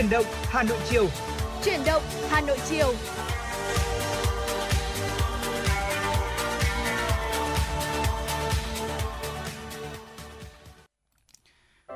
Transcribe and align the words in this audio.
Chuyển 0.00 0.10
động 0.10 0.24
Hà 0.42 0.62
Nội 0.62 0.78
chiều. 0.88 1.06
Chuyển 1.64 1.80
động 1.86 2.02
Hà 2.30 2.40
Nội 2.40 2.58
chiều. 2.64 2.86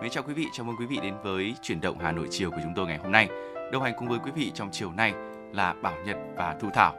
Mến 0.02 0.11
chào 0.11 0.22
quý 0.22 0.34
vị, 0.34 0.46
chào 0.52 0.66
mừng 0.66 0.76
quý 0.76 0.86
vị 0.86 0.98
đến 1.02 1.14
với 1.22 1.54
chuyển 1.62 1.80
động 1.80 1.98
Hà 1.98 2.12
Nội 2.12 2.26
chiều 2.30 2.50
của 2.50 2.61
chúng 2.62 2.72
tôi 2.76 2.86
ngày 2.86 2.98
hôm 2.98 3.12
nay. 3.12 3.29
Đồng 3.72 3.82
hành 3.82 3.94
cùng 3.98 4.08
với 4.08 4.18
quý 4.25 4.30
vị 4.36 4.52
trong 4.54 4.68
chiều 4.72 4.93
nay 4.93 5.12
là 5.52 5.75
Bảo 5.82 5.96
Nhật 6.07 6.16
và 6.36 6.57
Thu 6.61 6.68
Thảo. 6.75 6.94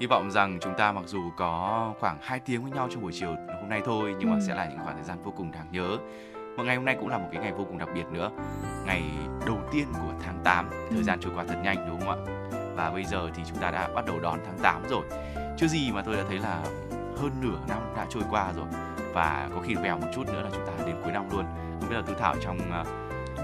Hy 0.00 0.06
vọng 0.06 0.30
rằng 0.30 0.58
chúng 0.62 0.74
ta 0.78 0.92
mặc 0.92 1.04
dù 1.06 1.30
có 1.36 1.94
khoảng 2.00 2.18
2 2.22 2.40
tiếng 2.40 2.62
với 2.62 2.72
nhau 2.72 2.88
trong 2.90 3.02
buổi 3.02 3.12
chiều 3.14 3.36
hôm 3.60 3.68
nay 3.68 3.80
thôi 3.84 4.14
nhưng 4.18 4.28
ừ. 4.28 4.34
mà 4.34 4.40
sẽ 4.46 4.54
là 4.54 4.68
những 4.68 4.78
khoảng 4.84 4.96
thời 4.96 5.04
gian 5.04 5.18
vô 5.24 5.32
cùng 5.36 5.52
đáng 5.52 5.66
nhớ. 5.72 5.98
Và 6.58 6.64
ngày 6.64 6.76
hôm 6.76 6.84
nay 6.84 6.96
cũng 7.00 7.08
là 7.08 7.18
một 7.18 7.28
cái 7.32 7.42
ngày 7.42 7.52
vô 7.52 7.64
cùng 7.64 7.78
đặc 7.78 7.88
biệt 7.94 8.06
nữa. 8.12 8.30
Ngày 8.86 9.02
đầu 9.46 9.58
tiên 9.72 9.86
của 9.92 10.12
tháng 10.22 10.40
8, 10.44 10.68
thời 10.70 10.98
ừ. 10.98 11.02
gian 11.02 11.20
trôi 11.20 11.32
qua 11.36 11.44
thật 11.48 11.60
nhanh 11.64 11.88
đúng 11.88 12.00
không 12.00 12.26
ạ? 12.26 12.34
Và 12.76 12.90
bây 12.90 13.04
giờ 13.04 13.30
thì 13.34 13.42
chúng 13.48 13.58
ta 13.58 13.70
đã 13.70 13.88
bắt 13.94 14.06
đầu 14.06 14.20
đón 14.20 14.38
tháng 14.46 14.58
8 14.62 14.82
rồi. 14.90 15.02
Chưa 15.56 15.66
gì 15.66 15.92
mà 15.92 16.02
tôi 16.02 16.16
đã 16.16 16.22
thấy 16.28 16.38
là 16.38 16.62
hơn 17.16 17.30
nửa 17.40 17.58
năm 17.68 17.78
đã 17.96 18.06
trôi 18.10 18.22
qua 18.30 18.52
rồi 18.56 18.66
và 19.14 19.48
có 19.54 19.60
khi 19.60 19.74
vèo 19.74 19.98
một 19.98 20.06
chút 20.14 20.26
nữa 20.26 20.42
là 20.42 20.50
chúng 20.52 20.66
ta 20.66 20.72
đến 20.86 20.96
cuối 21.02 21.12
năm 21.12 21.28
luôn 21.32 21.44
không 21.80 21.90
biết 21.90 21.96
là 21.96 22.02
Thu 22.06 22.14
Thảo 22.18 22.34
trong 22.40 22.58
uh, 22.58 22.86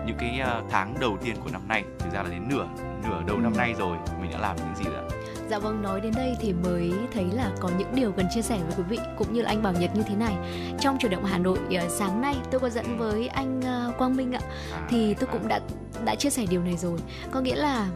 những 0.07 0.17
cái 0.19 0.41
uh, 0.43 0.65
tháng 0.71 0.95
đầu 1.01 1.17
tiên 1.25 1.37
của 1.45 1.51
năm 1.53 1.69
nay 1.69 1.85
thực 1.99 2.12
ra 2.12 2.23
là 2.23 2.29
đến 2.31 2.49
nửa 2.49 2.67
nửa 3.09 3.23
đầu 3.27 3.39
năm 3.39 3.57
nay 3.57 3.75
rồi 3.79 3.97
mình 4.21 4.31
đã 4.33 4.39
làm 4.39 4.57
những 4.57 4.75
gì 4.75 4.85
rồi 4.85 5.23
Dạ 5.51 5.59
vâng, 5.59 5.83
nói 5.83 6.01
đến 6.01 6.12
đây 6.16 6.37
thì 6.41 6.53
mới 6.53 6.93
thấy 7.12 7.25
là 7.33 7.51
có 7.61 7.71
những 7.79 7.95
điều 7.95 8.12
cần 8.12 8.27
chia 8.34 8.43
sẻ 8.43 8.59
với 8.66 8.77
quý 8.77 8.83
vị 8.89 8.98
cũng 9.19 9.33
như 9.33 9.43
là 9.43 9.48
anh 9.48 9.62
Bảo 9.62 9.73
Nhật 9.73 9.91
như 9.97 10.03
thế 10.09 10.15
này. 10.17 10.34
Trong 10.80 10.98
chuyển 10.98 11.12
động 11.12 11.25
Hà 11.25 11.39
Nội 11.39 11.59
uh, 11.84 11.91
sáng 11.91 12.20
nay 12.20 12.37
tôi 12.51 12.61
có 12.61 12.70
dẫn 12.70 12.98
với 12.98 13.29
anh 13.29 13.61
uh, 13.61 13.98
Quang 13.98 14.17
Minh 14.17 14.33
ạ, 14.33 14.41
à, 14.73 14.87
thì 14.91 15.15
tôi 15.15 15.28
cũng 15.33 15.48
đã 15.48 15.61
đã 16.05 16.15
chia 16.15 16.31
sẻ 16.31 16.47
điều 16.50 16.62
này 16.62 16.77
rồi. 16.77 16.98
Có 17.31 17.41
nghĩa 17.41 17.56
là 17.56 17.89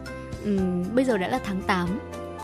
um, 0.43 0.95
bây 0.95 1.05
giờ 1.05 1.17
đã 1.17 1.27
là 1.27 1.39
tháng 1.43 1.61
8 1.61 1.99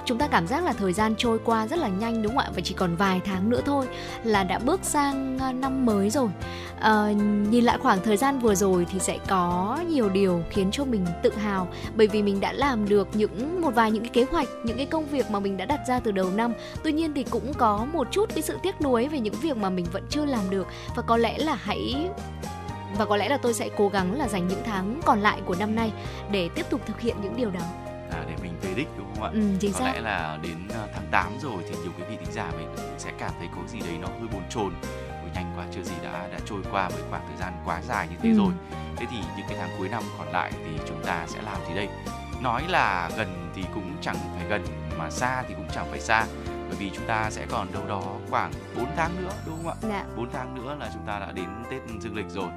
chúng 0.06 0.18
ta 0.18 0.28
cảm 0.28 0.48
giác 0.48 0.64
là 0.64 0.74
thời 0.74 0.94
gian 0.94 1.16
trôi 1.18 1.40
qua 1.46 1.68
rất 1.68 1.80
là 1.80 1.88
nhanh 1.88 2.22
đúng 2.22 2.36
không 2.36 2.46
ạ? 2.46 2.52
Và 2.56 2.62
chỉ 2.64 2.74
còn 2.74 2.96
vài 2.96 3.22
tháng 3.26 3.50
nữa 3.50 3.62
thôi 3.66 3.86
là 4.24 4.44
đã 4.44 4.60
bước 4.60 4.80
sang 4.84 5.40
à, 5.40 5.52
năm 5.52 5.86
mới 5.86 6.10
rồi. 6.10 6.30
À, 6.80 7.12
nhìn 7.50 7.64
lại 7.64 7.78
khoảng 7.78 8.04
thời 8.04 8.18
gian 8.18 8.40
vừa 8.40 8.56
rồi 8.56 8.86
thì 8.92 9.00
sẽ 9.00 9.18
có 9.28 9.80
nhiều 9.90 10.10
điều 10.10 10.44
khiến 10.50 10.72
cho 10.72 10.86
mình 10.86 11.06
tự 11.24 11.32
hào. 11.36 11.68
Bởi 11.96 12.08
vì 12.08 12.24
mình 12.24 12.40
đã 12.40 12.54
làm 12.54 12.90
được 12.90 13.08
những 13.14 13.62
một 13.62 13.76
vài 13.76 13.92
những 13.92 14.04
cái 14.04 14.12
kế 14.14 14.26
hoạch 14.32 14.48
những 14.64 14.78
cái 14.78 14.86
công 14.86 15.06
việc 15.06 15.32
mà 15.32 15.40
mình 15.40 15.58
đã 15.58 15.66
đặt 15.66 15.80
ra 15.88 16.00
từ 16.00 16.12
đầu 16.12 16.32
năm. 16.36 16.54
Tuy 16.84 16.92
nhiên 16.92 17.14
thì 17.14 17.24
cũng 17.24 17.54
có 17.54 17.86
một 17.94 18.08
chút 18.12 18.30
cái 18.36 18.42
sự 18.42 18.58
tiếc 18.64 18.82
nuối 18.82 19.08
về 19.08 19.20
những 19.20 19.36
việc 19.42 19.58
mà 19.58 19.70
mình 19.70 19.86
vẫn 19.92 20.04
chưa 20.10 20.26
làm 20.26 20.50
được. 20.50 20.68
Và 20.96 21.02
có 21.02 21.18
lẽ 21.18 21.38
là 21.38 21.56
hãy 21.56 22.10
và 22.98 23.06
có 23.06 23.18
lẽ 23.18 23.30
là 23.30 23.38
tôi 23.38 23.54
sẽ 23.54 23.70
cố 23.78 23.90
gắng 23.90 24.18
là 24.18 24.28
dành 24.28 24.48
những 24.48 24.62
tháng 24.66 25.00
còn 25.06 25.20
lại 25.20 25.42
của 25.46 25.56
năm 25.60 25.76
nay 25.76 25.92
để 26.32 26.50
tiếp 26.56 26.66
tục 26.70 26.82
thực 26.86 27.00
hiện 27.00 27.16
những 27.22 27.36
điều 27.36 27.52
đó 27.52 27.85
à, 28.16 28.26
để 28.28 28.36
mình 28.42 28.54
về 28.62 28.74
đích 28.76 28.88
đúng 28.98 29.08
không 29.16 29.24
ạ? 29.24 29.30
Ừ, 29.34 29.42
chính 29.60 29.74
có 29.74 29.80
xác. 29.80 29.86
lẽ 29.86 30.02
là 30.02 30.40
đến 30.44 30.68
ờ, 30.74 30.88
tháng 30.94 31.08
8 31.12 31.32
rồi 31.42 31.64
thì 31.70 31.76
nhiều 31.82 31.92
quý 31.98 32.04
vị 32.10 32.16
thính 32.20 32.34
giả 32.34 32.52
mình 32.58 32.68
sẽ 32.98 33.12
cảm 33.20 33.32
thấy 33.40 33.48
có 33.56 33.62
gì 33.68 33.80
đấy 33.80 33.98
nó 34.02 34.08
hơi 34.08 34.28
bồn 34.34 34.44
chồn 34.50 34.74
Ôi, 35.22 35.30
nhanh 35.36 35.54
quá 35.58 35.66
chưa 35.72 35.84
gì 35.84 35.94
đã 36.04 36.28
đã 36.32 36.40
trôi 36.46 36.62
qua 36.72 36.90
với 36.90 37.04
khoảng 37.10 37.28
thời 37.28 37.38
gian 37.38 37.54
quá 37.66 37.82
dài 37.82 38.08
như 38.08 38.16
thế 38.22 38.30
ừ. 38.30 38.36
rồi 38.38 38.54
thế 38.96 39.06
thì 39.12 39.18
những 39.38 39.46
cái 39.50 39.58
tháng 39.60 39.70
cuối 39.78 39.90
năm 39.90 40.04
còn 40.18 40.28
lại 40.28 40.52
thì 40.52 40.72
chúng 40.88 41.04
ta 41.06 41.26
sẽ 41.28 41.42
làm 41.42 41.58
gì 41.68 41.76
đây 41.76 41.88
nói 42.42 42.64
là 42.68 43.10
gần 43.18 43.52
thì 43.56 43.64
cũng 43.74 43.92
chẳng 44.02 44.16
phải 44.36 44.48
gần 44.50 44.66
mà 44.98 45.10
xa 45.10 45.44
thì 45.48 45.54
cũng 45.54 45.68
chẳng 45.74 45.88
phải 45.90 46.00
xa 46.00 46.26
bởi 46.68 46.78
vì 46.80 46.92
chúng 46.96 47.06
ta 47.08 47.30
sẽ 47.30 47.46
còn 47.50 47.74
đâu 47.74 47.84
đó 47.88 48.04
khoảng 48.30 48.52
4 48.78 48.86
tháng 48.96 49.12
nữa 49.22 49.32
đúng 49.46 49.56
không 49.64 49.68
ạ? 49.68 49.76
Dạ. 49.82 50.06
4 50.16 50.30
tháng 50.34 50.56
nữa 50.56 50.76
là 50.80 50.90
chúng 50.94 51.04
ta 51.08 51.20
đã 51.20 51.32
đến 51.32 51.48
Tết 51.72 51.82
Dương 52.02 52.16
lịch 52.16 52.30
rồi 52.30 52.50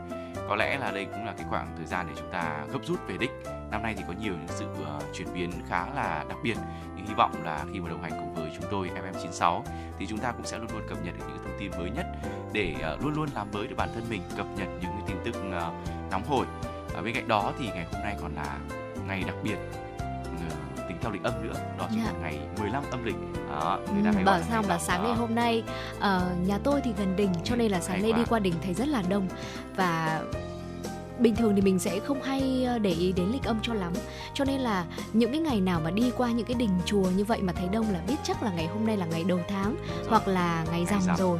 có 0.48 0.56
lẽ 0.56 0.78
là 0.78 0.90
đây 0.90 1.04
cũng 1.04 1.24
là 1.24 1.32
cái 1.32 1.46
khoảng 1.50 1.74
thời 1.76 1.86
gian 1.86 2.06
để 2.08 2.14
chúng 2.18 2.30
ta 2.32 2.64
gấp 2.72 2.78
rút 2.84 2.98
về 3.08 3.16
đích. 3.20 3.30
Năm 3.70 3.82
nay 3.82 3.94
thì 3.98 4.04
có 4.06 4.14
nhiều 4.20 4.32
những 4.32 4.48
sự 4.48 4.66
uh, 4.70 5.02
chuyển 5.14 5.34
biến 5.34 5.50
khá 5.68 5.86
là 5.94 6.24
đặc 6.28 6.38
biệt. 6.42 6.56
Nhưng 6.96 7.06
hy 7.06 7.14
vọng 7.14 7.32
là 7.44 7.64
khi 7.72 7.80
mà 7.80 7.88
đồng 7.88 8.02
hành 8.02 8.12
cùng 8.12 8.34
với 8.34 8.50
chúng 8.54 8.70
tôi 8.70 8.90
FM96 8.90 9.62
thì 9.98 10.06
chúng 10.06 10.18
ta 10.18 10.32
cũng 10.32 10.46
sẽ 10.46 10.58
luôn 10.58 10.68
luôn 10.72 10.82
cập 10.88 11.04
nhật 11.04 11.14
được 11.18 11.24
những 11.28 11.44
thông 11.44 11.56
tin 11.58 11.70
mới 11.78 11.90
nhất 11.90 12.06
để 12.52 12.74
uh, 12.94 13.04
luôn 13.04 13.14
luôn 13.14 13.28
làm 13.34 13.46
mới 13.52 13.66
được 13.66 13.74
bản 13.76 13.88
thân 13.94 14.04
mình 14.10 14.22
cập 14.36 14.46
nhật 14.56 14.68
những 14.80 14.90
cái 14.90 15.02
tin 15.06 15.16
tức 15.24 15.40
uh, 15.48 16.10
nóng 16.10 16.22
hổi. 16.28 16.46
Ở 16.94 17.02
bên 17.02 17.14
cạnh 17.14 17.28
đó 17.28 17.52
thì 17.58 17.66
ngày 17.66 17.86
hôm 17.92 18.02
nay 18.02 18.16
còn 18.20 18.34
là 18.34 18.58
ngày 19.08 19.22
đặc 19.26 19.36
biệt 19.42 19.56
theo 21.00 21.10
lịch 21.10 21.22
âm 21.22 21.32
nữa. 21.46 21.54
Đó 21.78 21.86
chính 21.90 22.00
yeah. 22.00 22.14
là 22.14 22.20
dạ. 22.20 22.28
ngày 22.28 22.38
15 22.60 22.84
âm 22.90 23.04
lịch. 23.04 23.16
Đó 23.50 23.80
người 23.94 24.12
ta 24.12 24.18
ừ, 24.18 24.24
bảo 24.24 24.40
sao 24.42 24.62
mà 24.68 24.78
sáng 24.78 25.04
ngày 25.04 25.14
hôm 25.14 25.34
nay 25.34 25.62
uh, 25.96 26.02
nhà 26.46 26.58
tôi 26.64 26.80
thì 26.84 26.92
gần 26.98 27.16
đình 27.16 27.32
cho 27.44 27.54
ừ, 27.54 27.58
nên 27.58 27.72
là 27.72 27.80
sáng 27.80 28.02
nay 28.02 28.12
đi 28.12 28.22
qua 28.28 28.38
đình 28.38 28.54
thấy 28.62 28.74
rất 28.74 28.88
là 28.88 29.02
đông. 29.08 29.28
Và 29.76 30.22
bình 31.18 31.36
thường 31.36 31.54
thì 31.54 31.60
mình 31.60 31.78
sẽ 31.78 32.00
không 32.00 32.22
hay 32.22 32.64
ờ, 32.64 32.78
để 32.78 32.90
ý 32.90 33.12
đến 33.12 33.26
lịch 33.32 33.44
âm 33.44 33.58
cho 33.62 33.74
lắm. 33.74 33.92
Cho 34.34 34.44
nên 34.44 34.60
là 34.60 34.84
những 35.12 35.32
cái 35.32 35.40
ngày 35.40 35.60
nào 35.60 35.80
mà 35.84 35.90
đi 35.90 36.12
qua 36.16 36.30
những 36.30 36.46
cái 36.46 36.54
đình 36.54 36.70
chùa 36.84 37.10
như 37.16 37.24
vậy 37.24 37.42
mà 37.42 37.52
thấy 37.52 37.68
đông 37.72 37.92
là 37.92 38.00
biết 38.08 38.16
chắc 38.22 38.42
là 38.42 38.50
ngày 38.52 38.66
hôm 38.66 38.86
nay 38.86 38.96
là 38.96 39.06
ngày 39.06 39.24
đầu 39.24 39.40
tháng 39.48 39.76
rồi. 39.98 40.06
hoặc 40.08 40.28
là 40.28 40.64
ngày 40.70 40.86
rằm 40.86 41.16
rồi. 41.16 41.38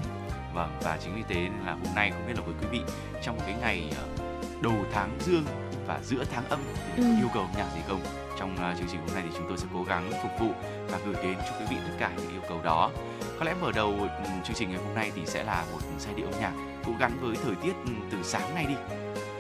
Vâng 0.54 0.78
và 0.82 0.98
chính 1.02 1.14
vì 1.16 1.22
thế 1.28 1.34
nên 1.34 1.52
là 1.66 1.72
hôm 1.72 1.94
nay 1.94 2.10
không 2.10 2.26
biết 2.26 2.34
là 2.36 2.42
với 2.46 2.54
quý 2.60 2.66
vị 2.70 2.80
trong 3.22 3.38
cái 3.40 3.54
ngày 3.60 3.92
ờ, 3.96 4.24
đầu 4.62 4.74
tháng 4.92 5.18
dương 5.20 5.44
và 5.86 6.00
giữa 6.04 6.24
tháng 6.32 6.44
âm 6.48 6.58
thì 6.96 7.02
ừ. 7.02 7.08
yêu 7.20 7.28
cầu 7.34 7.46
nhạc 7.56 7.66
gì 7.74 7.80
không 7.88 8.00
trong 8.38 8.52
uh, 8.54 8.78
chương 8.78 8.88
trình 8.90 9.00
hôm 9.00 9.14
nay 9.14 9.22
thì 9.26 9.30
chúng 9.36 9.48
tôi 9.48 9.58
sẽ 9.58 9.66
cố 9.74 9.82
gắng 9.82 10.10
phục 10.22 10.30
vụ 10.40 10.52
và 10.90 10.98
gửi 11.06 11.14
đến 11.22 11.34
cho 11.38 11.52
quý 11.58 11.64
vị 11.70 11.76
tất 11.88 11.94
cả 11.98 12.10
những 12.16 12.30
yêu 12.30 12.40
cầu 12.48 12.60
đó 12.64 12.90
có 13.38 13.44
lẽ 13.44 13.54
mở 13.60 13.72
đầu 13.72 13.90
um, 13.90 14.42
chương 14.44 14.56
trình 14.56 14.70
ngày 14.70 14.78
hôm 14.84 14.94
nay 14.94 15.12
thì 15.14 15.22
sẽ 15.26 15.44
là 15.44 15.64
một 15.72 15.78
giai 15.98 16.14
điệu 16.14 16.26
âm 16.26 16.40
nhạc 16.40 16.52
cũng 16.84 16.98
gắn 16.98 17.12
với 17.20 17.36
thời 17.44 17.54
tiết 17.54 17.72
um, 17.84 18.10
từ 18.10 18.18
sáng 18.22 18.54
nay 18.54 18.66
đi 18.68 18.74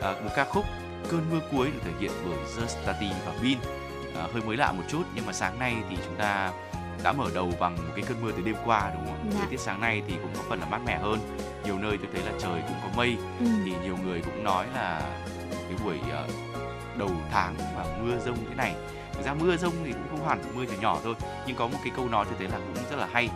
à, 0.02 0.14
một 0.24 0.30
ca 0.36 0.44
khúc 0.44 0.64
cơn 1.10 1.30
mưa 1.30 1.40
cuối 1.52 1.70
được 1.70 1.80
thể 1.84 1.92
hiện 2.00 2.10
bởi 2.24 2.38
The 2.56 2.66
Stati 2.66 3.10
và 3.26 3.32
Bin 3.42 3.58
à, 4.16 4.26
hơi 4.32 4.42
mới 4.42 4.56
lạ 4.56 4.72
một 4.72 4.82
chút 4.88 5.02
nhưng 5.14 5.26
mà 5.26 5.32
sáng 5.32 5.58
nay 5.58 5.76
thì 5.90 5.96
chúng 6.04 6.16
ta 6.16 6.52
đã 7.04 7.12
mở 7.12 7.30
đầu 7.34 7.52
bằng 7.60 7.76
một 7.76 7.92
cái 7.96 8.04
cơn 8.08 8.22
mưa 8.22 8.32
từ 8.32 8.42
đêm 8.42 8.54
qua 8.64 8.90
đúng 8.94 9.06
không? 9.06 9.30
Dạ. 9.30 9.38
Thời 9.38 9.48
tiết 9.50 9.60
sáng 9.60 9.80
nay 9.80 10.02
thì 10.08 10.14
cũng 10.22 10.30
có 10.36 10.42
phần 10.48 10.60
là 10.60 10.66
mát 10.66 10.80
mẻ 10.86 10.98
hơn. 10.98 11.18
Nhiều 11.64 11.78
nơi 11.78 11.98
tôi 11.98 12.08
thấy 12.12 12.22
là 12.22 12.32
trời 12.38 12.62
cũng 12.68 12.76
có 12.82 12.88
mây 12.96 13.16
ừ. 13.40 13.46
thì 13.64 13.72
nhiều 13.82 13.96
người 14.04 14.20
cũng 14.20 14.44
nói 14.44 14.66
là 14.74 15.02
cái 15.50 15.76
buổi 15.84 15.98
uh, 15.98 16.47
đầu 16.98 17.10
tháng 17.30 17.54
và 17.76 17.98
mưa 18.02 18.18
rông 18.18 18.36
thế 18.48 18.54
này. 18.54 18.74
Thực 19.12 19.24
ra 19.24 19.34
mưa 19.34 19.56
rông 19.56 19.72
thì 19.84 19.92
cũng 19.92 20.08
không 20.10 20.28
hẳn 20.28 20.42
mưa 20.54 20.62
nhỏ 20.62 20.74
nhỏ 20.80 20.98
thôi, 21.04 21.14
nhưng 21.46 21.56
có 21.56 21.68
một 21.68 21.78
cái 21.84 21.92
câu 21.96 22.08
nói 22.08 22.24
tôi 22.24 22.34
thấy 22.38 22.48
là 22.48 22.58
cũng 22.58 22.84
rất 22.90 22.96
là 22.96 23.08
hay. 23.12 23.28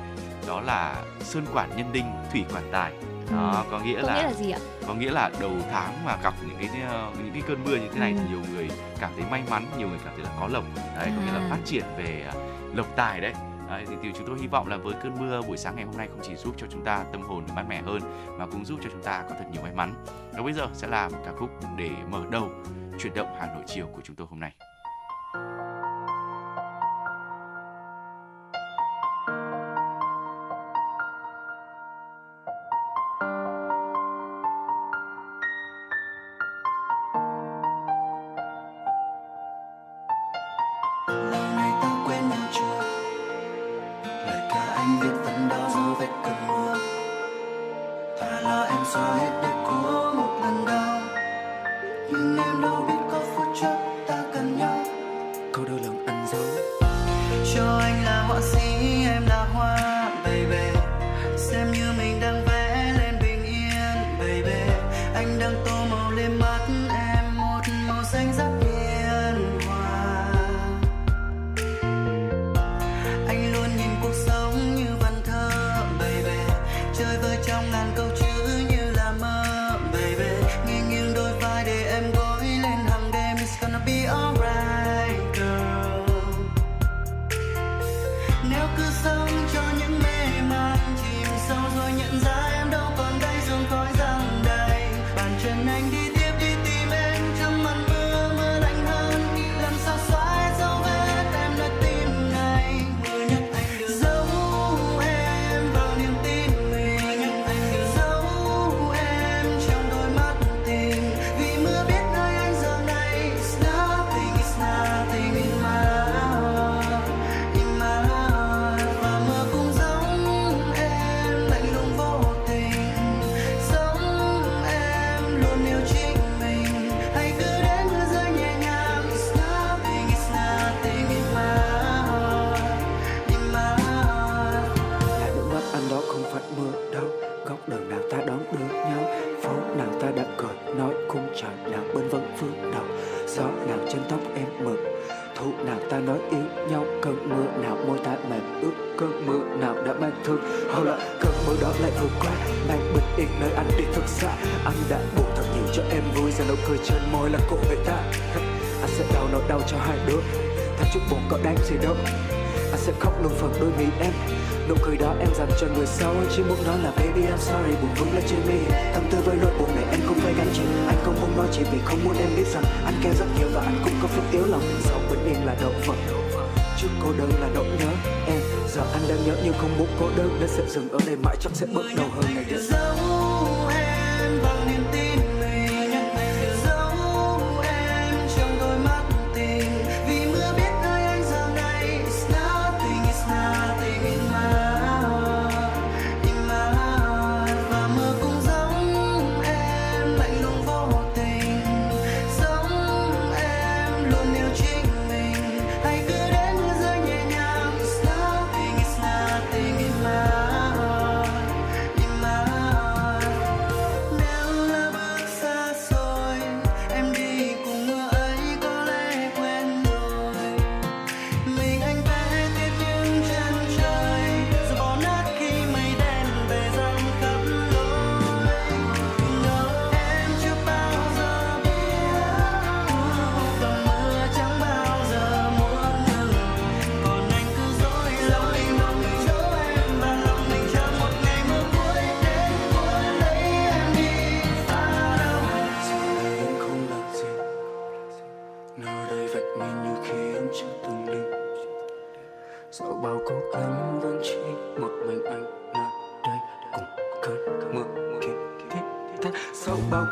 Đó 0.46 0.60
là 0.60 1.02
sơn 1.20 1.46
quản 1.54 1.76
nhân 1.76 1.92
đinh, 1.92 2.06
thủy 2.32 2.44
quản 2.54 2.64
tài 2.72 2.92
đó 3.32 3.64
có 3.70 3.80
nghĩa 3.80 4.02
có 4.02 4.08
là 4.08 4.14
nghĩa 4.14 4.22
là 4.22 4.32
gì 4.32 4.50
ạ 4.50 4.58
có 4.86 4.94
nghĩa 4.94 5.10
là 5.10 5.30
đầu 5.40 5.50
tháng 5.70 6.04
mà 6.04 6.16
gặp 6.22 6.34
những 6.48 6.56
cái 6.58 6.82
ờ, 6.88 7.12
những 7.18 7.32
cái 7.32 7.42
cơn 7.48 7.64
mưa 7.64 7.76
như 7.76 7.88
thế 7.92 8.00
này 8.00 8.12
ừ. 8.12 8.18
thì 8.20 8.28
nhiều 8.28 8.40
người 8.54 8.70
cảm 9.00 9.10
thấy 9.16 9.24
may 9.30 9.42
mắn 9.50 9.64
nhiều 9.78 9.88
người 9.88 9.98
cảm 10.04 10.14
thấy 10.16 10.24
là 10.24 10.30
có 10.40 10.48
lộc 10.48 10.64
đấy 10.74 11.08
à. 11.08 11.12
có 11.16 11.22
nghĩa 11.22 11.32
là 11.32 11.46
à. 11.46 11.48
phát 11.50 11.58
triển 11.64 11.84
về 11.98 12.24
ờ, 12.32 12.40
lộc 12.74 12.96
tài 12.96 13.20
đấy 13.20 13.32
Đấy, 13.68 13.84
thì, 13.88 13.94
thì 14.02 14.10
chúng 14.18 14.26
tôi 14.26 14.38
hy 14.40 14.46
vọng 14.46 14.68
là 14.68 14.76
với 14.76 14.94
cơn 15.02 15.16
mưa 15.20 15.42
buổi 15.42 15.56
sáng 15.56 15.76
ngày 15.76 15.84
hôm 15.84 15.96
nay 15.96 16.08
không 16.08 16.20
chỉ 16.22 16.34
giúp 16.36 16.54
cho 16.58 16.66
chúng 16.70 16.84
ta 16.84 17.04
tâm 17.12 17.22
hồn 17.22 17.44
mát 17.56 17.64
mẻ 17.68 17.82
hơn 17.82 18.00
mà 18.38 18.46
cũng 18.46 18.64
giúp 18.64 18.78
cho 18.84 18.90
chúng 18.92 19.02
ta 19.02 19.24
có 19.28 19.34
thật 19.38 19.44
nhiều 19.52 19.62
may 19.62 19.72
mắn. 19.74 19.94
Và 20.32 20.42
bây 20.42 20.52
giờ 20.52 20.66
sẽ 20.72 20.88
là 20.88 21.08
một 21.08 21.18
ca 21.24 21.32
khúc 21.32 21.50
để 21.76 21.90
mở 22.10 22.22
đầu 22.30 22.50
chuyển 23.02 23.14
động 23.14 23.36
Hà 23.38 23.46
Nội 23.54 23.62
chiều 23.66 23.86
của 23.94 24.00
chúng 24.04 24.16
tôi 24.16 24.26
hôm 24.30 24.40
nay. 24.40 24.52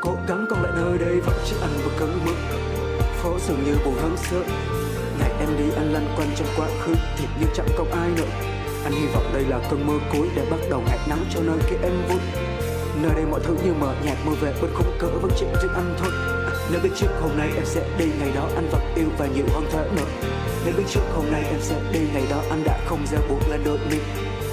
Cố 0.01 0.17
gắng 0.29 0.47
còn 0.51 0.63
lại 0.63 0.73
nơi 0.77 0.99
đây 0.99 1.21
vẫn 1.21 1.35
chưa 1.51 1.57
ăn 1.61 1.71
vào 1.79 1.91
cơn 1.99 2.21
mực 2.25 2.37
phố 3.23 3.39
dường 3.49 3.65
như 3.65 3.77
buồn 3.85 3.95
hơn 3.95 4.17
xưa 4.17 4.43
ngày 5.19 5.31
em 5.41 5.49
đi 5.59 5.65
anh 5.77 5.93
lăn 5.93 6.15
quanh 6.17 6.29
trong 6.37 6.49
quá 6.57 6.69
khứ 6.81 6.95
thiệt 7.19 7.29
như 7.41 7.47
chẳng 7.55 7.69
còn 7.77 7.91
ai 7.91 8.09
nữa. 8.17 8.31
Anh 8.85 8.93
hy 8.93 9.07
vọng 9.07 9.31
đây 9.33 9.45
là 9.45 9.61
cơn 9.71 9.87
mơ 9.87 9.95
cuối 10.13 10.29
để 10.37 10.47
bắt 10.51 10.61
đầu 10.71 10.83
ngày 10.87 10.99
nắng 11.09 11.25
cho 11.35 11.41
nơi 11.41 11.59
kia 11.71 11.77
em 11.83 11.93
vui. 12.09 12.19
Nơi 13.03 13.13
đây 13.15 13.25
mọi 13.31 13.41
thứ 13.45 13.57
như 13.65 13.73
mờ 13.81 13.95
nhạt 14.05 14.17
mưa 14.27 14.33
về 14.41 14.55
bên 14.63 14.71
khung 14.75 14.97
cỡ 14.99 15.07
vẫn 15.07 15.31
chỉ 15.37 15.47
riêng 15.63 15.75
anh 15.75 15.95
thôi. 15.99 16.11
À, 16.47 16.53
nếu 16.71 16.81
biết 16.83 16.91
trước 16.97 17.09
hôm 17.23 17.31
nay 17.39 17.51
em 17.55 17.65
sẽ 17.65 17.89
đi 17.99 18.07
ngày 18.21 18.31
đó 18.35 18.49
anh 18.55 18.69
vẫn 18.73 18.95
yêu 18.97 19.09
và 19.19 19.27
nhiều 19.27 19.47
hơn 19.55 19.65
thế 19.73 19.89
nữa. 19.97 20.29
Nếu 20.65 20.75
biết 20.77 20.85
trước 20.91 21.05
hôm 21.15 21.25
nay 21.33 21.45
em 21.45 21.61
sẽ 21.61 21.81
đi 21.93 22.01
ngày 22.15 22.25
đó 22.31 22.43
anh 22.51 22.63
đã 22.65 22.81
không 22.87 23.07
gieo 23.11 23.21
buộc 23.29 23.51
lên 23.51 23.61
đôi 23.65 23.79
mi. 23.91 23.99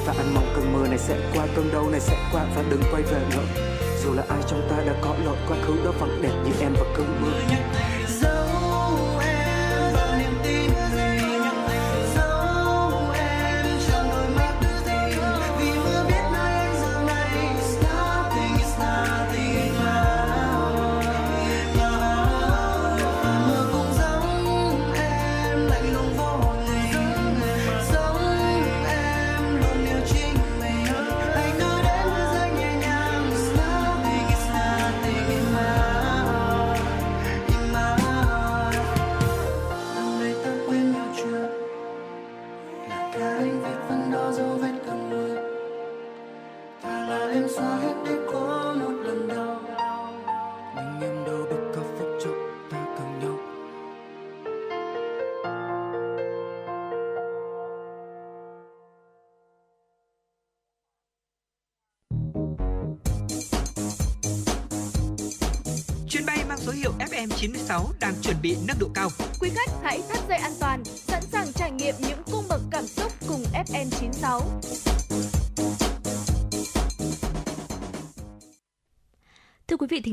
Và 0.06 0.14
anh 0.18 0.34
mong 0.34 0.54
cơn 0.56 0.74
mưa 0.74 0.88
này 0.88 0.98
sẽ 0.98 1.32
qua 1.36 1.48
cơn 1.56 1.70
đau 1.74 1.90
này 1.90 2.00
sẽ 2.00 2.18
qua 2.34 2.46
và 2.56 2.64
đừng 2.70 2.82
quay 2.92 3.04
về 3.04 3.22
nữa 3.32 3.67
dù 4.08 4.14
là 4.14 4.24
ai 4.30 4.40
trong 4.48 4.68
ta 4.70 4.84
đã 4.86 4.94
có 5.02 5.16
lỗi 5.26 5.38
quá 5.48 5.58
khứ 5.62 5.86
đó 5.86 5.92
vẫn 6.00 6.22
đẹp 6.22 6.34
như 6.46 6.52
em 6.62 6.74
và 6.74 6.86
cơn 6.98 7.22
mưa. 7.22 7.97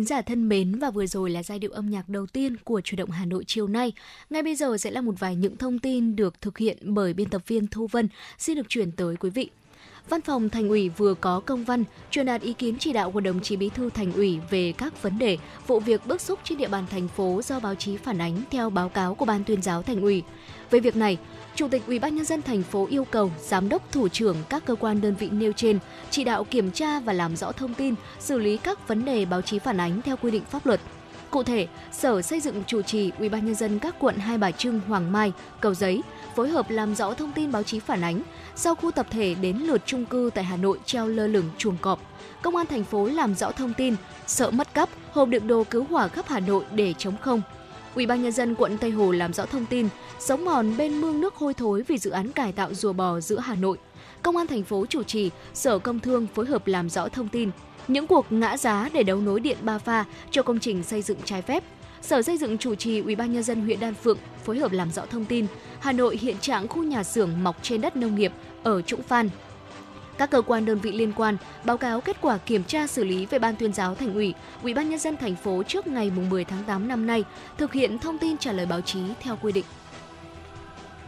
Thính 0.04 0.08
giả 0.08 0.23
thân 0.23 0.49
mến 0.49 0.78
và 0.78 0.90
vừa 0.90 1.06
rồi 1.06 1.30
là 1.30 1.42
giai 1.42 1.58
điệu 1.58 1.70
âm 1.70 1.90
nhạc 1.90 2.08
đầu 2.08 2.26
tiên 2.26 2.56
của 2.56 2.80
chủ 2.80 2.96
động 2.96 3.11
Hà 3.11 3.25
Nội 3.25 3.44
chiều 3.46 3.68
nay. 3.68 3.92
Ngay 4.30 4.42
bây 4.42 4.54
giờ 4.54 4.76
sẽ 4.78 4.90
là 4.90 5.00
một 5.00 5.14
vài 5.18 5.37
những 5.37 5.56
thông 5.56 5.78
tin 5.78 6.16
được 6.16 6.40
thực 6.40 6.58
hiện 6.58 6.78
bởi 6.82 7.14
biên 7.14 7.28
tập 7.28 7.42
viên 7.46 7.66
Thu 7.66 7.87
Vân 7.87 8.08
xin 8.38 8.56
được 8.56 8.68
chuyển 8.68 8.92
tới 8.92 9.16
quý 9.16 9.30
vị. 9.30 9.50
Văn 10.08 10.20
phòng 10.20 10.49
Thành 10.49 10.68
ủy 10.68 10.88
vừa 10.88 11.14
có 11.14 11.40
công 11.40 11.64
văn 11.64 11.84
truyền 12.11 12.26
đạt 12.26 12.42
ý 12.42 12.52
kiến 12.52 12.76
chỉ 12.78 12.92
đạo 12.92 13.11
của 13.11 13.20
đồng 13.20 13.40
chí 13.40 13.56
Bí 13.56 13.68
thư 13.68 13.90
Thành 13.90 14.12
ủy 14.12 14.38
về 14.50 14.73
các 14.73 15.02
vấn 15.02 15.18
đề, 15.18 15.38
vụ 15.66 15.80
việc 15.80 16.06
bức 16.06 16.20
xúc 16.20 16.38
trên 16.44 16.58
địa 16.58 16.68
bàn 16.68 16.84
thành 16.90 17.08
phố 17.08 17.40
do 17.44 17.61
báo 17.61 17.75
chí 17.75 17.96
phản 17.96 18.18
ánh 18.18 18.42
theo 18.50 18.70
báo 18.70 18.88
cáo 18.88 19.14
của 19.14 19.25
Ban 19.25 19.44
tuyên 19.44 19.62
giáo 19.62 19.82
Thành 19.82 20.00
ủy. 20.00 20.23
Về 20.70 20.80
việc 20.80 20.96
này, 20.96 21.18
Chủ 21.56 21.68
tịch 21.68 21.82
Ủy 21.87 21.99
ban 21.99 22.14
nhân 22.14 22.25
dân 22.25 22.42
thành 22.42 22.62
phố 22.62 22.87
yêu 22.90 23.04
cầu 23.04 23.30
giám 23.40 23.68
đốc 23.68 23.92
thủ 23.92 24.08
trưởng 24.08 24.37
các 24.49 24.64
cơ 24.64 24.75
quan 24.75 25.00
đơn 25.00 25.14
vị 25.14 25.28
nêu 25.30 25.52
trên 25.52 25.78
chỉ 26.11 26.25
đạo 26.25 26.44
kiểm 26.44 26.70
tra 26.70 27.00
và 27.00 27.12
làm 27.12 27.37
rõ 27.37 27.52
thông 27.52 27.75
tin, 27.75 27.94
xử 28.18 28.38
lý 28.38 28.56
các 28.56 28.88
vấn 28.88 29.04
đề 29.04 29.25
báo 29.25 29.42
chí 29.42 29.58
phản 29.58 29.80
ánh 29.80 30.02
theo 30.02 30.16
quy 30.16 30.30
định 30.30 30.44
pháp 30.44 30.66
luật. 30.66 30.80
Cụ 31.30 31.42
thể, 31.42 31.66
Sở 31.92 32.23
Xây 32.23 32.40
dựng 32.40 32.62
chủ 32.66 32.82
trì 32.82 33.11
Ủy 33.18 33.28
ban 33.28 33.46
nhân 33.46 33.54
dân 33.54 33.78
các 33.78 33.94
quận 33.99 34.16
Hai 34.16 34.38
Bà 34.38 34.50
Trưng, 34.50 34.80
Hoàng 34.88 35.12
Mai, 35.12 35.32
Cầu 35.61 35.75
Giấy 35.75 36.02
phối 36.37 36.49
hợp 36.49 36.70
làm 36.70 36.94
rõ 36.94 37.14
thông 37.14 37.32
tin 37.32 37.52
báo 37.52 37.62
chí 37.62 37.80
phản 37.80 38.00
ánh, 38.04 38.23
sau 38.56 38.75
khu 38.75 38.90
tập 38.90 39.06
thể 39.11 39.34
đến 39.34 39.56
lượt 39.56 39.82
chung 39.87 40.04
cư 40.04 40.30
tại 40.34 40.44
Hà 40.44 40.56
Nội 40.56 40.78
treo 40.84 41.08
lơ 41.08 41.26
lửng 41.26 41.50
chuồng 41.58 41.76
cọp. 41.80 42.00
Công 42.42 42.56
an 42.56 42.66
thành 42.66 42.84
phố 42.84 43.06
làm 43.06 43.34
rõ 43.34 43.50
thông 43.50 43.75
tin, 43.75 43.94
sợ 44.26 44.50
mất 44.50 44.75
cắp, 44.75 44.88
hộp 45.12 45.28
đựng 45.28 45.46
đồ 45.46 45.64
cứu 45.64 45.84
hỏa 45.90 46.08
khắp 46.08 46.28
Hà 46.28 46.40
Nội 46.40 46.64
để 46.73 46.94
chống 46.99 47.16
không. 47.20 47.42
Ủy 47.94 48.06
ban 48.06 48.22
nhân 48.22 48.32
dân 48.32 48.54
quận 48.54 48.78
Tây 48.78 48.90
Hồ 48.90 49.12
làm 49.12 49.32
rõ 49.32 49.46
thông 49.46 49.66
tin, 49.66 49.88
sống 50.18 50.44
mòn 50.44 50.76
bên 50.76 51.00
mương 51.00 51.20
nước 51.20 51.34
hôi 51.34 51.54
thối 51.54 51.82
vì 51.88 51.98
dự 51.98 52.10
án 52.10 52.32
cải 52.32 52.52
tạo 52.52 52.74
rùa 52.74 52.92
bò 52.92 53.20
giữa 53.20 53.38
Hà 53.38 53.54
Nội. 53.54 53.78
Công 54.22 54.36
an 54.36 54.46
thành 54.46 54.62
phố 54.62 54.86
chủ 54.86 55.02
trì, 55.02 55.30
Sở 55.54 55.78
Công 55.78 56.00
Thương 56.00 56.26
phối 56.34 56.46
hợp 56.46 56.66
làm 56.66 56.90
rõ 56.90 57.08
thông 57.08 57.28
tin, 57.28 57.50
những 57.88 58.06
cuộc 58.06 58.32
ngã 58.32 58.56
giá 58.56 58.88
để 58.92 59.02
đấu 59.02 59.20
nối 59.20 59.40
điện 59.40 59.56
ba 59.62 59.78
pha 59.78 60.04
cho 60.30 60.42
công 60.42 60.58
trình 60.58 60.82
xây 60.82 61.02
dựng 61.02 61.18
trái 61.24 61.42
phép. 61.42 61.64
Sở 62.02 62.22
Xây 62.22 62.38
dựng 62.38 62.58
chủ 62.58 62.74
trì 62.74 63.00
Ủy 63.00 63.16
ban 63.16 63.32
nhân 63.32 63.42
dân 63.42 63.60
huyện 63.60 63.80
Đan 63.80 63.94
Phượng 63.94 64.18
phối 64.44 64.58
hợp 64.58 64.72
làm 64.72 64.90
rõ 64.90 65.06
thông 65.06 65.24
tin 65.24 65.46
Hà 65.80 65.92
Nội 65.92 66.16
hiện 66.16 66.38
trạng 66.40 66.68
khu 66.68 66.82
nhà 66.82 67.02
xưởng 67.02 67.30
mọc 67.42 67.56
trên 67.62 67.80
đất 67.80 67.96
nông 67.96 68.14
nghiệp 68.14 68.32
ở 68.62 68.82
Trũng 68.82 69.02
Phan. 69.02 69.30
Các 70.18 70.30
cơ 70.30 70.42
quan 70.42 70.64
đơn 70.64 70.78
vị 70.78 70.92
liên 70.92 71.12
quan 71.12 71.37
báo 71.64 71.76
cáo 71.76 72.00
kết 72.00 72.16
quả 72.21 72.38
kiểm 72.38 72.64
tra 72.64 72.87
xử 72.87 73.04
lý 73.04 73.26
về 73.26 73.38
Ban 73.38 73.56
tuyên 73.56 73.73
giáo 73.73 73.94
Thành 73.94 74.14
ủy, 74.14 74.35
Ủy 74.62 74.75
ban 74.75 74.90
nhân 74.90 74.99
dân 74.99 75.16
thành 75.16 75.37
phố 75.37 75.62
trước 75.62 75.87
ngày 75.87 76.11
10 76.30 76.44
tháng 76.44 76.64
8 76.64 76.88
năm 76.88 77.06
nay, 77.06 77.25
thực 77.59 77.73
hiện 77.73 77.99
thông 77.99 78.18
tin 78.18 78.38
trả 78.38 78.52
lời 78.52 78.66
báo 78.66 78.80
chí 78.80 79.00
theo 79.21 79.38
quy 79.42 79.52
định. 79.52 79.64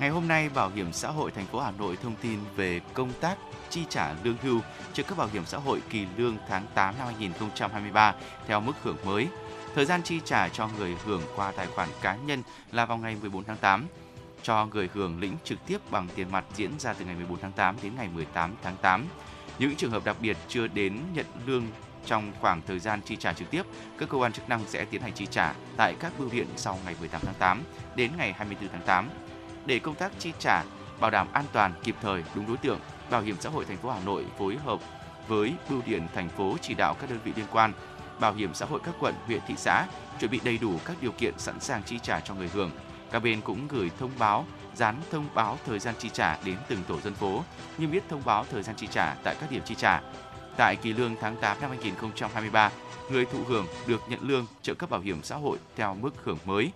Ngày 0.00 0.10
hôm 0.10 0.28
nay, 0.28 0.48
Bảo 0.48 0.70
hiểm 0.74 0.92
xã 0.92 1.10
hội 1.10 1.30
thành 1.30 1.46
phố 1.46 1.60
Hà 1.60 1.70
Nội 1.70 1.96
thông 2.02 2.14
tin 2.22 2.38
về 2.56 2.80
công 2.94 3.12
tác 3.20 3.38
chi 3.70 3.80
trả 3.88 4.14
lương 4.24 4.36
hưu 4.42 4.60
trợ 4.92 5.02
cấp 5.02 5.18
bảo 5.18 5.28
hiểm 5.32 5.42
xã 5.46 5.58
hội 5.58 5.80
kỳ 5.90 6.06
lương 6.16 6.36
tháng 6.48 6.66
8 6.74 6.94
năm 6.98 7.06
2023 7.06 8.14
theo 8.46 8.60
mức 8.60 8.72
hưởng 8.82 8.96
mới. 9.04 9.28
Thời 9.74 9.84
gian 9.84 10.02
chi 10.02 10.20
trả 10.24 10.48
cho 10.48 10.68
người 10.78 10.96
hưởng 11.04 11.22
qua 11.36 11.52
tài 11.52 11.66
khoản 11.66 11.88
cá 12.02 12.16
nhân 12.16 12.42
là 12.72 12.86
vào 12.86 12.98
ngày 12.98 13.16
14 13.20 13.44
tháng 13.44 13.56
8 13.56 13.86
cho 14.46 14.66
người 14.66 14.88
hưởng 14.94 15.20
lĩnh 15.20 15.36
trực 15.44 15.66
tiếp 15.66 15.78
bằng 15.90 16.08
tiền 16.14 16.32
mặt 16.32 16.44
diễn 16.54 16.70
ra 16.78 16.92
từ 16.92 17.04
ngày 17.04 17.14
14 17.14 17.38
tháng 17.40 17.52
8 17.52 17.76
đến 17.82 17.92
ngày 17.96 18.08
18 18.14 18.54
tháng 18.62 18.76
8. 18.82 19.04
Những 19.58 19.76
trường 19.76 19.90
hợp 19.90 20.04
đặc 20.04 20.16
biệt 20.20 20.36
chưa 20.48 20.66
đến 20.66 20.98
nhận 21.14 21.26
lương 21.46 21.66
trong 22.04 22.32
khoảng 22.40 22.62
thời 22.66 22.78
gian 22.78 23.00
chi 23.04 23.16
trả 23.16 23.32
trực 23.32 23.50
tiếp, 23.50 23.62
các 23.98 24.08
cơ 24.08 24.18
quan 24.18 24.32
chức 24.32 24.48
năng 24.48 24.60
sẽ 24.66 24.84
tiến 24.84 25.02
hành 25.02 25.12
chi 25.12 25.26
trả 25.30 25.54
tại 25.76 25.94
các 26.00 26.12
bưu 26.18 26.28
điện 26.32 26.46
sau 26.56 26.78
ngày 26.84 26.94
18 27.00 27.20
tháng 27.24 27.34
8 27.34 27.62
đến 27.96 28.10
ngày 28.18 28.32
24 28.32 28.68
tháng 28.68 28.82
8. 28.86 29.08
Để 29.66 29.78
công 29.78 29.94
tác 29.94 30.12
chi 30.18 30.32
trả 30.38 30.64
bảo 31.00 31.10
đảm 31.10 31.26
an 31.32 31.44
toàn, 31.52 31.72
kịp 31.82 31.96
thời, 32.02 32.24
đúng 32.34 32.46
đối 32.46 32.56
tượng, 32.56 32.78
Bảo 33.10 33.22
hiểm 33.22 33.36
xã 33.40 33.50
hội 33.50 33.64
thành 33.64 33.76
phố 33.76 33.90
Hà 33.90 34.00
Nội 34.00 34.24
phối 34.38 34.56
hợp 34.56 34.80
với 35.28 35.54
bưu 35.70 35.82
điện 35.86 36.06
thành 36.14 36.28
phố 36.28 36.56
chỉ 36.62 36.74
đạo 36.74 36.96
các 37.00 37.10
đơn 37.10 37.18
vị 37.24 37.32
liên 37.36 37.46
quan, 37.52 37.72
bảo 38.20 38.32
hiểm 38.32 38.54
xã 38.54 38.66
hội 38.66 38.80
các 38.84 38.94
quận, 39.00 39.14
huyện, 39.26 39.40
thị 39.46 39.54
xã 39.56 39.86
chuẩn 40.20 40.30
bị 40.30 40.40
đầy 40.44 40.58
đủ 40.58 40.78
các 40.84 40.96
điều 41.00 41.12
kiện 41.12 41.38
sẵn 41.38 41.60
sàng 41.60 41.82
chi 41.82 41.98
trả 42.02 42.20
cho 42.20 42.34
người 42.34 42.48
hưởng. 42.48 42.70
Các 43.10 43.22
bên 43.22 43.40
cũng 43.40 43.68
gửi 43.68 43.90
thông 43.98 44.10
báo, 44.18 44.46
dán 44.74 44.96
thông 45.10 45.28
báo 45.34 45.58
thời 45.66 45.78
gian 45.78 45.94
chi 45.98 46.08
trả 46.12 46.38
đến 46.44 46.56
từng 46.68 46.82
tổ 46.88 47.00
dân 47.00 47.14
phố, 47.14 47.44
niêm 47.78 47.92
yết 47.92 48.08
thông 48.08 48.22
báo 48.24 48.44
thời 48.50 48.62
gian 48.62 48.76
chi 48.76 48.86
trả 48.90 49.14
tại 49.24 49.36
các 49.40 49.50
điểm 49.50 49.62
chi 49.64 49.74
trả. 49.74 50.00
Tại 50.56 50.76
kỳ 50.76 50.92
lương 50.92 51.16
tháng 51.20 51.36
8 51.36 51.60
năm 51.60 51.70
2023, 51.70 52.70
người 53.10 53.24
thụ 53.24 53.38
hưởng 53.48 53.66
được 53.86 54.00
nhận 54.08 54.20
lương 54.22 54.46
trợ 54.62 54.74
cấp 54.74 54.90
bảo 54.90 55.00
hiểm 55.00 55.22
xã 55.22 55.36
hội 55.36 55.58
theo 55.76 55.94
mức 55.94 56.14
hưởng 56.24 56.38
mới, 56.44 56.72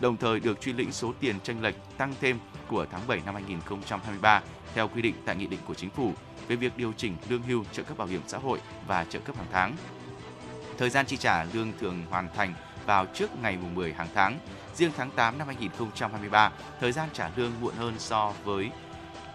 đồng 0.00 0.16
thời 0.16 0.40
được 0.40 0.60
truy 0.60 0.72
lĩnh 0.72 0.92
số 0.92 1.12
tiền 1.20 1.40
tranh 1.40 1.62
lệch 1.62 1.74
tăng 1.98 2.14
thêm 2.20 2.38
của 2.68 2.86
tháng 2.90 3.00
7 3.06 3.20
năm 3.26 3.34
2023 3.34 4.42
theo 4.74 4.88
quy 4.88 5.02
định 5.02 5.14
tại 5.24 5.36
Nghị 5.36 5.46
định 5.46 5.60
của 5.66 5.74
Chính 5.74 5.90
phủ 5.90 6.12
về 6.48 6.56
việc 6.56 6.76
điều 6.76 6.92
chỉnh 6.96 7.16
lương 7.28 7.42
hưu 7.42 7.64
trợ 7.72 7.82
cấp 7.82 7.98
bảo 7.98 8.08
hiểm 8.08 8.20
xã 8.26 8.38
hội 8.38 8.58
và 8.86 9.04
trợ 9.04 9.20
cấp 9.20 9.36
hàng 9.36 9.46
tháng. 9.52 9.76
Thời 10.78 10.90
gian 10.90 11.06
chi 11.06 11.16
trả 11.16 11.44
lương 11.44 11.72
thường 11.80 12.02
hoàn 12.10 12.28
thành 12.34 12.54
vào 12.86 13.06
trước 13.06 13.30
ngày 13.42 13.58
10 13.74 13.92
hàng 13.92 14.08
tháng. 14.14 14.38
Riêng 14.74 14.92
tháng 14.96 15.10
8 15.10 15.38
năm 15.38 15.46
2023, 15.46 16.52
thời 16.80 16.92
gian 16.92 17.08
trả 17.12 17.30
lương 17.36 17.52
muộn 17.60 17.74
hơn 17.74 17.94
so 17.98 18.32
với 18.44 18.70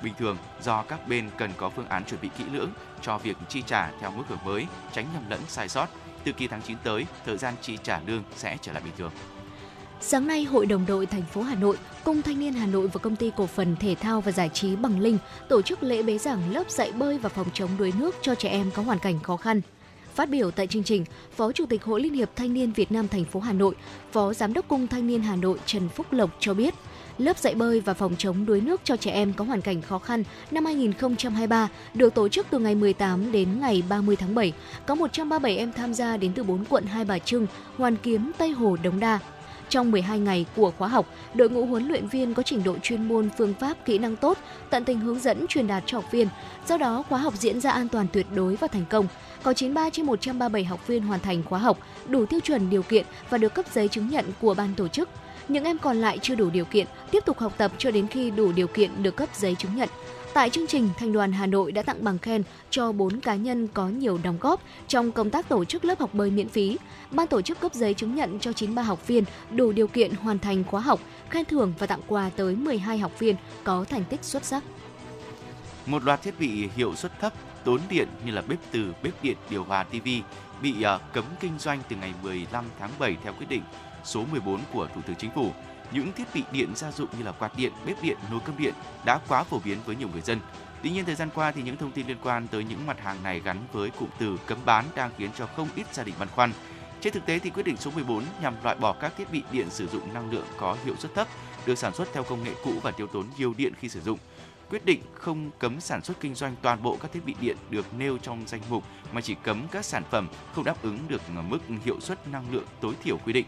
bình 0.04 0.13
thường 0.20 0.38
do 0.62 0.84
các 0.84 1.08
bên 1.08 1.30
cần 1.38 1.51
có 1.58 1.70
phương 1.70 1.89
án 1.89 2.06
chuẩn 2.06 2.22
bị 2.22 2.30
kỹ 2.38 2.44
lưỡng 2.51 2.70
cho 3.01 3.18
việc 3.18 3.38
chi 3.50 3.62
trả 3.62 3.92
theo 4.00 4.12
mức 4.12 4.24
hưởng 4.30 4.46
mới, 4.46 4.66
tránh 4.94 5.06
nhầm 5.13 5.30
lẫn 5.30 5.39
sai 5.48 5.70
sót. 5.70 5.88
Từ 6.24 6.32
kỳ 6.32 6.48
tháng 6.48 6.62
9 6.62 6.77
tới, 6.84 7.06
thời 7.25 7.38
gian 7.38 7.54
chi 7.62 7.77
trả 7.84 8.00
lương 8.08 8.24
sẽ 8.36 8.58
trở 8.62 8.74
lại 8.74 8.84
bình 8.84 8.94
thường. 8.98 9.12
Sáng 10.01 10.27
nay, 10.27 10.44
Hội 10.44 10.66
đồng 10.66 10.86
đội 10.86 11.06
thành 11.06 11.24
phố 11.24 11.42
Hà 11.42 11.56
Nội, 11.56 11.77
Cung 12.04 12.22
Thanh 12.22 12.39
niên 12.39 12.54
Hà 12.54 12.66
Nội 12.66 12.88
và 12.88 13.00
Công 13.00 13.16
ty 13.16 13.32
Cổ 13.38 13.46
phần 13.46 13.75
Thể 13.75 13.96
thao 13.96 14.22
và 14.22 14.32
Giải 14.32 14.50
trí 14.50 14.75
Bằng 14.75 15.00
Linh 15.00 15.18
tổ 15.50 15.62
chức 15.62 15.84
lễ 15.84 16.04
bế 16.04 16.18
giảng 16.18 16.54
lớp 16.54 16.70
dạy 16.70 16.92
bơi 16.92 17.18
và 17.18 17.30
phòng 17.30 17.48
chống 17.54 17.70
đuối 17.77 17.94
nước 17.98 18.16
cho 18.22 18.36
trẻ 18.36 18.50
em 18.50 18.72
có 18.72 18.82
hoàn 18.82 19.00
cảnh 19.00 19.20
khó 19.24 19.38
khăn. 19.38 19.62
Phát 20.18 20.30
biểu 20.30 20.52
tại 20.52 20.68
chương 20.68 20.84
trình, 20.84 21.06
Phó 21.36 21.52
Chủ 21.52 21.66
tịch 21.66 21.84
Hội 21.84 22.02
Liên 22.02 22.14
hiệp 22.14 22.30
Thanh 22.36 22.54
niên 22.54 22.72
Việt 22.72 22.92
Nam 22.92 23.08
thành 23.08 23.26
phố 23.26 23.40
Hà 23.40 23.54
Nội, 23.54 23.76
Phó 24.12 24.34
Giám 24.34 24.54
đốc 24.54 24.68
Cung 24.68 24.88
Thanh 24.88 25.08
niên 25.08 25.22
Hà 25.22 25.36
Nội 25.36 25.60
Trần 25.66 25.90
Phúc 25.90 26.06
Lộc 26.12 26.30
cho 26.40 26.54
biết, 26.54 26.74
lớp 27.18 27.38
dạy 27.38 27.56
bơi 27.56 27.80
và 27.80 27.94
phòng 27.94 28.16
chống 28.18 28.46
đuối 28.46 28.62
nước 28.62 28.82
cho 28.84 28.98
trẻ 28.98 29.12
em 29.12 29.34
có 29.34 29.46
hoàn 29.46 29.62
cảnh 29.62 29.82
khó 29.82 30.00
khăn 30.00 30.24
năm 30.52 30.66
2023 30.66 31.70
được 31.94 32.14
tổ 32.14 32.30
chức 32.30 32.48
từ 32.50 32.60
ngày 32.60 32.76
18 32.76 33.32
đến 33.32 33.60
ngày 33.60 33.84
30 33.90 34.16
tháng 34.16 34.36
7. 34.36 34.54
Có 34.88 34.96
137 34.96 35.58
em 35.58 35.72
tham 35.72 35.94
gia 35.94 36.18
đến 36.18 36.34
từ 36.34 36.44
4 36.44 36.66
quận 36.70 36.86
Hai 36.86 37.06
Bà 37.06 37.20
Trưng, 37.20 37.48
Hoàn 37.78 37.96
Kiếm, 37.96 38.32
Tây 38.38 38.50
Hồ, 38.50 38.78
Đống 38.84 39.00
Đa. 39.00 39.20
Trong 39.70 39.92
12 39.92 40.20
ngày 40.20 40.46
của 40.56 40.72
khóa 40.78 40.88
học, 40.88 41.06
đội 41.34 41.50
ngũ 41.50 41.66
huấn 41.66 41.88
luyện 41.88 42.08
viên 42.08 42.34
có 42.34 42.44
trình 42.44 42.64
độ 42.64 42.78
chuyên 42.78 43.08
môn, 43.08 43.30
phương 43.38 43.54
pháp, 43.54 43.86
kỹ 43.86 43.98
năng 43.98 44.16
tốt, 44.16 44.38
tận 44.70 44.86
tình 44.86 45.00
hướng 45.00 45.20
dẫn 45.20 45.48
truyền 45.48 45.68
đạt 45.68 45.84
cho 45.86 45.98
học 45.98 46.12
viên. 46.12 46.28
Do 46.68 46.78
đó, 46.78 47.04
khóa 47.10 47.20
học 47.20 47.34
diễn 47.38 47.62
ra 47.62 47.72
an 47.72 47.88
toàn 47.88 48.08
tuyệt 48.14 48.26
đối 48.36 48.56
và 48.56 48.68
thành 48.68 48.86
công. 48.90 49.08
Có 49.44 49.54
93 49.54 49.90
trên 49.90 50.06
137 50.06 50.64
học 50.64 50.88
viên 50.88 51.04
hoàn 51.04 51.20
thành 51.20 51.44
khóa 51.44 51.60
học, 51.60 51.78
đủ 52.08 52.26
tiêu 52.26 52.40
chuẩn 52.40 52.70
điều 52.70 52.84
kiện 52.84 53.06
và 53.30 53.38
được 53.38 53.54
cấp 53.54 53.66
giấy 53.74 53.88
chứng 53.88 54.10
nhận 54.10 54.26
của 54.42 54.54
ban 54.54 54.74
tổ 54.76 54.88
chức. 54.88 55.10
Những 55.48 55.64
em 55.64 55.78
còn 55.78 55.98
lại 55.98 56.20
chưa 56.22 56.36
đủ 56.36 56.50
điều 56.50 56.66
kiện, 56.66 56.88
tiếp 57.12 57.26
tục 57.26 57.40
học 57.40 57.54
tập 57.58 57.72
cho 57.78 57.92
đến 57.92 58.08
khi 58.08 58.32
đủ 58.32 58.52
điều 58.52 58.68
kiện 58.68 59.04
được 59.04 59.16
cấp 59.16 59.30
giấy 59.36 59.56
chứng 59.56 59.76
nhận. 59.76 59.90
Tại 60.34 60.50
chương 60.50 60.67
trình, 60.67 60.89
Thành 60.98 61.13
đoàn 61.13 61.31
Hà 61.31 61.46
Nội 61.46 61.72
đã 61.72 61.81
tặng 61.81 62.03
bằng 62.03 62.17
khen 62.17 62.43
cho 62.69 62.91
4 62.91 63.22
cá 63.22 63.36
nhân 63.36 63.67
có 63.67 63.89
nhiều 63.89 64.19
đóng 64.24 64.38
góp 64.41 64.62
trong 64.88 65.12
công 65.12 65.29
tác 65.29 65.50
tổ 65.50 65.65
chức 65.65 65.86
lớp 65.86 66.00
học 66.00 66.13
bơi 66.13 66.31
miễn 66.31 66.50
phí. 66.50 66.77
Ban 67.12 67.27
tổ 67.27 67.41
chức 67.41 67.60
cấp 67.60 67.74
giấy 67.74 67.93
chứng 67.93 68.15
nhận 68.15 68.39
cho 68.39 68.53
93 68.53 68.81
học 68.81 69.07
viên 69.07 69.24
đủ 69.51 69.72
điều 69.72 69.88
kiện 69.88 70.12
hoàn 70.12 70.39
thành 70.39 70.63
khóa 70.63 70.81
học, 70.81 71.00
khen 71.29 71.46
thưởng 71.46 71.74
và 71.79 71.88
tặng 71.88 72.01
quà 72.07 72.29
tới 72.36 72.55
12 72.55 72.98
học 72.98 73.19
viên 73.19 73.36
có 73.63 73.86
thành 73.89 74.03
tích 74.03 74.24
xuất 74.24 74.46
sắc. 74.46 74.63
Một 75.86 76.03
loạt 76.03 76.22
thiết 76.22 76.39
bị 76.39 76.69
hiệu 76.75 76.96
suất 76.96 77.19
thấp, 77.19 77.34
tốn 77.63 77.81
điện 77.89 78.07
như 78.25 78.31
là 78.31 78.41
bếp 78.41 78.60
từ, 78.72 78.93
bếp 79.03 79.24
điện, 79.24 79.38
điều 79.50 79.63
hòa, 79.63 79.84
TV 79.84 80.07
bị 80.62 80.84
à, 80.84 80.98
cấm 81.13 81.24
kinh 81.39 81.60
doanh 81.60 81.79
từ 81.89 81.96
ngày 81.96 82.13
15 82.24 82.65
tháng 82.79 82.89
7 83.00 83.17
theo 83.24 83.34
quyết 83.34 83.50
định 83.50 83.63
số 84.03 84.25
14 84.31 84.60
của 84.74 84.88
Thủ 84.96 85.01
tướng 85.07 85.15
Chính 85.15 85.31
phủ 85.36 85.51
những 85.91 86.13
thiết 86.13 86.25
bị 86.34 86.44
điện 86.51 86.75
gia 86.75 86.91
dụng 86.91 87.10
như 87.17 87.24
là 87.24 87.32
quạt 87.32 87.51
điện, 87.58 87.72
bếp 87.86 88.03
điện, 88.03 88.17
nồi 88.32 88.39
cơm 88.46 88.58
điện 88.58 88.74
đã 89.06 89.20
quá 89.27 89.44
phổ 89.44 89.60
biến 89.60 89.77
với 89.86 89.96
nhiều 89.96 90.10
người 90.13 90.22
dân. 90.22 90.39
Tuy 90.84 90.89
nhiên 90.89 91.06
thời 91.06 91.15
gian 91.15 91.29
qua 91.36 91.51
thì 91.51 91.62
những 91.62 91.77
thông 91.77 91.91
tin 91.91 92.08
liên 92.08 92.17
quan 92.24 92.48
tới 92.48 92.63
những 92.63 92.88
mặt 92.88 93.00
hàng 93.00 93.24
này 93.24 93.41
gắn 93.46 93.58
với 93.74 93.89
cụm 93.89 94.10
từ 94.20 94.38
cấm 94.46 94.58
bán 94.65 94.86
đang 94.96 95.12
khiến 95.17 95.29
cho 95.38 95.46
không 95.46 95.70
ít 95.75 95.94
gia 95.94 96.03
đình 96.03 96.15
băn 96.20 96.27
khoăn. 96.36 96.51
Trên 97.01 97.13
thực 97.13 97.25
tế 97.25 97.39
thì 97.39 97.50
quyết 97.50 97.63
định 97.63 97.77
số 97.77 97.91
14 97.91 98.24
nhằm 98.41 98.56
loại 98.63 98.75
bỏ 98.75 98.94
các 98.94 99.13
thiết 99.17 99.32
bị 99.32 99.44
điện 99.51 99.70
sử 99.70 99.88
dụng 99.88 100.13
năng 100.13 100.32
lượng 100.32 100.46
có 100.58 100.77
hiệu 100.86 100.96
suất 101.00 101.13
thấp, 101.15 101.27
được 101.65 101.77
sản 101.77 101.94
xuất 101.94 102.08
theo 102.13 102.24
công 102.24 102.44
nghệ 102.44 102.51
cũ 102.63 102.74
và 102.84 102.91
tiêu 102.91 103.08
tốn 103.08 103.25
nhiều 103.38 103.53
điện 103.58 103.74
khi 103.79 103.89
sử 103.89 104.01
dụng. 104.01 104.20
Quyết 104.70 104.86
định 104.86 105.01
không 105.13 105.51
cấm 105.60 105.79
sản 105.79 106.03
xuất 106.03 106.20
kinh 106.20 106.36
doanh 106.36 106.56
toàn 106.62 106.84
bộ 106.84 106.98
các 107.01 107.12
thiết 107.13 107.25
bị 107.25 107.36
điện 107.41 107.58
được 107.70 107.94
nêu 107.94 108.17
trong 108.17 108.44
danh 108.48 108.62
mục 108.70 108.84
mà 109.12 109.22
chỉ 109.22 109.36
cấm 109.44 109.67
các 109.72 109.86
sản 109.86 110.03
phẩm 110.12 110.27
không 110.56 110.63
đáp 110.63 110.82
ứng 110.82 111.00
được 111.08 111.22
mức 111.50 111.60
hiệu 111.86 112.00
suất 112.00 112.27
năng 112.27 112.46
lượng 112.51 112.65
tối 112.82 112.94
thiểu 113.03 113.17
quy 113.17 113.34
định. 113.34 113.46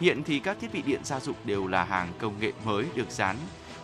Hiện 0.00 0.22
thì 0.22 0.38
các 0.38 0.56
thiết 0.60 0.72
bị 0.72 0.82
điện 0.82 1.00
gia 1.04 1.20
dụng 1.20 1.36
đều 1.44 1.66
là 1.66 1.84
hàng 1.84 2.08
công 2.18 2.40
nghệ 2.40 2.52
mới 2.64 2.86
được 2.94 3.10
dán 3.10 3.36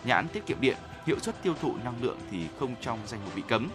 nhãn 0.03 0.27
tiết 0.27 0.45
kiệm 0.45 0.61
điện, 0.61 0.77
hiệu 1.05 1.19
suất 1.19 1.43
tiêu 1.43 1.53
thụ 1.61 1.75
năng 1.83 2.03
lượng 2.03 2.17
thì 2.31 2.47
không 2.59 2.75
trong 2.81 2.99
danh 3.05 3.19
mục 3.25 3.35
bị 3.35 3.43
cấm. 3.47 3.69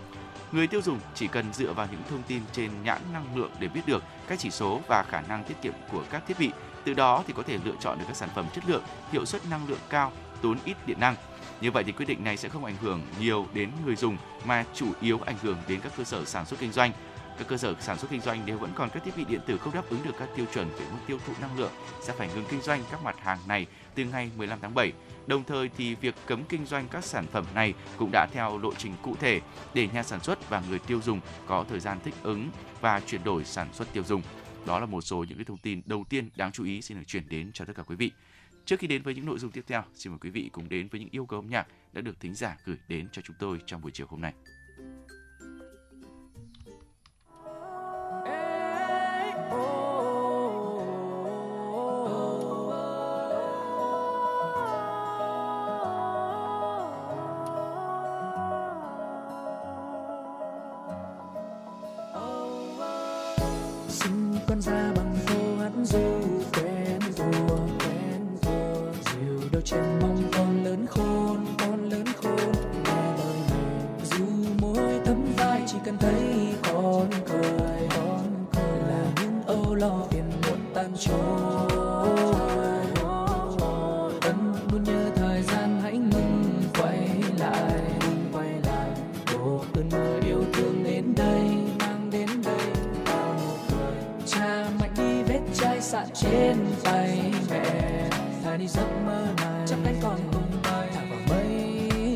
Người 0.53 0.67
tiêu 0.67 0.83
dùng 0.83 0.99
chỉ 1.15 1.27
cần 1.27 1.53
dựa 1.53 1.73
vào 1.73 1.89
những 1.91 2.03
thông 2.11 2.23
tin 2.23 2.43
trên 2.53 2.71
nhãn 2.85 3.01
năng 3.13 3.37
lượng 3.37 3.51
để 3.61 3.69
biết 3.69 3.81
được 3.87 4.03
các 4.29 4.39
chỉ 4.39 4.51
số 4.51 4.81
và 4.89 5.03
khả 5.03 5.21
năng 5.21 5.45
tiết 5.45 5.55
kiệm 5.63 5.73
của 5.93 6.03
các 6.11 6.23
thiết 6.29 6.39
bị. 6.39 6.51
Từ 6.85 6.95
đó 6.95 7.25
thì 7.27 7.35
có 7.37 7.43
thể 7.43 7.59
lựa 7.65 7.75
chọn 7.81 7.99
được 7.99 8.05
các 8.09 8.17
sản 8.17 8.29
phẩm 8.35 8.47
chất 8.55 8.65
lượng, 8.69 8.83
hiệu 9.13 9.25
suất 9.25 9.43
năng 9.51 9.69
lượng 9.69 9.79
cao, 9.89 10.13
tốn 10.43 10.59
ít 10.65 10.77
điện 10.87 11.01
năng. 11.01 11.15
Như 11.61 11.71
vậy 11.71 11.85
thì 11.85 11.93
quyết 11.93 12.07
định 12.07 12.25
này 12.25 12.37
sẽ 12.37 12.49
không 12.49 12.65
ảnh 12.65 12.77
hưởng 12.81 13.03
nhiều 13.21 13.47
đến 13.55 13.71
người 13.87 13.97
dùng 13.97 14.17
mà 14.45 14.65
chủ 14.75 14.87
yếu 15.01 15.21
ảnh 15.27 15.37
hưởng 15.43 15.57
đến 15.69 15.81
các 15.81 15.93
cơ 15.97 16.05
sở 16.05 16.25
sản 16.25 16.47
xuất 16.47 16.61
kinh 16.61 16.73
doanh 16.73 16.93
các 17.39 17.49
cơ 17.49 17.57
sở 17.57 17.75
sản 17.81 17.99
xuất 17.99 18.11
kinh 18.11 18.21
doanh 18.21 18.43
nếu 18.47 18.59
vẫn 18.59 18.71
còn 18.75 18.91
các 18.91 19.05
thiết 19.05 19.17
bị 19.17 19.25
điện 19.25 19.41
tử 19.47 19.59
không 19.59 19.75
đáp 19.75 19.91
ứng 19.91 20.01
được 20.05 20.15
các 20.19 20.29
tiêu 20.37 20.47
chuẩn 20.55 20.69
về 20.69 20.85
mức 20.91 20.99
tiêu 21.07 21.19
thụ 21.27 21.33
năng 21.41 21.59
lượng 21.59 21.73
sẽ 22.03 22.13
phải 22.13 22.29
ngừng 22.35 22.45
kinh 22.51 22.61
doanh 22.61 22.83
các 22.91 23.03
mặt 23.03 23.17
hàng 23.21 23.39
này 23.49 23.67
từ 23.95 24.05
ngày 24.05 24.31
15 24.37 24.59
tháng 24.63 24.75
7. 24.75 24.93
Đồng 25.27 25.45
thời 25.45 25.71
thì 25.77 25.95
việc 25.95 26.15
cấm 26.27 26.45
kinh 26.49 26.67
doanh 26.67 26.89
các 26.89 27.05
sản 27.05 27.27
phẩm 27.33 27.45
này 27.55 27.75
cũng 27.97 28.11
đã 28.13 28.27
theo 28.33 28.59
lộ 28.59 28.75
trình 28.75 28.93
cụ 29.03 29.17
thể 29.21 29.41
để 29.75 29.89
nhà 29.89 30.03
sản 30.03 30.21
xuất 30.21 30.51
và 30.51 30.63
người 30.69 30.79
tiêu 30.79 31.01
dùng 31.01 31.21
có 31.47 31.65
thời 31.69 31.81
gian 31.81 31.99
thích 32.05 32.15
ứng 32.23 32.51
và 32.81 33.01
chuyển 33.01 33.25
đổi 33.25 33.45
sản 33.45 33.69
xuất 33.73 33.93
tiêu 33.93 34.05
dùng. 34.05 34.23
Đó 34.67 34.81
là 34.81 34.87
một 34.87 35.01
số 35.01 35.25
những 35.29 35.39
cái 35.39 35.45
thông 35.45 35.59
tin 35.59 35.83
đầu 35.87 36.05
tiên 36.09 36.31
đáng 36.37 36.53
chú 36.53 36.65
ý 36.65 36.83
xin 36.83 36.99
được 36.99 37.05
chuyển 37.07 37.29
đến 37.29 37.51
cho 37.53 37.65
tất 37.65 37.73
cả 37.77 37.83
quý 37.83 37.97
vị. 37.97 38.11
Trước 38.65 38.81
khi 38.81 38.87
đến 38.87 39.03
với 39.03 39.15
những 39.15 39.27
nội 39.27 39.39
dung 39.39 39.51
tiếp 39.51 39.65
theo, 39.67 39.83
xin 39.95 40.13
mời 40.13 40.19
quý 40.19 40.31
vị 40.31 40.51
cùng 40.53 40.69
đến 40.69 40.89
với 40.89 41.01
những 41.01 41.09
yêu 41.13 41.27
cầu 41.27 41.39
âm 41.39 41.51
nhạc 41.51 41.67
đã 41.93 42.01
được 42.01 42.21
thính 42.21 42.35
giả 42.35 42.57
gửi 42.65 42.77
đến 42.89 43.09
cho 43.13 43.23
chúng 43.25 43.37
tôi 43.39 43.59
trong 43.67 43.81
buổi 43.81 43.91
chiều 43.95 44.07
hôm 44.11 44.21
nay. 44.21 44.33
Tham 64.59 64.63
gia 64.63 64.93
bằng 64.97 65.15
câu 65.27 65.57
hát 65.61 65.71
du 65.85 65.99
quen 66.53 67.01
thuộc 67.17 67.69
quen 67.79 68.21
rùa 68.43 68.93
dìu 69.13 69.49
đôi 69.53 69.63
chân 69.63 69.99
mong 70.03 70.23
con 70.37 70.65
lớn 70.65 70.87
khôn, 70.87 71.47
con 71.59 71.91
lớn 71.91 72.05
khôn, 72.23 72.53
nghe 72.85 73.17
lời 73.19 73.39
này 73.51 73.81
dù 74.05 74.25
mỗi 74.61 75.01
tấm 75.05 75.25
vai, 75.37 75.63
chỉ 75.67 75.79
cần 75.85 75.99
thấy 75.99 76.55
con 76.63 77.11
cười. 77.27 77.89
Con 77.91 78.47
cười 78.53 78.79
là 78.89 79.05
những 79.23 79.43
âu 79.47 79.75
lo 79.75 80.07
phiền 80.11 80.31
muộn 80.43 80.59
tan 80.75 80.93
trôi 80.99 81.48
giấc 98.69 98.87
mơ 99.07 99.27
này. 99.37 99.67
Chắp 99.67 99.79
cánh 99.85 99.97
con 100.03 100.19
tung 100.33 100.61
bay 100.63 100.89
thả 100.95 101.01
vào 101.11 101.19
mây 101.29 101.49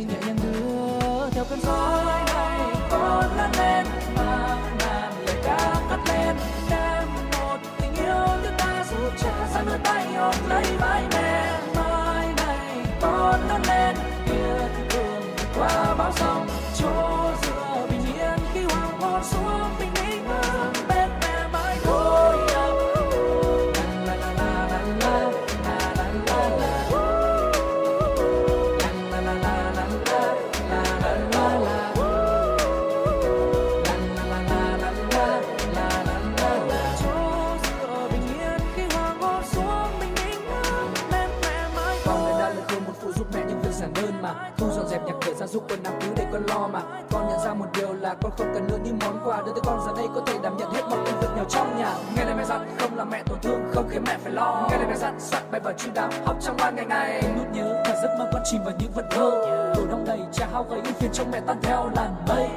nhẹ 0.08 0.16
nhàng 0.26 0.36
đưa 0.42 1.30
theo 1.30 1.44
cơn 1.50 1.60
gió 1.60 2.02
này. 2.26 2.74
Con 2.90 3.36
lớn 3.36 3.50
lên 3.58 3.86
mà 4.16 4.58
ngàn 4.78 5.12
lời 5.26 5.36
ca 5.44 5.74
cất 5.90 6.00
lên. 6.08 6.36
Đem 6.70 7.08
một 7.32 7.58
tình 7.80 7.94
yêu 7.94 8.26
nước 8.42 8.52
ta 8.58 8.84
dù 8.90 8.96
cha 9.22 9.48
ra 9.54 9.62
đôi 9.66 9.78
tay 9.84 10.14
ôm 10.14 10.34
lấy 10.48 10.64
vai 10.80 11.04
mẹ 11.12 11.60
mai 11.74 12.26
này 12.36 12.86
con 13.00 13.48
lớn 13.48 13.62
lên 13.68 13.96
tuyệt 14.26 14.88
đường 14.94 15.22
qua 15.56 15.94
bao 15.94 16.12
sóng. 16.16 16.46
Trôi 16.78 17.21
gia 45.42 45.46
dụng 45.46 45.64
quần 45.68 45.82
áo 45.82 45.94
cứ 46.00 46.06
để 46.16 46.26
con 46.32 46.42
lo 46.48 46.68
mà. 46.72 46.80
Con 47.10 47.28
nhận 47.28 47.38
ra 47.44 47.54
một 47.54 47.66
điều 47.78 47.92
là 47.92 48.14
con 48.22 48.32
không 48.38 48.50
cần 48.54 48.66
nữa 48.68 48.78
những 48.84 48.98
món 49.04 49.20
quà 49.24 49.42
đưa 49.46 49.52
tới 49.52 49.60
con. 49.64 49.80
Giờ 49.86 49.92
đây 49.96 50.06
có 50.14 50.20
thể 50.26 50.38
đảm 50.42 50.56
nhận 50.56 50.70
hết 50.70 50.82
mọi 50.90 50.98
công 51.06 51.20
việc 51.20 51.28
nhỏ 51.36 51.44
trong 51.48 51.78
nhà. 51.78 51.94
Nghe 52.16 52.24
lời 52.24 52.34
mẹ 52.34 52.44
dặn, 52.44 52.76
không 52.78 52.96
làm 52.96 53.10
mẹ 53.10 53.22
tổn 53.26 53.38
thương, 53.42 53.60
không 53.72 53.88
khiến 53.90 54.02
mẹ 54.06 54.18
phải 54.22 54.32
lo. 54.32 54.68
Nghe 54.70 54.76
lời 54.76 54.86
mẹ 54.88 54.96
dặn, 54.96 55.20
soạn 55.20 55.42
bài 55.50 55.60
vở 55.60 55.72
chu 55.78 55.90
đáo, 55.94 56.08
học 56.24 56.36
trong 56.40 56.56
ban 56.58 56.76
ngày 56.76 56.86
ngày 56.86 57.22
nút 57.36 57.46
nhớ 57.52 57.82
và 57.86 57.94
giấc 58.02 58.16
mơ 58.18 58.30
con 58.32 58.42
chìm 58.44 58.64
vào 58.64 58.74
những 58.78 58.92
vật 58.94 59.04
thơ 59.10 59.30
tủ 59.74 59.86
đông 59.86 60.04
đầy 60.06 60.20
cha 60.32 60.46
hao 60.52 60.66
gầy 60.70 60.80
phiền 61.00 61.10
trong 61.12 61.30
mẹ 61.30 61.40
tan 61.46 61.56
theo 61.62 61.90
làn 61.96 62.14
mây. 62.28 62.48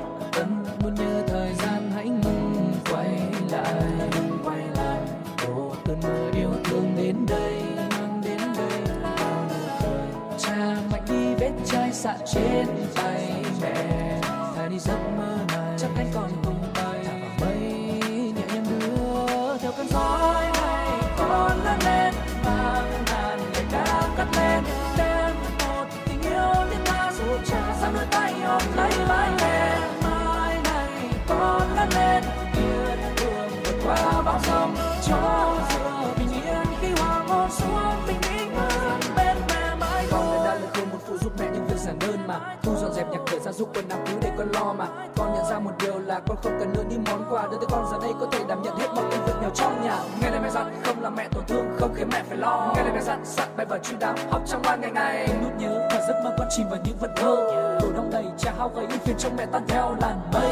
Dọn 43.45 43.53
dục 43.53 43.69
quần 43.75 43.89
áo 43.89 43.99
cứ 44.05 44.13
để 44.21 44.31
con 44.37 44.47
lo 44.53 44.73
mà. 44.73 44.85
Con 45.15 45.33
nhận 45.33 45.45
ra 45.49 45.59
một 45.59 45.71
điều 45.79 45.99
là 45.99 46.19
con 46.27 46.37
không 46.43 46.57
cần 46.59 46.73
nữa 46.73 46.83
những 46.89 47.03
món 47.11 47.25
quà. 47.29 47.47
Đưa 47.51 47.57
tới 47.57 47.67
con 47.71 47.85
giờ 47.91 47.97
đây 48.01 48.11
có 48.19 48.27
thể 48.31 48.39
đảm 48.47 48.61
nhận 48.61 48.77
hết 48.77 48.87
mọi 48.95 49.03
công 49.11 49.25
việc 49.25 49.33
nghèo 49.41 49.49
trong 49.49 49.83
nhà. 49.83 49.97
Nghe 50.21 50.29
lời 50.31 50.39
mẹ 50.43 50.49
dặn, 50.49 50.81
không 50.83 51.01
làm 51.01 51.15
mẹ 51.15 51.27
tổn 51.31 51.43
thương, 51.47 51.65
không 51.79 51.93
khiến 51.95 52.09
mẹ 52.11 52.23
phải 52.27 52.37
lo. 52.37 52.73
Nghe 52.75 52.83
lời 52.83 52.91
mẹ 52.93 53.01
dặn, 53.01 53.25
sẵn 53.25 53.49
bài 53.57 53.65
vở 53.65 53.77
chu 53.83 53.97
đáo 53.99 54.13
học 54.31 54.41
trong 54.47 54.61
ngoan 54.61 54.81
ngày 54.81 54.91
ngày. 54.91 55.27
Nút 55.43 55.51
nhớ 55.59 55.87
và 55.91 55.99
giấc 56.07 56.21
mơ 56.23 56.35
con 56.37 56.47
chìm 56.57 56.69
vào 56.69 56.79
những 56.83 56.97
vật 56.99 57.11
thơ 57.15 57.35
tủ 57.81 57.91
đông 57.93 58.09
đầy 58.11 58.25
cha 58.37 58.53
hao 58.57 58.71
gầy 58.75 58.87
phiền 58.87 59.15
trong 59.17 59.35
mẹ 59.37 59.45
tan 59.51 59.65
theo 59.67 59.95
làn 60.01 60.19
mây. 60.33 60.51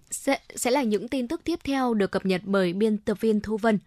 sẽ, 0.21 0.39
sẽ 0.55 0.71
là 0.71 0.83
những 0.83 1.07
tin 1.07 1.27
tức 1.27 1.41
tiếp 1.43 1.59
theo 1.63 1.93
được 1.93 2.11
cập 2.11 2.25
nhật 2.25 2.41
bởi 2.45 2.73
biên 2.73 2.97
tập 2.97 3.21
viên 3.21 3.39
Thu 3.39 3.57
Vân. 3.57 3.79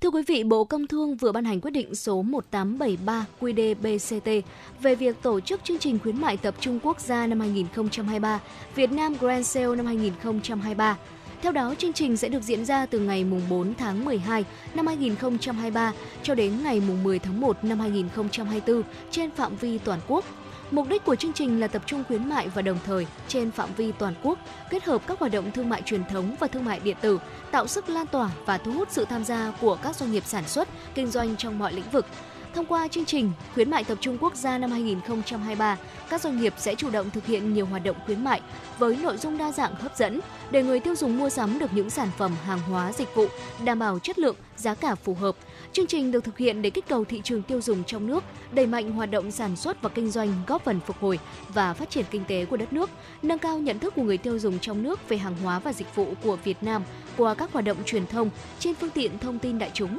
Thưa 0.00 0.10
quý 0.10 0.22
vị, 0.26 0.44
Bộ 0.44 0.64
Công 0.64 0.86
Thương 0.86 1.16
vừa 1.16 1.32
ban 1.32 1.44
hành 1.44 1.60
quyết 1.60 1.70
định 1.70 1.94
số 1.94 2.22
1873 2.22 3.26
QĐ-BCT 3.40 4.42
về 4.82 4.94
việc 4.94 5.16
tổ 5.22 5.40
chức 5.40 5.64
chương 5.64 5.78
trình 5.78 5.98
khuyến 5.98 6.20
mại 6.20 6.36
tập 6.36 6.54
trung 6.60 6.80
quốc 6.82 7.00
gia 7.00 7.26
năm 7.26 7.40
2023, 7.40 8.40
Việt 8.74 8.92
Nam 8.92 9.14
Grand 9.20 9.46
Sale 9.46 9.76
năm 9.76 9.86
2023. 9.86 10.98
Theo 11.42 11.52
đó, 11.52 11.74
chương 11.78 11.92
trình 11.92 12.16
sẽ 12.16 12.28
được 12.28 12.42
diễn 12.42 12.64
ra 12.64 12.86
từ 12.86 12.98
ngày 12.98 13.24
4 13.50 13.74
tháng 13.74 14.04
12 14.04 14.44
năm 14.74 14.86
2023 14.86 15.92
cho 16.22 16.34
đến 16.34 16.52
ngày 16.62 16.82
10 17.04 17.18
tháng 17.18 17.40
1 17.40 17.64
năm 17.64 17.80
2024 17.80 18.82
trên 19.10 19.30
phạm 19.30 19.56
vi 19.56 19.78
toàn 19.78 20.00
quốc. 20.08 20.24
Mục 20.70 20.88
đích 20.88 21.04
của 21.04 21.16
chương 21.16 21.32
trình 21.32 21.60
là 21.60 21.68
tập 21.68 21.82
trung 21.86 22.04
khuyến 22.08 22.28
mại 22.28 22.48
và 22.48 22.62
đồng 22.62 22.78
thời 22.86 23.06
trên 23.28 23.50
phạm 23.50 23.74
vi 23.76 23.92
toàn 23.92 24.14
quốc, 24.22 24.38
kết 24.70 24.84
hợp 24.84 25.02
các 25.06 25.18
hoạt 25.18 25.32
động 25.32 25.50
thương 25.50 25.68
mại 25.68 25.82
truyền 25.82 26.04
thống 26.04 26.36
và 26.40 26.46
thương 26.46 26.64
mại 26.64 26.80
điện 26.80 26.96
tử, 27.00 27.18
tạo 27.50 27.66
sức 27.66 27.88
lan 27.88 28.06
tỏa 28.06 28.30
và 28.46 28.58
thu 28.58 28.72
hút 28.72 28.88
sự 28.90 29.04
tham 29.04 29.24
gia 29.24 29.52
của 29.60 29.78
các 29.82 29.96
doanh 29.96 30.12
nghiệp 30.12 30.22
sản 30.26 30.48
xuất, 30.48 30.68
kinh 30.94 31.06
doanh 31.06 31.36
trong 31.36 31.58
mọi 31.58 31.72
lĩnh 31.72 31.90
vực. 31.92 32.06
Thông 32.54 32.66
qua 32.66 32.88
chương 32.88 33.04
trình 33.04 33.32
khuyến 33.54 33.70
mại 33.70 33.84
tập 33.84 33.98
trung 34.00 34.18
quốc 34.20 34.34
gia 34.34 34.58
năm 34.58 34.70
2023, 34.70 35.76
các 36.10 36.20
doanh 36.20 36.40
nghiệp 36.40 36.54
sẽ 36.56 36.74
chủ 36.74 36.90
động 36.90 37.10
thực 37.10 37.26
hiện 37.26 37.54
nhiều 37.54 37.66
hoạt 37.66 37.84
động 37.84 37.96
khuyến 38.06 38.24
mại 38.24 38.40
với 38.78 38.96
nội 38.96 39.16
dung 39.16 39.38
đa 39.38 39.52
dạng 39.52 39.74
hấp 39.74 39.96
dẫn 39.96 40.20
để 40.50 40.62
người 40.62 40.80
tiêu 40.80 40.96
dùng 40.96 41.18
mua 41.18 41.30
sắm 41.30 41.58
được 41.58 41.70
những 41.74 41.90
sản 41.90 42.08
phẩm 42.18 42.36
hàng 42.44 42.60
hóa 42.60 42.92
dịch 42.92 43.14
vụ 43.14 43.26
đảm 43.64 43.78
bảo 43.78 43.98
chất 43.98 44.18
lượng, 44.18 44.36
giá 44.56 44.74
cả 44.74 44.94
phù 44.94 45.14
hợp. 45.14 45.36
Chương 45.74 45.86
trình 45.86 46.12
được 46.12 46.24
thực 46.24 46.38
hiện 46.38 46.62
để 46.62 46.70
kích 46.70 46.88
cầu 46.88 47.04
thị 47.04 47.20
trường 47.24 47.42
tiêu 47.42 47.60
dùng 47.60 47.84
trong 47.84 48.06
nước, 48.06 48.24
đẩy 48.52 48.66
mạnh 48.66 48.90
hoạt 48.90 49.10
động 49.10 49.30
sản 49.30 49.56
xuất 49.56 49.82
và 49.82 49.88
kinh 49.88 50.10
doanh, 50.10 50.32
góp 50.46 50.64
phần 50.64 50.80
phục 50.86 50.96
hồi 51.00 51.18
và 51.48 51.74
phát 51.74 51.90
triển 51.90 52.04
kinh 52.10 52.24
tế 52.24 52.44
của 52.44 52.56
đất 52.56 52.72
nước, 52.72 52.90
nâng 53.22 53.38
cao 53.38 53.58
nhận 53.58 53.78
thức 53.78 53.94
của 53.96 54.02
người 54.02 54.18
tiêu 54.18 54.38
dùng 54.38 54.58
trong 54.58 54.82
nước 54.82 55.08
về 55.08 55.16
hàng 55.16 55.36
hóa 55.42 55.58
và 55.58 55.72
dịch 55.72 55.94
vụ 55.94 56.14
của 56.22 56.36
Việt 56.44 56.62
Nam 56.62 56.82
qua 57.16 57.34
các 57.34 57.52
hoạt 57.52 57.64
động 57.64 57.76
truyền 57.84 58.06
thông 58.06 58.30
trên 58.58 58.74
phương 58.74 58.90
tiện 58.90 59.18
thông 59.18 59.38
tin 59.38 59.58
đại 59.58 59.70
chúng. 59.74 59.98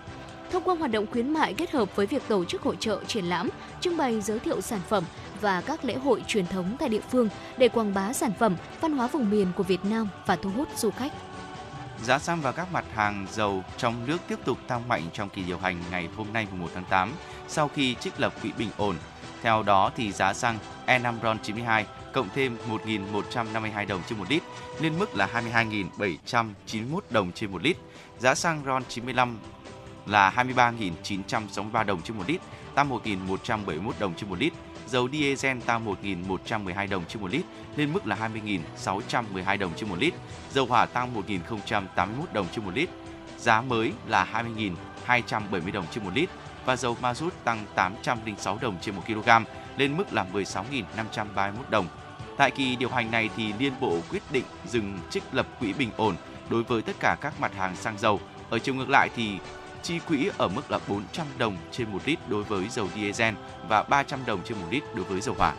Thông 0.51 0.63
qua 0.63 0.75
hoạt 0.75 0.91
động 0.91 1.05
khuyến 1.11 1.33
mại 1.33 1.53
kết 1.53 1.71
hợp 1.71 1.95
với 1.95 2.05
việc 2.05 2.23
tổ 2.27 2.45
chức 2.45 2.61
hội 2.61 2.77
trợ, 2.79 3.03
triển 3.07 3.25
lãm, 3.25 3.49
trưng 3.81 3.97
bày 3.97 4.21
giới 4.21 4.39
thiệu 4.39 4.61
sản 4.61 4.81
phẩm 4.89 5.03
và 5.41 5.61
các 5.61 5.85
lễ 5.85 5.93
hội 5.93 6.23
truyền 6.27 6.47
thống 6.47 6.75
tại 6.79 6.89
địa 6.89 7.01
phương 7.11 7.29
để 7.57 7.67
quảng 7.69 7.93
bá 7.93 8.13
sản 8.13 8.31
phẩm, 8.39 8.55
văn 8.81 8.91
hóa 8.91 9.07
vùng 9.07 9.29
miền 9.29 9.47
của 9.55 9.63
Việt 9.63 9.85
Nam 9.85 10.09
và 10.25 10.35
thu 10.35 10.49
hút 10.49 10.67
du 10.77 10.89
khách. 10.91 11.11
Giá 12.03 12.19
xăng 12.19 12.41
và 12.41 12.51
các 12.51 12.71
mặt 12.71 12.85
hàng 12.93 13.27
dầu 13.31 13.63
trong 13.77 14.05
nước 14.07 14.17
tiếp 14.27 14.39
tục 14.45 14.57
tăng 14.67 14.87
mạnh 14.87 15.03
trong 15.13 15.29
kỳ 15.29 15.43
điều 15.43 15.57
hành 15.57 15.81
ngày 15.91 16.09
hôm 16.17 16.27
nay 16.33 16.47
1 16.51 16.67
tháng 16.73 16.85
8 16.89 17.11
sau 17.47 17.67
khi 17.67 17.95
trích 17.95 18.19
lập 18.19 18.33
quỹ 18.41 18.51
bình 18.57 18.69
ổn. 18.77 18.95
Theo 19.41 19.63
đó 19.63 19.91
thì 19.95 20.11
giá 20.11 20.33
xăng 20.33 20.57
E5 20.87 21.13
RON 21.23 21.39
92 21.39 21.85
cộng 22.13 22.29
thêm 22.35 22.57
1.152 22.69 23.87
đồng 23.87 24.01
trên 24.09 24.19
một 24.19 24.25
lít 24.29 24.43
lên 24.79 24.99
mức 24.99 25.15
là 25.15 25.29
22.791 25.33 26.99
đồng 27.09 27.31
trên 27.31 27.51
một 27.51 27.63
lít. 27.63 27.77
Giá 28.19 28.35
xăng 28.35 28.61
RON 28.65 28.83
95 28.89 29.37
là 30.05 30.33
23.963 30.35 31.85
đồng 31.85 32.01
trên 32.01 32.17
một 32.17 32.23
lít, 32.27 32.41
tăng 32.75 32.89
1.171 32.89 33.91
đồng 33.99 34.13
trên 34.13 34.29
một 34.29 34.39
lít. 34.39 34.53
Dầu 34.95 35.09
diesel 35.11 35.59
tăng 35.59 35.85
1.112 36.03 36.89
đồng 36.89 37.05
trên 37.07 37.21
một 37.21 37.31
lít, 37.31 37.45
lên 37.75 37.93
mức 37.93 38.07
là 38.07 38.29
20.612 38.77 39.57
đồng 39.57 39.71
trên 39.75 39.89
một 39.89 39.95
lít. 39.99 40.13
Dầu 40.51 40.65
hỏa 40.65 40.85
tăng 40.85 41.13
1.081 41.27 42.05
đồng 42.33 42.47
trên 42.51 42.65
một 42.65 42.71
lít. 42.75 42.89
Giá 43.37 43.61
mới 43.61 43.91
là 44.07 44.43
20.270 45.07 45.71
đồng 45.71 45.85
trên 45.91 46.03
một 46.03 46.11
lít 46.13 46.29
và 46.65 46.75
dầu 46.75 46.97
ma 47.01 47.13
rút 47.13 47.33
tăng 47.43 47.65
806 47.75 48.57
đồng 48.61 48.77
trên 48.81 48.95
1 48.95 49.01
kg, 49.07 49.29
lên 49.77 49.97
mức 49.97 50.13
là 50.13 50.25
16.531 50.33 51.51
đồng. 51.69 51.87
Tại 52.37 52.51
kỳ 52.51 52.75
điều 52.75 52.89
hành 52.89 53.11
này 53.11 53.29
thì 53.37 53.53
Liên 53.59 53.73
Bộ 53.79 53.99
quyết 54.11 54.23
định 54.31 54.45
dừng 54.65 54.99
trích 55.09 55.23
lập 55.31 55.47
quỹ 55.59 55.73
bình 55.73 55.89
ổn 55.97 56.15
đối 56.49 56.63
với 56.63 56.81
tất 56.81 56.95
cả 56.99 57.17
các 57.21 57.39
mặt 57.39 57.55
hàng 57.55 57.75
xăng 57.75 57.97
dầu. 57.97 58.19
Ở 58.49 58.59
chiều 58.59 58.75
ngược 58.75 58.89
lại 58.89 59.09
thì 59.15 59.37
chi 59.85 59.99
quỹ 60.07 60.29
ở 60.37 60.47
mức 60.47 60.71
là 60.71 60.79
400 60.87 61.27
đồng 61.37 61.57
trên 61.71 61.91
1 61.91 61.99
lít 62.05 62.19
đối 62.29 62.43
với 62.43 62.69
dầu 62.69 62.87
diesel 62.95 63.33
và 63.69 63.83
300 63.83 64.19
đồng 64.25 64.39
trên 64.45 64.57
1 64.57 64.63
lít 64.71 64.83
đối 64.95 65.05
với 65.05 65.21
dầu 65.21 65.35
hỏa. 65.37 65.55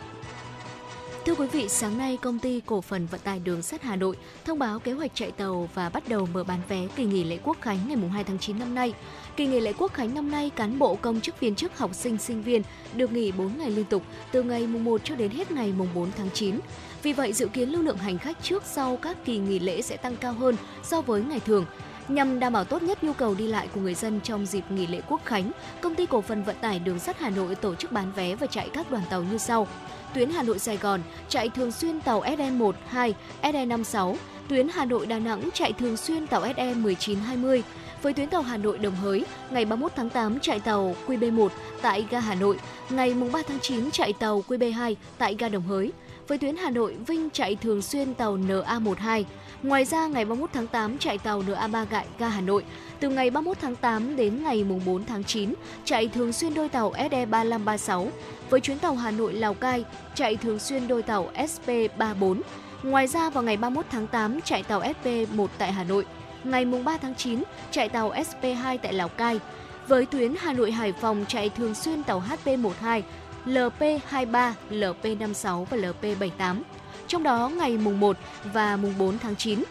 Thưa 1.25 1.35
quý 1.35 1.47
vị, 1.47 1.69
sáng 1.69 1.97
nay 1.97 2.17
công 2.21 2.39
ty 2.39 2.61
cổ 2.65 2.81
phần 2.81 3.05
vận 3.05 3.21
tải 3.21 3.39
đường 3.39 3.61
sắt 3.61 3.83
Hà 3.83 3.95
Nội 3.95 4.15
thông 4.45 4.59
báo 4.59 4.79
kế 4.79 4.91
hoạch 4.91 5.11
chạy 5.13 5.31
tàu 5.31 5.69
và 5.73 5.89
bắt 5.89 6.09
đầu 6.09 6.27
mở 6.33 6.43
bán 6.43 6.59
vé 6.69 6.87
kỳ 6.95 7.05
nghỉ 7.05 7.23
lễ 7.23 7.37
Quốc 7.43 7.57
khánh 7.61 7.77
ngày 7.87 8.09
2 8.13 8.23
tháng 8.23 8.39
9 8.39 8.59
năm 8.59 8.75
nay. 8.75 8.93
Kỳ 9.35 9.47
nghỉ 9.47 9.59
lễ 9.59 9.73
Quốc 9.77 9.93
khánh 9.93 10.15
năm 10.15 10.31
nay, 10.31 10.49
cán 10.49 10.79
bộ 10.79 10.95
công 10.95 11.21
chức 11.21 11.39
viên 11.39 11.55
chức 11.55 11.77
học 11.77 11.93
sinh 11.93 12.17
sinh 12.17 12.43
viên 12.43 12.61
được 12.93 13.11
nghỉ 13.11 13.31
4 13.31 13.57
ngày 13.57 13.69
liên 13.69 13.85
tục 13.85 14.03
từ 14.31 14.43
ngày 14.43 14.67
mùng 14.67 14.83
1 14.83 15.01
cho 15.03 15.15
đến 15.15 15.31
hết 15.31 15.51
ngày 15.51 15.73
mùng 15.77 15.87
4 15.95 16.11
tháng 16.17 16.29
9. 16.33 16.59
Vì 17.03 17.13
vậy, 17.13 17.33
dự 17.33 17.47
kiến 17.47 17.69
lưu 17.69 17.81
lượng 17.81 17.97
hành 17.97 18.17
khách 18.17 18.37
trước 18.43 18.63
sau 18.65 18.97
các 18.97 19.25
kỳ 19.25 19.37
nghỉ 19.37 19.59
lễ 19.59 19.81
sẽ 19.81 19.97
tăng 19.97 20.15
cao 20.15 20.33
hơn 20.33 20.55
so 20.83 21.01
với 21.01 21.21
ngày 21.21 21.39
thường. 21.39 21.65
Nhằm 22.07 22.39
đảm 22.39 22.53
bảo 22.53 22.63
tốt 22.63 22.83
nhất 22.83 23.03
nhu 23.03 23.13
cầu 23.13 23.35
đi 23.35 23.47
lại 23.47 23.67
của 23.75 23.81
người 23.81 23.93
dân 23.93 24.19
trong 24.23 24.45
dịp 24.45 24.63
nghỉ 24.71 24.87
lễ 24.87 25.01
Quốc 25.09 25.21
khánh, 25.25 25.51
công 25.81 25.95
ty 25.95 26.05
cổ 26.05 26.21
phần 26.21 26.43
vận 26.43 26.55
tải 26.61 26.79
đường 26.79 26.99
sắt 26.99 27.19
Hà 27.19 27.29
Nội 27.29 27.55
tổ 27.55 27.75
chức 27.75 27.91
bán 27.91 28.11
vé 28.11 28.35
và 28.35 28.47
chạy 28.47 28.69
các 28.69 28.91
đoàn 28.91 29.03
tàu 29.09 29.23
như 29.23 29.37
sau. 29.37 29.67
Tuyến 30.13 30.29
Hà 30.29 30.43
Nội 30.43 30.59
Sài 30.59 30.77
Gòn 30.77 31.01
chạy 31.29 31.49
thường 31.49 31.71
xuyên 31.71 32.01
tàu 32.01 32.21
SE1, 32.21 32.71
2, 32.87 33.15
SE56, 33.41 34.15
tuyến 34.49 34.67
Hà 34.73 34.85
Nội 34.85 35.05
Đà 35.05 35.19
Nẵng 35.19 35.49
chạy 35.53 35.73
thường 35.73 35.97
xuyên 35.97 36.27
tàu 36.27 36.41
SE 36.41 36.73
1920. 36.73 37.63
Với 38.01 38.13
tuyến 38.13 38.29
tàu 38.29 38.41
Hà 38.41 38.57
Nội 38.57 38.77
Đồng 38.77 38.95
Hới, 38.95 39.25
ngày 39.51 39.65
31 39.65 39.91
tháng 39.95 40.09
8 40.09 40.39
chạy 40.39 40.59
tàu 40.59 40.95
QB1 41.07 41.49
tại 41.81 42.05
ga 42.09 42.19
Hà 42.19 42.35
Nội, 42.35 42.59
ngày 42.89 43.13
3 43.33 43.41
tháng 43.47 43.59
9 43.59 43.91
chạy 43.91 44.13
tàu 44.13 44.43
QB2 44.47 44.95
tại 45.17 45.35
ga 45.39 45.49
Đồng 45.49 45.63
Hới. 45.63 45.91
Với 46.27 46.37
tuyến 46.37 46.55
Hà 46.55 46.69
Nội 46.69 46.95
Vinh 47.07 47.29
chạy 47.29 47.55
thường 47.55 47.81
xuyên 47.81 48.13
tàu 48.13 48.37
NA12. 48.37 49.23
Ngoài 49.63 49.85
ra, 49.85 50.07
ngày 50.07 50.25
31 50.25 50.49
tháng 50.53 50.67
8 50.67 50.97
chạy 50.97 51.17
tàu 51.17 51.41
NA3 51.41 51.85
gại 51.85 52.05
ga 52.19 52.29
Hà 52.29 52.41
Nội. 52.41 52.63
Từ 52.99 53.09
ngày 53.09 53.29
31 53.29 53.57
tháng 53.61 53.75
8 53.75 54.15
đến 54.15 54.43
ngày 54.43 54.63
4 54.85 55.05
tháng 55.05 55.23
9 55.23 55.53
chạy 55.85 56.07
thường 56.07 56.33
xuyên 56.33 56.53
đôi 56.53 56.69
tàu 56.69 56.91
SE3536. 56.91 58.07
Với 58.49 58.59
chuyến 58.59 58.79
tàu 58.79 58.95
Hà 58.95 59.11
Nội 59.11 59.33
Lào 59.33 59.53
Cai 59.53 59.85
chạy 60.15 60.35
thường 60.35 60.59
xuyên 60.59 60.87
đôi 60.87 61.03
tàu 61.03 61.29
SP34. 61.35 62.41
Ngoài 62.83 63.07
ra 63.07 63.29
vào 63.29 63.43
ngày 63.43 63.57
31 63.57 63.85
tháng 63.91 64.07
8 64.07 64.41
chạy 64.41 64.63
tàu 64.63 64.81
SP1 64.81 65.47
tại 65.57 65.71
Hà 65.71 65.83
Nội. 65.83 66.05
Ngày 66.43 66.65
3 66.65 66.97
tháng 66.97 67.15
9 67.15 67.43
chạy 67.71 67.89
tàu 67.89 68.11
SP2 68.11 68.77
tại 68.77 68.93
Lào 68.93 69.09
Cai. 69.09 69.39
Với 69.87 70.05
tuyến 70.05 70.33
Hà 70.39 70.53
Nội 70.53 70.71
Hải 70.71 70.91
Phòng 70.91 71.25
chạy 71.27 71.49
thường 71.49 71.75
xuyên 71.75 72.03
tàu 72.03 72.23
HP12, 72.45 73.01
LP23, 73.45 74.51
LP56 74.71 75.65
và 75.65 75.77
LP78. 75.77 76.61
Trong 77.07 77.23
đó 77.23 77.51
ngày 77.57 77.77
mùng 77.77 77.99
1 77.99 78.17
và 78.43 78.77
mùng 78.77 78.97
4 78.97 79.19
tháng 79.19 79.35
9, 79.35 79.63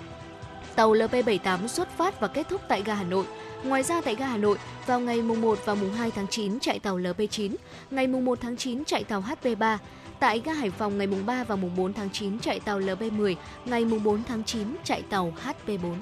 tàu 0.76 0.92
LP78 0.92 1.66
xuất 1.66 1.88
phát 1.98 2.20
và 2.20 2.28
kết 2.28 2.48
thúc 2.48 2.60
tại 2.68 2.82
ga 2.82 2.94
Hà 2.94 3.04
Nội. 3.04 3.24
Ngoài 3.64 3.82
ra 3.82 4.00
tại 4.00 4.14
ga 4.14 4.26
Hà 4.26 4.36
Nội, 4.36 4.58
vào 4.86 5.00
ngày 5.00 5.22
mùng 5.22 5.40
1 5.40 5.58
và 5.64 5.74
mùng 5.74 5.92
2 5.92 6.10
tháng 6.10 6.26
9 6.28 6.60
chạy 6.60 6.78
tàu 6.78 6.98
LP9, 6.98 7.54
ngày 7.90 8.06
mùng 8.06 8.24
1 8.24 8.38
tháng 8.40 8.56
9 8.56 8.84
chạy 8.84 9.04
tàu 9.04 9.22
HP3, 9.22 9.78
tại 10.18 10.42
ga 10.44 10.52
Hải 10.52 10.70
Phòng 10.70 10.98
ngày 10.98 11.06
mùng 11.06 11.26
3 11.26 11.44
và 11.44 11.56
mùng 11.56 11.76
4 11.76 11.92
tháng 11.92 12.10
9 12.10 12.38
chạy 12.38 12.60
tàu 12.60 12.80
LP10, 12.80 13.34
ngày 13.64 13.84
mùng 13.84 14.04
4 14.04 14.22
tháng 14.28 14.44
9 14.44 14.76
chạy 14.84 15.02
tàu 15.02 15.32
HP4. 15.44 15.94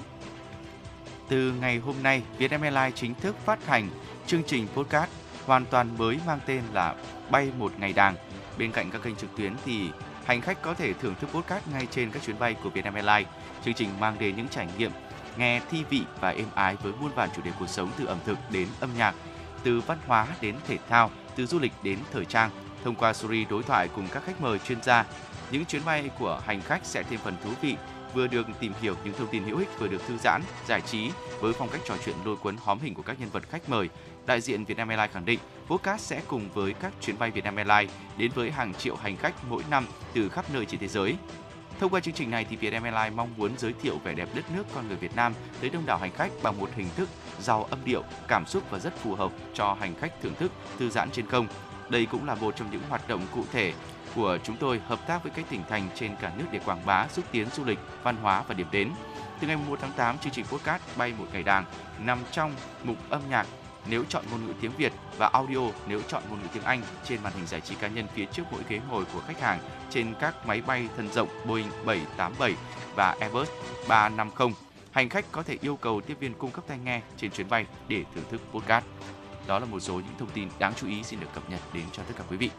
Từ 1.29 1.53
ngày 1.61 1.77
hôm 1.77 1.95
nay, 2.03 2.21
Vietnam 2.37 2.61
Airlines 2.61 2.95
chính 2.95 3.13
thức 3.15 3.35
phát 3.45 3.65
hành 3.65 3.89
chương 4.27 4.43
trình 4.47 4.67
podcast 4.75 5.09
hoàn 5.45 5.65
toàn 5.65 5.97
mới 5.97 6.19
mang 6.27 6.39
tên 6.45 6.61
là 6.73 6.95
Bay 7.31 7.51
một 7.59 7.71
ngày 7.79 7.93
đàng. 7.93 8.15
Bên 8.57 8.71
cạnh 8.71 8.91
các 8.91 9.03
kênh 9.03 9.15
trực 9.15 9.29
tuyến 9.37 9.53
thì 9.65 9.89
hành 10.25 10.41
khách 10.41 10.61
có 10.61 10.73
thể 10.73 10.93
thưởng 10.93 11.15
thức 11.21 11.29
podcast 11.33 11.67
ngay 11.67 11.87
trên 11.91 12.11
các 12.11 12.23
chuyến 12.23 12.39
bay 12.39 12.55
của 12.63 12.69
Vietnam 12.69 12.93
Airlines. 12.93 13.27
Chương 13.65 13.73
trình 13.73 13.89
mang 13.99 14.15
đến 14.19 14.35
những 14.35 14.47
trải 14.47 14.67
nghiệm 14.77 14.91
nghe 15.37 15.61
thi 15.71 15.83
vị 15.89 16.01
và 16.19 16.29
êm 16.29 16.47
ái 16.55 16.75
với 16.75 16.93
muôn 16.99 17.11
vàn 17.15 17.29
chủ 17.35 17.41
đề 17.41 17.51
cuộc 17.59 17.69
sống 17.69 17.91
từ 17.97 18.05
ẩm 18.05 18.17
thực 18.25 18.37
đến 18.51 18.67
âm 18.79 18.89
nhạc, 18.97 19.15
từ 19.63 19.81
văn 19.81 19.97
hóa 20.07 20.27
đến 20.41 20.55
thể 20.67 20.77
thao, 20.89 21.11
từ 21.35 21.45
du 21.45 21.59
lịch 21.59 21.71
đến 21.83 21.99
thời 22.11 22.25
trang. 22.25 22.49
Thông 22.83 22.95
qua 22.95 23.13
series 23.13 23.49
đối 23.49 23.63
thoại 23.63 23.87
cùng 23.95 24.07
các 24.11 24.23
khách 24.25 24.41
mời 24.41 24.59
chuyên 24.59 24.83
gia, 24.83 25.05
những 25.51 25.65
chuyến 25.65 25.85
bay 25.85 26.09
của 26.19 26.41
hành 26.45 26.61
khách 26.61 26.85
sẽ 26.85 27.03
thêm 27.03 27.19
phần 27.23 27.35
thú 27.43 27.49
vị, 27.61 27.75
vừa 28.13 28.27
được 28.27 28.47
tìm 28.59 28.73
hiểu 28.81 28.95
những 29.03 29.13
thông 29.17 29.27
tin 29.27 29.43
hữu 29.43 29.57
ích 29.57 29.79
vừa 29.79 29.87
được 29.87 30.07
thư 30.07 30.17
giãn, 30.17 30.41
giải 30.67 30.81
trí 30.81 31.11
với 31.39 31.53
phong 31.53 31.69
cách 31.69 31.81
trò 31.85 31.95
chuyện 32.05 32.15
lôi 32.25 32.35
cuốn 32.35 32.57
hóm 32.57 32.79
hình 32.79 32.93
của 32.93 33.01
các 33.01 33.19
nhân 33.19 33.29
vật 33.29 33.43
khách 33.49 33.69
mời. 33.69 33.89
Đại 34.25 34.41
diện 34.41 34.65
Vietnam 34.65 34.87
Airlines 34.87 35.13
khẳng 35.13 35.25
định, 35.25 35.39
Vucat 35.67 36.01
sẽ 36.01 36.21
cùng 36.27 36.49
với 36.53 36.73
các 36.73 36.93
chuyến 37.01 37.19
bay 37.19 37.31
Vietnam 37.31 37.55
Airlines 37.55 37.95
đến 38.17 38.31
với 38.35 38.51
hàng 38.51 38.73
triệu 38.73 38.95
hành 38.95 39.17
khách 39.17 39.33
mỗi 39.49 39.63
năm 39.69 39.85
từ 40.13 40.29
khắp 40.29 40.45
nơi 40.53 40.65
trên 40.65 40.79
thế 40.79 40.87
giới. 40.87 41.15
Thông 41.79 41.91
qua 41.91 41.99
chương 41.99 42.13
trình 42.13 42.31
này 42.31 42.45
thì 42.49 42.55
Vietnam 42.55 42.83
Airlines 42.83 43.17
mong 43.17 43.29
muốn 43.37 43.51
giới 43.57 43.73
thiệu 43.81 43.97
vẻ 44.03 44.13
đẹp 44.13 44.29
đất 44.35 44.45
nước 44.55 44.63
con 44.75 44.87
người 44.87 44.97
Việt 44.97 45.15
Nam 45.15 45.33
tới 45.61 45.69
đông 45.69 45.85
đảo 45.85 45.97
hành 45.97 46.11
khách 46.11 46.31
bằng 46.43 46.59
một 46.59 46.69
hình 46.75 46.87
thức 46.95 47.09
giàu 47.39 47.63
âm 47.63 47.79
điệu, 47.85 48.03
cảm 48.27 48.45
xúc 48.45 48.63
và 48.69 48.79
rất 48.79 48.97
phù 48.97 49.15
hợp 49.15 49.31
cho 49.53 49.73
hành 49.73 49.95
khách 49.95 50.21
thưởng 50.21 50.35
thức 50.35 50.51
thư 50.79 50.89
giãn 50.89 51.11
trên 51.11 51.27
không. 51.27 51.47
Đây 51.89 52.05
cũng 52.05 52.25
là 52.25 52.35
một 52.35 52.55
trong 52.55 52.71
những 52.71 52.81
hoạt 52.89 53.07
động 53.07 53.27
cụ 53.35 53.43
thể 53.51 53.73
của 54.15 54.37
chúng 54.43 54.57
tôi 54.57 54.81
hợp 54.87 55.07
tác 55.07 55.23
với 55.23 55.31
các 55.35 55.45
tỉnh 55.49 55.61
thành 55.69 55.89
trên 55.95 56.15
cả 56.21 56.31
nước 56.37 56.45
để 56.51 56.59
quảng 56.65 56.85
bá, 56.85 57.07
xúc 57.07 57.25
tiến 57.31 57.47
du 57.55 57.65
lịch, 57.65 57.79
văn 58.03 58.15
hóa 58.15 58.43
và 58.47 58.53
điểm 58.53 58.67
đến. 58.71 58.91
Từ 59.39 59.47
ngày 59.47 59.57
1 59.57 59.79
tháng 59.81 59.91
8, 59.91 60.17
chương 60.17 60.33
trình 60.33 60.45
podcast 60.45 60.81
Bay 60.97 61.13
một 61.17 61.25
ngày 61.33 61.43
đàng 61.43 61.65
nằm 61.99 62.19
trong 62.31 62.53
mục 62.83 62.97
âm 63.09 63.21
nhạc 63.29 63.47
nếu 63.89 64.03
chọn 64.09 64.23
ngôn 64.31 64.47
ngữ 64.47 64.53
tiếng 64.61 64.71
Việt 64.77 64.93
và 65.17 65.27
audio 65.27 65.59
nếu 65.87 66.01
chọn 66.07 66.23
ngôn 66.29 66.39
ngữ 66.41 66.47
tiếng 66.53 66.63
Anh 66.63 66.81
trên 67.03 67.23
màn 67.23 67.33
hình 67.33 67.47
giải 67.47 67.61
trí 67.61 67.75
cá 67.75 67.87
nhân 67.87 68.07
phía 68.13 68.25
trước 68.25 68.43
mỗi 68.51 68.61
ghế 68.69 68.79
ngồi 68.89 69.05
của 69.13 69.19
khách 69.27 69.41
hàng 69.41 69.59
trên 69.89 70.13
các 70.19 70.47
máy 70.47 70.61
bay 70.67 70.87
thân 70.97 71.09
rộng 71.13 71.29
Boeing 71.45 71.69
787 71.85 72.53
và 72.95 73.15
Airbus 73.19 73.49
350. 73.87 74.55
Hành 74.91 75.09
khách 75.09 75.25
có 75.31 75.43
thể 75.43 75.57
yêu 75.61 75.75
cầu 75.75 76.01
tiếp 76.01 76.17
viên 76.19 76.33
cung 76.33 76.51
cấp 76.51 76.63
tai 76.67 76.77
nghe 76.77 77.01
trên 77.17 77.31
chuyến 77.31 77.49
bay 77.49 77.65
để 77.87 78.03
thưởng 78.15 78.23
thức 78.31 78.41
podcast. 78.51 78.85
Đó 79.47 79.59
là 79.59 79.65
một 79.65 79.79
số 79.79 79.93
những 79.93 80.17
thông 80.19 80.29
tin 80.29 80.49
đáng 80.59 80.73
chú 80.75 80.87
ý 80.87 81.03
xin 81.03 81.19
được 81.19 81.27
cập 81.33 81.49
nhật 81.49 81.59
đến 81.73 81.83
cho 81.91 82.03
tất 82.03 82.13
cả 82.17 82.23
quý 82.29 82.37
vị. 82.37 82.49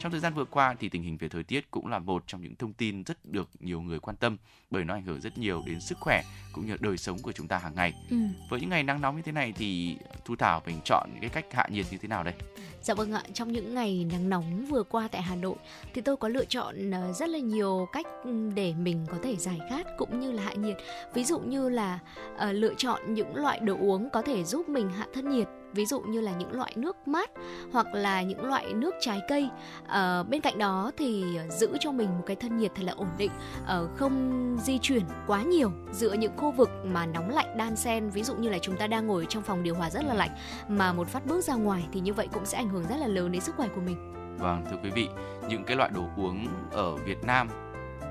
Trong 0.00 0.12
thời 0.12 0.20
gian 0.20 0.34
vừa 0.34 0.44
qua 0.44 0.74
thì 0.80 0.88
tình 0.88 1.02
hình 1.02 1.16
về 1.16 1.28
thời 1.28 1.42
tiết 1.42 1.70
cũng 1.70 1.86
là 1.86 1.98
một 1.98 2.24
trong 2.26 2.42
những 2.42 2.54
thông 2.54 2.72
tin 2.72 3.02
rất 3.02 3.18
được 3.24 3.48
nhiều 3.60 3.80
người 3.80 4.00
quan 4.00 4.16
tâm 4.16 4.36
bởi 4.70 4.84
nó 4.84 4.94
ảnh 4.94 5.02
hưởng 5.02 5.20
rất 5.20 5.38
nhiều 5.38 5.62
đến 5.66 5.80
sức 5.80 5.98
khỏe 6.00 6.22
cũng 6.52 6.66
như 6.66 6.76
đời 6.80 6.96
sống 6.96 7.18
của 7.18 7.32
chúng 7.32 7.48
ta 7.48 7.58
hàng 7.58 7.74
ngày. 7.74 7.94
Ừ. 8.10 8.16
Với 8.50 8.60
những 8.60 8.70
ngày 8.70 8.82
nắng 8.82 9.00
nóng 9.00 9.16
như 9.16 9.22
thế 9.22 9.32
này 9.32 9.52
thì 9.56 9.96
Thu 10.24 10.36
Thảo 10.36 10.62
mình 10.66 10.80
chọn 10.84 11.10
cái 11.20 11.30
cách 11.30 11.44
hạ 11.50 11.66
nhiệt 11.70 11.86
như 11.90 11.98
thế 11.98 12.08
nào 12.08 12.24
đây? 12.24 12.34
Dạ 12.82 12.94
vâng 12.94 13.12
ạ, 13.12 13.22
trong 13.34 13.52
những 13.52 13.74
ngày 13.74 14.06
nắng 14.12 14.28
nóng 14.28 14.66
vừa 14.66 14.82
qua 14.82 15.08
tại 15.08 15.22
Hà 15.22 15.34
Nội 15.34 15.56
thì 15.94 16.00
tôi 16.00 16.16
có 16.16 16.28
lựa 16.28 16.44
chọn 16.44 16.90
ờ, 16.90 17.12
rất 17.12 17.28
là 17.28 17.38
nhiều 17.38 17.88
cách 17.92 18.06
ừ, 18.24 18.50
để 18.54 18.74
mình 18.74 19.06
có 19.10 19.18
thể 19.22 19.36
giải 19.36 19.60
khát 19.70 19.86
cũng 19.98 20.20
như 20.20 20.32
là 20.32 20.42
hạ 20.42 20.52
nhiệt. 20.52 20.76
Ví 21.14 21.24
dụ 21.24 21.38
như 21.38 21.68
là 21.68 21.98
uh, 22.34 22.40
lựa 22.52 22.74
chọn 22.74 23.14
những 23.14 23.34
loại 23.34 23.60
đồ 23.60 23.76
uống 23.80 24.10
có 24.10 24.22
thể 24.22 24.44
giúp 24.44 24.68
mình 24.68 24.90
hạ 24.90 25.06
thân 25.14 25.30
nhiệt 25.30 25.48
ví 25.72 25.86
dụ 25.86 26.00
như 26.00 26.20
là 26.20 26.32
những 26.32 26.52
loại 26.52 26.72
nước 26.76 27.08
mát 27.08 27.30
hoặc 27.72 27.86
là 27.94 28.22
những 28.22 28.44
loại 28.44 28.72
nước 28.72 28.94
trái 29.00 29.20
cây. 29.28 29.48
À, 29.86 30.22
bên 30.22 30.40
cạnh 30.40 30.58
đó 30.58 30.90
thì 30.96 31.36
ờ, 31.36 31.48
giữ 31.48 31.76
cho 31.80 31.92
mình 31.92 32.08
một 32.08 32.24
cái 32.26 32.36
thân 32.36 32.56
nhiệt 32.56 32.72
thật 32.74 32.82
là 32.82 32.92
ổn 32.92 33.08
định 33.18 33.30
à, 33.66 33.80
không 33.96 34.56
di 34.62 34.78
chuyển 34.78 35.02
quá 35.26 35.42
nhiều 35.42 35.70
giữa 35.92 36.12
những 36.12 36.36
khu 36.36 36.50
vực 36.50 36.70
mà 36.84 37.06
nóng 37.06 37.30
lạnh 37.30 37.56
đan 37.56 37.76
xen. 37.76 38.10
Ví 38.10 38.22
dụ 38.22 38.34
như 38.34 38.48
là 38.48 38.58
chúng 38.58 38.76
ta 38.76 38.86
đang 38.86 39.06
ngồi 39.06 39.26
trong 39.28 39.42
phòng 39.42 39.62
điều 39.62 39.74
hòa 39.74 39.90
rất 39.90 40.04
là 40.04 40.14
lạnh 40.14 40.30
mà 40.68 40.92
một 40.92 41.08
phát 41.08 41.26
bước 41.26 41.44
ra 41.44 41.54
ngoài 41.54 41.84
thì 41.92 42.00
như 42.00 42.12
vậy 42.12 42.28
cũng 42.32 42.46
sẽ 42.46 42.58
ảnh 42.58 42.68
hưởng 42.68 42.84
rất 42.88 42.96
là 42.96 43.06
lớn 43.06 43.32
đến 43.32 43.42
sức 43.42 43.56
khỏe 43.56 43.68
của 43.74 43.80
mình. 43.80 44.12
Vâng 44.38 44.64
thưa 44.70 44.76
quý 44.82 44.90
vị 44.90 45.08
những 45.48 45.64
cái 45.64 45.76
loại 45.76 45.90
đồ 45.94 46.02
uống 46.16 46.46
ở 46.72 46.96
Việt 46.96 47.24
Nam 47.24 47.48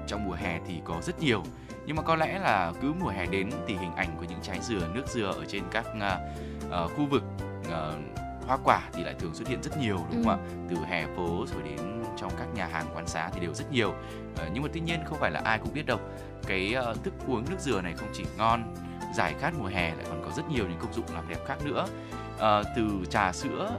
trong 0.08 0.26
mùa 0.26 0.34
hè 0.34 0.60
thì 0.68 0.82
có 0.86 1.02
rất 1.02 1.20
nhiều. 1.20 1.44
Nhưng 1.86 1.96
mà 1.96 2.02
có 2.02 2.16
lẽ 2.16 2.40
là 2.40 2.74
cứ 2.82 2.94
mùa 3.00 3.10
hè 3.10 3.26
đến 3.26 3.50
thì 3.68 3.76
hình 3.76 3.96
ảnh 3.96 4.16
của 4.18 4.26
những 4.30 4.40
trái 4.42 4.60
dừa 4.62 4.88
nước 4.94 5.04
dừa 5.08 5.34
ở 5.38 5.46
trên 5.48 5.64
các 5.72 5.86
uh, 5.98 6.92
khu 6.98 7.06
vực 7.06 7.24
uh, 7.70 8.48
hoa 8.48 8.58
quả 8.64 8.82
thì 8.94 9.04
lại 9.04 9.16
thường 9.20 9.36
xuất 9.36 9.48
hiện 9.48 9.64
rất 9.64 9.78
nhiều 9.78 9.98
đúng 10.12 10.24
không 10.24 10.26
ừ. 10.26 10.32
ạ 10.32 10.66
từ 10.70 10.76
hè 10.86 11.06
phố 11.16 11.46
rồi 11.54 11.64
đến 11.64 12.04
trong 12.18 12.32
các 12.38 12.48
nhà 12.54 12.66
hàng 12.66 12.86
quán 12.94 13.08
xá 13.08 13.30
thì 13.34 13.40
đều 13.40 13.54
rất 13.54 13.72
nhiều. 13.72 13.90
Uh, 13.90 14.50
nhưng 14.54 14.64
mà 14.64 14.70
tuy 14.74 14.80
nhiên 14.80 15.00
không 15.06 15.18
phải 15.20 15.32
là 15.32 15.42
ai 15.44 15.60
cũng 15.60 15.74
biết 15.74 15.86
đâu. 15.86 16.00
Cái 16.48 16.76
uh, 16.92 17.04
thức 17.04 17.14
uống 17.28 17.46
nước 17.50 17.60
dừa 17.60 17.82
này 17.82 17.94
không 17.98 18.10
chỉ 18.14 18.26
ngon 18.38 18.76
giải 19.16 19.36
khát 19.40 19.54
mùa 19.60 19.68
hè 19.68 19.96
lại 19.96 20.06
còn 20.10 20.24
có 20.26 20.32
rất 20.36 20.50
nhiều 20.50 20.66
những 20.70 20.80
công 20.80 20.94
dụng 20.94 21.06
làm 21.14 21.30
đẹp 21.30 21.46
khác 21.46 21.58
nữa. 21.66 21.88
Uh, 22.36 22.68
từ 22.76 22.90
trà 23.10 23.32
sữa 23.32 23.72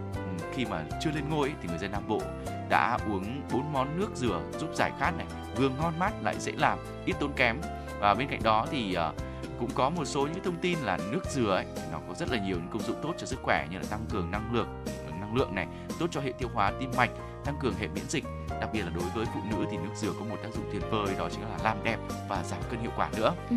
khi 0.55 0.64
mà 0.64 0.85
chưa 1.00 1.11
lên 1.11 1.24
ngôi 1.31 1.48
ấy, 1.48 1.55
thì 1.62 1.68
người 1.68 1.79
dân 1.79 1.92
Nam 1.92 2.09
Bộ 2.09 2.20
đã 2.68 2.98
uống 3.11 3.42
bốn 3.53 3.72
món 3.72 4.00
nước 4.00 4.09
dừa 4.14 4.40
giúp 4.59 4.70
giải 4.74 4.92
khát 4.98 5.11
này 5.18 5.26
vừa 5.57 5.68
ngon 5.68 5.98
mát 5.98 6.12
lại 6.22 6.35
dễ 6.38 6.53
làm 6.53 6.79
ít 7.05 7.16
tốn 7.20 7.33
kém. 7.37 7.61
Và 8.00 8.14
bên 8.14 8.29
cạnh 8.29 8.42
đó 8.42 8.66
thì 8.70 8.96
uh, 9.09 9.14
cũng 9.59 9.70
có 9.74 9.90
một 9.90 10.05
số 10.05 10.26
những 10.26 10.44
thông 10.44 10.57
tin 10.57 10.79
là 10.79 10.98
nước 11.11 11.24
dừa 11.31 11.50
ấy 11.50 11.66
có 12.10 12.16
rất 12.16 12.30
là 12.30 12.38
nhiều 12.38 12.56
những 12.56 12.68
công 12.70 12.82
dụng 12.82 12.96
tốt 13.02 13.14
cho 13.18 13.26
sức 13.26 13.38
khỏe 13.42 13.66
như 13.70 13.78
là 13.78 13.84
tăng 13.90 14.06
cường 14.10 14.30
năng 14.30 14.54
lượng 14.54 14.84
năng 15.20 15.34
lượng 15.34 15.54
này 15.54 15.66
tốt 15.98 16.06
cho 16.10 16.20
hệ 16.20 16.32
tiêu 16.32 16.48
hóa 16.54 16.72
tim 16.80 16.90
mạch 16.96 17.10
tăng 17.44 17.56
cường 17.60 17.74
hệ 17.74 17.88
miễn 17.88 18.04
dịch. 18.08 18.24
Đặc 18.60 18.70
biệt 18.72 18.82
là 18.82 18.90
đối 18.94 19.04
với 19.14 19.26
phụ 19.34 19.40
nữ 19.50 19.66
thì 19.70 19.76
nước 19.76 19.94
dừa 19.96 20.12
có 20.18 20.24
một 20.24 20.36
tác 20.42 20.48
dụng 20.54 20.64
tuyệt 20.72 20.82
vời 20.90 21.14
đó 21.18 21.28
chính 21.30 21.42
là 21.42 21.58
làm 21.64 21.76
đẹp 21.84 21.98
và 22.28 22.42
giảm 22.44 22.60
cân 22.70 22.80
hiệu 22.80 22.90
quả 22.96 23.10
nữa. 23.16 23.34
Ừ. 23.50 23.56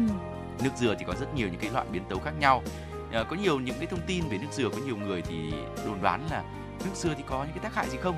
nước 0.63 0.69
dừa 0.75 0.95
thì 0.99 1.05
có 1.07 1.13
rất 1.19 1.35
nhiều 1.35 1.47
những 1.47 1.59
cái 1.59 1.71
loại 1.71 1.85
biến 1.91 2.03
tấu 2.09 2.19
khác 2.19 2.33
nhau. 2.39 2.63
À, 3.11 3.23
có 3.29 3.35
nhiều 3.35 3.59
những 3.59 3.75
cái 3.77 3.87
thông 3.87 4.01
tin 4.07 4.23
về 4.29 4.37
nước 4.37 4.51
dừa 4.51 4.69
có 4.69 4.77
nhiều 4.85 4.97
người 4.97 5.21
thì 5.21 5.53
đồn 5.85 6.01
đoán 6.01 6.27
là 6.31 6.43
nước 6.85 6.95
dừa 6.95 7.13
thì 7.17 7.23
có 7.27 7.43
những 7.43 7.53
cái 7.53 7.63
tác 7.63 7.75
hại 7.75 7.89
gì 7.89 7.97
không 7.97 8.17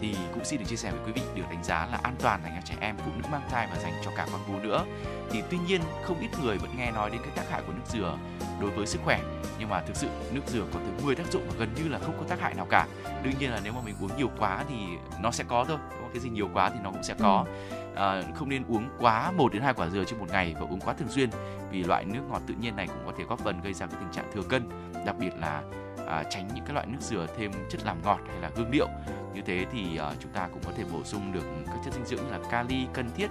thì 0.00 0.16
cũng 0.34 0.44
xin 0.44 0.60
được 0.60 0.66
chia 0.68 0.76
sẻ 0.76 0.90
với 0.90 1.00
quý 1.06 1.12
vị 1.12 1.22
được 1.34 1.42
đánh 1.50 1.64
giá 1.64 1.88
là 1.92 1.98
an 2.02 2.14
toàn 2.22 2.40
dành 2.42 2.52
cho 2.54 2.60
trẻ 2.64 2.74
em, 2.80 2.96
phụ 2.96 3.12
nữ 3.16 3.24
mang 3.32 3.48
thai 3.50 3.68
và 3.70 3.78
dành 3.82 3.92
cho 4.04 4.10
cả 4.16 4.26
con 4.32 4.40
bú 4.48 4.58
nữa. 4.58 4.84
Thì 5.30 5.42
tuy 5.50 5.58
nhiên 5.66 5.80
không 6.02 6.20
ít 6.20 6.28
người 6.42 6.58
vẫn 6.58 6.70
nghe 6.76 6.90
nói 6.90 7.10
đến 7.10 7.20
cái 7.22 7.30
tác 7.36 7.50
hại 7.50 7.62
của 7.66 7.72
nước 7.72 7.86
dừa 7.88 8.18
đối 8.60 8.70
với 8.70 8.86
sức 8.86 9.00
khỏe 9.04 9.20
nhưng 9.58 9.68
mà 9.68 9.80
thực 9.80 9.96
sự 9.96 10.08
nước 10.32 10.40
dừa 10.46 10.64
có 10.72 10.80
tới 10.80 11.04
10 11.04 11.14
tác 11.14 11.32
dụng 11.32 11.42
và 11.48 11.54
gần 11.58 11.74
như 11.74 11.88
là 11.88 11.98
không 11.98 12.14
có 12.18 12.24
tác 12.28 12.40
hại 12.40 12.54
nào 12.54 12.66
cả. 12.70 12.86
Đương 13.22 13.32
nhiên 13.38 13.50
là 13.50 13.60
nếu 13.64 13.72
mà 13.72 13.80
mình 13.84 13.94
uống 14.00 14.16
nhiều 14.16 14.30
quá 14.38 14.64
thì 14.68 14.76
nó 15.20 15.30
sẽ 15.30 15.44
có 15.48 15.64
thôi. 15.68 15.78
Cái 16.12 16.20
gì 16.20 16.30
nhiều 16.30 16.48
quá 16.52 16.70
thì 16.70 16.78
nó 16.82 16.90
cũng 16.90 17.02
sẽ 17.02 17.14
có. 17.20 17.46
À, 17.94 18.22
không 18.34 18.48
nên 18.48 18.64
uống 18.68 18.88
quá 18.98 19.30
1 19.30 19.52
đến 19.52 19.62
2 19.62 19.74
quả 19.74 19.88
dừa 19.88 20.04
trên 20.04 20.18
một 20.18 20.26
ngày 20.28 20.54
và 20.54 20.66
uống 20.70 20.80
quá 20.80 20.94
thường 20.94 21.08
xuyên 21.08 21.30
vì 21.70 21.84
loại 21.84 22.04
nước 22.04 22.20
ngọt 22.30 22.42
tự 22.46 22.54
nhiên 22.60 22.76
này 22.76 22.86
cũng 22.86 23.02
có 23.06 23.12
thể 23.18 23.24
góp 23.24 23.38
phần 23.38 23.60
gây 23.62 23.74
ra 23.74 23.86
cái 23.86 23.96
tình 24.00 24.12
trạng 24.12 24.30
thừa 24.34 24.42
cân, 24.42 24.68
đặc 25.06 25.16
biệt 25.18 25.30
là 25.38 25.62
à, 26.10 26.24
tránh 26.30 26.48
những 26.54 26.64
cái 26.64 26.74
loại 26.74 26.86
nước 26.86 26.98
dừa 27.00 27.26
thêm 27.36 27.52
chất 27.70 27.80
làm 27.84 28.02
ngọt 28.02 28.20
hay 28.28 28.40
là 28.40 28.50
hương 28.56 28.70
liệu. 28.70 28.88
Như 29.34 29.40
thế 29.46 29.66
thì 29.72 29.96
à, 29.96 30.12
chúng 30.20 30.32
ta 30.32 30.48
cũng 30.52 30.62
có 30.66 30.72
thể 30.76 30.84
bổ 30.92 31.04
sung 31.04 31.32
được 31.32 31.44
các 31.66 31.76
chất 31.84 31.94
dinh 31.94 32.04
dưỡng 32.04 32.26
như 32.26 32.32
là 32.32 32.38
kali 32.50 32.86
cần 32.92 33.10
thiết 33.16 33.28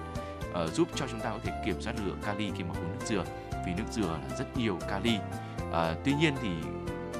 à, 0.54 0.68
giúp 0.68 0.88
cho 0.96 1.06
chúng 1.12 1.20
ta 1.20 1.30
có 1.30 1.40
thể 1.44 1.52
kiểm 1.66 1.82
soát 1.82 1.94
lượng 2.06 2.20
kali 2.26 2.52
khi 2.58 2.64
mà 2.64 2.70
uống 2.70 2.92
nước 2.92 3.06
dừa 3.06 3.24
vì 3.66 3.74
nước 3.78 3.84
dừa 3.92 4.20
là 4.30 4.38
rất 4.38 4.58
nhiều 4.58 4.78
kali. 4.90 5.18
À, 5.74 5.94
tuy 6.04 6.14
nhiên 6.14 6.34
thì 6.42 6.50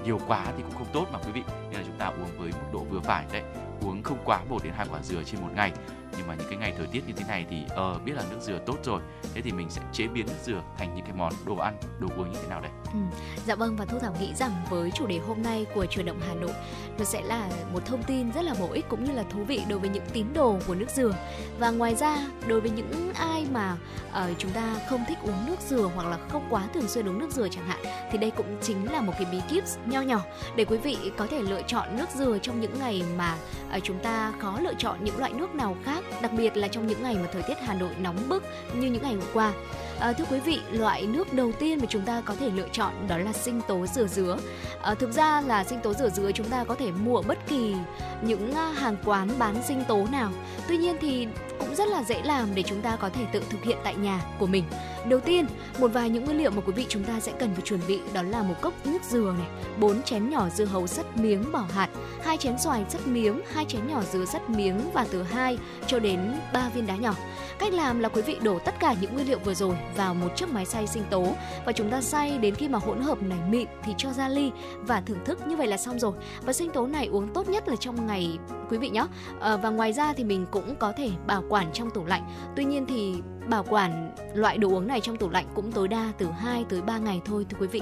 nhiều 0.04 0.20
quá 0.28 0.46
thì 0.58 0.64
cũng 0.64 0.74
không 0.78 0.94
tốt 0.94 1.06
mà 1.12 1.20
quý 1.20 1.32
vị 1.32 1.44
nên 1.70 1.80
là 1.80 1.86
chúng 1.88 1.98
ta 1.98 2.06
uống 2.06 2.38
với 2.38 2.52
mức 2.52 2.68
độ 2.74 2.80
vừa 2.90 3.00
phải 3.00 3.26
đấy 3.32 3.44
uống 3.82 4.04
không 4.04 4.18
quá 4.26 4.40
1 4.50 4.64
đến 4.64 4.74
2 4.76 4.88
quả 4.92 5.02
dừa 5.02 5.24
trên 5.24 5.42
một 5.42 5.50
ngày 5.56 5.72
nhưng 6.18 6.28
mà 6.28 6.36
những 6.36 6.48
cái 6.50 6.58
ngày 6.58 6.74
thời 6.78 6.88
tiết 6.88 7.08
như 7.08 7.14
thế 7.14 7.24
này 7.28 7.46
thì 7.50 7.64
ờ 7.70 7.94
uh, 7.96 8.04
biết 8.04 8.14
là 8.16 8.24
nước 8.30 8.38
dừa 8.42 8.60
tốt 8.66 8.78
rồi. 8.84 9.02
Thế 9.34 9.42
thì 9.42 9.52
mình 9.52 9.70
sẽ 9.70 9.82
chế 9.92 10.08
biến 10.08 10.26
nước 10.26 10.34
dừa 10.44 10.62
thành 10.78 10.96
những 10.96 11.06
cái 11.06 11.14
món 11.16 11.34
đồ 11.46 11.56
ăn 11.56 11.78
đồ 12.00 12.08
uống 12.18 12.32
như 12.32 12.40
thế 12.42 12.48
nào 12.48 12.62
đây? 12.62 12.72
Ừ. 12.94 13.00
dạ 13.46 13.56
vâng 13.56 13.76
và 13.76 13.86
thu 13.86 14.00
thảo 14.00 14.16
nghĩ 14.20 14.34
rằng 14.36 14.52
với 14.70 14.92
chủ 14.92 15.08
đề 15.08 15.18
hôm 15.18 15.44
nay 15.44 15.66
của 15.74 15.86
truyền 15.86 16.06
động 16.06 16.20
hà 16.28 16.34
nội 16.34 16.52
nó 17.00 17.06
sẽ 17.06 17.22
là 17.22 17.50
một 17.74 17.86
thông 17.86 18.04
tin 18.04 18.32
rất 18.32 18.42
là 18.42 18.56
bổ 18.60 18.72
ích 18.72 18.86
cũng 18.90 19.04
như 19.04 19.12
là 19.12 19.24
thú 19.24 19.44
vị 19.44 19.62
đối 19.70 19.80
với 19.80 19.90
những 19.90 20.06
tín 20.14 20.34
đồ 20.34 20.60
của 20.68 20.76
nước 20.76 20.90
dừa. 20.90 21.16
Và 21.60 21.70
ngoài 21.70 21.96
ra 21.96 22.18
đối 22.48 22.62
với 22.62 22.72
những 22.72 23.14
ai 23.14 23.46
mà 23.52 23.78
uh, 24.08 24.38
chúng 24.38 24.52
ta 24.52 24.76
không 24.90 25.06
thích 25.08 25.18
uống 25.24 25.46
nước 25.46 25.60
dừa 25.68 25.90
hoặc 25.96 26.08
là 26.08 26.18
không 26.30 26.48
quá 26.50 26.68
thường 26.74 26.88
xuyên 26.88 27.08
uống 27.08 27.20
nước 27.20 27.32
dừa 27.32 27.48
chẳng 27.50 27.68
hạn 27.68 27.80
thì 28.12 28.18
đây 28.18 28.32
cũng 28.32 28.58
chính 28.62 28.92
là 28.92 29.02
một 29.02 29.14
cái 29.20 29.28
bí 29.32 29.42
kíp 29.50 29.64
nho 29.86 30.02
nhỏ 30.02 30.22
để 30.56 30.66
quý 30.66 30.78
vị 30.78 30.98
có 31.18 31.28
thể 31.28 31.42
lựa 31.42 31.62
chọn 31.68 31.98
nước 31.98 32.10
dừa 32.16 32.38
trong 32.42 32.62
những 32.62 32.80
ngày 32.80 33.04
mà 33.18 33.36
uh, 33.78 33.84
chúng 33.84 34.00
ta 34.00 34.34
khó 34.40 34.60
lựa 34.60 34.74
chọn 34.78 35.04
những 35.04 35.18
loại 35.18 35.34
nước 35.34 35.56
nào 35.56 35.76
khác 35.84 35.99
đặc 36.22 36.32
biệt 36.34 36.58
là 36.58 36.68
trong 36.68 36.88
những 36.88 37.04
ngày 37.04 37.16
mà 37.16 37.28
thời 37.34 37.42
tiết 37.42 37.60
Hà 37.60 37.74
Nội 37.74 37.92
nóng 38.00 38.30
bức 38.30 38.44
như 38.74 38.88
những 38.88 39.04
ngày 39.04 39.14
hôm 39.14 39.26
qua. 39.34 39.54
À, 40.00 40.14
thưa 40.14 40.26
quý 40.32 40.40
vị, 40.40 40.60
loại 40.72 41.08
nước 41.08 41.34
đầu 41.34 41.52
tiên 41.60 41.80
mà 41.82 41.86
chúng 41.90 42.02
ta 42.02 42.22
có 42.26 42.36
thể 42.36 42.50
lựa 42.50 42.68
chọn 42.72 42.94
đó 43.08 43.18
là 43.18 43.34
sinh 43.34 43.62
tố 43.68 43.86
dừa 43.86 44.08
dứa. 44.08 44.38
À, 44.82 44.94
thực 44.94 45.12
ra 45.12 45.42
là 45.42 45.64
sinh 45.64 45.80
tố 45.80 45.94
dừa 45.94 46.10
dứa 46.10 46.32
chúng 46.32 46.50
ta 46.50 46.64
có 46.64 46.76
thể 46.76 46.92
mua 46.92 47.22
bất 47.22 47.38
kỳ 47.48 47.76
những 48.22 48.52
ờ, 48.54 48.72
hàng 48.72 48.96
quán 49.06 49.30
bán 49.40 49.64
sinh 49.64 49.84
tố 49.88 50.08
nào. 50.12 50.32
Tuy 50.68 50.78
nhiên 50.78 50.96
thì 51.02 51.28
cũng 51.60 51.76
rất 51.76 51.88
là 51.88 52.04
dễ 52.04 52.22
làm 52.22 52.56
để 52.56 52.64
chúng 52.64 52.82
ta 52.82 52.96
có 52.96 53.10
thể 53.10 53.26
tự 53.34 53.44
thực 53.50 53.64
hiện 53.64 53.78
tại 53.84 53.96
nhà 53.96 54.22
của 54.40 54.48
mình. 54.48 54.64
Đầu 55.10 55.20
tiên, 55.20 55.46
một 55.80 55.88
vài 55.88 56.10
những 56.10 56.26
nguyên 56.26 56.38
liệu 56.38 56.52
mà 56.52 56.62
quý 56.66 56.74
vị 56.74 56.86
chúng 56.90 57.04
ta 57.04 57.20
sẽ 57.20 57.32
cần 57.40 57.54
phải 57.54 57.62
chuẩn 57.62 57.80
bị 57.88 58.00
đó 58.14 58.22
là 58.22 58.44
một 58.44 58.56
cốc 58.62 58.74
nước 58.86 59.04
dừa 59.10 59.34
này, 59.38 59.48
4 59.80 60.04
chén 60.04 60.30
nhỏ 60.30 60.50
dưa 60.56 60.66
hấu 60.66 60.88
sắt 60.88 61.18
miếng 61.18 61.52
bỏ 61.52 61.66
hạt, 61.74 61.90
hai 62.24 62.38
chén 62.38 62.60
xoài 62.60 62.86
sắt 62.90 63.08
miếng, 63.08 63.42
hai 63.54 63.66
chén 63.66 63.88
nhỏ 63.88 64.02
dứa 64.12 64.26
sắt 64.26 64.50
miếng 64.50 64.92
và 64.94 65.06
từ 65.12 65.24
2 65.24 65.58
cho 65.88 66.00
đến 66.00 66.20
3 66.54 66.70
viên 66.70 66.88
đá 66.88 66.96
nhỏ. 66.96 67.16
Cách 67.60 67.74
làm 67.74 68.00
là 68.00 68.10
quý 68.10 68.22
vị 68.22 68.38
đổ 68.44 68.60
tất 68.60 68.80
cả 68.80 68.96
những 69.02 69.14
nguyên 69.14 69.28
liệu 69.28 69.40
vừa 69.40 69.54
rồi 69.54 69.76
vào 69.96 70.14
một 70.14 70.28
chiếc 70.36 70.50
máy 70.50 70.66
xay 70.66 70.88
sinh 70.88 71.04
tố 71.10 71.36
và 71.66 71.72
chúng 71.72 71.90
ta 71.90 72.02
xay 72.02 72.38
đến 72.38 72.56
khi 72.56 72.68
mà 72.68 72.80
hỗn 72.80 73.02
hợp 73.02 73.22
này 73.22 73.40
mịn 73.50 73.68
thì 73.84 73.94
cho 73.98 74.14
ra 74.14 74.30
ly 74.30 74.52
và 74.82 75.02
thưởng 75.02 75.26
thức 75.26 75.48
như 75.48 75.56
vậy 75.56 75.68
là 75.68 75.78
xong 75.78 76.00
rồi. 76.00 76.14
Và 76.42 76.54
sinh 76.54 76.72
tố 76.72 76.88
này 76.88 77.08
uống 77.08 77.34
tốt 77.34 77.50
nhất 77.50 77.68
là 77.68 77.76
trong 77.76 78.08
ngày 78.08 78.38
quý 78.70 78.78
vị 78.78 78.90
nhé. 78.90 79.06
À, 79.40 79.58
và 79.58 79.70
ngoài 79.70 79.94
ra 79.94 80.14
thì 80.14 80.24
mình 80.24 80.46
cũng 80.52 80.76
có 80.76 80.92
thể 80.92 81.10
bảo 81.28 81.44
quản 81.50 81.72
trong 81.74 81.90
tủ 81.90 82.06
lạnh. 82.06 82.24
Tuy 82.56 82.66
nhiên 82.66 82.86
thì 82.86 83.22
bảo 83.50 83.64
quản 83.70 84.16
loại 84.34 84.58
đồ 84.58 84.70
uống 84.70 84.88
này 84.88 85.02
trong 85.02 85.18
tủ 85.18 85.30
lạnh 85.30 85.46
cũng 85.56 85.72
tối 85.72 85.88
đa 85.88 86.12
từ 86.18 86.32
2 86.32 86.66
tới 86.70 86.82
3 86.82 86.98
ngày 86.98 87.22
thôi 87.26 87.46
thưa 87.50 87.58
quý 87.62 87.68
vị. 87.68 87.82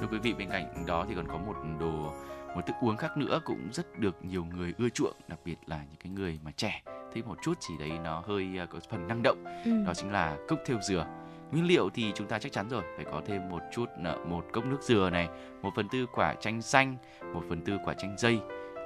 Thưa 0.00 0.06
quý 0.10 0.18
vị 0.22 0.34
bên 0.38 0.48
cạnh 0.50 0.86
đó 0.86 1.04
thì 1.08 1.14
còn 1.14 1.28
có 1.28 1.38
một 1.38 1.54
đồ 1.80 2.12
một 2.54 2.66
thức 2.66 2.76
uống 2.80 2.96
khác 2.96 3.16
nữa 3.16 3.40
cũng 3.44 3.68
rất 3.72 3.98
được 3.98 4.24
nhiều 4.24 4.44
người 4.44 4.74
ưa 4.78 4.88
chuộng 4.88 5.16
đặc 5.28 5.38
biệt 5.44 5.56
là 5.66 5.76
những 5.76 6.00
cái 6.04 6.12
người 6.12 6.38
mà 6.44 6.50
trẻ. 6.50 6.82
Thích 7.12 7.26
một 7.26 7.38
chút 7.42 7.62
gì 7.62 7.74
đấy 7.78 7.90
nó 8.04 8.22
hơi 8.26 8.48
à, 8.58 8.66
có 8.66 8.78
phần 8.90 9.08
năng 9.08 9.22
động. 9.22 9.44
Ừ. 9.64 9.84
đó 9.86 9.94
chính 9.94 10.12
là 10.12 10.36
cốc 10.48 10.58
theo 10.66 10.78
dừa. 10.82 11.06
Nguyên 11.52 11.66
liệu 11.66 11.90
thì 11.94 12.12
chúng 12.14 12.26
ta 12.26 12.38
chắc 12.38 12.52
chắn 12.52 12.68
rồi 12.68 12.82
phải 12.96 13.04
có 13.04 13.22
thêm 13.26 13.48
một 13.48 13.62
chút 13.72 13.86
à, 14.04 14.14
một 14.26 14.44
cốc 14.52 14.64
nước 14.64 14.82
dừa 14.82 15.10
này 15.12 15.28
một 15.62 15.70
phần 15.76 15.88
tư 15.88 16.06
quả 16.12 16.34
chanh 16.34 16.62
xanh 16.62 16.96
một 17.34 17.42
phần 17.48 17.64
tư 17.64 17.78
quả 17.84 17.94
chanh 17.94 18.16
dây 18.18 18.40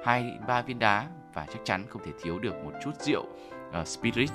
hai 0.05 0.37
ba 0.47 0.61
viên 0.61 0.79
đá 0.79 1.07
và 1.33 1.45
chắc 1.53 1.59
chắn 1.63 1.85
không 1.89 2.01
thể 2.05 2.11
thiếu 2.23 2.39
được 2.39 2.55
một 2.63 2.71
chút 2.83 2.91
rượu 2.99 3.25
uh, 3.81 3.87
spirit. 3.87 4.29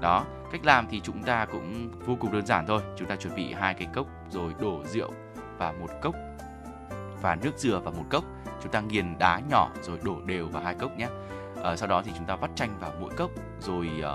Đó 0.00 0.24
cách 0.52 0.64
làm 0.64 0.86
thì 0.90 1.00
chúng 1.00 1.22
ta 1.22 1.46
cũng 1.46 1.90
vô 2.06 2.16
cùng 2.20 2.32
đơn 2.32 2.46
giản 2.46 2.66
thôi. 2.66 2.82
Chúng 2.96 3.08
ta 3.08 3.16
chuẩn 3.16 3.34
bị 3.34 3.52
hai 3.52 3.74
cái 3.74 3.88
cốc 3.94 4.06
rồi 4.30 4.54
đổ 4.60 4.84
rượu 4.84 5.10
và 5.58 5.72
một 5.72 5.90
cốc 6.02 6.14
và 7.22 7.34
nước 7.34 7.52
dừa 7.56 7.80
vào 7.84 7.92
một 7.92 8.04
cốc 8.10 8.24
chúng 8.62 8.72
ta 8.72 8.80
nghiền 8.80 9.18
đá 9.18 9.40
nhỏ 9.50 9.70
rồi 9.82 9.98
đổ 10.02 10.16
đều 10.26 10.48
vào 10.48 10.62
hai 10.62 10.74
cốc 10.74 10.98
nhé. 10.98 11.08
À, 11.62 11.76
sau 11.76 11.88
đó 11.88 12.02
thì 12.04 12.12
chúng 12.16 12.26
ta 12.26 12.36
vắt 12.36 12.50
chanh 12.54 12.78
vào 12.80 12.92
mỗi 13.00 13.10
cốc 13.16 13.30
rồi 13.60 13.88
à, 14.02 14.12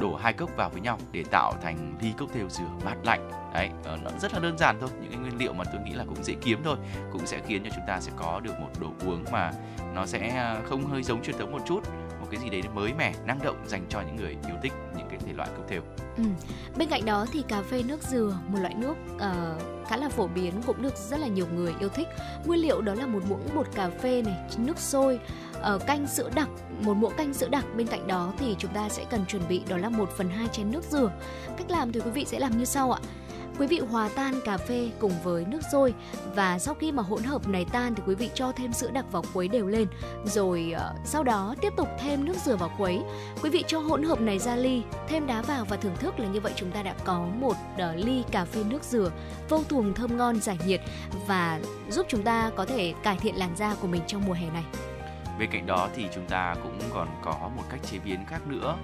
đổ 0.00 0.16
hai 0.16 0.32
cốc 0.32 0.50
vào 0.56 0.70
với 0.70 0.80
nhau 0.80 0.98
để 1.12 1.24
tạo 1.30 1.52
thành 1.62 1.94
ly 2.00 2.12
cocktail 2.18 2.46
dừa 2.48 2.64
mát 2.84 2.96
lạnh. 3.04 3.30
Đấy 3.54 3.70
ờ, 3.84 3.98
nó 4.04 4.10
rất 4.20 4.34
là 4.34 4.40
đơn 4.40 4.58
giản 4.58 4.76
thôi 4.80 4.90
những 5.00 5.10
cái 5.10 5.20
nguyên 5.20 5.38
liệu 5.38 5.52
mà 5.52 5.64
tôi 5.64 5.82
nghĩ 5.82 5.92
là 5.92 6.04
cũng 6.04 6.24
dễ 6.24 6.34
kiếm 6.40 6.60
thôi 6.64 6.76
cũng 7.12 7.26
sẽ 7.26 7.40
khiến 7.46 7.64
cho 7.64 7.70
chúng 7.76 7.84
ta 7.86 8.00
sẽ 8.00 8.12
có 8.16 8.40
được 8.40 8.60
một 8.60 8.68
đồ 8.80 8.88
uống 9.06 9.24
mà 9.32 9.52
nó 9.94 10.06
sẽ 10.06 10.54
không 10.68 10.86
hơi 10.86 11.02
giống 11.02 11.22
truyền 11.22 11.38
thống 11.38 11.52
một 11.52 11.62
chút 11.66 11.80
một 12.28 12.36
cái 12.36 12.50
gì 12.50 12.50
đấy 12.50 12.70
mới 12.74 12.92
mẻ 12.94 13.14
năng 13.26 13.42
động 13.42 13.56
dành 13.66 13.86
cho 13.88 14.00
những 14.00 14.16
người 14.16 14.36
yêu 14.46 14.56
thích 14.62 14.72
những 14.96 15.06
cái 15.10 15.18
thể 15.26 15.32
loại 15.32 15.48
cocktail. 15.56 15.80
Ừ. 16.16 16.22
bên 16.76 16.88
cạnh 16.88 17.04
đó 17.04 17.26
thì 17.32 17.42
cà 17.48 17.62
phê 17.62 17.82
nước 17.82 18.02
dừa 18.02 18.38
một 18.48 18.58
loại 18.60 18.74
nước 18.74 18.94
uh, 19.14 19.88
khá 19.88 19.96
là 19.96 20.08
phổ 20.08 20.26
biến 20.26 20.52
cũng 20.66 20.82
được 20.82 20.96
rất 20.96 21.20
là 21.20 21.26
nhiều 21.26 21.46
người 21.54 21.74
yêu 21.80 21.88
thích. 21.88 22.08
Nguyên 22.46 22.60
liệu 22.60 22.80
đó 22.80 22.94
là 22.94 23.06
một 23.06 23.20
muỗng 23.28 23.48
bột 23.54 23.66
cà 23.74 23.90
phê 24.02 24.22
này 24.22 24.36
nước 24.58 24.78
sôi 24.78 25.20
uh, 25.74 25.86
canh 25.86 26.06
sữa 26.06 26.30
đặc 26.34 26.48
một 26.80 26.94
muỗng 26.94 27.12
canh 27.16 27.34
sữa 27.34 27.48
đặc. 27.48 27.64
Bên 27.76 27.86
cạnh 27.86 28.06
đó 28.06 28.32
thì 28.38 28.56
chúng 28.58 28.72
ta 28.74 28.88
sẽ 28.88 29.04
cần 29.10 29.26
chuẩn 29.28 29.42
bị 29.48 29.62
đó 29.68 29.76
là 29.76 29.88
1 29.88 30.10
phần 30.16 30.28
2 30.28 30.48
chén 30.52 30.70
nước 30.70 30.84
dừa. 30.84 31.10
Cách 31.56 31.70
làm 31.70 31.92
thì 31.92 32.00
quý 32.00 32.10
vị 32.10 32.24
sẽ 32.24 32.38
làm 32.38 32.58
như 32.58 32.64
sau 32.64 32.92
ạ. 32.92 33.00
Quý 33.58 33.66
vị 33.66 33.78
hòa 33.78 34.08
tan 34.16 34.40
cà 34.44 34.56
phê 34.56 34.90
cùng 34.98 35.12
với 35.22 35.44
nước 35.44 35.60
sôi 35.72 35.94
và 36.34 36.58
sau 36.58 36.74
khi 36.74 36.92
mà 36.92 37.02
hỗn 37.02 37.22
hợp 37.22 37.48
này 37.48 37.66
tan 37.72 37.94
thì 37.94 38.02
quý 38.06 38.14
vị 38.14 38.30
cho 38.34 38.52
thêm 38.52 38.72
sữa 38.72 38.90
đặc 38.92 39.04
vào 39.12 39.22
khuấy 39.32 39.48
đều 39.48 39.66
lên 39.66 39.88
rồi 40.24 40.74
uh, 40.76 40.96
sau 41.04 41.22
đó 41.24 41.54
tiếp 41.60 41.72
tục 41.76 41.88
thêm 42.00 42.24
nước 42.24 42.36
dừa 42.44 42.56
vào 42.56 42.70
khuấy. 42.76 43.00
Quý 43.42 43.50
vị 43.50 43.64
cho 43.66 43.78
hỗn 43.78 44.02
hợp 44.02 44.20
này 44.20 44.38
ra 44.38 44.56
ly, 44.56 44.82
thêm 45.08 45.26
đá 45.26 45.42
vào 45.42 45.64
và 45.64 45.76
thưởng 45.76 45.96
thức 45.96 46.20
là 46.20 46.28
như 46.28 46.40
vậy 46.40 46.52
chúng 46.56 46.70
ta 46.70 46.82
đã 46.82 46.94
có 47.04 47.26
một 47.40 47.54
uh, 47.74 47.96
ly 47.96 48.24
cà 48.30 48.44
phê 48.44 48.64
nước 48.64 48.84
dừa 48.84 49.10
vô 49.48 49.62
cùng 49.70 49.94
thơm 49.94 50.16
ngon 50.16 50.40
giải 50.40 50.58
nhiệt 50.66 50.80
và 51.26 51.60
giúp 51.90 52.06
chúng 52.08 52.22
ta 52.22 52.50
có 52.56 52.64
thể 52.64 52.94
cải 53.02 53.16
thiện 53.16 53.36
làn 53.36 53.56
da 53.56 53.74
của 53.80 53.86
mình 53.86 54.02
trong 54.06 54.22
mùa 54.26 54.34
hè 54.34 54.50
này. 54.50 54.64
Bên 55.38 55.50
cạnh 55.52 55.66
đó 55.66 55.88
thì 55.96 56.06
chúng 56.14 56.26
ta 56.26 56.56
cũng 56.62 56.78
còn 56.94 57.08
có 57.24 57.50
một 57.56 57.62
cách 57.70 57.80
chế 57.90 57.98
biến 58.04 58.18
khác 58.28 58.46
nữa 58.46 58.76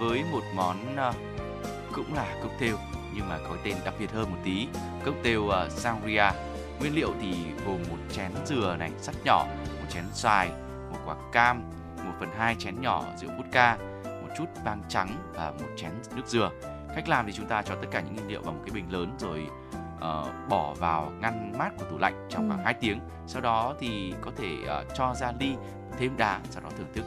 với 0.00 0.24
một 0.32 0.42
món 0.54 0.76
uh, 1.08 1.14
cũng 1.94 2.14
là 2.14 2.36
cocktail 2.42 2.74
nhưng 3.14 3.28
mà 3.28 3.38
có 3.48 3.56
tên 3.64 3.76
đặc 3.84 3.94
biệt 3.98 4.12
hơn 4.12 4.30
một 4.30 4.38
tí 4.44 4.68
cocktail 5.04 5.38
uh, 5.38 5.52
sangria 5.70 6.30
nguyên 6.80 6.94
liệu 6.94 7.14
thì 7.20 7.34
gồm 7.66 7.78
một 7.90 7.96
chén 8.12 8.30
dừa 8.46 8.76
này 8.78 8.90
sắt 9.00 9.14
nhỏ 9.24 9.46
một 9.80 9.86
chén 9.88 10.04
xoài 10.12 10.50
một 10.90 10.98
quả 11.06 11.16
cam 11.32 11.62
một 12.04 12.12
phần 12.20 12.28
hai 12.38 12.56
chén 12.58 12.80
nhỏ 12.80 13.04
rượu 13.16 13.30
vodka 13.38 13.76
một 14.04 14.28
chút 14.38 14.46
vang 14.64 14.82
trắng 14.88 15.32
và 15.34 15.50
một 15.50 15.68
chén 15.76 15.90
nước 16.16 16.26
dừa 16.26 16.50
cách 16.94 17.08
làm 17.08 17.26
thì 17.26 17.32
chúng 17.32 17.46
ta 17.46 17.62
cho 17.62 17.74
tất 17.74 17.88
cả 17.90 18.00
những 18.00 18.14
nguyên 18.14 18.28
liệu 18.28 18.42
vào 18.42 18.52
một 18.52 18.60
cái 18.66 18.74
bình 18.74 18.92
lớn 18.92 19.16
rồi 19.18 19.46
uh, 19.96 20.48
bỏ 20.48 20.74
vào 20.74 21.12
ngăn 21.20 21.52
mát 21.58 21.70
của 21.78 21.84
tủ 21.84 21.98
lạnh 21.98 22.26
trong 22.30 22.42
ừ. 22.42 22.48
khoảng 22.48 22.64
2 22.64 22.74
tiếng 22.74 23.00
sau 23.26 23.42
đó 23.42 23.74
thì 23.80 24.14
có 24.20 24.30
thể 24.36 24.56
uh, 24.62 24.94
cho 24.94 25.14
ra 25.14 25.32
ly 25.40 25.54
thêm 25.98 26.16
đá 26.16 26.40
sau 26.50 26.62
đó 26.62 26.68
thưởng 26.78 26.88
thức 26.94 27.04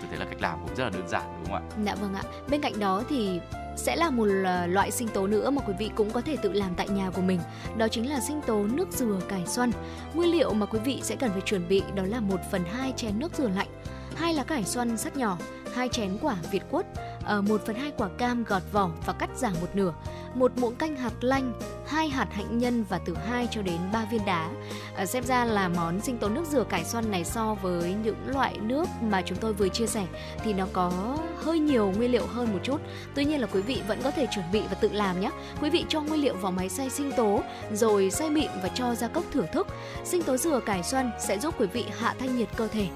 tôi 0.00 0.08
thấy 0.10 0.18
là 0.18 0.24
cách 0.24 0.40
làm 0.40 0.58
cũng 0.66 0.76
rất 0.76 0.84
là 0.84 0.90
đơn 0.90 1.08
giản 1.08 1.22
đúng 1.36 1.52
không 1.52 1.54
ạ? 1.54 1.62
Dạ 1.84 1.94
vâng 1.94 2.14
ạ. 2.14 2.22
Bên 2.50 2.60
cạnh 2.60 2.80
đó 2.80 3.02
thì 3.08 3.40
sẽ 3.80 3.96
là 3.96 4.10
một 4.10 4.28
ờ, 4.44 4.66
loại 4.66 4.90
sinh 4.90 5.08
tố 5.08 5.26
nữa 5.26 5.50
mà 5.50 5.62
quý 5.66 5.74
vị 5.78 5.90
cũng 5.94 6.10
có 6.10 6.20
thể 6.20 6.36
tự 6.36 6.52
làm 6.52 6.74
tại 6.76 6.88
nhà 6.88 7.10
của 7.10 7.22
mình. 7.22 7.40
Đó 7.76 7.88
chính 7.88 8.10
là 8.10 8.20
sinh 8.20 8.40
tố 8.46 8.66
nước 8.66 8.88
dừa 8.92 9.20
cải 9.28 9.46
xoăn. 9.46 9.70
Nguyên 10.14 10.30
liệu 10.30 10.52
mà 10.52 10.66
quý 10.66 10.78
vị 10.84 11.00
sẽ 11.02 11.16
cần 11.16 11.30
phải 11.30 11.40
chuẩn 11.40 11.68
bị 11.68 11.82
đó 11.94 12.02
là 12.06 12.20
1 12.20 12.40
phần 12.50 12.64
2 12.64 12.92
chén 12.96 13.18
nước 13.18 13.32
dừa 13.34 13.48
lạnh, 13.48 13.68
hai 14.16 14.34
lá 14.34 14.44
cải 14.44 14.64
xoăn 14.64 14.96
sắc 14.96 15.16
nhỏ, 15.16 15.38
hai 15.74 15.88
chén 15.88 16.18
quả 16.22 16.36
việt 16.50 16.62
quất, 16.70 16.86
ờ, 17.24 17.42
1 17.42 17.60
phần 17.66 17.76
2 17.76 17.92
quả 17.96 18.08
cam 18.18 18.44
gọt 18.44 18.62
vỏ 18.72 18.90
và 19.06 19.12
cắt 19.12 19.30
giảm 19.36 19.52
một 19.60 19.68
nửa, 19.74 19.92
một 20.34 20.52
muỗng 20.56 20.74
canh 20.74 20.96
hạt 20.96 21.12
lanh, 21.20 21.52
hai 21.86 22.08
hạt 22.08 22.28
hạnh 22.32 22.58
nhân 22.58 22.84
và 22.88 23.00
từ 23.04 23.14
2 23.14 23.48
cho 23.50 23.62
đến 23.62 23.78
3 23.92 24.04
viên 24.04 24.24
đá. 24.24 24.50
À, 24.96 25.06
xem 25.06 25.24
ra 25.24 25.44
là 25.44 25.68
món 25.68 26.00
sinh 26.00 26.18
tố 26.18 26.28
nước 26.28 26.46
dừa 26.46 26.64
cải 26.64 26.84
xoăn 26.84 27.10
này 27.10 27.24
so 27.24 27.54
với 27.54 27.94
những 28.04 28.16
loại 28.26 28.58
nước 28.58 28.88
mà 29.02 29.22
chúng 29.22 29.38
tôi 29.38 29.52
vừa 29.52 29.68
chia 29.68 29.86
sẻ 29.86 30.06
thì 30.44 30.52
nó 30.52 30.66
có 30.72 31.16
hơi 31.38 31.58
nhiều 31.58 31.92
nguyên 31.96 32.12
liệu 32.12 32.26
hơn 32.26 32.52
một 32.52 32.58
chút. 32.62 32.80
Tuy 33.14 33.24
nhiên 33.24 33.40
là 33.40 33.46
quý 33.46 33.62
vị 33.62 33.82
vẫn 33.88 34.02
có 34.02 34.10
thể 34.10 34.26
chuẩn 34.30 34.44
bị 34.52 34.60
và 34.60 34.74
tự 34.74 34.88
làm 34.92 35.20
nhé. 35.20 35.30
Quý 35.62 35.70
vị 35.70 35.84
cho 35.88 36.00
nguyên 36.00 36.20
liệu 36.20 36.34
vào 36.34 36.52
máy 36.52 36.68
xay 36.68 36.90
sinh 36.90 37.12
tố 37.16 37.42
rồi 37.72 38.10
xay 38.10 38.30
mịn 38.30 38.50
và 38.62 38.68
cho 38.68 38.94
ra 38.94 39.08
cốc 39.08 39.24
thưởng 39.32 39.46
thức. 39.52 39.66
Sinh 40.04 40.22
tố 40.22 40.36
dừa 40.36 40.60
cải 40.66 40.82
xoăn 40.82 41.10
sẽ 41.20 41.38
giúp 41.38 41.54
quý 41.58 41.66
vị 41.66 41.84
hạ 41.98 42.14
thanh 42.18 42.38
nhiệt 42.38 42.48
cơ 42.56 42.68
thể 42.68 42.88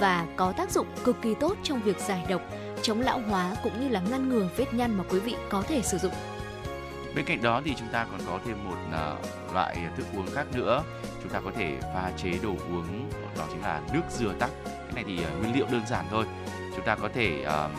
và 0.00 0.26
có 0.36 0.52
tác 0.52 0.70
dụng 0.70 0.86
cực 1.04 1.16
kỳ 1.22 1.34
tốt 1.34 1.56
trong 1.62 1.82
việc 1.82 1.98
giải 1.98 2.21
độc, 2.28 2.42
chống 2.82 3.00
lão 3.00 3.20
hóa 3.28 3.56
cũng 3.62 3.80
như 3.80 3.88
là 3.88 4.00
ngăn 4.10 4.28
ngừa 4.28 4.48
vết 4.56 4.74
nhăn 4.74 4.94
mà 4.94 5.04
quý 5.10 5.20
vị 5.20 5.34
có 5.50 5.62
thể 5.62 5.82
sử 5.82 5.98
dụng. 5.98 6.12
Bên 7.14 7.24
cạnh 7.24 7.42
đó 7.42 7.62
thì 7.64 7.74
chúng 7.78 7.88
ta 7.88 8.06
còn 8.10 8.20
có 8.26 8.38
thêm 8.46 8.64
một 8.64 8.76
uh, 8.88 9.54
loại 9.54 9.76
thức 9.96 10.06
uống 10.16 10.26
khác 10.34 10.46
nữa. 10.54 10.82
Chúng 11.22 11.32
ta 11.32 11.40
có 11.44 11.50
thể 11.56 11.76
pha 11.94 12.10
chế 12.16 12.30
đồ 12.42 12.50
uống 12.50 13.10
đó 13.38 13.44
chính 13.50 13.62
là 13.62 13.80
nước 13.92 14.02
dừa 14.10 14.32
tắc. 14.38 14.50
Cái 14.64 14.92
này 14.94 15.04
thì 15.06 15.18
uh, 15.24 15.40
nguyên 15.40 15.54
liệu 15.56 15.66
đơn 15.70 15.82
giản 15.90 16.06
thôi. 16.10 16.24
Chúng 16.76 16.84
ta 16.84 16.94
có 16.94 17.08
thể 17.14 17.46
uh, 17.46 17.70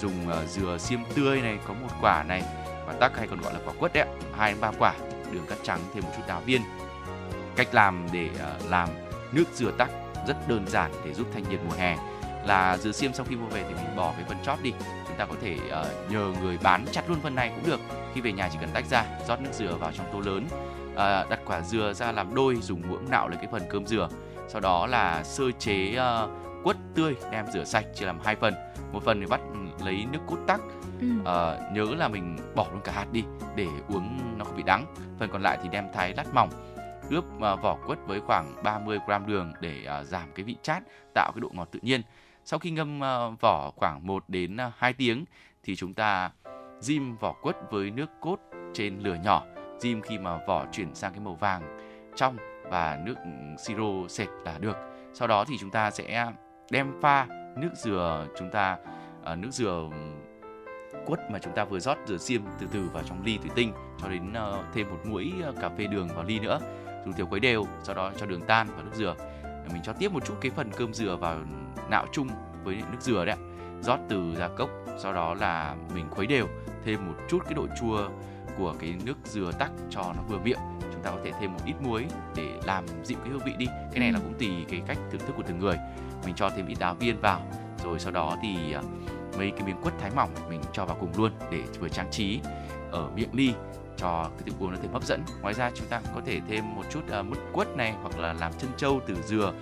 dùng 0.00 0.28
uh, 0.28 0.48
dừa 0.48 0.78
xiêm 0.78 1.00
tươi 1.14 1.40
này 1.40 1.58
có 1.68 1.74
một 1.74 1.88
quả 2.00 2.22
này 2.22 2.42
và 2.86 2.92
tắc 2.92 3.16
hay 3.16 3.26
còn 3.28 3.40
gọi 3.40 3.54
là 3.54 3.60
quả 3.64 3.72
quất 3.78 3.92
đấy 3.92 4.06
hai 4.36 4.52
đến 4.52 4.60
ba 4.60 4.70
quả 4.78 4.94
đường 5.30 5.46
cắt 5.48 5.58
trắng 5.62 5.80
thêm 5.94 6.04
một 6.04 6.10
chút 6.16 6.22
đào 6.28 6.40
viên. 6.40 6.62
Cách 7.56 7.68
làm 7.74 8.06
để 8.12 8.28
uh, 8.34 8.70
làm 8.70 8.88
nước 9.32 9.44
dừa 9.54 9.70
tắc 9.70 9.90
rất 10.28 10.48
đơn 10.48 10.66
giản 10.68 10.90
để 11.04 11.14
giúp 11.14 11.26
thanh 11.34 11.44
nhiệt 11.50 11.60
mùa 11.68 11.76
hè 11.76 11.96
là 12.46 12.78
dừa 12.78 12.92
xiêm 12.92 13.12
sau 13.12 13.26
khi 13.28 13.36
mua 13.36 13.46
về 13.46 13.64
thì 13.68 13.74
mình 13.74 13.96
bỏ 13.96 14.12
cái 14.16 14.24
phần 14.28 14.36
chóp 14.44 14.62
đi. 14.62 14.72
Chúng 15.08 15.16
ta 15.16 15.26
có 15.26 15.34
thể 15.40 15.56
uh, 15.56 16.10
nhờ 16.10 16.32
người 16.42 16.58
bán 16.62 16.84
chặt 16.92 17.08
luôn 17.08 17.18
phần 17.22 17.34
này 17.34 17.52
cũng 17.54 17.70
được. 17.70 17.80
Khi 18.14 18.20
về 18.20 18.32
nhà 18.32 18.48
chỉ 18.52 18.58
cần 18.60 18.70
tách 18.72 18.84
ra 18.90 19.04
rót 19.28 19.40
nước 19.40 19.50
dừa 19.52 19.76
vào 19.80 19.92
trong 19.92 20.06
tô 20.12 20.20
lớn. 20.20 20.46
Uh, 20.92 20.96
đặt 21.30 21.40
quả 21.46 21.60
dừa 21.60 21.92
ra 21.92 22.12
làm 22.12 22.34
đôi 22.34 22.56
dùng 22.56 22.82
muỗng 22.88 23.10
nạo 23.10 23.28
lấy 23.28 23.36
cái 23.36 23.48
phần 23.52 23.62
cơm 23.70 23.86
dừa. 23.86 24.08
Sau 24.48 24.60
đó 24.60 24.86
là 24.86 25.22
sơ 25.24 25.44
chế 25.58 25.96
uh, 25.96 26.30
quất 26.64 26.76
tươi 26.94 27.14
đem 27.30 27.46
rửa 27.52 27.64
sạch 27.64 27.84
chia 27.94 28.06
làm 28.06 28.18
hai 28.24 28.36
phần. 28.36 28.54
Một 28.92 29.02
phần 29.04 29.20
thì 29.20 29.26
bắt 29.26 29.40
lấy 29.84 30.06
nước 30.12 30.18
cốt 30.26 30.38
tắc. 30.46 30.60
Ừ. 31.00 31.06
uh, 31.20 31.72
nhớ 31.72 31.94
là 31.96 32.08
mình 32.08 32.38
bỏ 32.54 32.66
luôn 32.72 32.80
cả 32.84 32.92
hạt 32.92 33.06
đi 33.12 33.24
để 33.56 33.66
uống 33.88 34.38
nó 34.38 34.44
không 34.44 34.56
bị 34.56 34.62
đắng. 34.62 34.94
Phần 35.18 35.30
còn 35.32 35.42
lại 35.42 35.58
thì 35.62 35.68
đem 35.72 35.84
thái 35.92 36.14
lát 36.14 36.34
mỏng 36.34 36.50
ướp 37.10 37.24
uh, 37.24 37.62
vỏ 37.62 37.78
quất 37.86 37.98
với 38.06 38.20
khoảng 38.20 38.62
30 38.62 38.98
gram 39.06 39.26
đường 39.26 39.52
để 39.60 39.86
uh, 40.00 40.06
giảm 40.06 40.28
cái 40.34 40.44
vị 40.44 40.56
chát 40.62 40.82
tạo 41.14 41.32
cái 41.34 41.40
độ 41.40 41.48
ngọt 41.52 41.68
tự 41.70 41.78
nhiên 41.82 42.02
sau 42.44 42.58
khi 42.58 42.70
ngâm 42.70 43.00
ờ, 43.00 43.30
vỏ 43.40 43.72
khoảng 43.76 44.06
1 44.06 44.24
đến 44.28 44.56
ờ, 44.56 44.72
2 44.76 44.92
tiếng 44.92 45.24
thì 45.62 45.76
chúng 45.76 45.94
ta 45.94 46.30
dim 46.80 47.16
vỏ 47.16 47.32
quất 47.32 47.56
với 47.70 47.90
nước 47.90 48.10
cốt 48.20 48.36
trên 48.74 48.98
lửa 48.98 49.16
nhỏ. 49.24 49.44
Dim 49.78 50.00
khi 50.00 50.18
mà 50.18 50.38
vỏ 50.46 50.66
chuyển 50.72 50.94
sang 50.94 51.12
cái 51.12 51.20
màu 51.20 51.34
vàng 51.34 51.78
trong 52.16 52.36
và 52.70 52.98
nước 53.04 53.14
ừ, 53.24 53.30
siro 53.58 54.08
sệt 54.08 54.28
là 54.44 54.58
được. 54.58 54.76
Sau 55.14 55.28
đó 55.28 55.44
thì 55.48 55.56
chúng 55.60 55.70
ta 55.70 55.90
sẽ 55.90 56.32
đem 56.70 56.92
pha 57.02 57.26
nước 57.56 57.70
dừa 57.74 58.26
chúng 58.38 58.50
ta 58.50 58.76
ờ, 59.24 59.36
nước 59.36 59.50
dừa 59.50 59.88
ừ, 59.90 59.98
quất 61.06 61.20
mà 61.30 61.38
chúng 61.38 61.54
ta 61.54 61.64
vừa 61.64 61.80
rót, 61.80 61.98
dừa 62.06 62.16
xiêm 62.16 62.42
từ 62.60 62.66
từ 62.72 62.88
vào 62.92 63.02
trong 63.02 63.24
ly 63.24 63.38
thủy 63.38 63.50
tinh 63.54 63.72
cho 64.02 64.08
đến 64.08 64.34
thêm 64.74 64.90
một 64.90 64.98
muỗng 65.04 65.42
cà 65.60 65.68
phê 65.68 65.86
đường 65.86 66.08
vào 66.08 66.24
ly 66.24 66.38
nữa 66.38 66.60
dùng 67.04 67.14
tiểu 67.14 67.26
khuấy 67.26 67.40
đều, 67.40 67.66
sau 67.82 67.94
đó 67.94 68.12
cho 68.16 68.26
đường 68.26 68.42
tan 68.46 68.66
vào 68.66 68.84
nước 68.84 68.94
dừa 68.94 69.14
mình 69.72 69.82
cho 69.82 69.92
tiếp 69.92 70.12
một 70.12 70.24
chút 70.24 70.34
cái 70.40 70.50
phần 70.50 70.70
cơm 70.76 70.94
dừa 70.94 71.16
vào 71.16 71.34
ừ, 71.34 71.44
nạo 71.92 72.06
chung 72.12 72.28
với 72.64 72.74
nước 72.74 72.98
dừa 73.00 73.24
đấy 73.24 73.36
rót 73.80 73.98
từ 74.08 74.34
ra 74.38 74.48
cốc 74.48 74.70
sau 74.98 75.12
đó 75.12 75.34
là 75.34 75.76
mình 75.94 76.06
khuấy 76.10 76.26
đều 76.26 76.48
thêm 76.84 77.06
một 77.06 77.14
chút 77.28 77.38
cái 77.44 77.54
độ 77.54 77.66
chua 77.80 78.08
của 78.58 78.74
cái 78.78 78.94
nước 79.04 79.14
dừa 79.24 79.52
tắc 79.58 79.70
cho 79.90 80.02
nó 80.02 80.22
vừa 80.28 80.38
miệng. 80.38 80.58
Chúng 80.92 81.02
ta 81.02 81.10
có 81.10 81.18
thể 81.24 81.32
thêm 81.40 81.52
một 81.52 81.58
ít 81.66 81.74
muối 81.80 82.06
để 82.36 82.58
làm 82.64 82.84
dịu 83.04 83.18
cái 83.18 83.28
hương 83.30 83.44
vị 83.44 83.52
đi. 83.58 83.66
Cái 83.66 84.00
này 84.00 84.12
là 84.12 84.18
ừ. 84.18 84.22
cũng 84.22 84.38
tùy 84.38 84.50
cái 84.68 84.82
cách 84.86 84.98
thưởng 85.10 85.20
thức 85.20 85.32
của 85.36 85.42
từng 85.46 85.58
người. 85.58 85.76
Mình 86.24 86.34
cho 86.34 86.50
thêm 86.56 86.66
ít 86.66 86.76
đá 86.80 86.92
viên 86.92 87.20
vào 87.20 87.42
rồi 87.84 87.98
sau 87.98 88.12
đó 88.12 88.36
thì 88.42 88.72
à, 88.72 88.82
mấy 89.38 89.50
cái 89.50 89.66
miếng 89.66 89.82
quất 89.82 89.94
thái 90.00 90.10
mỏng 90.16 90.30
mình 90.48 90.60
cho 90.72 90.84
vào 90.84 90.96
cùng 91.00 91.12
luôn 91.16 91.32
để 91.50 91.62
vừa 91.80 91.88
trang 91.88 92.10
trí 92.10 92.40
ở 92.90 93.10
miệng 93.16 93.30
ly 93.32 93.54
cho 93.96 94.30
cái 94.38 94.42
thức 94.46 94.54
uống 94.58 94.70
nó 94.70 94.76
thêm 94.82 94.92
hấp 94.92 95.04
dẫn. 95.04 95.22
Ngoài 95.42 95.54
ra 95.54 95.70
chúng 95.74 95.86
ta 95.86 96.00
có 96.14 96.20
thể 96.26 96.40
thêm 96.48 96.74
một 96.74 96.82
chút 96.90 97.00
uh, 97.20 97.26
mứt 97.26 97.38
quất 97.52 97.76
này 97.76 97.94
hoặc 98.02 98.18
là 98.18 98.32
làm 98.32 98.52
chân 98.58 98.70
trâu 98.76 99.00
từ 99.06 99.14
dừa 99.22 99.52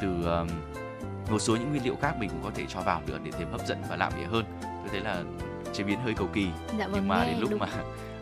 từ 0.00 0.42
uh, 0.42 0.48
một 1.30 1.38
số 1.38 1.56
những 1.56 1.70
nguyên 1.70 1.84
liệu 1.84 1.96
khác 2.02 2.14
mình 2.18 2.30
cũng 2.30 2.42
có 2.42 2.50
thể 2.54 2.64
cho 2.68 2.80
vào 2.80 3.02
nữa 3.06 3.18
để 3.24 3.30
thêm 3.38 3.48
hấp 3.50 3.66
dẫn 3.66 3.82
và 3.88 3.96
lạ 3.96 4.10
vị 4.16 4.22
hơn 4.30 4.44
tôi 4.60 4.88
thấy 4.90 5.00
là 5.00 5.22
chế 5.72 5.84
biến 5.84 5.98
hơi 6.04 6.14
cầu 6.14 6.28
kỳ 6.32 6.48
dạ, 6.78 6.88
vâng, 6.88 6.92
nhưng 6.94 7.08
mà 7.08 7.24
đến 7.24 7.38
lúc 7.40 7.50
đúng. 7.50 7.58
mà 7.58 7.66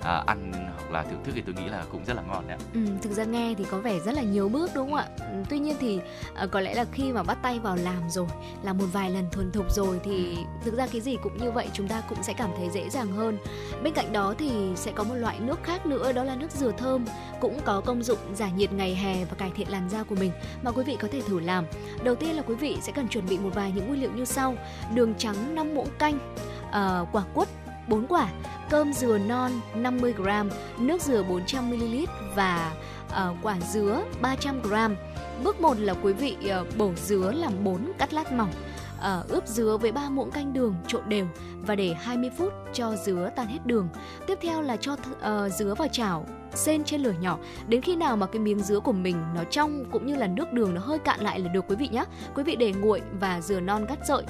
à, 0.03 0.23
ăn 0.27 0.53
hoặc 0.77 0.91
là 0.91 1.03
thưởng 1.03 1.21
thức 1.25 1.33
thì 1.35 1.43
tôi 1.47 1.55
nghĩ 1.55 1.69
là 1.71 1.85
cũng 1.93 2.05
rất 2.05 2.15
là 2.15 2.23
ngon 2.23 2.49
đấy 2.49 2.59
Ừ, 2.75 2.81
thực 3.03 3.13
ra 3.13 3.25
nghe 3.25 3.55
thì 3.59 3.65
có 3.71 3.79
vẻ 3.79 4.01
rất 4.01 4.15
là 4.15 4.23
nhiều 4.23 4.49
bước 4.49 4.71
đúng 4.75 4.91
không 4.91 4.99
ạ? 4.99 5.07
Ừ, 5.19 5.37
tuy 5.49 5.59
nhiên 5.59 5.77
thì 5.81 6.01
à, 6.35 6.47
có 6.47 6.61
lẽ 6.61 6.75
là 6.75 6.85
khi 6.93 7.13
mà 7.13 7.23
bắt 7.23 7.39
tay 7.43 7.59
vào 7.59 7.77
làm 7.77 8.11
rồi, 8.11 8.27
làm 8.63 8.79
một 8.79 8.87
vài 8.93 9.11
lần 9.11 9.25
thuần 9.33 9.53
thục 9.53 9.73
rồi 9.73 10.01
thì 10.05 10.37
thực 10.65 10.75
ra 10.75 10.87
cái 10.93 11.01
gì 11.01 11.17
cũng 11.23 11.39
như 11.39 11.51
vậy 11.51 11.69
chúng 11.73 11.89
ta 11.89 12.03
cũng 12.09 12.23
sẽ 12.23 12.33
cảm 12.33 12.51
thấy 12.57 12.71
dễ 12.71 12.91
dàng 12.91 13.13
hơn. 13.13 13.39
Bên 13.83 13.95
cạnh 13.95 14.13
đó 14.13 14.35
thì 14.39 14.51
sẽ 14.77 14.93
có 14.93 15.05
một 15.05 15.15
loại 15.15 15.41
nước 15.41 15.59
khác 15.63 15.87
nữa 15.87 16.13
đó 16.13 16.25
là 16.25 16.37
nước 16.37 16.51
dừa 16.51 16.73
thơm 16.79 17.05
cũng 17.41 17.61
có 17.65 17.81
công 17.81 18.03
dụng 18.03 18.19
giải 18.35 18.53
nhiệt 18.53 18.73
ngày 18.73 18.95
hè 18.95 19.25
và 19.25 19.35
cải 19.39 19.51
thiện 19.57 19.69
làn 19.69 19.91
da 19.91 20.03
của 20.03 20.15
mình 20.15 20.33
mà 20.63 20.71
quý 20.71 20.85
vị 20.85 20.97
có 21.01 21.09
thể 21.13 21.23
thử 21.27 21.41
làm. 21.41 21.65
Đầu 22.05 22.15
tiên 22.15 22.37
là 22.37 22.43
quý 22.43 22.55
vị 22.55 22.77
sẽ 22.83 22.93
cần 22.93 23.09
chuẩn 23.09 23.27
bị 23.27 23.39
một 23.39 23.51
vài 23.55 23.73
những 23.75 23.89
nguyên 23.89 24.01
liệu 24.01 24.11
như 24.13 24.25
sau: 24.25 24.55
đường 24.95 25.15
trắng 25.19 25.55
5 25.55 25.75
muỗng 25.75 25.89
canh, 25.99 26.19
uh, 26.69 27.09
quả 27.13 27.23
quất 27.35 27.49
4 27.89 28.07
quả, 28.07 28.29
cơm 28.71 28.93
dừa 28.93 29.19
non 29.19 29.53
50g, 29.75 30.51
nước 30.79 31.03
dừa 31.03 31.23
400ml 31.23 32.07
và 32.35 32.73
uh, 33.07 33.37
quả 33.43 33.57
dứa 33.73 34.03
300g. 34.23 34.95
Bước 35.45 35.61
1 35.61 35.79
là 35.79 35.95
quý 36.03 36.13
vị 36.13 36.37
uh, 36.61 36.77
bổ 36.77 36.93
dứa 36.97 37.33
làm 37.33 37.65
4 37.65 37.93
cắt 37.99 38.13
lát 38.13 38.33
mỏng. 38.33 38.53
Uh, 38.99 39.29
ướp 39.29 39.47
dứa 39.47 39.77
với 39.81 39.93
3 39.93 40.09
muỗng 40.11 40.31
canh 40.31 40.53
đường 40.53 40.75
trộn 40.87 41.09
đều 41.09 41.27
và 41.67 41.75
để 41.75 41.95
20 41.95 42.31
phút 42.39 42.53
cho 42.73 42.97
dứa 42.97 43.31
tan 43.37 43.47
hết 43.47 43.59
đường. 43.67 43.89
Tiếp 44.27 44.39
theo 44.43 44.63
là 44.63 44.77
cho 44.77 44.93
uh, 44.93 45.53
dứa 45.53 45.75
vào 45.75 45.89
chảo 45.89 46.27
xên 46.55 46.85
trên 46.85 47.01
lửa 47.01 47.15
nhỏ 47.21 47.39
đến 47.69 47.83
khi 47.83 47.97
nào 47.97 48.17
mà 48.17 48.27
cái 48.27 48.41
miếng 48.41 48.59
dứa 48.59 48.81
của 48.81 48.93
mình 48.93 49.17
nó 49.35 49.45
trong 49.45 49.85
cũng 49.93 50.07
như 50.07 50.17
là 50.17 50.27
nước 50.27 50.53
đường 50.53 50.75
nó 50.75 50.81
hơi 50.81 50.99
cạn 50.99 51.21
lại 51.21 51.41
là 51.41 51.49
được 51.49 51.65
quý 51.69 51.77
vị 51.77 51.89
nhé. 51.93 52.05
Quý 52.35 52.43
vị 52.43 52.57
để 52.57 52.73
nguội 52.73 53.03
và 53.21 53.41
dừa 53.41 53.61
non 53.61 53.87
cắt 53.89 53.99
sợi 54.09 54.23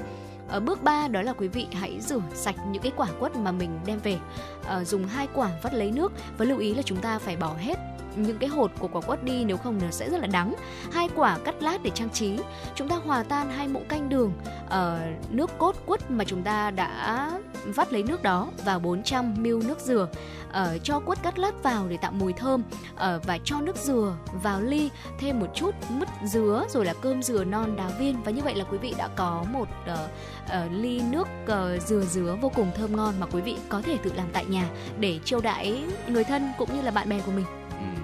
ở 0.48 0.60
bước 0.60 0.82
3 0.82 1.08
đó 1.08 1.22
là 1.22 1.32
quý 1.32 1.48
vị 1.48 1.66
hãy 1.72 2.00
rửa 2.00 2.20
sạch 2.34 2.56
những 2.70 2.82
cái 2.82 2.92
quả 2.96 3.08
quất 3.18 3.36
mà 3.36 3.52
mình 3.52 3.80
đem 3.86 3.98
về. 3.98 4.18
À, 4.66 4.84
dùng 4.84 5.06
hai 5.06 5.28
quả 5.34 5.50
vắt 5.62 5.74
lấy 5.74 5.90
nước 5.90 6.12
và 6.38 6.44
lưu 6.44 6.58
ý 6.58 6.74
là 6.74 6.82
chúng 6.82 6.98
ta 6.98 7.18
phải 7.18 7.36
bỏ 7.36 7.54
hết 7.58 7.87
những 8.22 8.38
cái 8.38 8.48
hột 8.48 8.72
của 8.78 8.88
quả 8.88 9.00
quất 9.00 9.24
đi 9.24 9.44
nếu 9.44 9.56
không 9.56 9.78
nó 9.82 9.90
sẽ 9.90 10.10
rất 10.10 10.20
là 10.20 10.26
đắng. 10.26 10.54
Hai 10.92 11.08
quả 11.14 11.38
cắt 11.44 11.62
lát 11.62 11.82
để 11.82 11.90
trang 11.94 12.10
trí. 12.10 12.38
Chúng 12.74 12.88
ta 12.88 12.96
hòa 12.96 13.22
tan 13.22 13.50
hai 13.50 13.68
muỗng 13.68 13.88
canh 13.88 14.08
đường 14.08 14.32
ở 14.68 15.00
uh, 15.22 15.34
nước 15.34 15.50
cốt 15.58 15.76
quất 15.86 16.10
mà 16.10 16.24
chúng 16.24 16.42
ta 16.42 16.70
đã 16.70 17.30
vắt 17.64 17.92
lấy 17.92 18.02
nước 18.02 18.22
đó 18.22 18.48
vào 18.64 18.78
400 18.78 19.34
ml 19.38 19.66
nước 19.66 19.80
dừa. 19.80 20.08
Uh, 20.48 20.82
cho 20.82 21.00
quất 21.00 21.22
cắt 21.22 21.38
lát 21.38 21.62
vào 21.62 21.88
để 21.88 21.96
tạo 21.96 22.12
mùi 22.12 22.32
thơm 22.32 22.62
uh, 22.94 23.00
và 23.26 23.38
cho 23.44 23.60
nước 23.60 23.76
dừa 23.76 24.16
vào 24.42 24.60
ly 24.60 24.90
thêm 25.20 25.40
một 25.40 25.46
chút 25.54 25.74
mứt 25.88 26.08
dứa 26.24 26.66
rồi 26.68 26.84
là 26.84 26.94
cơm 27.02 27.22
dừa 27.22 27.44
non 27.44 27.76
đá 27.76 27.88
viên 27.88 28.22
và 28.22 28.30
như 28.30 28.42
vậy 28.42 28.54
là 28.54 28.64
quý 28.64 28.78
vị 28.78 28.94
đã 28.98 29.08
có 29.16 29.44
một 29.52 29.68
uh, 29.92 29.98
uh, 30.44 30.72
ly 30.72 31.00
nước 31.10 31.28
uh, 31.44 31.82
dừa 31.82 32.00
dứa 32.00 32.36
vô 32.40 32.52
cùng 32.54 32.70
thơm 32.76 32.96
ngon 32.96 33.14
mà 33.20 33.26
quý 33.26 33.40
vị 33.40 33.56
có 33.68 33.82
thể 33.82 33.96
tự 34.02 34.12
làm 34.16 34.26
tại 34.32 34.44
nhà 34.44 34.68
để 35.00 35.18
chiêu 35.24 35.40
đãi 35.40 35.84
người 36.08 36.24
thân 36.24 36.52
cũng 36.58 36.74
như 36.74 36.82
là 36.82 36.90
bạn 36.90 37.08
bè 37.08 37.20
của 37.26 37.32
mình 37.32 37.44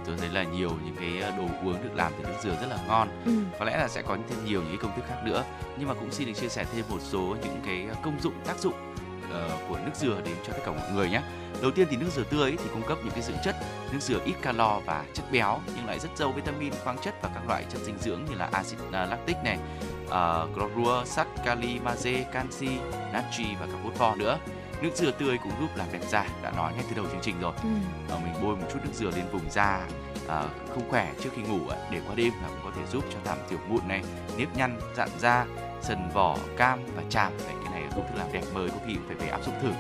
tôi 0.07 0.17
thấy 0.17 0.29
là 0.29 0.43
nhiều 0.43 0.71
những 0.85 0.97
cái 1.01 1.21
ờ, 1.21 1.31
đồ 1.37 1.45
uống 1.65 1.83
được 1.83 1.95
làm 1.95 2.13
từ 2.19 2.29
nước 2.29 2.39
dừa 2.43 2.57
rất 2.61 2.67
là 2.71 2.79
ngon. 2.89 3.09
Ừ. 3.25 3.33
có 3.59 3.65
lẽ 3.65 3.77
là 3.77 3.89
sẽ 3.89 4.03
có 4.03 4.17
thêm 4.29 4.45
nhiều 4.45 4.61
những 4.61 4.71
cái 4.71 4.79
công 4.83 4.97
thức 4.97 5.05
khác 5.09 5.23
nữa. 5.25 5.45
Nhưng 5.79 5.89
mà 5.89 5.95
cũng 5.95 6.13
xin 6.13 6.27
được 6.27 6.33
chia 6.41 6.49
sẻ 6.49 6.65
thêm 6.73 6.85
một 6.89 6.99
số 7.01 7.37
những 7.43 7.61
cái 7.67 7.87
ờ, 7.89 7.95
công 8.03 8.21
dụng 8.21 8.35
tác 8.47 8.59
dụng 8.59 8.95
uh, 9.25 9.69
của 9.69 9.79
nước 9.79 9.93
dừa 9.95 10.21
đến 10.25 10.35
cho 10.47 10.53
tất 10.53 10.63
cả 10.67 10.73
mọi 10.73 10.93
người 10.93 11.11
nhé. 11.11 11.23
Đầu 11.63 11.71
tiên 11.71 11.87
thì 11.91 11.97
nước 11.97 12.11
dừa 12.17 12.25
tươi 12.25 12.57
thì 12.59 12.71
cung 12.73 12.83
cấp 12.83 12.99
những 13.03 13.13
cái 13.13 13.23
dưỡng 13.23 13.37
chất 13.45 13.57
nước 13.93 14.03
dừa 14.03 14.21
ít 14.25 14.35
calo 14.43 14.81
và 14.87 15.05
chất 15.15 15.25
béo 15.33 15.61
nhưng 15.77 15.87
lại 15.87 15.99
rất 15.99 16.09
giàu 16.17 16.33
vitamin 16.33 16.73
khoáng 16.85 16.99
chất 16.99 17.15
và 17.23 17.31
các 17.35 17.49
loại 17.49 17.65
chất 17.73 17.83
dinh 17.83 17.99
dưỡng 17.99 18.25
như 18.31 18.35
là 18.35 18.49
axit 18.53 18.79
lactic 18.91 19.37
này 19.45 19.59
uh, 20.05 20.55
chlorua 20.55 21.05
sắt 21.05 21.27
kali 21.45 21.79
magie 21.79 22.23
canxi 22.33 22.69
natri 23.13 23.45
và 23.61 23.67
cả 23.67 23.79
phosphor 23.83 24.19
nữa 24.19 24.39
nước 24.85 24.91
dừa 24.95 25.11
tươi 25.11 25.39
cũng 25.43 25.53
giúp 25.61 25.69
làm 25.77 25.89
đẹp 25.93 26.01
da 26.09 26.27
đã 26.43 26.51
nói 26.51 26.73
ngay 26.75 26.85
từ 26.89 26.97
đầu 26.97 27.07
chương 27.07 27.21
trình 27.23 27.41
rồi. 27.41 27.53
Ừ. 27.63 27.69
à, 28.15 28.19
mình 28.25 28.35
bôi 28.43 28.57
một 28.57 28.67
chút 28.73 28.79
nước 28.85 28.91
dừa 28.95 29.11
lên 29.11 29.25
vùng 29.33 29.51
da 29.51 29.87
à, 30.29 30.43
không 30.69 30.91
khỏe 30.91 31.13
trước 31.21 31.31
khi 31.37 31.43
ngủ 31.43 31.61
để 31.91 32.01
qua 32.07 32.15
đêm 32.15 32.33
là 32.43 32.49
cũng 32.49 32.61
có 32.65 32.71
thể 32.77 32.83
giúp 32.93 33.05
cho 33.11 33.19
giảm 33.25 33.39
tiểu 33.49 33.59
mụn 33.69 33.89
này 33.89 34.03
nếp 34.39 34.57
nhăn 34.57 34.79
dạn 34.97 35.09
da 35.19 35.47
sần 35.83 35.99
vỏ 36.15 36.39
cam 36.57 36.79
và 36.97 37.03
chàm. 37.09 37.33
Đấy 37.39 37.55
cái 37.65 37.73
này 37.73 37.83
là 37.83 37.89
công 37.97 38.07
thức 38.09 38.15
làm 38.19 38.33
đẹp 38.33 38.43
mới 38.55 38.69
có 38.69 38.77
khi 38.87 38.95
cũng 38.95 39.07
phải 39.07 39.17
về 39.17 39.27
áp 39.27 39.45
dụng 39.45 39.55
thử. 39.63 39.73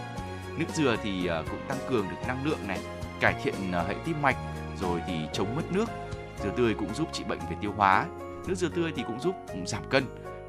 Nước 0.58 0.66
dừa 0.74 0.96
thì 1.02 1.26
à, 1.26 1.42
cũng 1.50 1.60
tăng 1.68 1.78
cường 1.88 2.06
được 2.10 2.28
năng 2.28 2.44
lượng 2.44 2.68
này 2.68 2.78
cải 3.20 3.34
thiện 3.42 3.54
hệ 3.88 3.94
tim 4.04 4.22
mạch 4.22 4.36
rồi 4.80 5.00
thì 5.06 5.14
chống 5.32 5.56
mất 5.56 5.62
nước. 5.72 5.86
Dừa 6.42 6.50
tươi 6.56 6.74
cũng 6.74 6.94
giúp 6.94 7.08
trị 7.12 7.24
bệnh 7.24 7.38
về 7.38 7.56
tiêu 7.60 7.72
hóa. 7.76 8.06
Nước 8.46 8.54
dừa 8.54 8.68
tươi 8.68 8.92
thì 8.96 9.02
cũng 9.06 9.20
giúp 9.20 9.34
giảm 9.66 9.82
cân 9.90 10.04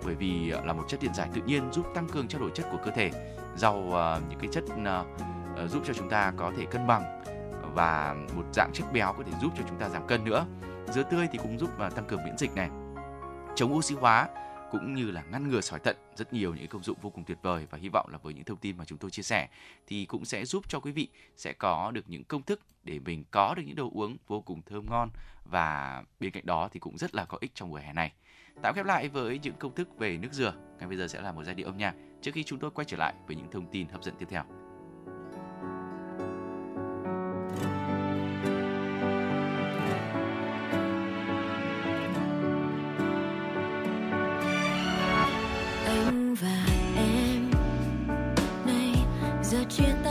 bởi 0.05 0.15
vì 0.15 0.51
là 0.65 0.73
một 0.73 0.83
chất 0.87 0.99
điện 1.01 1.13
giải 1.13 1.29
tự 1.33 1.41
nhiên 1.45 1.71
giúp 1.71 1.85
tăng 1.95 2.07
cường 2.07 2.27
trao 2.27 2.41
đổi 2.41 2.51
chất 2.53 2.65
của 2.71 2.77
cơ 2.85 2.91
thể 2.91 3.11
rau 3.55 3.75
uh, 3.77 4.29
những 4.29 4.39
cái 4.39 4.49
chất 4.51 4.63
uh, 4.63 5.71
giúp 5.71 5.83
cho 5.85 5.93
chúng 5.93 6.09
ta 6.09 6.33
có 6.37 6.51
thể 6.57 6.65
cân 6.65 6.87
bằng 6.87 7.21
và 7.75 8.15
một 8.35 8.45
dạng 8.53 8.71
chất 8.73 8.85
béo 8.93 9.13
có 9.13 9.23
thể 9.23 9.31
giúp 9.41 9.51
cho 9.57 9.63
chúng 9.69 9.79
ta 9.79 9.89
giảm 9.89 10.07
cân 10.07 10.23
nữa 10.23 10.45
dứa 10.93 11.03
tươi 11.03 11.27
thì 11.31 11.37
cũng 11.37 11.59
giúp 11.59 11.69
uh, 11.87 11.95
tăng 11.95 12.05
cường 12.05 12.23
miễn 12.25 12.37
dịch 12.37 12.55
này 12.55 12.69
chống 13.55 13.73
oxy 13.73 13.95
hóa 13.95 14.27
cũng 14.71 14.93
như 14.93 15.11
là 15.11 15.23
ngăn 15.31 15.49
ngừa 15.49 15.61
sỏi 15.61 15.79
thận 15.79 15.95
rất 16.15 16.33
nhiều 16.33 16.55
những 16.55 16.67
công 16.67 16.83
dụng 16.83 16.97
vô 17.01 17.09
cùng 17.09 17.23
tuyệt 17.23 17.37
vời 17.41 17.67
và 17.69 17.77
hy 17.77 17.89
vọng 17.89 18.09
là 18.11 18.17
với 18.17 18.33
những 18.33 18.43
thông 18.43 18.57
tin 18.57 18.77
mà 18.77 18.85
chúng 18.85 18.97
tôi 18.97 19.11
chia 19.11 19.23
sẻ 19.23 19.47
thì 19.87 20.05
cũng 20.05 20.25
sẽ 20.25 20.45
giúp 20.45 20.69
cho 20.69 20.79
quý 20.79 20.91
vị 20.91 21.07
sẽ 21.37 21.53
có 21.53 21.91
được 21.91 22.09
những 22.09 22.23
công 22.23 22.43
thức 22.43 22.61
để 22.83 22.99
mình 22.99 23.23
có 23.31 23.53
được 23.57 23.63
những 23.65 23.75
đồ 23.75 23.91
uống 23.93 24.17
vô 24.27 24.41
cùng 24.41 24.61
thơm 24.61 24.85
ngon 24.89 25.09
và 25.45 26.03
bên 26.19 26.31
cạnh 26.31 26.45
đó 26.45 26.69
thì 26.71 26.79
cũng 26.79 26.97
rất 26.97 27.15
là 27.15 27.25
có 27.25 27.37
ích 27.41 27.51
trong 27.55 27.69
mùa 27.69 27.77
hè 27.77 27.93
này. 27.93 28.11
Tạm 28.61 28.73
khép 28.75 28.85
lại 28.85 29.09
với 29.09 29.39
những 29.39 29.55
công 29.59 29.75
thức 29.75 29.97
về 29.97 30.17
nước 30.17 30.33
dừa. 30.33 30.53
Ngay 30.79 30.87
bây 30.87 30.97
giờ 30.97 31.07
sẽ 31.07 31.21
là 31.21 31.31
một 31.31 31.43
giai 31.43 31.55
điệu 31.55 31.67
âm 31.67 31.77
nhạc 31.77 31.95
trước 32.25 32.31
khi 32.33 32.43
chúng 32.43 32.59
tôi 32.59 32.71
quay 32.71 32.85
trở 32.85 32.97
lại 32.97 33.13
với 33.27 33.35
những 33.35 33.51
thông 33.51 33.67
tin 33.67 33.87
hấp 33.87 34.03
dẫn 34.03 34.15
tiếp 34.19 34.25
theo. 34.29 34.43
Anh 45.85 46.35
và 46.41 46.65
em, 46.95 47.51
nay 48.65 48.95
giờ 49.43 49.63
chia 49.69 50.04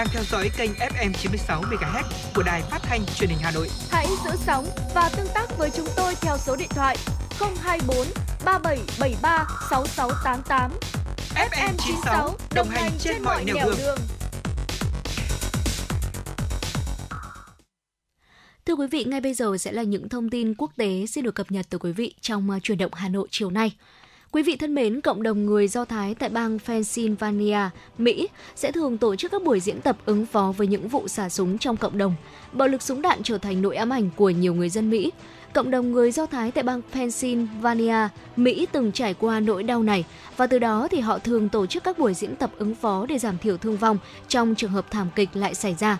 đang 0.00 0.08
theo 0.12 0.22
dõi 0.24 0.50
kênh 0.56 0.70
FM 0.70 1.12
96 1.12 1.62
MHz 1.62 2.02
của 2.34 2.42
đài 2.42 2.62
phát 2.62 2.82
thanh 2.82 3.00
truyền 3.14 3.30
hình 3.30 3.38
Hà 3.42 3.50
Nội. 3.50 3.68
Hãy 3.90 4.06
giữ 4.24 4.30
sóng 4.46 4.66
và 4.94 5.10
tương 5.16 5.26
tác 5.34 5.58
với 5.58 5.70
chúng 5.76 5.86
tôi 5.96 6.14
theo 6.20 6.36
số 6.38 6.56
điện 6.56 6.68
thoại 6.70 6.96
024 7.62 8.06
3773 8.44 9.46
6688. 9.70 10.70
FM 11.34 11.74
96 11.78 12.36
đồng 12.54 12.68
hành 12.68 12.90
trên 12.98 13.22
mọi 13.22 13.44
nẻo 13.44 13.56
đường. 13.56 13.76
đường. 13.78 13.98
Thưa 18.64 18.74
quý 18.74 18.86
vị, 18.86 19.04
ngay 19.04 19.20
bây 19.20 19.34
giờ 19.34 19.56
sẽ 19.58 19.72
là 19.72 19.82
những 19.82 20.08
thông 20.08 20.30
tin 20.30 20.54
quốc 20.54 20.70
tế 20.76 21.06
xin 21.08 21.24
được 21.24 21.34
cập 21.34 21.50
nhật 21.52 21.66
từ 21.70 21.78
quý 21.78 21.92
vị 21.92 22.14
trong 22.20 22.60
truyền 22.62 22.78
động 22.78 22.94
Hà 22.94 23.08
Nội 23.08 23.28
chiều 23.30 23.50
nay. 23.50 23.72
Quý 24.32 24.42
vị 24.42 24.56
thân 24.56 24.74
mến, 24.74 25.00
cộng 25.00 25.22
đồng 25.22 25.46
người 25.46 25.68
Do 25.68 25.84
Thái 25.84 26.14
tại 26.14 26.28
bang 26.28 26.58
Pennsylvania, 26.58 27.58
Mỹ 27.98 28.28
sẽ 28.54 28.72
thường 28.72 28.98
tổ 28.98 29.16
chức 29.16 29.32
các 29.32 29.42
buổi 29.42 29.60
diễn 29.60 29.80
tập 29.80 29.96
ứng 30.04 30.26
phó 30.26 30.52
với 30.56 30.66
những 30.66 30.88
vụ 30.88 31.08
xả 31.08 31.28
súng 31.28 31.58
trong 31.58 31.76
cộng 31.76 31.98
đồng. 31.98 32.14
Bạo 32.52 32.68
lực 32.68 32.82
súng 32.82 33.02
đạn 33.02 33.22
trở 33.22 33.38
thành 33.38 33.62
nỗi 33.62 33.76
ám 33.76 33.92
ảnh 33.92 34.10
của 34.16 34.30
nhiều 34.30 34.54
người 34.54 34.68
dân 34.68 34.90
Mỹ. 34.90 35.12
Cộng 35.54 35.70
đồng 35.70 35.92
người 35.92 36.12
Do 36.12 36.26
Thái 36.26 36.50
tại 36.50 36.64
bang 36.64 36.80
Pennsylvania, 36.92 38.08
Mỹ 38.36 38.66
từng 38.72 38.92
trải 38.92 39.14
qua 39.14 39.40
nỗi 39.40 39.62
đau 39.62 39.82
này 39.82 40.04
và 40.36 40.46
từ 40.46 40.58
đó 40.58 40.88
thì 40.90 41.00
họ 41.00 41.18
thường 41.18 41.48
tổ 41.48 41.66
chức 41.66 41.84
các 41.84 41.98
buổi 41.98 42.14
diễn 42.14 42.36
tập 42.36 42.50
ứng 42.58 42.74
phó 42.74 43.06
để 43.06 43.18
giảm 43.18 43.38
thiểu 43.38 43.56
thương 43.56 43.76
vong 43.76 43.98
trong 44.28 44.54
trường 44.54 44.72
hợp 44.72 44.90
thảm 44.90 45.08
kịch 45.14 45.28
lại 45.34 45.54
xảy 45.54 45.74
ra. 45.78 45.98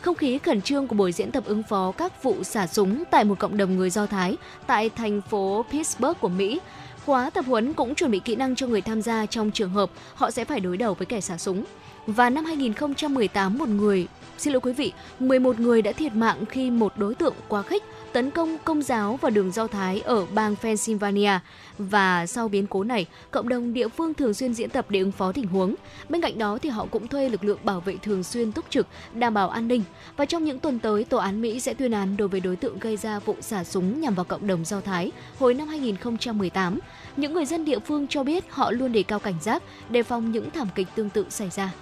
Không 0.00 0.14
khí 0.14 0.38
khẩn 0.38 0.62
trương 0.62 0.86
của 0.86 0.94
buổi 0.94 1.12
diễn 1.12 1.30
tập 1.30 1.44
ứng 1.46 1.62
phó 1.62 1.92
các 1.92 2.22
vụ 2.22 2.42
xả 2.42 2.66
súng 2.66 3.02
tại 3.10 3.24
một 3.24 3.38
cộng 3.38 3.56
đồng 3.56 3.76
người 3.76 3.90
Do 3.90 4.06
Thái 4.06 4.36
tại 4.66 4.90
thành 4.90 5.20
phố 5.30 5.64
Pittsburgh 5.70 6.20
của 6.20 6.28
Mỹ 6.28 6.60
Khóa 7.08 7.30
tập 7.30 7.44
huấn 7.48 7.74
cũng 7.74 7.94
chuẩn 7.94 8.10
bị 8.10 8.20
kỹ 8.24 8.36
năng 8.36 8.54
cho 8.54 8.66
người 8.66 8.80
tham 8.80 9.02
gia 9.02 9.26
trong 9.26 9.50
trường 9.50 9.70
hợp 9.70 9.90
họ 10.14 10.30
sẽ 10.30 10.44
phải 10.44 10.60
đối 10.60 10.76
đầu 10.76 10.94
với 10.94 11.06
kẻ 11.06 11.20
xả 11.20 11.38
súng. 11.38 11.64
Và 12.06 12.30
năm 12.30 12.44
2018, 12.44 13.58
một 13.58 13.68
người, 13.68 14.06
xin 14.38 14.52
lỗi 14.52 14.60
quý 14.60 14.72
vị, 14.72 14.92
11 15.20 15.60
người 15.60 15.82
đã 15.82 15.92
thiệt 15.92 16.14
mạng 16.14 16.44
khi 16.48 16.70
một 16.70 16.92
đối 16.96 17.14
tượng 17.14 17.34
quá 17.48 17.62
khích 17.62 17.82
tấn 18.12 18.30
công 18.30 18.58
công 18.64 18.82
giáo 18.82 19.18
và 19.20 19.30
đường 19.30 19.52
Do 19.52 19.66
Thái 19.66 20.00
ở 20.00 20.26
bang 20.34 20.56
Pennsylvania 20.56 21.38
và 21.78 22.26
sau 22.26 22.48
biến 22.48 22.66
cố 22.66 22.84
này, 22.84 23.06
cộng 23.30 23.48
đồng 23.48 23.72
địa 23.72 23.88
phương 23.88 24.14
thường 24.14 24.34
xuyên 24.34 24.54
diễn 24.54 24.70
tập 24.70 24.86
để 24.88 25.00
ứng 25.00 25.12
phó 25.12 25.32
tình 25.32 25.46
huống. 25.46 25.74
Bên 26.08 26.20
cạnh 26.20 26.38
đó 26.38 26.58
thì 26.62 26.68
họ 26.68 26.86
cũng 26.90 27.08
thuê 27.08 27.28
lực 27.28 27.44
lượng 27.44 27.58
bảo 27.62 27.80
vệ 27.80 27.96
thường 27.96 28.22
xuyên 28.22 28.52
túc 28.52 28.64
trực, 28.70 28.86
đảm 29.14 29.34
bảo 29.34 29.50
an 29.50 29.68
ninh. 29.68 29.82
Và 30.16 30.24
trong 30.24 30.44
những 30.44 30.58
tuần 30.58 30.78
tới, 30.78 31.04
tòa 31.04 31.24
án 31.24 31.40
Mỹ 31.40 31.60
sẽ 31.60 31.74
tuyên 31.74 31.92
án 31.92 32.16
đối 32.16 32.28
với 32.28 32.40
đối 32.40 32.56
tượng 32.56 32.78
gây 32.78 32.96
ra 32.96 33.18
vụ 33.18 33.36
xả 33.40 33.64
súng 33.64 34.00
nhằm 34.00 34.14
vào 34.14 34.24
cộng 34.24 34.46
đồng 34.46 34.64
Do 34.64 34.80
Thái 34.80 35.12
hồi 35.38 35.54
năm 35.54 35.68
2018. 35.68 36.78
Những 37.16 37.34
người 37.34 37.44
dân 37.44 37.64
địa 37.64 37.78
phương 37.78 38.08
cho 38.08 38.24
biết 38.24 38.44
họ 38.50 38.70
luôn 38.70 38.92
đề 38.92 39.02
cao 39.02 39.18
cảnh 39.18 39.40
giác, 39.42 39.62
đề 39.90 40.02
phòng 40.02 40.32
những 40.32 40.50
thảm 40.50 40.68
kịch 40.74 40.88
tương 40.94 41.10
tự 41.10 41.26
xảy 41.30 41.50
ra. 41.50 41.72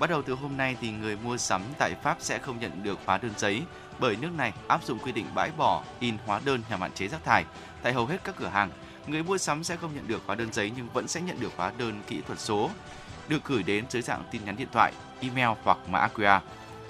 Bắt 0.00 0.10
đầu 0.10 0.22
từ 0.22 0.34
hôm 0.34 0.56
nay 0.56 0.76
thì 0.80 0.90
người 0.90 1.16
mua 1.16 1.36
sắm 1.36 1.62
tại 1.78 1.94
Pháp 2.02 2.16
sẽ 2.20 2.38
không 2.38 2.60
nhận 2.60 2.82
được 2.82 2.98
hóa 3.06 3.18
đơn 3.18 3.32
giấy 3.36 3.62
bởi 3.98 4.16
nước 4.16 4.30
này 4.36 4.52
áp 4.68 4.84
dụng 4.84 4.98
quy 4.98 5.12
định 5.12 5.26
bãi 5.34 5.50
bỏ 5.56 5.82
in 6.00 6.16
hóa 6.26 6.40
đơn 6.44 6.62
nhằm 6.70 6.80
hạn 6.80 6.92
chế 6.92 7.08
rác 7.08 7.24
thải. 7.24 7.44
Tại 7.82 7.92
hầu 7.92 8.06
hết 8.06 8.24
các 8.24 8.34
cửa 8.38 8.46
hàng, 8.46 8.70
người 9.06 9.22
mua 9.22 9.38
sắm 9.38 9.64
sẽ 9.64 9.76
không 9.76 9.94
nhận 9.94 10.08
được 10.08 10.22
hóa 10.26 10.36
đơn 10.36 10.52
giấy 10.52 10.72
nhưng 10.76 10.88
vẫn 10.92 11.08
sẽ 11.08 11.20
nhận 11.20 11.40
được 11.40 11.52
hóa 11.56 11.72
đơn 11.78 12.00
kỹ 12.06 12.20
thuật 12.26 12.40
số 12.40 12.70
được 13.28 13.44
gửi 13.44 13.62
đến 13.62 13.84
dưới 13.90 14.02
dạng 14.02 14.22
tin 14.30 14.44
nhắn 14.44 14.56
điện 14.56 14.68
thoại, 14.72 14.92
email 15.20 15.58
hoặc 15.62 15.78
mã 15.88 16.08
QR. 16.14 16.40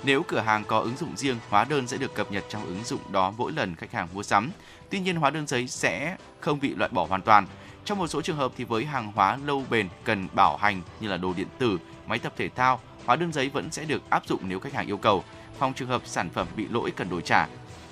Nếu 0.04 0.22
cửa 0.28 0.40
hàng 0.40 0.64
có 0.64 0.78
ứng 0.78 0.96
dụng 0.96 1.16
riêng, 1.16 1.36
hóa 1.48 1.64
đơn 1.64 1.86
sẽ 1.86 1.96
được 1.96 2.14
cập 2.14 2.32
nhật 2.32 2.44
trong 2.48 2.64
ứng 2.64 2.84
dụng 2.84 3.12
đó 3.12 3.32
mỗi 3.36 3.52
lần 3.52 3.74
khách 3.76 3.92
hàng 3.92 4.08
mua 4.14 4.22
sắm. 4.22 4.50
Tuy 4.90 5.00
nhiên, 5.00 5.16
hóa 5.16 5.30
đơn 5.30 5.46
giấy 5.46 5.68
sẽ 5.68 6.16
không 6.40 6.60
bị 6.60 6.74
loại 6.74 6.90
bỏ 6.94 7.06
hoàn 7.06 7.22
toàn. 7.22 7.46
Trong 7.84 7.98
một 7.98 8.06
số 8.06 8.22
trường 8.22 8.36
hợp 8.36 8.52
thì 8.56 8.64
với 8.64 8.84
hàng 8.84 9.12
hóa 9.12 9.38
lâu 9.44 9.64
bền 9.70 9.88
cần 10.04 10.28
bảo 10.34 10.56
hành 10.56 10.82
như 11.00 11.08
là 11.08 11.16
đồ 11.16 11.34
điện 11.36 11.48
tử, 11.58 11.78
máy 12.06 12.18
tập 12.18 12.32
thể 12.36 12.48
thao, 12.48 12.80
hóa 13.10 13.16
đơn 13.16 13.32
giấy 13.32 13.48
vẫn 13.48 13.70
sẽ 13.70 13.84
được 13.84 14.10
áp 14.10 14.26
dụng 14.26 14.40
nếu 14.48 14.60
khách 14.60 14.72
hàng 14.72 14.86
yêu 14.86 14.96
cầu 14.96 15.24
phòng 15.58 15.72
trường 15.74 15.88
hợp 15.88 16.02
sản 16.04 16.30
phẩm 16.30 16.46
bị 16.56 16.66
lỗi 16.70 16.92
cần 16.96 17.10
đổi 17.10 17.22
trả. 17.22 17.46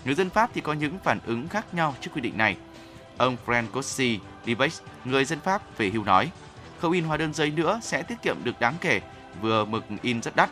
Người 0.04 0.14
dân 0.14 0.30
Pháp 0.30 0.50
thì 0.54 0.60
có 0.60 0.72
những 0.72 0.98
phản 1.04 1.18
ứng 1.26 1.48
khác 1.48 1.74
nhau 1.74 1.94
trước 2.00 2.10
quy 2.14 2.20
định 2.20 2.38
này. 2.38 2.56
Ông 3.16 3.36
Francois 3.46 4.18
Libex, 4.44 4.80
người 5.04 5.24
dân 5.24 5.40
Pháp 5.40 5.78
về 5.78 5.90
hưu 5.90 6.04
nói, 6.04 6.30
không 6.78 6.92
in 6.92 7.04
hóa 7.04 7.16
đơn 7.16 7.34
giấy 7.34 7.50
nữa 7.50 7.80
sẽ 7.82 8.02
tiết 8.02 8.14
kiệm 8.22 8.36
được 8.44 8.60
đáng 8.60 8.74
kể, 8.80 9.00
vừa 9.40 9.64
mực 9.64 9.84
in 10.02 10.22
rất 10.22 10.36
đắt. 10.36 10.50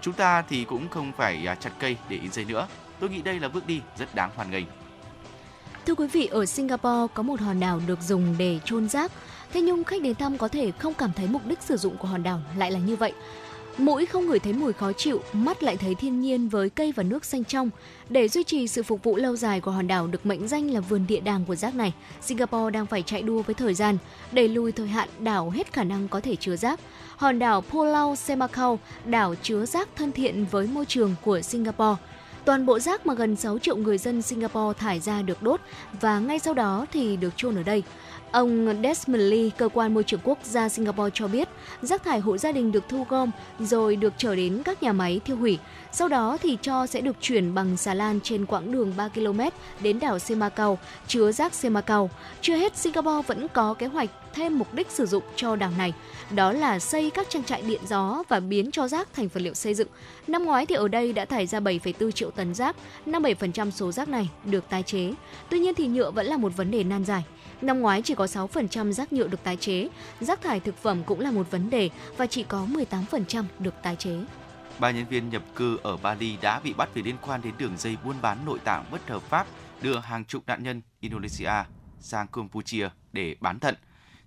Chúng 0.00 0.14
ta 0.14 0.42
thì 0.42 0.64
cũng 0.64 0.88
không 0.88 1.12
phải 1.16 1.46
à, 1.46 1.54
chặt 1.54 1.70
cây 1.78 1.96
để 2.08 2.16
in 2.16 2.32
giấy 2.32 2.44
nữa. 2.44 2.66
Tôi 3.00 3.10
nghĩ 3.10 3.22
đây 3.22 3.40
là 3.40 3.48
bước 3.48 3.66
đi 3.66 3.80
rất 3.98 4.14
đáng 4.14 4.30
hoan 4.36 4.50
nghênh. 4.50 4.64
Thưa 5.86 5.94
quý 5.94 6.06
vị, 6.06 6.26
ở 6.26 6.46
Singapore 6.46 7.14
có 7.14 7.22
một 7.22 7.40
hòn 7.40 7.60
đảo 7.60 7.80
được 7.86 8.02
dùng 8.02 8.34
để 8.38 8.60
chôn 8.64 8.88
rác. 8.88 9.12
Thế 9.52 9.60
nhưng 9.60 9.84
khách 9.84 10.02
đến 10.02 10.14
thăm 10.14 10.38
có 10.38 10.48
thể 10.48 10.70
không 10.70 10.94
cảm 10.94 11.12
thấy 11.12 11.26
mục 11.26 11.46
đích 11.46 11.62
sử 11.62 11.76
dụng 11.76 11.96
của 11.96 12.08
hòn 12.08 12.22
đảo 12.22 12.40
lại 12.56 12.70
là 12.70 12.78
như 12.78 12.96
vậy. 12.96 13.12
Mũi 13.78 14.06
không 14.06 14.26
ngửi 14.26 14.38
thấy 14.38 14.52
mùi 14.52 14.72
khó 14.72 14.92
chịu, 14.92 15.20
mắt 15.32 15.62
lại 15.62 15.76
thấy 15.76 15.94
thiên 15.94 16.20
nhiên 16.20 16.48
với 16.48 16.70
cây 16.70 16.92
và 16.92 17.02
nước 17.02 17.24
xanh 17.24 17.44
trong. 17.44 17.70
Để 18.08 18.28
duy 18.28 18.44
trì 18.44 18.68
sự 18.68 18.82
phục 18.82 19.02
vụ 19.02 19.16
lâu 19.16 19.36
dài 19.36 19.60
của 19.60 19.70
hòn 19.70 19.86
đảo 19.86 20.06
được 20.06 20.26
mệnh 20.26 20.48
danh 20.48 20.70
là 20.70 20.80
vườn 20.80 21.06
địa 21.08 21.20
đàng 21.20 21.44
của 21.44 21.54
rác 21.54 21.74
này, 21.74 21.92
Singapore 22.20 22.70
đang 22.70 22.86
phải 22.86 23.02
chạy 23.02 23.22
đua 23.22 23.42
với 23.42 23.54
thời 23.54 23.74
gian, 23.74 23.98
đẩy 24.32 24.48
lùi 24.48 24.72
thời 24.72 24.88
hạn 24.88 25.08
đảo 25.18 25.50
hết 25.50 25.72
khả 25.72 25.84
năng 25.84 26.08
có 26.08 26.20
thể 26.20 26.36
chứa 26.36 26.56
rác. 26.56 26.80
Hòn 27.16 27.38
đảo 27.38 27.60
Pulau 27.60 28.16
Semakau, 28.16 28.78
đảo 29.04 29.34
chứa 29.42 29.66
rác 29.66 29.88
thân 29.96 30.12
thiện 30.12 30.46
với 30.50 30.66
môi 30.66 30.84
trường 30.84 31.14
của 31.24 31.40
Singapore. 31.40 32.02
Toàn 32.44 32.66
bộ 32.66 32.78
rác 32.78 33.06
mà 33.06 33.14
gần 33.14 33.36
6 33.36 33.58
triệu 33.58 33.76
người 33.76 33.98
dân 33.98 34.22
Singapore 34.22 34.78
thải 34.78 35.00
ra 35.00 35.22
được 35.22 35.42
đốt 35.42 35.60
và 36.00 36.18
ngay 36.18 36.38
sau 36.38 36.54
đó 36.54 36.86
thì 36.92 37.16
được 37.16 37.36
chôn 37.36 37.56
ở 37.56 37.62
đây. 37.62 37.82
Ông 38.30 38.82
Desmond 38.82 39.22
Lee, 39.22 39.50
cơ 39.56 39.68
quan 39.68 39.94
môi 39.94 40.04
trường 40.04 40.20
quốc 40.24 40.38
gia 40.42 40.68
Singapore 40.68 41.10
cho 41.14 41.28
biết, 41.28 41.48
rác 41.82 42.04
thải 42.04 42.20
hộ 42.20 42.36
gia 42.36 42.52
đình 42.52 42.72
được 42.72 42.88
thu 42.88 43.06
gom 43.08 43.30
rồi 43.60 43.96
được 43.96 44.12
trở 44.16 44.36
đến 44.36 44.62
các 44.64 44.82
nhà 44.82 44.92
máy 44.92 45.20
thiêu 45.24 45.36
hủy. 45.36 45.58
Sau 45.98 46.08
đó 46.08 46.38
thì 46.42 46.58
cho 46.62 46.86
sẽ 46.86 47.00
được 47.00 47.16
chuyển 47.20 47.54
bằng 47.54 47.76
xà 47.76 47.94
lan 47.94 48.20
trên 48.22 48.46
quãng 48.46 48.72
đường 48.72 48.92
3 48.96 49.08
km 49.08 49.40
đến 49.80 49.98
đảo 49.98 50.18
Semakau, 50.18 50.78
chứa 51.06 51.32
rác 51.32 51.54
Semakau. 51.54 52.10
Chưa 52.40 52.56
hết, 52.56 52.76
Singapore 52.76 53.26
vẫn 53.26 53.46
có 53.48 53.74
kế 53.74 53.86
hoạch 53.86 54.10
thêm 54.34 54.58
mục 54.58 54.74
đích 54.74 54.90
sử 54.90 55.06
dụng 55.06 55.22
cho 55.36 55.56
đảo 55.56 55.70
này, 55.78 55.92
đó 56.30 56.52
là 56.52 56.78
xây 56.78 57.10
các 57.10 57.26
trang 57.30 57.44
trại 57.44 57.62
điện 57.62 57.80
gió 57.88 58.22
và 58.28 58.40
biến 58.40 58.70
cho 58.70 58.88
rác 58.88 59.08
thành 59.12 59.28
vật 59.28 59.40
liệu 59.40 59.54
xây 59.54 59.74
dựng. 59.74 59.88
Năm 60.26 60.44
ngoái 60.44 60.66
thì 60.66 60.74
ở 60.74 60.88
đây 60.88 61.12
đã 61.12 61.24
thải 61.24 61.46
ra 61.46 61.60
7,4 61.60 62.10
triệu 62.10 62.30
tấn 62.30 62.54
rác, 62.54 62.76
57% 63.06 63.70
số 63.70 63.92
rác 63.92 64.08
này 64.08 64.28
được 64.44 64.64
tái 64.68 64.82
chế. 64.82 65.12
Tuy 65.48 65.58
nhiên 65.58 65.74
thì 65.74 65.86
nhựa 65.86 66.10
vẫn 66.10 66.26
là 66.26 66.36
một 66.36 66.56
vấn 66.56 66.70
đề 66.70 66.84
nan 66.84 67.04
giải. 67.04 67.24
Năm 67.62 67.80
ngoái 67.80 68.02
chỉ 68.02 68.14
có 68.14 68.24
6% 68.24 68.92
rác 68.92 69.12
nhựa 69.12 69.26
được 69.26 69.42
tái 69.44 69.56
chế, 69.56 69.88
rác 70.20 70.42
thải 70.42 70.60
thực 70.60 70.76
phẩm 70.82 71.02
cũng 71.06 71.20
là 71.20 71.30
một 71.30 71.50
vấn 71.50 71.70
đề 71.70 71.90
và 72.16 72.26
chỉ 72.26 72.42
có 72.42 72.66
18% 72.90 73.44
được 73.58 73.74
tái 73.82 73.96
chế. 73.98 74.16
Ba 74.78 74.90
nhân 74.90 75.06
viên 75.06 75.30
nhập 75.30 75.42
cư 75.54 75.78
ở 75.82 75.96
Bali 75.96 76.36
đã 76.42 76.60
bị 76.60 76.72
bắt 76.72 76.88
vì 76.94 77.02
liên 77.02 77.16
quan 77.22 77.40
đến 77.42 77.54
đường 77.58 77.76
dây 77.76 77.96
buôn 78.04 78.16
bán 78.22 78.38
nội 78.46 78.58
tạng 78.64 78.84
bất 78.90 79.08
hợp 79.08 79.22
pháp 79.22 79.46
đưa 79.82 79.98
hàng 79.98 80.24
chục 80.24 80.42
nạn 80.46 80.62
nhân 80.62 80.82
Indonesia 81.00 81.52
sang 82.00 82.26
Campuchia 82.26 82.88
để 83.12 83.36
bán 83.40 83.58
thận. 83.58 83.74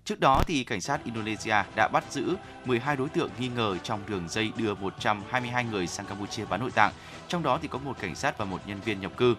Trước 0.04 0.20
đó 0.20 0.42
thì 0.46 0.64
cảnh 0.64 0.80
sát 0.80 1.04
Indonesia 1.04 1.54
đã 1.76 1.88
bắt 1.92 2.04
giữ 2.10 2.36
12 2.64 2.96
đối 2.96 3.08
tượng 3.08 3.30
nghi 3.38 3.48
ngờ 3.48 3.78
trong 3.82 4.00
đường 4.08 4.28
dây 4.28 4.52
đưa 4.56 4.74
122 4.74 5.64
người 5.64 5.86
sang 5.86 6.06
Campuchia 6.06 6.44
bán 6.44 6.60
nội 6.60 6.70
tạng, 6.70 6.92
trong 7.28 7.42
đó 7.42 7.58
thì 7.62 7.68
có 7.68 7.78
một 7.78 7.96
cảnh 8.00 8.14
sát 8.14 8.38
và 8.38 8.44
một 8.44 8.60
nhân 8.66 8.80
viên 8.80 9.00
nhập 9.00 9.12
cư. 9.16 9.34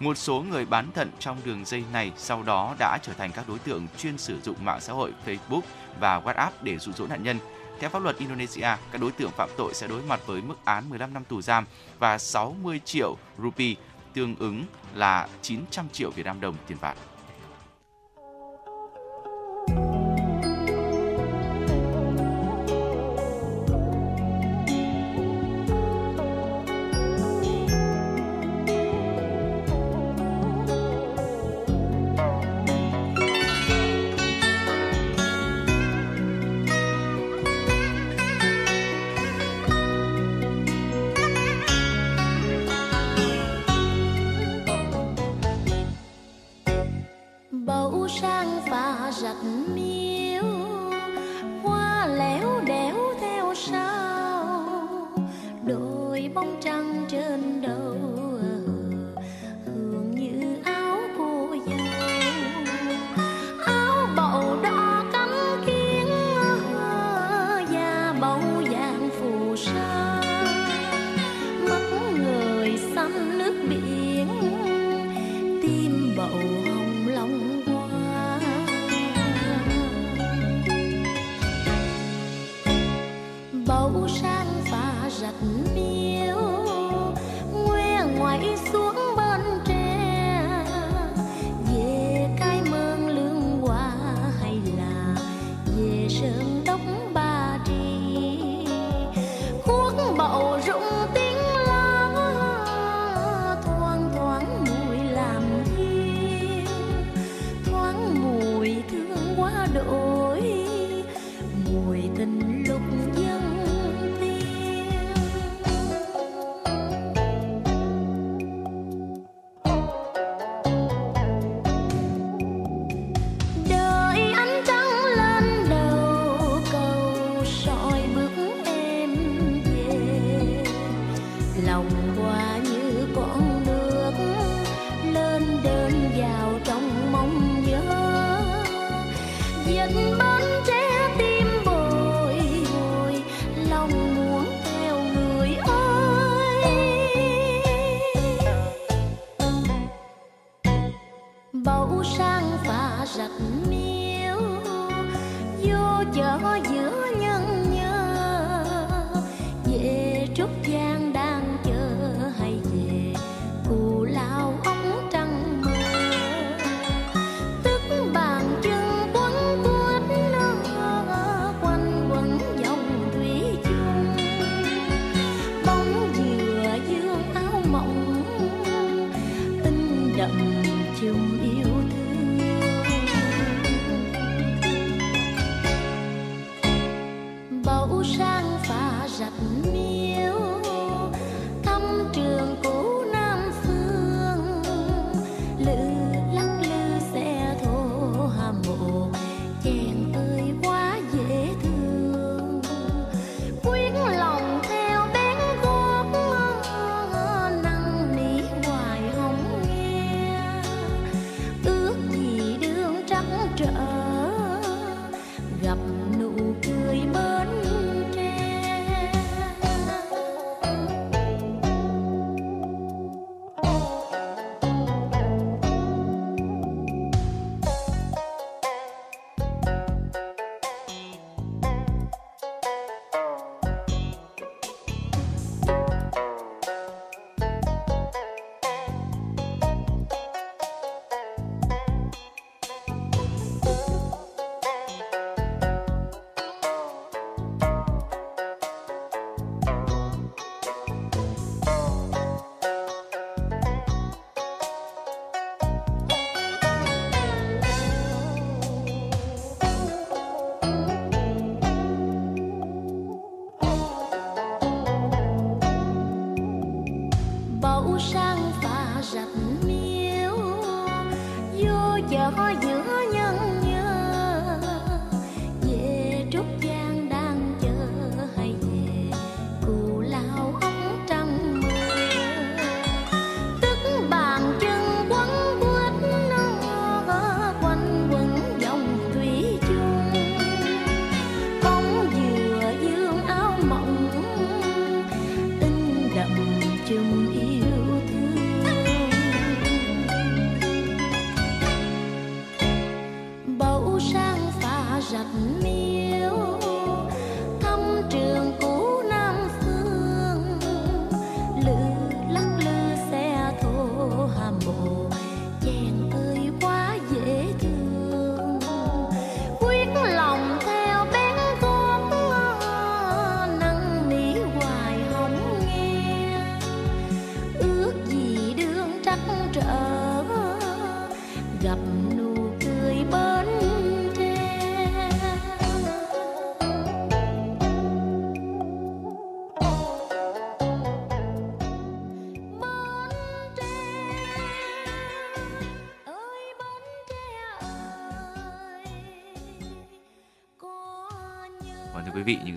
Một 0.00 0.18
số 0.18 0.44
người 0.50 0.66
bán 0.66 0.92
thận 0.92 1.10
trong 1.18 1.38
đường 1.44 1.64
dây 1.64 1.84
này 1.92 2.12
sau 2.16 2.42
đó 2.42 2.74
đã 2.78 2.98
trở 3.02 3.12
thành 3.12 3.32
các 3.32 3.48
đối 3.48 3.58
tượng 3.58 3.86
chuyên 3.98 4.18
sử 4.18 4.40
dụng 4.40 4.56
mạng 4.64 4.80
xã 4.80 4.92
hội 4.92 5.12
Facebook 5.26 5.60
và 6.00 6.20
WhatsApp 6.20 6.50
để 6.62 6.78
dụ 6.78 6.92
dỗ 6.92 7.06
nạn 7.06 7.22
nhân. 7.22 7.38
Theo 7.80 7.90
pháp 7.90 8.02
luật 8.02 8.18
Indonesia, 8.18 8.76
các 8.92 9.00
đối 9.00 9.12
tượng 9.12 9.30
phạm 9.30 9.48
tội 9.56 9.74
sẽ 9.74 9.88
đối 9.88 10.02
mặt 10.02 10.20
với 10.26 10.42
mức 10.42 10.54
án 10.64 10.90
15 10.90 11.14
năm 11.14 11.24
tù 11.24 11.42
giam 11.42 11.64
và 11.98 12.18
60 12.18 12.80
triệu 12.84 13.16
rupee, 13.38 13.74
tương 14.14 14.36
ứng 14.36 14.64
là 14.94 15.28
900 15.42 15.88
triệu 15.92 16.10
Việt 16.10 16.26
Nam 16.26 16.40
đồng 16.40 16.54
tiền 16.66 16.78
phạt. 16.78 16.94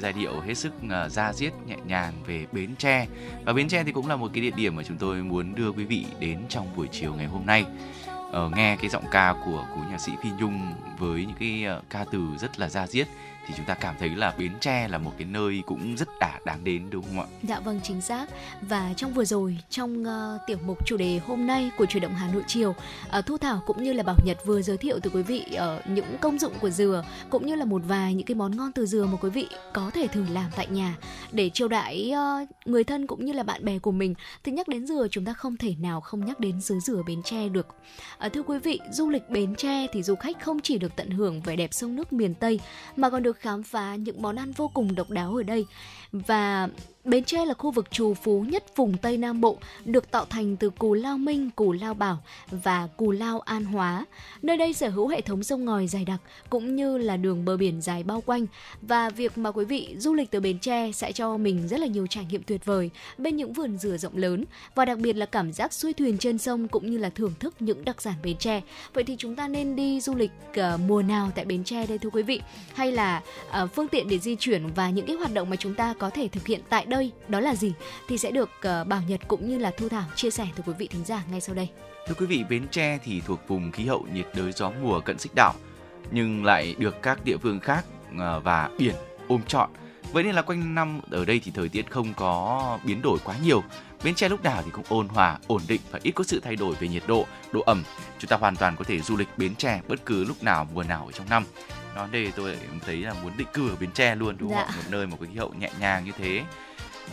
Giai 0.03 0.13
điệu 0.13 0.39
hết 0.39 0.53
sức 0.53 0.73
ờ, 0.89 1.05
uh, 1.05 1.11
da 1.11 1.33
diết 1.33 1.53
nhẹ 1.67 1.75
nhàng 1.85 2.13
về 2.25 2.45
Bến 2.51 2.75
Tre. 2.75 3.07
Và 3.45 3.53
Bến 3.53 3.67
Tre 3.67 3.83
thì 3.83 3.91
cũng 3.91 4.07
là 4.07 4.15
một 4.15 4.31
cái 4.33 4.41
địa 4.41 4.51
điểm 4.55 4.75
mà 4.75 4.83
chúng 4.83 4.97
tôi 4.97 5.15
muốn 5.15 5.55
đưa 5.55 5.71
quý 5.71 5.83
vị 5.83 6.05
đến 6.19 6.39
trong 6.49 6.67
buổi 6.75 6.87
chiều 6.91 7.13
ngày 7.13 7.25
hôm 7.25 7.45
nay. 7.45 7.65
Uh, 8.45 8.51
nghe 8.55 8.75
cái 8.75 8.89
giọng 8.89 9.03
ca 9.11 9.35
của 9.45 9.65
của 9.75 9.81
nhạc 9.91 9.97
sĩ 9.97 10.11
Phi 10.23 10.29
Nhung 10.39 10.73
với 10.99 11.25
những 11.25 11.35
cái 11.39 11.65
uh, 11.77 11.83
ca 11.89 12.05
từ 12.11 12.27
rất 12.39 12.59
là 12.59 12.69
da 12.69 12.87
diết 12.87 13.07
thì 13.47 13.53
chúng 13.57 13.65
ta 13.65 13.73
cảm 13.73 13.95
thấy 13.99 14.09
là 14.09 14.33
Bến 14.37 14.51
Tre 14.59 14.87
là 14.87 14.97
một 14.97 15.11
cái 15.17 15.27
nơi 15.27 15.61
cũng 15.65 15.95
rất 15.97 16.07
đã 16.19 16.39
đáng 16.45 16.63
đến 16.63 16.89
đúng 16.89 17.03
không 17.03 17.19
ạ? 17.19 17.25
Dạ 17.43 17.59
vâng 17.59 17.79
chính 17.83 18.01
xác. 18.01 18.25
Và 18.61 18.93
trong 18.97 19.13
vừa 19.13 19.25
rồi 19.25 19.57
trong 19.69 20.03
uh, 20.03 20.41
tiểu 20.47 20.57
mục 20.65 20.87
chủ 20.87 20.97
đề 20.97 21.19
hôm 21.27 21.47
nay 21.47 21.71
của 21.77 21.85
chuyển 21.85 22.03
động 22.03 22.13
Hà 22.15 22.27
Nội 22.33 22.43
chiều, 22.47 22.75
uh, 23.19 23.25
Thu 23.25 23.37
Thảo 23.37 23.63
cũng 23.65 23.83
như 23.83 23.93
là 23.93 24.03
Bảo 24.03 24.15
Nhật 24.25 24.37
vừa 24.45 24.61
giới 24.61 24.77
thiệu 24.77 24.99
từ 25.03 25.09
quý 25.09 25.23
vị 25.23 25.45
uh, 25.55 25.87
những 25.87 26.17
công 26.21 26.39
dụng 26.39 26.53
của 26.61 26.69
dừa 26.69 27.03
cũng 27.29 27.47
như 27.47 27.55
là 27.55 27.65
một 27.65 27.81
vài 27.87 28.13
những 28.13 28.25
cái 28.25 28.35
món 28.35 28.57
ngon 28.57 28.71
từ 28.71 28.85
dừa 28.85 29.05
mà 29.05 29.17
quý 29.21 29.29
vị 29.29 29.47
có 29.73 29.91
thể 29.93 30.07
thử 30.07 30.25
làm 30.29 30.51
tại 30.55 30.67
nhà 30.67 30.97
để 31.31 31.49
chiêu 31.49 31.67
đãi 31.67 32.13
uh, 32.13 32.67
người 32.67 32.83
thân 32.83 33.07
cũng 33.07 33.25
như 33.25 33.33
là 33.33 33.43
bạn 33.43 33.65
bè 33.65 33.79
của 33.79 33.91
mình. 33.91 34.15
Thì 34.43 34.51
nhắc 34.51 34.67
đến 34.67 34.87
dừa 34.87 35.07
chúng 35.11 35.25
ta 35.25 35.33
không 35.33 35.57
thể 35.57 35.75
nào 35.79 36.01
không 36.01 36.25
nhắc 36.25 36.39
đến 36.39 36.61
xứ 36.61 36.79
dừa 36.79 37.03
Bến 37.07 37.21
Tre 37.23 37.49
được. 37.49 37.67
Uh, 38.25 38.33
thưa 38.33 38.43
quý 38.43 38.59
vị, 38.59 38.79
du 38.91 39.09
lịch 39.09 39.29
Bến 39.29 39.55
Tre 39.55 39.87
thì 39.93 40.03
du 40.03 40.15
khách 40.15 40.43
không 40.43 40.59
chỉ 40.59 40.77
được 40.77 40.95
tận 40.95 41.09
hưởng 41.09 41.41
vẻ 41.41 41.55
đẹp 41.55 41.73
sông 41.73 41.95
nước 41.95 42.13
miền 42.13 42.35
Tây 42.35 42.59
mà 42.95 43.09
còn 43.09 43.23
được 43.23 43.32
khám 43.33 43.63
phá 43.63 43.95
những 43.95 44.21
món 44.21 44.35
ăn 44.35 44.51
vô 44.51 44.71
cùng 44.73 44.95
độc 44.95 45.09
đáo 45.09 45.35
ở 45.35 45.43
đây. 45.43 45.65
Và 46.11 46.67
Bến 47.05 47.23
Tre 47.23 47.45
là 47.45 47.53
khu 47.53 47.71
vực 47.71 47.91
trù 47.91 48.13
phú 48.13 48.45
nhất 48.49 48.63
vùng 48.75 48.97
Tây 48.97 49.17
Nam 49.17 49.41
Bộ, 49.41 49.57
được 49.85 50.11
tạo 50.11 50.25
thành 50.25 50.57
từ 50.57 50.69
Cù 50.69 50.93
Lao 50.93 51.17
Minh, 51.17 51.49
Cù 51.55 51.71
Lao 51.71 51.93
Bảo 51.93 52.23
và 52.51 52.87
Cù 52.97 53.11
Lao 53.11 53.39
An 53.39 53.65
Hóa. 53.65 54.05
Nơi 54.41 54.57
đây 54.57 54.73
sở 54.73 54.89
hữu 54.89 55.07
hệ 55.07 55.21
thống 55.21 55.43
sông 55.43 55.65
ngòi 55.65 55.87
dài 55.87 56.05
đặc 56.05 56.21
cũng 56.49 56.75
như 56.75 56.97
là 56.97 57.17
đường 57.17 57.45
bờ 57.45 57.57
biển 57.57 57.81
dài 57.81 58.03
bao 58.03 58.21
quanh 58.21 58.45
và 58.81 59.09
việc 59.09 59.37
mà 59.37 59.51
quý 59.51 59.65
vị 59.65 59.95
du 59.97 60.13
lịch 60.13 60.31
từ 60.31 60.39
Bến 60.39 60.59
Tre 60.59 60.91
sẽ 60.91 61.11
cho 61.11 61.37
mình 61.37 61.67
rất 61.67 61.79
là 61.79 61.87
nhiều 61.87 62.07
trải 62.07 62.25
nghiệm 62.25 62.43
tuyệt 62.43 62.65
vời 62.65 62.89
bên 63.17 63.37
những 63.37 63.53
vườn 63.53 63.77
dừa 63.77 63.97
rộng 63.97 64.17
lớn 64.17 64.45
và 64.75 64.85
đặc 64.85 64.97
biệt 64.97 65.15
là 65.15 65.25
cảm 65.25 65.53
giác 65.53 65.73
xuôi 65.73 65.93
thuyền 65.93 66.17
trên 66.17 66.37
sông 66.37 66.67
cũng 66.67 66.91
như 66.91 66.97
là 66.97 67.09
thưởng 67.09 67.33
thức 67.39 67.55
những 67.59 67.85
đặc 67.85 68.01
sản 68.01 68.15
Bến 68.23 68.37
Tre. 68.37 68.61
Vậy 68.93 69.03
thì 69.03 69.15
chúng 69.17 69.35
ta 69.35 69.47
nên 69.47 69.75
đi 69.75 70.01
du 70.01 70.15
lịch 70.15 70.31
uh, 70.49 70.79
mùa 70.87 71.01
nào 71.01 71.31
tại 71.35 71.45
Bến 71.45 71.63
Tre 71.63 71.85
đây 71.85 71.97
thưa 71.97 72.09
quý 72.09 72.23
vị? 72.23 72.41
Hay 72.73 72.91
là 72.91 73.21
uh, 73.63 73.69
phương 73.75 73.87
tiện 73.87 74.09
để 74.09 74.19
di 74.19 74.35
chuyển 74.39 74.67
và 74.75 74.89
những 74.89 75.05
cái 75.05 75.15
hoạt 75.15 75.33
động 75.33 75.49
mà 75.49 75.55
chúng 75.55 75.75
ta 75.75 75.93
có 75.99 76.09
thể 76.09 76.27
thực 76.27 76.47
hiện 76.47 76.61
tại 76.69 76.85
đây 76.93 77.11
đó 77.27 77.39
là 77.39 77.55
gì 77.55 77.73
thì 78.07 78.17
sẽ 78.17 78.31
được 78.31 78.49
uh, 78.57 78.87
Bảo 78.87 79.01
Nhật 79.07 79.21
cũng 79.27 79.49
như 79.49 79.57
là 79.57 79.71
Thu 79.77 79.89
Thảo 79.89 80.03
chia 80.15 80.29
sẻ 80.29 80.47
từ 80.55 80.63
quý 80.65 80.73
vị 80.77 80.87
thính 80.87 81.05
giả 81.05 81.23
ngay 81.31 81.41
sau 81.41 81.55
đây. 81.55 81.69
Thưa 82.07 82.13
quý 82.13 82.25
vị, 82.25 82.43
Bến 82.49 82.67
Tre 82.71 82.97
thì 83.03 83.21
thuộc 83.21 83.47
vùng 83.47 83.71
khí 83.71 83.85
hậu 83.85 84.05
nhiệt 84.13 84.27
đới 84.35 84.51
gió 84.51 84.71
mùa 84.81 84.99
cận 84.99 85.17
xích 85.19 85.35
đạo 85.35 85.53
nhưng 86.11 86.45
lại 86.45 86.75
được 86.77 87.01
các 87.01 87.25
địa 87.25 87.37
phương 87.37 87.59
khác 87.59 87.85
uh, 88.11 88.43
và 88.43 88.69
biển 88.77 88.95
ôm 89.27 89.41
trọn. 89.47 89.69
Vậy 90.11 90.23
nên 90.23 90.35
là 90.35 90.41
quanh 90.41 90.75
năm 90.75 91.01
ở 91.11 91.25
đây 91.25 91.41
thì 91.43 91.51
thời 91.55 91.69
tiết 91.69 91.91
không 91.91 92.13
có 92.13 92.79
biến 92.85 93.01
đổi 93.01 93.19
quá 93.23 93.35
nhiều. 93.43 93.63
Bến 94.03 94.15
Tre 94.15 94.29
lúc 94.29 94.43
nào 94.43 94.61
thì 94.65 94.71
cũng 94.71 94.85
ôn 94.89 95.07
hòa, 95.07 95.37
ổn 95.47 95.61
định 95.67 95.81
và 95.91 95.99
ít 96.03 96.11
có 96.11 96.23
sự 96.23 96.39
thay 96.39 96.55
đổi 96.55 96.75
về 96.79 96.87
nhiệt 96.87 97.03
độ, 97.07 97.25
độ 97.51 97.61
ẩm. 97.61 97.83
Chúng 98.19 98.29
ta 98.29 98.37
hoàn 98.37 98.55
toàn 98.55 98.75
có 98.75 98.83
thể 98.83 98.99
du 98.99 99.17
lịch 99.17 99.27
Bến 99.37 99.55
Tre 99.55 99.81
bất 99.87 100.05
cứ 100.05 100.23
lúc 100.23 100.43
nào, 100.43 100.67
mùa 100.73 100.83
nào 100.83 101.05
ở 101.05 101.11
trong 101.11 101.29
năm. 101.29 101.43
nói 101.95 102.07
đây 102.11 102.31
tôi 102.35 102.57
thấy 102.85 102.97
là 102.97 103.13
muốn 103.13 103.31
định 103.37 103.47
cư 103.53 103.69
ở 103.69 103.75
bến 103.79 103.91
tre 103.93 104.15
luôn 104.15 104.35
đúng 104.39 104.49
dạ. 104.49 104.65
không 104.65 104.75
một 104.75 104.89
nơi 104.89 105.07
một 105.07 105.17
cái 105.19 105.29
khí 105.33 105.39
hậu 105.39 105.53
nhẹ 105.59 105.69
nhàng 105.79 106.05
như 106.05 106.11
thế 106.17 106.43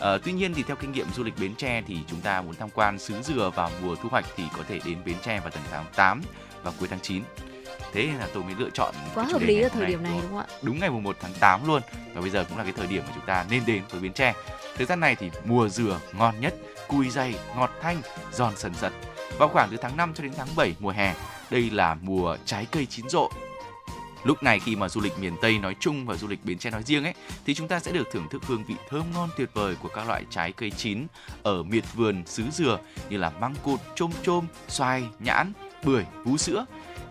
À, 0.01 0.17
tuy 0.23 0.31
nhiên 0.31 0.53
thì 0.53 0.63
theo 0.63 0.75
kinh 0.75 0.91
nghiệm 0.91 1.07
du 1.15 1.23
lịch 1.23 1.33
Bến 1.39 1.55
Tre 1.55 1.81
thì 1.87 1.97
chúng 2.07 2.21
ta 2.21 2.41
muốn 2.41 2.55
tham 2.55 2.69
quan 2.69 2.99
xứ 2.99 3.21
dừa 3.21 3.51
vào 3.55 3.69
mùa 3.83 3.95
thu 3.95 4.09
hoạch 4.09 4.25
thì 4.35 4.43
có 4.57 4.63
thể 4.67 4.79
đến 4.85 4.97
Bến 5.05 5.15
Tre 5.23 5.39
vào 5.39 5.49
tầng 5.49 5.63
tháng 5.71 5.85
8 5.95 6.21
và 6.63 6.71
cuối 6.79 6.87
tháng 6.87 6.99
9 6.99 7.23
thế 7.93 8.05
nên 8.07 8.15
là 8.15 8.27
tôi 8.33 8.43
mới 8.43 8.55
lựa 8.57 8.69
chọn 8.69 8.95
quá 9.15 9.23
hợp 9.23 9.41
lý 9.41 9.61
ở 9.61 9.69
thời 9.69 9.85
điểm 9.85 10.03
này 10.03 10.19
đúng 10.21 10.31
không 10.31 10.37
ạ? 10.37 10.45
đúng 10.61 10.79
ngày 10.79 10.89
mùng 10.89 11.03
1 11.03 11.17
tháng 11.21 11.33
8 11.39 11.67
luôn. 11.67 11.81
Và 12.13 12.21
bây 12.21 12.29
giờ 12.29 12.45
cũng 12.49 12.57
là 12.57 12.63
cái 12.63 12.73
thời 12.77 12.87
điểm 12.87 13.03
mà 13.07 13.11
chúng 13.15 13.25
ta 13.25 13.45
nên 13.49 13.63
đến 13.65 13.81
với 13.89 14.01
Bến 14.01 14.13
Tre. 14.13 14.33
Thời 14.77 14.85
gian 14.85 14.99
này 14.99 15.15
thì 15.15 15.31
mùa 15.45 15.69
dừa 15.69 15.99
ngon 16.13 16.39
nhất 16.39 16.55
cùi 16.87 17.09
dày 17.09 17.35
ngọt 17.55 17.71
thanh 17.81 18.01
giòn 18.31 18.53
sần 18.57 18.73
sật 18.73 18.93
vào 19.37 19.49
khoảng 19.49 19.69
từ 19.71 19.77
tháng 19.77 19.97
5 19.97 20.13
cho 20.15 20.23
đến 20.23 20.31
tháng 20.37 20.47
7 20.55 20.75
mùa 20.79 20.89
hè 20.89 21.15
đây 21.49 21.69
là 21.69 21.97
mùa 22.01 22.37
trái 22.45 22.67
cây 22.71 22.85
chín 22.85 23.09
rộ 23.09 23.29
Lúc 24.23 24.43
này 24.43 24.59
khi 24.59 24.75
mà 24.75 24.89
du 24.89 25.01
lịch 25.01 25.19
miền 25.19 25.35
Tây 25.41 25.59
nói 25.59 25.75
chung 25.79 26.05
và 26.05 26.15
du 26.15 26.27
lịch 26.27 26.45
Bến 26.45 26.57
Tre 26.57 26.69
nói 26.69 26.83
riêng 26.83 27.03
ấy 27.03 27.13
thì 27.45 27.53
chúng 27.53 27.67
ta 27.67 27.79
sẽ 27.79 27.91
được 27.91 28.07
thưởng 28.11 28.27
thức 28.31 28.43
hương 28.45 28.63
vị 28.63 28.75
thơm 28.89 29.03
ngon 29.13 29.29
tuyệt 29.37 29.49
vời 29.53 29.75
của 29.81 29.89
các 29.89 30.07
loại 30.07 30.23
trái 30.29 30.51
cây 30.51 30.71
chín 30.71 31.07
ở 31.43 31.63
miệt 31.63 31.83
vườn 31.93 32.23
xứ 32.25 32.43
dừa 32.51 32.79
như 33.09 33.17
là 33.17 33.29
măng 33.29 33.55
cụt, 33.63 33.79
chôm 33.95 34.11
chôm, 34.23 34.45
xoài, 34.67 35.03
nhãn, 35.19 35.53
bưởi, 35.83 36.03
vú 36.23 36.37
sữa. 36.37 36.65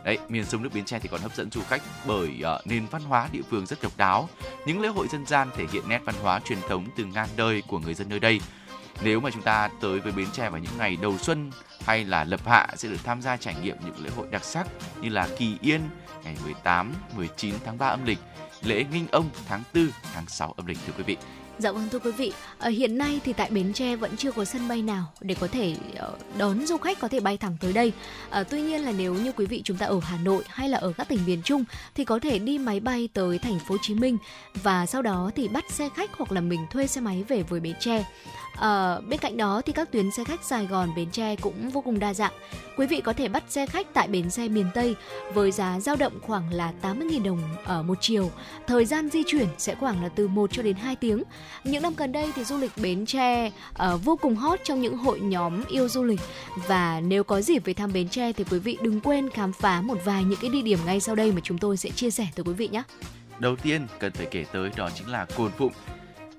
Đấy, 0.04 0.18
miền 0.28 0.44
sông 0.44 0.62
nước 0.62 0.70
Bến 0.74 0.84
Tre 0.84 0.98
thì 0.98 1.08
còn 1.08 1.20
hấp 1.20 1.34
dẫn 1.34 1.50
du 1.50 1.60
khách 1.68 1.82
bởi 2.06 2.42
uh, 2.60 2.66
nền 2.66 2.86
văn 2.86 3.02
hóa 3.02 3.28
địa 3.32 3.42
phương 3.50 3.66
rất 3.66 3.82
độc 3.82 3.92
đáo. 3.96 4.28
Những 4.66 4.80
lễ 4.80 4.88
hội 4.88 5.08
dân 5.08 5.26
gian 5.26 5.48
thể 5.56 5.66
hiện 5.72 5.88
nét 5.88 6.00
văn 6.04 6.14
hóa 6.22 6.40
truyền 6.40 6.58
thống 6.68 6.86
từ 6.96 7.04
ngàn 7.04 7.28
đời 7.36 7.62
của 7.66 7.78
người 7.78 7.94
dân 7.94 8.08
nơi 8.08 8.20
đây. 8.20 8.40
Nếu 9.02 9.20
mà 9.20 9.30
chúng 9.30 9.42
ta 9.42 9.68
tới 9.80 10.00
với 10.00 10.12
Bến 10.12 10.26
Tre 10.32 10.50
vào 10.50 10.60
những 10.60 10.78
ngày 10.78 10.96
đầu 11.02 11.18
xuân 11.18 11.50
hay 11.86 12.04
là 12.04 12.24
lập 12.24 12.40
hạ 12.46 12.66
sẽ 12.76 12.88
được 12.88 13.04
tham 13.04 13.22
gia 13.22 13.36
trải 13.36 13.54
nghiệm 13.62 13.76
những 13.84 14.04
lễ 14.04 14.10
hội 14.16 14.26
đặc 14.30 14.44
sắc 14.44 14.66
như 15.00 15.08
là 15.08 15.28
Kỳ 15.38 15.56
Yên, 15.60 15.80
ngày 16.24 16.36
18, 16.44 16.92
19 17.16 17.54
tháng 17.64 17.78
3 17.78 17.86
âm 17.86 18.04
lịch, 18.04 18.18
lễ 18.62 18.84
Nghinh 18.92 19.06
Ông 19.12 19.30
tháng 19.48 19.62
4, 19.74 19.88
tháng 20.14 20.26
6 20.26 20.54
âm 20.56 20.66
lịch 20.66 20.78
thưa 20.86 20.92
quý 20.98 21.02
vị. 21.02 21.16
Dạ 21.60 21.72
vâng 21.72 21.88
thưa 21.90 21.98
quý 21.98 22.10
vị, 22.10 22.32
ở 22.58 22.68
hiện 22.68 22.98
nay 22.98 23.20
thì 23.24 23.32
tại 23.32 23.50
Bến 23.50 23.72
Tre 23.72 23.96
vẫn 23.96 24.16
chưa 24.16 24.32
có 24.32 24.44
sân 24.44 24.68
bay 24.68 24.82
nào 24.82 25.04
để 25.20 25.34
có 25.40 25.46
thể 25.46 25.76
ờ, 25.96 26.12
đón 26.38 26.66
du 26.66 26.76
khách 26.76 27.00
có 27.00 27.08
thể 27.08 27.20
bay 27.20 27.36
thẳng 27.36 27.56
tới 27.60 27.72
đây. 27.72 27.92
À, 28.30 28.42
tuy 28.42 28.60
nhiên 28.60 28.84
là 28.84 28.92
nếu 28.92 29.14
như 29.14 29.32
quý 29.32 29.46
vị 29.46 29.62
chúng 29.64 29.76
ta 29.76 29.86
ở 29.86 30.00
Hà 30.02 30.18
Nội 30.24 30.44
hay 30.48 30.68
là 30.68 30.78
ở 30.78 30.92
các 30.92 31.08
tỉnh 31.08 31.18
miền 31.26 31.42
Trung 31.44 31.64
thì 31.94 32.04
có 32.04 32.18
thể 32.18 32.38
đi 32.38 32.58
máy 32.58 32.80
bay 32.80 33.08
tới 33.14 33.38
thành 33.38 33.58
phố 33.58 33.74
Hồ 33.74 33.78
Chí 33.82 33.94
Minh 33.94 34.18
và 34.62 34.86
sau 34.86 35.02
đó 35.02 35.30
thì 35.36 35.48
bắt 35.48 35.64
xe 35.70 35.88
khách 35.96 36.10
hoặc 36.12 36.32
là 36.32 36.40
mình 36.40 36.60
thuê 36.70 36.86
xe 36.86 37.00
máy 37.00 37.24
về 37.28 37.42
với 37.42 37.60
Bến 37.60 37.74
Tre. 37.80 38.04
À, 38.60 39.00
bên 39.00 39.20
cạnh 39.20 39.36
đó 39.36 39.62
thì 39.66 39.72
các 39.72 39.92
tuyến 39.92 40.10
xe 40.10 40.24
khách 40.24 40.44
Sài 40.44 40.66
Gòn 40.66 40.94
Bến 40.96 41.10
Tre 41.10 41.36
cũng 41.36 41.70
vô 41.70 41.80
cùng 41.80 41.98
đa 41.98 42.14
dạng. 42.14 42.32
Quý 42.76 42.86
vị 42.86 43.00
có 43.00 43.12
thể 43.12 43.28
bắt 43.28 43.44
xe 43.48 43.66
khách 43.66 43.94
tại 43.94 44.08
bến 44.08 44.30
xe 44.30 44.48
miền 44.48 44.66
Tây 44.74 44.96
với 45.34 45.52
giá 45.52 45.80
dao 45.80 45.96
động 45.96 46.12
khoảng 46.22 46.52
là 46.52 46.72
80.000 46.82 47.24
đồng 47.24 47.40
ở 47.64 47.82
một 47.82 47.98
chiều. 48.00 48.30
Thời 48.66 48.84
gian 48.84 49.08
di 49.08 49.22
chuyển 49.26 49.46
sẽ 49.58 49.74
khoảng 49.74 50.02
là 50.02 50.08
từ 50.08 50.28
1 50.28 50.50
cho 50.52 50.62
đến 50.62 50.76
2 50.76 50.96
tiếng. 50.96 51.22
Những 51.64 51.82
năm 51.82 51.94
gần 51.96 52.12
đây 52.12 52.32
thì 52.36 52.44
du 52.44 52.56
lịch 52.56 52.70
Bến 52.76 53.06
Tre 53.06 53.46
uh, 53.46 54.04
vô 54.04 54.16
cùng 54.16 54.36
hot 54.36 54.60
trong 54.64 54.80
những 54.80 54.96
hội 54.96 55.20
nhóm 55.20 55.64
yêu 55.68 55.88
du 55.88 56.02
lịch 56.02 56.20
và 56.68 57.00
nếu 57.00 57.24
có 57.24 57.40
dịp 57.40 57.64
về 57.64 57.74
thăm 57.74 57.92
Bến 57.92 58.08
Tre 58.08 58.32
thì 58.32 58.44
quý 58.50 58.58
vị 58.58 58.78
đừng 58.82 59.00
quên 59.00 59.30
khám 59.30 59.52
phá 59.52 59.80
một 59.80 59.98
vài 60.04 60.24
những 60.24 60.38
cái 60.42 60.50
địa 60.50 60.62
điểm 60.62 60.78
ngay 60.86 61.00
sau 61.00 61.14
đây 61.14 61.32
mà 61.32 61.40
chúng 61.44 61.58
tôi 61.58 61.76
sẽ 61.76 61.90
chia 61.90 62.10
sẻ 62.10 62.28
tới 62.34 62.44
quý 62.44 62.52
vị 62.52 62.68
nhé. 62.68 62.82
Đầu 63.38 63.56
tiên 63.56 63.86
cần 63.98 64.12
phải 64.12 64.26
kể 64.30 64.44
tới 64.52 64.70
đó 64.76 64.90
chính 64.94 65.08
là 65.08 65.24
Cồn 65.36 65.50
Phụng 65.58 65.72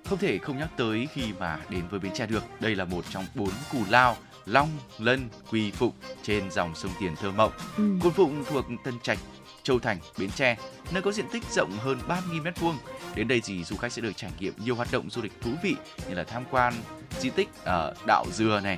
không 0.05 0.19
thể 0.19 0.37
không 0.37 0.57
nhắc 0.57 0.69
tới 0.77 1.07
khi 1.13 1.21
mà 1.39 1.59
đến 1.69 1.83
với 1.89 1.99
Bến 1.99 2.11
Tre 2.15 2.25
được. 2.25 2.43
Đây 2.59 2.75
là 2.75 2.85
một 2.85 3.05
trong 3.09 3.25
bốn 3.35 3.49
cù 3.71 3.77
lao 3.89 4.15
Long, 4.45 4.69
Lân, 4.99 5.29
Quỳ 5.51 5.71
Phụng 5.71 5.93
trên 6.23 6.51
dòng 6.51 6.75
sông 6.75 6.91
Tiền 6.99 7.15
thơ 7.15 7.31
mộng. 7.31 7.51
Ừ. 7.77 7.83
Cồn 8.03 8.13
Phụng 8.13 8.43
thuộc 8.49 8.65
Tân 8.83 8.93
Trạch, 9.03 9.17
Châu 9.63 9.79
Thành, 9.79 9.97
Bến 10.17 10.29
Tre, 10.35 10.57
nơi 10.91 11.01
có 11.01 11.11
diện 11.11 11.25
tích 11.31 11.43
rộng 11.51 11.71
hơn 11.71 11.99
30.000 12.07 12.43
m2. 12.43 12.73
Đến 13.15 13.27
đây 13.27 13.41
thì 13.45 13.63
du 13.63 13.75
khách 13.75 13.91
sẽ 13.91 14.01
được 14.01 14.11
trải 14.15 14.31
nghiệm 14.39 14.53
nhiều 14.57 14.75
hoạt 14.75 14.91
động 14.91 15.09
du 15.09 15.21
lịch 15.21 15.41
thú 15.41 15.51
vị 15.63 15.75
như 16.09 16.15
là 16.15 16.23
tham 16.23 16.43
quan 16.51 16.73
di 17.19 17.29
tích 17.29 17.49
ở 17.63 17.93
đạo 18.07 18.25
dừa 18.33 18.59
này, 18.63 18.77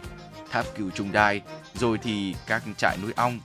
tháp 0.49 0.65
cửu 0.75 0.89
trùng 0.89 1.11
đài, 1.11 1.41
rồi 1.73 1.97
thì 1.97 2.35
các 2.47 2.63
trại 2.77 2.97
nuôi 3.03 3.11
ong, 3.15 3.39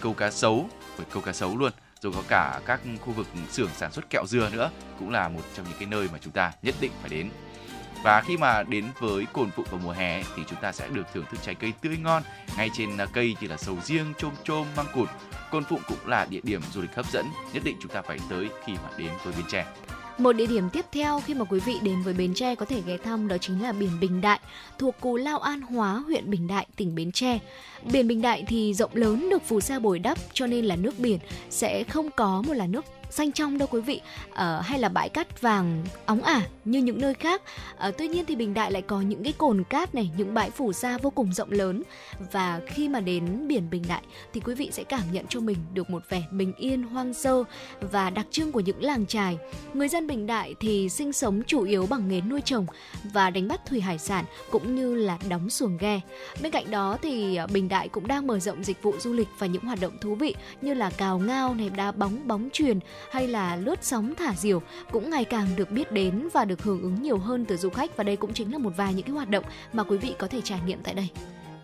câu 0.00 0.14
cá 0.14 0.30
sấu, 0.30 0.68
với 0.96 1.06
câu 1.10 1.22
cá 1.22 1.32
sấu 1.32 1.56
luôn 1.58 1.72
rồi 2.00 2.12
có 2.16 2.22
cả 2.28 2.60
các 2.66 2.80
khu 3.00 3.12
vực 3.12 3.26
xưởng 3.50 3.70
sản 3.76 3.92
xuất 3.92 4.10
kẹo 4.10 4.26
dừa 4.26 4.50
nữa 4.52 4.70
cũng 4.98 5.10
là 5.10 5.28
một 5.28 5.40
trong 5.56 5.66
những 5.68 5.78
cái 5.78 5.88
nơi 5.88 6.08
mà 6.12 6.18
chúng 6.22 6.32
ta 6.32 6.52
nhất 6.62 6.74
định 6.80 6.92
phải 7.00 7.10
đến 7.10 7.30
và 8.02 8.20
khi 8.20 8.36
mà 8.36 8.62
đến 8.62 8.84
với 8.98 9.26
cồn 9.32 9.50
phụ 9.56 9.62
vào 9.70 9.80
mùa 9.84 9.92
hè 9.92 10.22
thì 10.36 10.42
chúng 10.48 10.60
ta 10.62 10.72
sẽ 10.72 10.88
được 10.88 11.06
thưởng 11.14 11.24
thức 11.30 11.40
trái 11.42 11.54
cây 11.54 11.72
tươi 11.82 11.96
ngon 11.96 12.22
ngay 12.56 12.70
trên 12.72 12.96
à, 12.96 13.06
cây 13.12 13.36
như 13.40 13.48
là 13.48 13.56
sầu 13.56 13.76
riêng, 13.84 14.12
chôm 14.18 14.32
chôm, 14.44 14.66
măng 14.76 14.86
cụt. 14.94 15.08
Cồn 15.50 15.64
phụng 15.64 15.80
cũng 15.88 16.06
là 16.06 16.26
địa 16.30 16.40
điểm 16.42 16.60
du 16.72 16.80
lịch 16.80 16.94
hấp 16.94 17.12
dẫn 17.12 17.26
nhất 17.52 17.64
định 17.64 17.76
chúng 17.80 17.90
ta 17.90 18.02
phải 18.02 18.18
tới 18.30 18.48
khi 18.64 18.72
mà 18.72 18.90
đến 18.98 19.10
với 19.24 19.32
Bến 19.32 19.46
Tre. 19.48 19.66
Một 20.18 20.32
địa 20.32 20.46
điểm 20.46 20.70
tiếp 20.70 20.84
theo 20.92 21.20
khi 21.20 21.34
mà 21.34 21.44
quý 21.44 21.60
vị 21.60 21.78
đến 21.82 22.02
với 22.02 22.14
Bến 22.14 22.34
Tre 22.34 22.54
có 22.54 22.66
thể 22.66 22.82
ghé 22.86 22.96
thăm 22.96 23.28
đó 23.28 23.36
chính 23.38 23.62
là 23.62 23.72
biển 23.72 23.90
Bình 24.00 24.20
Đại 24.20 24.40
thuộc 24.78 25.00
cù 25.00 25.16
Lao 25.16 25.38
An 25.38 25.60
Hóa, 25.60 25.92
huyện 25.92 26.30
Bình 26.30 26.46
Đại, 26.46 26.66
tỉnh 26.76 26.94
Bến 26.94 27.12
Tre. 27.12 27.38
Biển 27.82 28.08
Bình 28.08 28.22
Đại 28.22 28.44
thì 28.48 28.74
rộng 28.74 28.90
lớn 28.94 29.30
được 29.30 29.42
phù 29.48 29.60
sa 29.60 29.78
bồi 29.78 29.98
đắp 29.98 30.18
cho 30.32 30.46
nên 30.46 30.64
là 30.64 30.76
nước 30.76 30.98
biển 30.98 31.18
sẽ 31.50 31.84
không 31.84 32.10
có 32.16 32.42
một 32.46 32.54
là 32.54 32.66
nước 32.66 32.84
xanh 33.10 33.32
trong 33.32 33.58
đâu 33.58 33.68
quý 33.70 33.80
vị? 33.80 34.00
À, 34.32 34.60
hay 34.64 34.78
là 34.78 34.88
bãi 34.88 35.08
cát 35.08 35.40
vàng 35.40 35.84
óng 36.06 36.22
ả 36.22 36.42
như 36.64 36.78
những 36.78 37.00
nơi 37.00 37.14
khác? 37.14 37.42
À, 37.78 37.90
tuy 37.98 38.08
nhiên 38.08 38.24
thì 38.24 38.36
bình 38.36 38.54
đại 38.54 38.72
lại 38.72 38.82
có 38.82 39.00
những 39.00 39.24
cái 39.24 39.32
cồn 39.32 39.64
cát 39.64 39.94
này 39.94 40.10
những 40.16 40.34
bãi 40.34 40.50
phủ 40.50 40.72
sa 40.72 40.98
vô 40.98 41.10
cùng 41.10 41.32
rộng 41.32 41.52
lớn. 41.52 41.82
Và 42.32 42.60
khi 42.66 42.88
mà 42.88 43.00
đến 43.00 43.48
biển 43.48 43.70
bình 43.70 43.84
đại 43.88 44.02
thì 44.32 44.40
quý 44.40 44.54
vị 44.54 44.70
sẽ 44.72 44.84
cảm 44.84 45.02
nhận 45.12 45.26
cho 45.28 45.40
mình 45.40 45.58
được 45.74 45.90
một 45.90 46.02
vẻ 46.08 46.22
bình 46.30 46.52
yên 46.56 46.82
hoang 46.82 47.14
sơ 47.14 47.44
và 47.80 48.10
đặc 48.10 48.26
trưng 48.30 48.52
của 48.52 48.60
những 48.60 48.82
làng 48.82 49.06
trài. 49.06 49.38
Người 49.74 49.88
dân 49.88 50.06
bình 50.06 50.26
đại 50.26 50.54
thì 50.60 50.88
sinh 50.88 51.12
sống 51.12 51.42
chủ 51.46 51.62
yếu 51.62 51.86
bằng 51.86 52.08
nghề 52.08 52.20
nuôi 52.20 52.40
trồng 52.40 52.66
và 53.12 53.30
đánh 53.30 53.48
bắt 53.48 53.60
thủy 53.66 53.80
hải 53.80 53.98
sản 53.98 54.24
cũng 54.50 54.74
như 54.74 54.94
là 54.94 55.18
đóng 55.28 55.50
xuồng 55.50 55.76
ghe. 55.76 56.00
Bên 56.42 56.52
cạnh 56.52 56.70
đó 56.70 56.98
thì 57.02 57.36
ờ, 57.36 57.46
bình 57.46 57.68
đại 57.68 57.88
cũng 57.88 58.06
đang 58.06 58.26
mở 58.26 58.38
rộng 58.38 58.64
dịch 58.64 58.82
vụ 58.82 58.94
du 58.98 59.12
lịch 59.12 59.28
và 59.38 59.46
những 59.46 59.62
hoạt 59.62 59.80
động 59.80 59.98
thú 60.00 60.14
vị 60.14 60.34
như 60.62 60.74
là 60.74 60.90
cào 60.90 61.18
ngao 61.18 61.54
này 61.54 61.70
đá 61.70 61.92
bóng 61.92 62.28
bóng 62.28 62.48
truyền 62.52 62.78
hay 63.10 63.28
là 63.28 63.56
lướt 63.56 63.78
sóng 63.82 64.14
thả 64.14 64.34
diều 64.34 64.62
cũng 64.92 65.10
ngày 65.10 65.24
càng 65.24 65.48
được 65.56 65.70
biết 65.70 65.92
đến 65.92 66.28
và 66.32 66.44
được 66.44 66.62
hưởng 66.62 66.82
ứng 66.82 67.02
nhiều 67.02 67.18
hơn 67.18 67.44
từ 67.44 67.56
du 67.56 67.70
khách 67.70 67.96
và 67.96 68.04
đây 68.04 68.16
cũng 68.16 68.32
chính 68.32 68.52
là 68.52 68.58
một 68.58 68.72
vài 68.76 68.94
những 68.94 69.06
cái 69.06 69.14
hoạt 69.14 69.30
động 69.30 69.44
mà 69.72 69.84
quý 69.84 69.98
vị 69.98 70.14
có 70.18 70.26
thể 70.26 70.40
trải 70.44 70.60
nghiệm 70.66 70.82
tại 70.82 70.94
đây. 70.94 71.08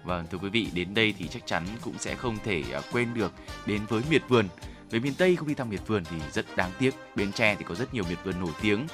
Vâng, 0.05 0.27
thưa 0.31 0.39
quý 0.39 0.49
vị, 0.49 0.69
đến 0.75 0.95
đây 0.95 1.15
thì 1.19 1.29
chắc 1.29 1.47
chắn 1.47 1.67
cũng 1.81 1.95
sẽ 1.99 2.15
không 2.15 2.37
thể 2.45 2.63
à, 2.73 2.81
quên 2.93 3.15
được 3.15 3.33
đến 3.67 3.81
với 3.89 4.03
miệt 4.11 4.23
vườn. 4.29 4.49
Về 4.91 4.99
miền 4.99 5.15
Tây 5.15 5.37
không 5.37 5.49
đi 5.49 5.55
thăm 5.55 5.71
miệt 5.71 5.81
vườn 5.87 6.05
thì 6.11 6.17
rất 6.33 6.57
đáng 6.57 6.71
tiếc. 6.79 6.95
Bến 7.17 7.33
Tre 7.33 7.55
thì 7.55 7.65
có 7.69 7.75
rất 7.75 7.95
nhiều 7.95 8.05
miệt 8.09 8.19
vườn 8.25 8.41
nổi 8.41 8.53
tiếng 8.63 8.87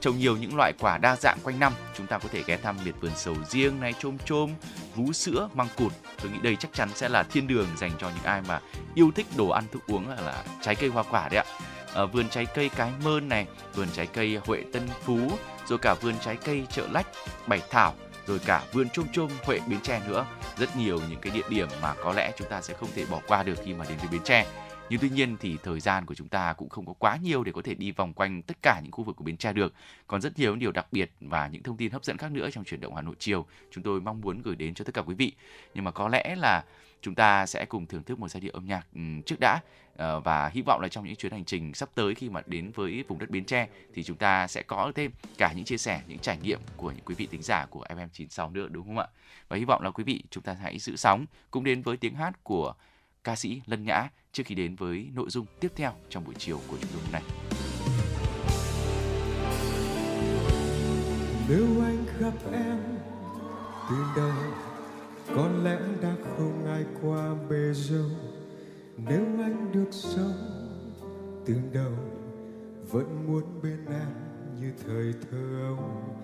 trồng 0.00 0.18
nhiều 0.18 0.36
những 0.36 0.56
loại 0.56 0.72
quả 0.78 0.98
đa 0.98 1.16
dạng 1.16 1.38
quanh 1.42 1.60
năm. 1.60 1.72
Chúng 1.96 2.06
ta 2.06 2.18
có 2.18 2.28
thể 2.32 2.42
ghé 2.46 2.56
thăm 2.56 2.76
miệt 2.84 2.94
vườn 3.00 3.12
sầu 3.16 3.34
riêng 3.48 3.80
này 3.80 3.94
chôm 3.98 4.18
chôm 4.24 4.50
vú 4.94 5.12
sữa 5.12 5.48
măng 5.54 5.68
cụt. 5.76 5.92
Tôi 6.22 6.32
nghĩ 6.32 6.38
đây 6.42 6.56
chắc 6.56 6.72
chắn 6.72 6.88
sẽ 6.94 7.08
là 7.08 7.22
thiên 7.22 7.46
đường 7.46 7.66
dành 7.76 7.92
cho 7.98 8.08
những 8.08 8.24
ai 8.24 8.42
mà 8.48 8.60
yêu 8.94 9.10
thích 9.16 9.26
đồ 9.36 9.48
ăn 9.48 9.64
thức 9.72 9.82
uống 9.86 10.08
là, 10.08 10.16
là 10.20 10.44
trái 10.62 10.74
cây 10.74 10.90
hoa 10.90 11.02
quả 11.02 11.28
đấy 11.28 11.44
ạ. 11.44 11.44
Ở 11.92 12.06
vườn 12.06 12.28
trái 12.28 12.46
cây 12.46 12.68
cái 12.68 12.92
mơn 13.04 13.28
này 13.28 13.46
vườn 13.74 13.88
trái 13.92 14.06
cây 14.06 14.40
huệ 14.46 14.64
tân 14.72 14.88
phú 15.04 15.30
rồi 15.66 15.78
cả 15.78 15.94
vườn 15.94 16.14
trái 16.24 16.36
cây 16.36 16.66
chợ 16.70 16.86
lách 16.90 17.06
bảy 17.46 17.62
thảo 17.70 17.94
rồi 18.26 18.38
cả 18.38 18.62
vườn 18.72 18.90
chôm 18.90 19.06
chôm 19.12 19.30
huệ 19.42 19.60
bến 19.66 19.80
tre 19.80 20.00
nữa. 20.08 20.26
Rất 20.58 20.76
nhiều 20.76 21.00
những 21.08 21.20
cái 21.20 21.32
địa 21.32 21.48
điểm 21.48 21.68
mà 21.82 21.94
có 21.94 22.12
lẽ 22.12 22.32
chúng 22.36 22.48
ta 22.48 22.62
sẽ 22.62 22.74
không 22.74 22.88
thể 22.94 23.04
bỏ 23.10 23.20
qua 23.26 23.42
được 23.42 23.54
khi 23.64 23.74
mà 23.74 23.84
đến 23.88 23.98
với 23.98 24.08
bến 24.12 24.20
tre 24.24 24.46
nhưng 24.90 25.00
tuy 25.00 25.08
nhiên 25.08 25.36
thì 25.40 25.56
thời 25.62 25.80
gian 25.80 26.06
của 26.06 26.14
chúng 26.14 26.28
ta 26.28 26.52
cũng 26.52 26.68
không 26.68 26.86
có 26.86 26.92
quá 26.98 27.18
nhiều 27.22 27.44
để 27.44 27.52
có 27.52 27.62
thể 27.62 27.74
đi 27.74 27.92
vòng 27.92 28.12
quanh 28.12 28.42
tất 28.42 28.56
cả 28.62 28.80
những 28.82 28.92
khu 28.92 29.04
vực 29.04 29.16
của 29.16 29.24
Bến 29.24 29.36
Tre 29.36 29.52
được. 29.52 29.74
Còn 30.06 30.20
rất 30.20 30.38
nhiều 30.38 30.56
điều 30.56 30.72
đặc 30.72 30.86
biệt 30.92 31.10
và 31.20 31.48
những 31.48 31.62
thông 31.62 31.76
tin 31.76 31.90
hấp 31.90 32.04
dẫn 32.04 32.16
khác 32.16 32.32
nữa 32.32 32.50
trong 32.50 32.64
chuyển 32.64 32.80
động 32.80 32.94
Hà 32.94 33.02
Nội 33.02 33.14
chiều 33.18 33.46
chúng 33.70 33.84
tôi 33.84 34.00
mong 34.00 34.20
muốn 34.20 34.42
gửi 34.42 34.56
đến 34.56 34.74
cho 34.74 34.84
tất 34.84 34.94
cả 34.94 35.02
quý 35.02 35.14
vị. 35.14 35.32
Nhưng 35.74 35.84
mà 35.84 35.90
có 35.90 36.08
lẽ 36.08 36.34
là 36.38 36.64
chúng 37.02 37.14
ta 37.14 37.46
sẽ 37.46 37.64
cùng 37.64 37.86
thưởng 37.86 38.02
thức 38.02 38.18
một 38.18 38.28
giai 38.28 38.40
điệu 38.40 38.52
âm 38.52 38.66
nhạc 38.66 38.86
ừ, 38.94 39.00
trước 39.26 39.36
đã 39.40 39.60
ờ, 39.96 40.20
và 40.20 40.48
hy 40.48 40.62
vọng 40.62 40.80
là 40.80 40.88
trong 40.88 41.04
những 41.04 41.16
chuyến 41.16 41.32
hành 41.32 41.44
trình 41.44 41.74
sắp 41.74 41.88
tới 41.94 42.14
khi 42.14 42.28
mà 42.28 42.42
đến 42.46 42.70
với 42.74 43.04
vùng 43.08 43.18
đất 43.18 43.30
Bến 43.30 43.44
Tre 43.44 43.68
thì 43.94 44.02
chúng 44.02 44.16
ta 44.16 44.46
sẽ 44.46 44.62
có 44.62 44.92
thêm 44.94 45.10
cả 45.38 45.52
những 45.56 45.64
chia 45.64 45.78
sẻ, 45.78 46.00
những 46.06 46.18
trải 46.18 46.38
nghiệm 46.42 46.60
của 46.76 46.90
những 46.90 47.04
quý 47.04 47.14
vị 47.14 47.28
thính 47.30 47.42
giả 47.42 47.66
của 47.70 47.84
FM96 47.88 48.52
nữa 48.52 48.68
đúng 48.70 48.86
không 48.86 48.98
ạ? 48.98 49.06
Và 49.48 49.56
hy 49.56 49.64
vọng 49.64 49.82
là 49.82 49.90
quý 49.90 50.04
vị 50.04 50.22
chúng 50.30 50.42
ta 50.42 50.52
hãy 50.52 50.78
giữ 50.78 50.96
sóng 50.96 51.26
cũng 51.50 51.64
đến 51.64 51.82
với 51.82 51.96
tiếng 51.96 52.14
hát 52.14 52.44
của 52.44 52.74
ca 53.24 53.36
sĩ 53.36 53.62
Lân 53.66 53.84
Nhã 53.84 54.08
trước 54.32 54.42
khi 54.46 54.54
đến 54.54 54.76
với 54.76 55.10
nội 55.14 55.30
dung 55.30 55.46
tiếp 55.60 55.72
theo 55.76 55.92
trong 56.08 56.24
buổi 56.24 56.34
chiều 56.38 56.60
của 56.68 56.76
chúng 56.80 56.90
tôi 56.92 57.02
hôm 57.02 57.12
nay. 57.12 57.22
Nếu 61.48 61.84
anh 61.84 62.06
gặp 62.20 62.52
em 62.52 62.78
từ 63.90 63.96
đầu, 64.16 64.32
có 65.36 65.48
lẽ 65.62 65.78
đã 66.02 66.14
không 66.36 66.66
ai 66.66 66.84
qua 67.02 67.34
bề 67.50 67.72
dâu 67.74 68.10
nếu 69.08 69.26
anh 69.42 69.72
được 69.72 69.88
sống 69.90 70.32
từ 71.46 71.54
đầu, 71.72 71.92
vẫn 72.90 73.26
muốn 73.26 73.42
bên 73.62 73.86
em 73.86 74.08
như 74.60 74.72
thời 74.86 75.14
thơ 75.30 75.66
ông. 75.66 76.16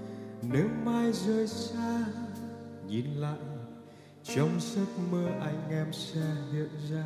Nếu 0.53 0.69
mai 0.85 1.13
rời 1.13 1.47
xa, 1.47 2.05
nhìn 2.89 3.07
lại, 3.07 3.39
trong 4.23 4.51
giấc 4.61 4.87
mơ 5.13 5.27
anh 5.41 5.71
em 5.71 5.93
sẽ 5.93 6.27
hiện 6.53 6.71
ra 6.91 7.05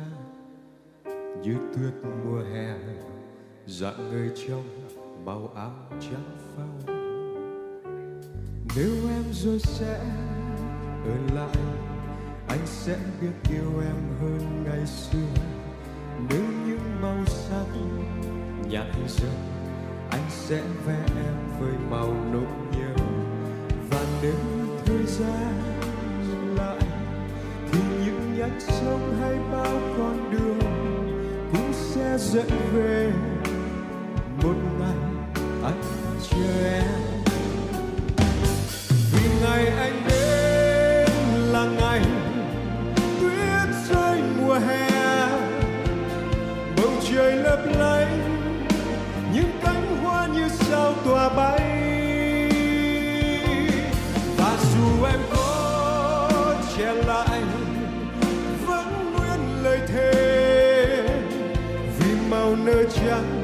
như 1.43 1.55
tuyết 1.75 1.93
mùa 2.25 2.39
hè 2.53 2.75
dạng 3.67 4.09
người 4.09 4.31
trong 4.47 4.63
màu 5.25 5.49
áo 5.55 5.71
trắng 5.99 6.37
phao. 6.55 6.95
Nếu 8.75 8.91
em 9.09 9.23
rồi 9.31 9.59
sẽ 9.59 9.99
ở 11.05 11.35
lại, 11.35 11.55
anh 12.47 12.65
sẽ 12.65 12.97
biết 13.21 13.51
yêu 13.51 13.81
em 13.81 13.95
hơn 14.21 14.63
ngày 14.65 14.85
xưa. 14.85 15.41
Nếu 16.29 16.43
những 16.67 17.01
màu 17.01 17.25
sắc 17.25 17.65
nhạt 18.69 18.85
dần, 19.07 19.31
anh 20.11 20.25
sẽ 20.29 20.61
vẽ 20.85 21.03
em 21.25 21.35
với 21.59 21.73
màu 21.89 22.13
nỗi 22.33 22.51
nhớ 22.71 22.95
và 23.89 24.05
nếu 24.21 24.35
thời 24.85 25.05
gian 25.05 25.61
lại, 26.57 26.79
thì 27.71 27.79
những 28.05 28.37
nhánh 28.37 28.59
sông 28.59 29.15
hay 29.19 29.35
bao 29.51 29.79
con 29.97 30.31
đường 30.31 30.60
dẫn 32.17 32.47
về 32.73 33.11
một 34.43 34.55
ngày 34.79 34.95
anh 35.63 35.81
chờ 36.29 36.65
em. 36.65 36.83
Vì 39.11 39.29
ngày 39.41 39.67
anh 39.67 40.03
đến 40.07 41.09
là 41.51 41.65
ngày 41.65 42.01
tuyết 43.19 43.75
rơi 43.89 44.21
mùa 44.37 44.53
hè. 44.53 44.89
Bầu 46.77 46.91
trời 47.11 47.35
lấp 47.35 47.59
lánh, 47.79 48.19
những 49.33 49.51
cánh 49.63 49.97
hoa 50.03 50.27
như 50.27 50.47
sao 50.49 50.93
tỏa 51.05 51.29
bay. 51.29 51.80
Màu 63.09 63.40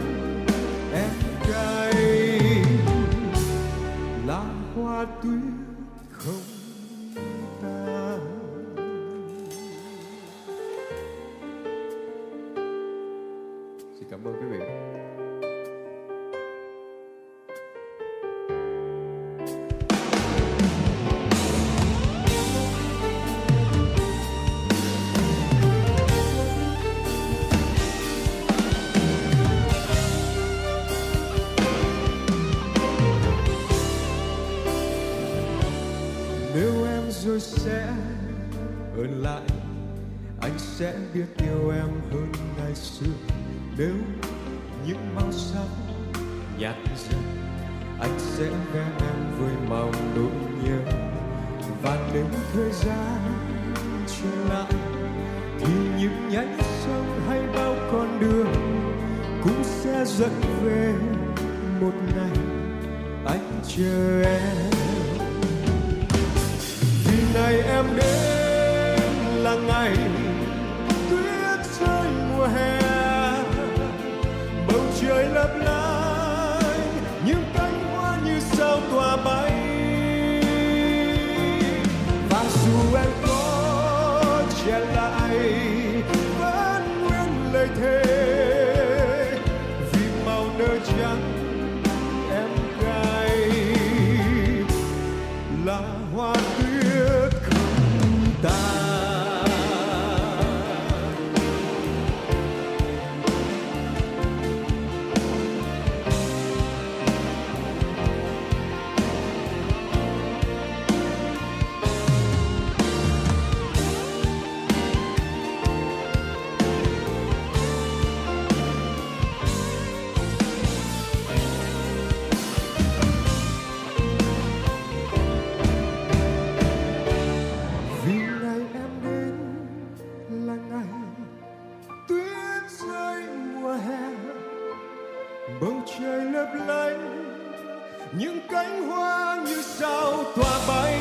sao 140.37 140.43
tỏa 140.43 140.59
bay 140.67 140.93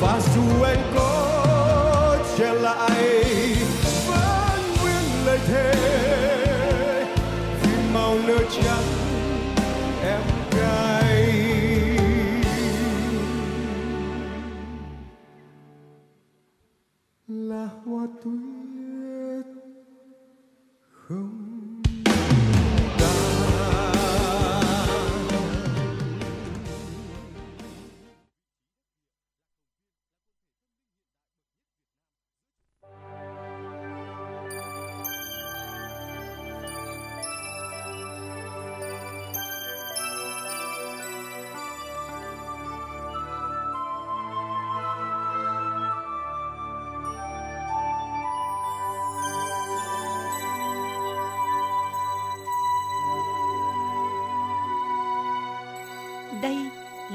và 0.00 0.20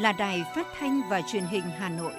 là 0.09 0.13
đài 0.13 0.43
phát 0.55 0.67
thanh 0.79 1.01
và 1.09 1.21
truyền 1.21 1.43
hình 1.43 1.63
Hà 1.63 1.89
Nội. 1.89 2.13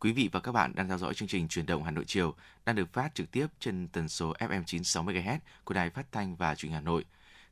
Quý 0.00 0.12
vị 0.12 0.28
và 0.32 0.40
các 0.40 0.52
bạn 0.52 0.72
đang 0.74 0.88
theo 0.88 0.98
dõi 0.98 1.14
chương 1.14 1.28
trình 1.28 1.48
Truyền 1.48 1.66
động 1.66 1.84
Hà 1.84 1.90
Nội 1.90 2.04
chiều 2.06 2.34
đang 2.66 2.76
được 2.76 2.92
phát 2.92 3.14
trực 3.14 3.30
tiếp 3.30 3.46
trên 3.60 3.88
tần 3.88 4.08
số 4.08 4.32
FM 4.38 4.62
96 4.66 5.04
MHz 5.04 5.38
của 5.64 5.74
Đài 5.74 5.90
Phát 5.90 6.12
thanh 6.12 6.36
và 6.36 6.54
Truyền 6.54 6.72
hình 6.72 6.74
Hà 6.74 6.80
Nội. 6.80 7.04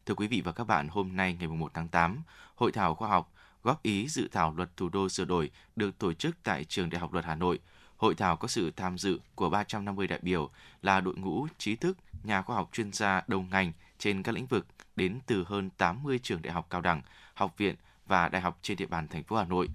Thưa 0.06 0.14
quý 0.14 0.26
vị 0.26 0.42
và 0.44 0.52
các 0.52 0.64
bạn, 0.64 0.88
hôm 0.88 1.16
nay 1.16 1.36
ngày 1.38 1.48
1 1.48 1.70
tháng 1.74 1.88
8, 1.88 2.22
Hội 2.54 2.72
thảo 2.72 2.94
khoa 2.94 3.08
học 3.08 3.32
góp 3.62 3.82
ý 3.82 4.08
dự 4.08 4.28
thảo 4.32 4.54
luật 4.56 4.76
thủ 4.76 4.88
đô 4.88 5.08
sửa 5.08 5.24
đổi 5.24 5.50
được 5.76 5.98
tổ 5.98 6.12
chức 6.12 6.36
tại 6.42 6.64
Trường 6.64 6.90
Đại 6.90 7.00
học 7.00 7.12
Luật 7.12 7.24
Hà 7.24 7.34
Nội. 7.34 7.58
Hội 7.96 8.14
thảo 8.14 8.36
có 8.36 8.48
sự 8.48 8.70
tham 8.76 8.98
dự 8.98 9.20
của 9.34 9.50
350 9.50 10.06
đại 10.06 10.18
biểu 10.22 10.50
là 10.82 11.00
đội 11.00 11.14
ngũ 11.16 11.46
trí 11.58 11.76
thức, 11.76 11.98
nhà 12.22 12.42
khoa 12.42 12.56
học 12.56 12.70
chuyên 12.72 12.92
gia 12.92 13.22
đầu 13.26 13.46
ngành 13.50 13.72
trên 13.98 14.22
các 14.22 14.34
lĩnh 14.34 14.46
vực 14.46 14.66
đến 14.96 15.20
từ 15.26 15.44
hơn 15.48 15.70
80 15.70 16.18
trường 16.22 16.42
đại 16.42 16.52
học 16.52 16.66
cao 16.70 16.80
đẳng, 16.80 17.02
học 17.34 17.54
viện 17.56 17.74
và 18.06 18.28
đại 18.28 18.42
học 18.42 18.58
trên 18.62 18.76
địa 18.76 18.86
bàn 18.86 19.08
thành 19.08 19.24
phố 19.24 19.36
Hà 19.36 19.44
Nội. 19.44 19.68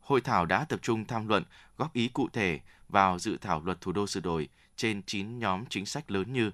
Hội 0.00 0.20
thảo 0.20 0.46
đã 0.46 0.64
tập 0.64 0.80
trung 0.82 1.04
tham 1.04 1.28
luận, 1.28 1.44
góp 1.78 1.92
ý 1.92 2.08
cụ 2.08 2.28
thể 2.32 2.60
vào 2.88 3.18
dự 3.18 3.36
thảo 3.36 3.62
luật 3.64 3.80
thủ 3.80 3.92
đô 3.92 4.06
sửa 4.06 4.20
đổi 4.20 4.48
trên 4.76 5.02
9 5.06 5.38
nhóm 5.38 5.64
chính 5.66 5.86
sách 5.86 6.10
lớn 6.10 6.32
như 6.32 6.50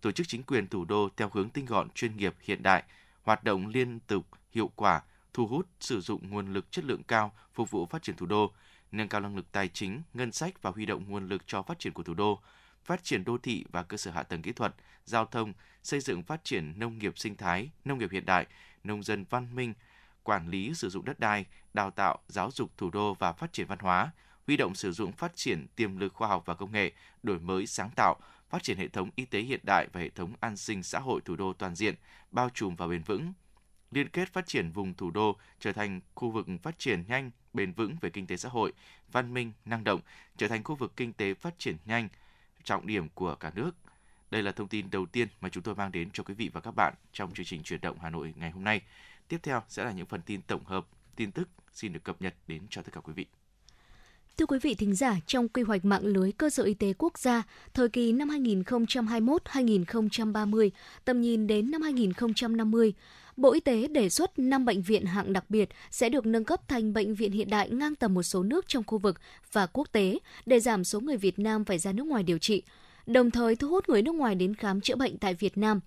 tổ 0.00 0.12
chức 0.12 0.28
chính 0.28 0.42
quyền 0.42 0.66
thủ 0.66 0.84
đô 0.84 1.08
theo 1.16 1.30
hướng 1.32 1.50
tinh 1.50 1.66
gọn, 1.66 1.90
chuyên 1.90 2.16
nghiệp, 2.16 2.34
hiện 2.40 2.62
đại, 2.62 2.82
hoạt 3.22 3.44
động 3.44 3.66
liên 3.66 4.00
tục, 4.00 4.26
hiệu 4.52 4.70
quả, 4.76 5.02
thu 5.34 5.46
hút, 5.46 5.68
sử 5.80 6.00
dụng 6.00 6.30
nguồn 6.30 6.52
lực 6.52 6.72
chất 6.72 6.84
lượng 6.84 7.02
cao 7.02 7.32
phục 7.54 7.70
vụ 7.70 7.86
phát 7.86 8.02
triển 8.02 8.16
thủ 8.16 8.26
đô, 8.26 8.52
nâng 8.92 9.08
cao 9.08 9.20
năng 9.20 9.36
lực 9.36 9.52
tài 9.52 9.68
chính, 9.68 10.02
ngân 10.14 10.32
sách 10.32 10.62
và 10.62 10.70
huy 10.70 10.86
động 10.86 11.04
nguồn 11.08 11.28
lực 11.28 11.42
cho 11.46 11.62
phát 11.62 11.78
triển 11.78 11.92
của 11.92 12.02
thủ 12.02 12.14
đô, 12.14 12.40
phát 12.84 13.04
triển 13.04 13.24
đô 13.24 13.38
thị 13.38 13.64
và 13.72 13.82
cơ 13.82 13.96
sở 13.96 14.10
hạ 14.10 14.22
tầng 14.22 14.42
kỹ 14.42 14.52
thuật, 14.52 14.74
giao 15.04 15.26
thông, 15.26 15.52
xây 15.82 16.00
dựng 16.00 16.22
phát 16.22 16.44
triển 16.44 16.72
nông 16.76 16.98
nghiệp 16.98 17.18
sinh 17.18 17.36
thái, 17.36 17.70
nông 17.84 17.98
nghiệp 17.98 18.10
hiện 18.12 18.26
đại, 18.26 18.46
nông 18.84 19.02
dân 19.02 19.24
văn 19.30 19.54
minh, 19.54 19.74
quản 20.22 20.48
lý 20.48 20.74
sử 20.74 20.88
dụng 20.88 21.04
đất 21.04 21.20
đai, 21.20 21.44
đào 21.74 21.90
tạo, 21.90 22.18
giáo 22.28 22.50
dục 22.50 22.70
thủ 22.76 22.90
đô 22.90 23.14
và 23.14 23.32
phát 23.32 23.52
triển 23.52 23.66
văn 23.66 23.78
hóa, 23.78 24.10
huy 24.46 24.56
động 24.56 24.74
sử 24.74 24.92
dụng 24.92 25.12
phát 25.12 25.36
triển 25.36 25.66
tiềm 25.76 25.98
lực 25.98 26.14
khoa 26.14 26.28
học 26.28 26.42
và 26.46 26.54
công 26.54 26.72
nghệ, 26.72 26.92
đổi 27.22 27.38
mới 27.38 27.66
sáng 27.66 27.90
tạo, 27.96 28.16
phát 28.50 28.62
triển 28.62 28.78
hệ 28.78 28.88
thống 28.88 29.10
y 29.16 29.24
tế 29.24 29.40
hiện 29.40 29.60
đại 29.62 29.88
và 29.92 30.00
hệ 30.00 30.08
thống 30.08 30.32
an 30.40 30.56
sinh 30.56 30.82
xã 30.82 30.98
hội 30.98 31.20
thủ 31.24 31.36
đô 31.36 31.52
toàn 31.52 31.74
diện, 31.74 31.94
bao 32.30 32.50
trùm 32.54 32.76
và 32.76 32.86
bền 32.86 33.02
vững, 33.02 33.32
liên 33.94 34.08
kết 34.08 34.32
phát 34.32 34.46
triển 34.46 34.70
vùng 34.70 34.94
thủ 34.94 35.10
đô 35.10 35.36
trở 35.60 35.72
thành 35.72 36.00
khu 36.14 36.30
vực 36.30 36.46
phát 36.62 36.78
triển 36.78 37.04
nhanh, 37.08 37.30
bền 37.52 37.72
vững 37.72 37.96
về 38.00 38.10
kinh 38.10 38.26
tế 38.26 38.36
xã 38.36 38.48
hội, 38.48 38.72
văn 39.12 39.34
minh, 39.34 39.52
năng 39.64 39.84
động, 39.84 40.00
trở 40.36 40.48
thành 40.48 40.64
khu 40.64 40.74
vực 40.74 40.92
kinh 40.96 41.12
tế 41.12 41.34
phát 41.34 41.58
triển 41.58 41.76
nhanh, 41.84 42.08
trọng 42.64 42.86
điểm 42.86 43.08
của 43.14 43.34
cả 43.34 43.52
nước. 43.54 43.70
Đây 44.30 44.42
là 44.42 44.52
thông 44.52 44.68
tin 44.68 44.90
đầu 44.90 45.06
tiên 45.06 45.28
mà 45.40 45.48
chúng 45.48 45.62
tôi 45.62 45.74
mang 45.74 45.92
đến 45.92 46.08
cho 46.12 46.24
quý 46.24 46.34
vị 46.34 46.50
và 46.52 46.60
các 46.60 46.74
bạn 46.76 46.94
trong 47.12 47.34
chương 47.34 47.46
trình 47.46 47.62
chuyển 47.62 47.80
động 47.80 47.98
Hà 48.02 48.10
Nội 48.10 48.34
ngày 48.36 48.50
hôm 48.50 48.64
nay. 48.64 48.80
Tiếp 49.28 49.38
theo 49.42 49.62
sẽ 49.68 49.84
là 49.84 49.92
những 49.92 50.06
phần 50.06 50.22
tin 50.22 50.42
tổng 50.42 50.64
hợp, 50.64 50.86
tin 51.16 51.32
tức 51.32 51.48
xin 51.72 51.92
được 51.92 52.04
cập 52.04 52.22
nhật 52.22 52.34
đến 52.48 52.62
cho 52.70 52.82
tất 52.82 52.92
cả 52.92 53.00
quý 53.00 53.12
vị. 53.12 53.26
Thưa 54.36 54.46
quý 54.46 54.58
vị 54.62 54.74
thính 54.74 54.94
giả, 54.94 55.16
trong 55.26 55.48
quy 55.48 55.62
hoạch 55.62 55.84
mạng 55.84 56.04
lưới 56.04 56.32
cơ 56.32 56.50
sở 56.50 56.62
y 56.62 56.74
tế 56.74 56.92
quốc 56.98 57.18
gia 57.18 57.42
thời 57.74 57.88
kỳ 57.88 58.12
năm 58.12 58.28
2021-2030, 58.28 60.70
tầm 61.04 61.20
nhìn 61.20 61.46
đến 61.46 61.70
năm 61.70 61.82
2050, 61.82 62.94
Bộ 63.36 63.52
Y 63.52 63.60
tế 63.60 63.86
đề 63.88 64.08
xuất 64.08 64.38
5 64.38 64.64
bệnh 64.64 64.82
viện 64.82 65.04
hạng 65.04 65.32
đặc 65.32 65.44
biệt 65.48 65.68
sẽ 65.90 66.08
được 66.08 66.26
nâng 66.26 66.44
cấp 66.44 66.68
thành 66.68 66.92
bệnh 66.92 67.14
viện 67.14 67.32
hiện 67.32 67.50
đại 67.50 67.70
ngang 67.70 67.94
tầm 67.94 68.14
một 68.14 68.22
số 68.22 68.42
nước 68.42 68.64
trong 68.68 68.84
khu 68.86 68.98
vực 68.98 69.20
và 69.52 69.66
quốc 69.66 69.88
tế 69.92 70.18
để 70.46 70.60
giảm 70.60 70.84
số 70.84 71.00
người 71.00 71.16
Việt 71.16 71.38
Nam 71.38 71.64
phải 71.64 71.78
ra 71.78 71.92
nước 71.92 72.06
ngoài 72.06 72.22
điều 72.22 72.38
trị, 72.38 72.62
đồng 73.06 73.30
thời 73.30 73.56
thu 73.56 73.68
hút 73.68 73.88
người 73.88 74.02
nước 74.02 74.14
ngoài 74.14 74.34
đến 74.34 74.54
khám 74.54 74.80
chữa 74.80 74.96
bệnh 74.96 75.18
tại 75.18 75.34
Việt 75.34 75.58
Nam. 75.58 75.80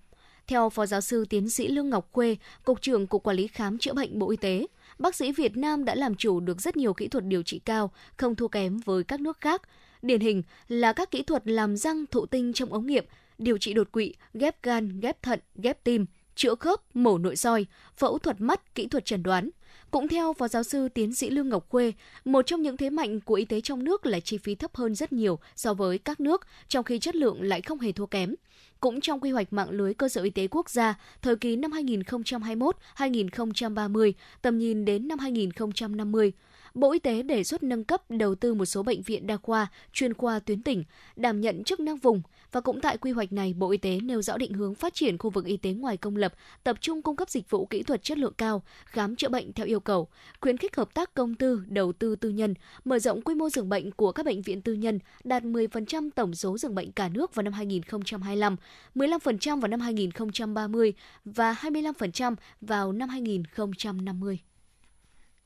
Theo 0.46 0.70
Phó 0.70 0.86
Giáo 0.86 1.00
sư 1.00 1.24
Tiến 1.30 1.50
sĩ 1.50 1.68
Lương 1.68 1.90
Ngọc 1.90 2.08
Khuê, 2.12 2.36
Cục 2.64 2.82
trưởng 2.82 3.06
Cục 3.06 3.22
Quản 3.22 3.36
lý 3.36 3.46
Khám 3.46 3.78
chữa 3.78 3.92
bệnh 3.92 4.18
Bộ 4.18 4.30
Y 4.30 4.36
tế, 4.36 4.66
bác 4.98 5.14
sĩ 5.14 5.32
Việt 5.32 5.56
Nam 5.56 5.84
đã 5.84 5.94
làm 5.94 6.14
chủ 6.14 6.40
được 6.40 6.60
rất 6.60 6.76
nhiều 6.76 6.94
kỹ 6.94 7.08
thuật 7.08 7.24
điều 7.24 7.42
trị 7.42 7.58
cao, 7.58 7.90
không 8.16 8.34
thua 8.34 8.48
kém 8.48 8.78
với 8.78 9.04
các 9.04 9.20
nước 9.20 9.40
khác. 9.40 9.62
Điển 10.02 10.20
hình 10.20 10.42
là 10.68 10.92
các 10.92 11.10
kỹ 11.10 11.22
thuật 11.22 11.48
làm 11.48 11.76
răng 11.76 12.04
thụ 12.06 12.26
tinh 12.26 12.52
trong 12.52 12.72
ống 12.72 12.86
nghiệm, 12.86 13.04
điều 13.38 13.58
trị 13.58 13.74
đột 13.74 13.92
quỵ, 13.92 14.14
ghép 14.34 14.62
gan, 14.62 15.00
ghép 15.00 15.22
thận, 15.22 15.40
ghép 15.54 15.84
tim, 15.84 16.06
chữa 16.38 16.54
khớp, 16.54 16.96
mổ 16.96 17.18
nội 17.18 17.36
soi, 17.36 17.66
phẫu 17.96 18.18
thuật 18.18 18.40
mắt, 18.40 18.74
kỹ 18.74 18.86
thuật 18.86 19.04
chẩn 19.04 19.22
đoán. 19.22 19.50
Cũng 19.90 20.08
theo 20.08 20.32
Phó 20.32 20.48
Giáo 20.48 20.62
sư 20.62 20.88
Tiến 20.88 21.14
sĩ 21.14 21.30
Lương 21.30 21.48
Ngọc 21.48 21.66
Khuê, 21.68 21.92
một 22.24 22.46
trong 22.46 22.62
những 22.62 22.76
thế 22.76 22.90
mạnh 22.90 23.20
của 23.20 23.34
y 23.34 23.44
tế 23.44 23.60
trong 23.60 23.84
nước 23.84 24.06
là 24.06 24.20
chi 24.20 24.38
phí 24.38 24.54
thấp 24.54 24.76
hơn 24.76 24.94
rất 24.94 25.12
nhiều 25.12 25.38
so 25.56 25.74
với 25.74 25.98
các 25.98 26.20
nước, 26.20 26.46
trong 26.68 26.84
khi 26.84 26.98
chất 26.98 27.16
lượng 27.16 27.42
lại 27.42 27.62
không 27.62 27.78
hề 27.78 27.92
thua 27.92 28.06
kém. 28.06 28.34
Cũng 28.80 29.00
trong 29.00 29.20
quy 29.20 29.30
hoạch 29.30 29.52
mạng 29.52 29.70
lưới 29.70 29.94
cơ 29.94 30.08
sở 30.08 30.22
y 30.22 30.30
tế 30.30 30.48
quốc 30.50 30.70
gia 30.70 30.94
thời 31.22 31.36
kỳ 31.36 31.56
năm 31.56 31.70
2021-2030, 31.70 34.12
tầm 34.42 34.58
nhìn 34.58 34.84
đến 34.84 35.08
năm 35.08 35.18
2050, 35.18 36.32
Bộ 36.74 36.92
Y 36.92 36.98
tế 36.98 37.22
đề 37.22 37.44
xuất 37.44 37.62
nâng 37.62 37.84
cấp 37.84 38.02
đầu 38.08 38.34
tư 38.34 38.54
một 38.54 38.64
số 38.64 38.82
bệnh 38.82 39.02
viện 39.02 39.26
đa 39.26 39.36
khoa, 39.36 39.66
chuyên 39.92 40.14
khoa 40.14 40.38
tuyến 40.38 40.62
tỉnh, 40.62 40.84
đảm 41.16 41.40
nhận 41.40 41.64
chức 41.64 41.80
năng 41.80 41.96
vùng. 41.96 42.22
Và 42.52 42.60
cũng 42.60 42.80
tại 42.80 42.98
quy 42.98 43.10
hoạch 43.10 43.32
này, 43.32 43.54
Bộ 43.54 43.70
Y 43.70 43.78
tế 43.78 44.00
nêu 44.00 44.22
rõ 44.22 44.36
định 44.36 44.52
hướng 44.52 44.74
phát 44.74 44.94
triển 44.94 45.18
khu 45.18 45.30
vực 45.30 45.44
y 45.44 45.56
tế 45.56 45.72
ngoài 45.72 45.96
công 45.96 46.16
lập, 46.16 46.34
tập 46.64 46.76
trung 46.80 47.02
cung 47.02 47.16
cấp 47.16 47.30
dịch 47.30 47.50
vụ 47.50 47.66
kỹ 47.66 47.82
thuật 47.82 48.02
chất 48.02 48.18
lượng 48.18 48.32
cao, 48.38 48.62
khám 48.84 49.16
chữa 49.16 49.28
bệnh 49.28 49.52
theo 49.52 49.66
yêu 49.66 49.80
cầu, 49.80 50.08
khuyến 50.40 50.56
khích 50.56 50.76
hợp 50.76 50.94
tác 50.94 51.14
công 51.14 51.34
tư, 51.34 51.62
đầu 51.66 51.92
tư 51.92 52.16
tư 52.16 52.28
nhân, 52.28 52.54
mở 52.84 52.98
rộng 52.98 53.22
quy 53.22 53.34
mô 53.34 53.50
giường 53.50 53.68
bệnh 53.68 53.90
của 53.90 54.12
các 54.12 54.26
bệnh 54.26 54.42
viện 54.42 54.62
tư 54.62 54.72
nhân, 54.72 54.98
đạt 55.24 55.42
10% 55.42 56.10
tổng 56.14 56.34
số 56.34 56.58
giường 56.58 56.74
bệnh 56.74 56.92
cả 56.92 57.08
nước 57.08 57.34
vào 57.34 57.42
năm 57.42 57.52
2025, 57.52 58.56
15% 58.94 59.60
vào 59.60 59.68
năm 59.68 59.80
2030 59.80 60.92
và 61.24 61.52
25% 61.52 62.34
vào 62.60 62.92
năm 62.92 63.08
2050 63.08 64.38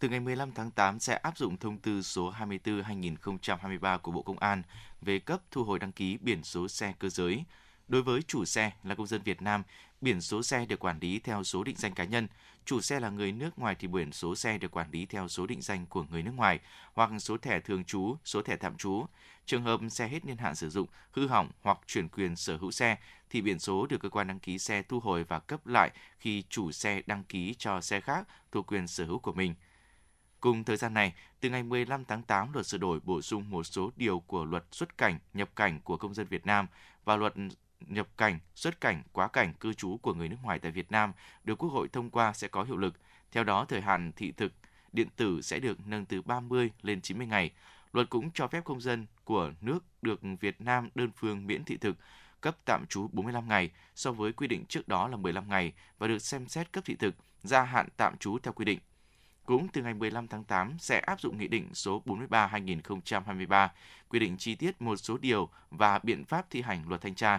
từ 0.03 0.09
ngày 0.09 0.20
15 0.20 0.53
tháng 0.53 0.70
8 0.70 1.00
sẽ 1.00 1.14
áp 1.14 1.38
dụng 1.38 1.57
thông 1.57 1.78
tư 1.78 2.03
số 2.03 2.30
24/2023 2.30 3.98
của 3.98 4.12
Bộ 4.12 4.22
Công 4.22 4.38
an 4.38 4.62
về 5.00 5.18
cấp 5.18 5.40
thu 5.50 5.64
hồi 5.64 5.78
đăng 5.78 5.92
ký 5.92 6.18
biển 6.20 6.44
số 6.44 6.68
xe 6.68 6.92
cơ 6.98 7.09
giới. 7.09 7.44
Đối 7.88 8.03
với 8.03 8.22
chủ 8.22 8.44
xe 8.44 8.72
là 8.84 8.94
công 8.94 9.07
dân 9.07 9.22
Việt 9.22 9.42
Nam, 9.42 9.62
biển 10.00 10.20
số 10.20 10.42
xe 10.42 10.66
được 10.66 10.84
quản 10.84 10.98
lý 11.00 11.18
theo 11.18 11.44
số 11.44 11.64
định 11.64 11.76
danh 11.78 11.94
cá 11.94 12.05
nhân. 12.05 12.28
Chủ 12.64 12.80
xe 12.80 13.00
là 13.00 13.11
người 13.11 13.32
nước 13.32 13.59
ngoài 13.59 13.76
thì 13.78 13.88
biển 13.88 14.12
số 14.12 14.34
xe 14.34 14.59
được 14.59 14.70
quản 14.70 14.90
lý 14.90 15.07
theo 15.07 15.28
số 15.28 15.46
định 15.46 15.62
danh 15.62 15.86
của 15.86 16.05
người 16.11 16.22
nước 16.22 16.34
ngoài 16.36 16.59
hoặc 16.94 17.11
số 17.18 17.36
thẻ 17.36 17.61
thường 17.61 17.84
trú, 17.84 18.16
số 18.24 18.42
thẻ 18.42 18.57
tạm 18.57 18.76
trú. 18.76 19.07
Trường 19.46 19.62
hợp 19.62 19.80
xe 19.90 20.09
hết 20.09 20.24
niên 20.24 20.36
hạn 20.36 20.55
sử 20.55 20.70
dụng, 20.70 20.86
hư 21.12 21.26
hỏng 21.26 21.50
hoặc 21.62 21.78
chuyển 21.86 22.09
quyền 22.09 22.36
sở 22.36 22.57
hữu 22.57 22.70
xe 22.70 22.96
thì 23.30 23.40
biển 23.40 23.59
số 23.59 23.86
được 23.86 23.98
cơ 24.00 24.09
quan 24.09 24.26
đăng 24.26 24.38
ký 24.38 24.59
xe 24.59 24.82
thu 24.82 25.00
hồi 25.00 25.24
và 25.24 25.38
cấp 25.38 25.66
lại 25.66 25.90
khi 26.18 26.42
chủ 26.48 26.72
xe 26.72 27.03
đăng 27.07 27.24
ký 27.24 27.55
cho 27.59 27.80
xe 27.80 28.00
khác 28.00 28.28
thuộc 28.53 28.66
quyền 28.66 28.86
sở 28.86 29.05
hữu 29.05 29.18
của 29.18 29.32
mình. 29.32 29.55
Cùng 30.43 30.64
thời 30.64 30.76
gian 30.76 30.95
này, 30.95 31.14
từ 31.40 31.51
ngày 31.51 31.62
15 31.62 32.05
tháng 32.05 32.22
8, 32.22 32.53
luật 32.53 32.66
sửa 32.66 32.78
đổi 32.78 33.01
bổ 33.05 33.22
sung 33.22 33.51
một 33.51 33.62
số 33.62 33.90
điều 33.97 34.20
của 34.20 34.45
luật 34.45 34.64
xuất 34.72 34.99
cảnh, 34.99 35.18
nhập 35.34 35.51
cảnh 35.57 35.80
của 35.84 35.97
công 35.97 36.14
dân 36.14 36.26
Việt 36.26 36.47
Nam 36.47 36.66
và 37.05 37.16
luật 37.16 37.34
nhập 37.80 38.09
cảnh, 38.16 38.38
xuất 38.55 38.80
cảnh, 38.80 39.03
quá 39.12 39.28
cảnh, 39.28 39.55
cư 39.55 39.72
trú 39.72 39.97
của 39.97 40.14
người 40.14 40.28
nước 40.28 40.36
ngoài 40.43 40.59
tại 40.59 40.72
Việt 40.72 40.90
Nam 40.90 41.12
được 41.45 41.55
Quốc 41.55 41.68
hội 41.68 41.88
thông 41.88 42.11
qua 42.11 42.32
sẽ 42.32 42.49
có 42.49 42.62
hiệu 42.62 42.76
lực. 42.76 42.95
Theo 43.32 43.45
đó, 43.45 43.64
thời 43.64 43.80
hạn 43.80 44.12
thị 44.16 44.32
thực 44.32 44.53
điện 44.93 45.09
tử 45.16 45.40
sẽ 45.40 45.59
được 45.59 45.86
nâng 45.86 46.05
từ 46.05 46.22
30 46.22 46.70
lên 46.82 47.01
90 47.01 47.26
ngày. 47.26 47.51
Luật 47.93 48.11
cũng 48.11 48.30
cho 48.30 48.47
phép 48.49 48.64
công 48.64 48.80
dân 48.80 49.07
của 49.24 49.53
nước 49.61 49.84
được 50.03 50.20
Việt 50.40 50.61
Nam 50.61 50.88
đơn 50.95 51.11
phương 51.16 51.47
miễn 51.47 51.64
thị 51.64 51.76
thực 51.76 51.97
cấp 52.40 52.57
tạm 52.64 52.84
trú 52.88 53.09
45 53.12 53.49
ngày 53.49 53.70
so 53.95 54.12
với 54.12 54.32
quy 54.32 54.47
định 54.47 54.64
trước 54.68 54.88
đó 54.88 55.09
là 55.09 55.16
15 55.16 55.49
ngày 55.49 55.72
và 55.99 56.07
được 56.07 56.18
xem 56.18 56.49
xét 56.49 56.72
cấp 56.72 56.84
thị 56.84 56.95
thực 56.95 57.14
gia 57.43 57.62
hạn 57.62 57.88
tạm 57.97 58.16
trú 58.16 58.38
theo 58.38 58.53
quy 58.53 58.64
định 58.64 58.78
cũng 59.45 59.68
từ 59.68 59.82
ngày 59.82 59.95
15 59.95 60.28
tháng 60.28 60.45
8 60.45 60.76
sẽ 60.78 60.99
áp 60.99 61.20
dụng 61.20 61.38
Nghị 61.38 61.49
định 61.49 61.68
số 61.74 62.03
43-2023 62.07 63.68
quy 64.09 64.18
định 64.18 64.36
chi 64.36 64.55
tiết 64.55 64.82
một 64.82 64.97
số 64.97 65.18
điều 65.18 65.49
và 65.70 65.99
biện 65.99 66.24
pháp 66.24 66.51
thi 66.51 66.62
hành 66.62 66.88
luật 66.88 67.01
thanh 67.01 67.14
tra. 67.14 67.38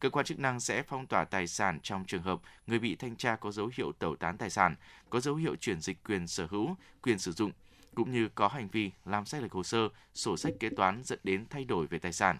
Cơ 0.00 0.10
quan 0.10 0.26
chức 0.26 0.38
năng 0.38 0.60
sẽ 0.60 0.82
phong 0.82 1.06
tỏa 1.06 1.24
tài 1.24 1.46
sản 1.46 1.78
trong 1.82 2.04
trường 2.04 2.22
hợp 2.22 2.40
người 2.66 2.78
bị 2.78 2.96
thanh 2.96 3.16
tra 3.16 3.36
có 3.36 3.50
dấu 3.50 3.70
hiệu 3.76 3.92
tẩu 3.92 4.16
tán 4.16 4.38
tài 4.38 4.50
sản, 4.50 4.74
có 5.10 5.20
dấu 5.20 5.34
hiệu 5.34 5.56
chuyển 5.56 5.80
dịch 5.80 6.04
quyền 6.04 6.26
sở 6.26 6.46
hữu, 6.50 6.76
quyền 7.02 7.18
sử 7.18 7.32
dụng, 7.32 7.52
cũng 7.94 8.12
như 8.12 8.28
có 8.34 8.48
hành 8.48 8.68
vi 8.68 8.90
làm 9.04 9.24
sai 9.24 9.42
lệch 9.42 9.52
hồ 9.52 9.62
sơ, 9.62 9.88
sổ 10.14 10.36
sách 10.36 10.52
kế 10.60 10.68
toán 10.68 11.02
dẫn 11.04 11.18
đến 11.24 11.46
thay 11.50 11.64
đổi 11.64 11.86
về 11.86 11.98
tài 11.98 12.12
sản. 12.12 12.38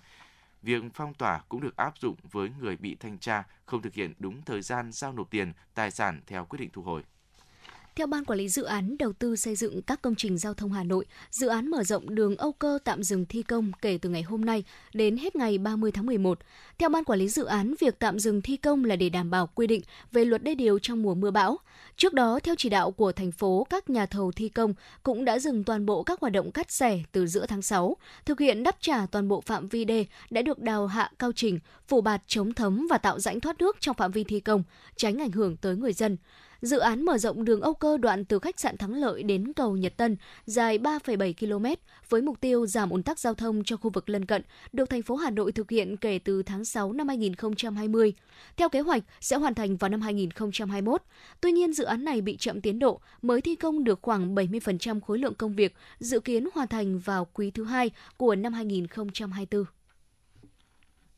Việc 0.62 0.82
phong 0.94 1.14
tỏa 1.14 1.40
cũng 1.48 1.60
được 1.60 1.76
áp 1.76 1.98
dụng 1.98 2.16
với 2.32 2.50
người 2.60 2.76
bị 2.76 2.94
thanh 2.94 3.18
tra 3.18 3.44
không 3.66 3.82
thực 3.82 3.94
hiện 3.94 4.14
đúng 4.18 4.42
thời 4.42 4.62
gian 4.62 4.92
giao 4.92 5.12
nộp 5.12 5.30
tiền, 5.30 5.52
tài 5.74 5.90
sản 5.90 6.20
theo 6.26 6.44
quyết 6.44 6.58
định 6.58 6.70
thu 6.72 6.82
hồi. 6.82 7.02
Theo 7.96 8.06
Ban 8.06 8.24
Quản 8.24 8.38
lý 8.38 8.48
Dự 8.48 8.62
án 8.62 8.96
Đầu 8.98 9.12
tư 9.12 9.36
xây 9.36 9.56
dựng 9.56 9.82
các 9.82 10.02
công 10.02 10.14
trình 10.14 10.38
giao 10.38 10.54
thông 10.54 10.72
Hà 10.72 10.84
Nội, 10.84 11.04
dự 11.30 11.46
án 11.46 11.70
mở 11.70 11.84
rộng 11.84 12.14
đường 12.14 12.36
Âu 12.36 12.52
Cơ 12.52 12.78
tạm 12.84 13.02
dừng 13.02 13.26
thi 13.26 13.42
công 13.42 13.72
kể 13.82 13.98
từ 14.02 14.08
ngày 14.08 14.22
hôm 14.22 14.44
nay 14.44 14.64
đến 14.94 15.16
hết 15.16 15.36
ngày 15.36 15.58
30 15.58 15.92
tháng 15.92 16.06
11. 16.06 16.38
Theo 16.78 16.88
Ban 16.88 17.04
Quản 17.04 17.18
lý 17.18 17.28
Dự 17.28 17.44
án, 17.44 17.74
việc 17.80 17.98
tạm 17.98 18.18
dừng 18.18 18.42
thi 18.42 18.56
công 18.56 18.84
là 18.84 18.96
để 18.96 19.08
đảm 19.08 19.30
bảo 19.30 19.46
quy 19.46 19.66
định 19.66 19.82
về 20.12 20.24
luật 20.24 20.42
đê 20.42 20.54
điều 20.54 20.78
trong 20.78 21.02
mùa 21.02 21.14
mưa 21.14 21.30
bão. 21.30 21.58
Trước 21.96 22.12
đó, 22.14 22.40
theo 22.42 22.54
chỉ 22.58 22.68
đạo 22.68 22.90
của 22.90 23.12
thành 23.12 23.32
phố, 23.32 23.66
các 23.70 23.90
nhà 23.90 24.06
thầu 24.06 24.32
thi 24.32 24.48
công 24.48 24.74
cũng 25.02 25.24
đã 25.24 25.38
dừng 25.38 25.64
toàn 25.64 25.86
bộ 25.86 26.02
các 26.02 26.20
hoạt 26.20 26.32
động 26.32 26.52
cắt 26.52 26.72
xẻ 26.72 27.02
từ 27.12 27.26
giữa 27.26 27.46
tháng 27.46 27.62
6, 27.62 27.96
thực 28.24 28.40
hiện 28.40 28.62
đắp 28.62 28.76
trả 28.80 29.06
toàn 29.06 29.28
bộ 29.28 29.40
phạm 29.40 29.68
vi 29.68 29.84
đê 29.84 30.06
đã 30.30 30.42
được 30.42 30.58
đào 30.58 30.86
hạ 30.86 31.10
cao 31.18 31.32
trình, 31.32 31.58
phủ 31.88 32.00
bạt 32.00 32.22
chống 32.26 32.54
thấm 32.54 32.86
và 32.90 32.98
tạo 32.98 33.18
rãnh 33.18 33.40
thoát 33.40 33.58
nước 33.58 33.76
trong 33.80 33.96
phạm 33.96 34.12
vi 34.12 34.24
thi 34.24 34.40
công, 34.40 34.62
tránh 34.96 35.20
ảnh 35.20 35.30
hưởng 35.30 35.56
tới 35.56 35.76
người 35.76 35.92
dân. 35.92 36.16
Dự 36.64 36.78
án 36.78 37.04
mở 37.04 37.18
rộng 37.18 37.44
đường 37.44 37.60
Âu 37.60 37.74
Cơ 37.74 37.96
đoạn 37.96 38.24
từ 38.24 38.38
khách 38.38 38.60
sạn 38.60 38.76
Thắng 38.76 38.94
Lợi 38.94 39.22
đến 39.22 39.52
cầu 39.52 39.76
Nhật 39.76 39.96
Tân 39.96 40.16
dài 40.44 40.78
3,7 40.78 41.32
km 41.40 41.66
với 42.08 42.22
mục 42.22 42.40
tiêu 42.40 42.66
giảm 42.66 42.90
ùn 42.90 43.02
tắc 43.02 43.18
giao 43.18 43.34
thông 43.34 43.64
cho 43.64 43.76
khu 43.76 43.90
vực 43.90 44.08
lân 44.08 44.24
cận 44.26 44.42
được 44.72 44.90
thành 44.90 45.02
phố 45.02 45.16
Hà 45.16 45.30
Nội 45.30 45.52
thực 45.52 45.70
hiện 45.70 45.96
kể 45.96 46.18
từ 46.24 46.42
tháng 46.42 46.64
6 46.64 46.92
năm 46.92 47.08
2020. 47.08 48.12
Theo 48.56 48.68
kế 48.68 48.80
hoạch 48.80 49.02
sẽ 49.20 49.36
hoàn 49.36 49.54
thành 49.54 49.76
vào 49.76 49.88
năm 49.88 50.00
2021. 50.00 51.02
Tuy 51.40 51.52
nhiên 51.52 51.72
dự 51.72 51.84
án 51.84 52.04
này 52.04 52.20
bị 52.20 52.36
chậm 52.36 52.60
tiến 52.60 52.78
độ, 52.78 53.00
mới 53.22 53.40
thi 53.40 53.54
công 53.54 53.84
được 53.84 53.98
khoảng 54.02 54.34
70% 54.34 55.00
khối 55.00 55.18
lượng 55.18 55.34
công 55.34 55.54
việc, 55.54 55.74
dự 55.98 56.20
kiến 56.20 56.48
hoàn 56.54 56.68
thành 56.68 56.98
vào 56.98 57.26
quý 57.34 57.50
thứ 57.50 57.64
hai 57.64 57.90
của 58.16 58.34
năm 58.34 58.52
2024. 58.52 59.64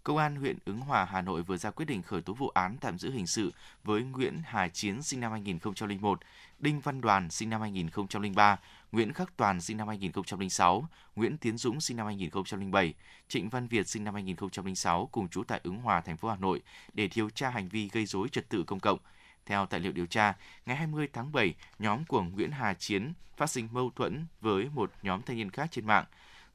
Công 0.07 0.17
an 0.17 0.37
huyện 0.37 0.59
Ứng 0.65 0.81
Hòa, 0.81 1.05
Hà 1.05 1.23
Nội 1.23 1.43
vừa 1.43 1.57
ra 1.57 1.71
quyết 1.71 1.85
định 1.87 2.03
khởi 2.03 2.23
tố 2.23 2.33
vụ 2.33 2.49
án 2.49 2.77
tạm 2.81 2.99
giữ 2.99 3.13
hình 3.13 3.27
sự 3.27 3.53
với 3.85 4.03
Nguyễn 4.03 4.43
Hà 4.47 4.69
Chiến 4.69 5.03
sinh 5.03 5.21
năm 5.21 5.33
2001, 5.33 6.21
Đinh 6.59 6.81
Văn 6.81 7.01
Đoàn 7.01 7.31
sinh 7.31 7.51
năm 7.51 7.61
2003, 7.61 8.59
Nguyễn 8.93 9.13
Khắc 9.13 9.37
Toàn 9.37 9.61
sinh 9.61 9.77
năm 9.77 9.89
2006, 9.89 10.89
Nguyễn 11.17 11.39
Tiến 11.39 11.59
Dũng 11.59 11.81
sinh 11.81 11.97
năm 11.97 12.07
2007, 12.07 12.95
Trịnh 13.29 13.49
Văn 13.49 13.69
Việt 13.69 13.89
sinh 13.89 14.05
năm 14.05 14.15
2006 14.15 15.09
cùng 15.13 15.29
trú 15.29 15.45
tại 15.45 15.61
Ứng 15.63 15.77
Hòa, 15.77 16.01
thành 16.01 16.17
phố 16.17 16.29
Hà 16.29 16.37
Nội 16.37 16.61
để 16.93 17.09
điều 17.15 17.31
tra 17.31 17.51
hành 17.51 17.69
vi 17.69 17.89
gây 17.93 18.07
rối 18.07 18.29
trật 18.29 18.49
tự 18.49 18.65
công 18.67 18.81
cộng. 18.81 18.99
Theo 19.47 19.67
tài 19.67 19.81
liệu 19.81 19.93
điều 19.93 20.07
tra, 20.07 20.35
ngày 20.67 20.77
20 20.77 21.09
tháng 21.13 21.33
7, 21.33 21.55
nhóm 21.79 22.05
của 22.05 22.23
Nguyễn 22.23 22.51
Hà 22.51 22.75
Chiến 22.75 23.13
phát 23.37 23.51
sinh 23.51 23.69
mâu 23.73 23.91
thuẫn 23.97 24.27
với 24.41 24.69
một 24.75 24.93
nhóm 25.03 25.23
thanh 25.23 25.37
niên 25.37 25.51
khác 25.51 25.69
trên 25.71 25.87
mạng. 25.87 26.05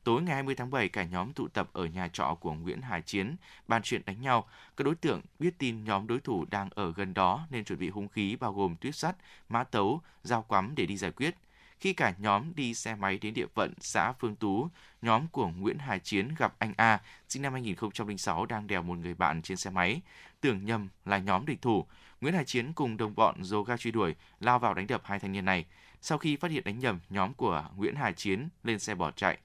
Tối 0.03 0.21
ngày 0.21 0.35
20 0.35 0.55
tháng 0.55 0.71
7, 0.71 0.89
cả 0.89 1.03
nhóm 1.03 1.33
tụ 1.33 1.47
tập 1.47 1.69
ở 1.73 1.85
nhà 1.85 2.07
trọ 2.07 2.37
của 2.39 2.53
Nguyễn 2.53 2.81
Hải 2.81 3.01
Chiến, 3.01 3.35
bàn 3.67 3.81
chuyện 3.83 4.01
đánh 4.05 4.21
nhau. 4.21 4.47
Các 4.77 4.83
đối 4.83 4.95
tượng 4.95 5.21
biết 5.39 5.57
tin 5.57 5.83
nhóm 5.83 6.07
đối 6.07 6.19
thủ 6.19 6.45
đang 6.51 6.69
ở 6.75 6.93
gần 6.95 7.13
đó 7.13 7.47
nên 7.49 7.63
chuẩn 7.63 7.79
bị 7.79 7.89
hung 7.89 8.07
khí 8.07 8.35
bao 8.35 8.53
gồm 8.53 8.75
tuyết 8.75 8.95
sắt, 8.95 9.15
mã 9.49 9.63
tấu, 9.63 10.01
dao 10.23 10.41
quắm 10.41 10.73
để 10.75 10.85
đi 10.85 10.97
giải 10.97 11.11
quyết. 11.11 11.35
Khi 11.79 11.93
cả 11.93 12.13
nhóm 12.17 12.55
đi 12.55 12.73
xe 12.73 12.95
máy 12.95 13.17
đến 13.17 13.33
địa 13.33 13.45
phận 13.55 13.73
xã 13.79 14.11
Phương 14.11 14.35
Tú, 14.35 14.69
nhóm 15.01 15.27
của 15.27 15.47
Nguyễn 15.47 15.77
Hải 15.77 15.99
Chiến 15.99 16.29
gặp 16.37 16.53
anh 16.59 16.73
A, 16.77 16.99
sinh 17.29 17.41
năm 17.41 17.53
2006 17.53 18.45
đang 18.45 18.67
đèo 18.67 18.83
một 18.83 18.97
người 18.97 19.13
bạn 19.13 19.41
trên 19.41 19.57
xe 19.57 19.69
máy. 19.69 20.01
Tưởng 20.41 20.65
nhầm 20.65 20.89
là 21.05 21.17
nhóm 21.17 21.45
địch 21.45 21.61
thủ. 21.61 21.85
Nguyễn 22.21 22.33
Hải 22.33 22.45
Chiến 22.45 22.73
cùng 22.73 22.97
đồng 22.97 23.15
bọn 23.15 23.43
dồ 23.43 23.63
ga 23.63 23.77
truy 23.77 23.91
đuổi, 23.91 24.15
lao 24.39 24.59
vào 24.59 24.73
đánh 24.73 24.87
đập 24.87 25.01
hai 25.05 25.19
thanh 25.19 25.31
niên 25.31 25.45
này. 25.45 25.65
Sau 26.01 26.17
khi 26.17 26.35
phát 26.35 26.51
hiện 26.51 26.63
đánh 26.63 26.79
nhầm, 26.79 26.99
nhóm 27.09 27.33
của 27.33 27.65
Nguyễn 27.75 27.95
Hải 27.95 28.13
Chiến 28.13 28.49
lên 28.63 28.79
xe 28.79 28.95
bỏ 28.95 29.11
chạy. 29.11 29.37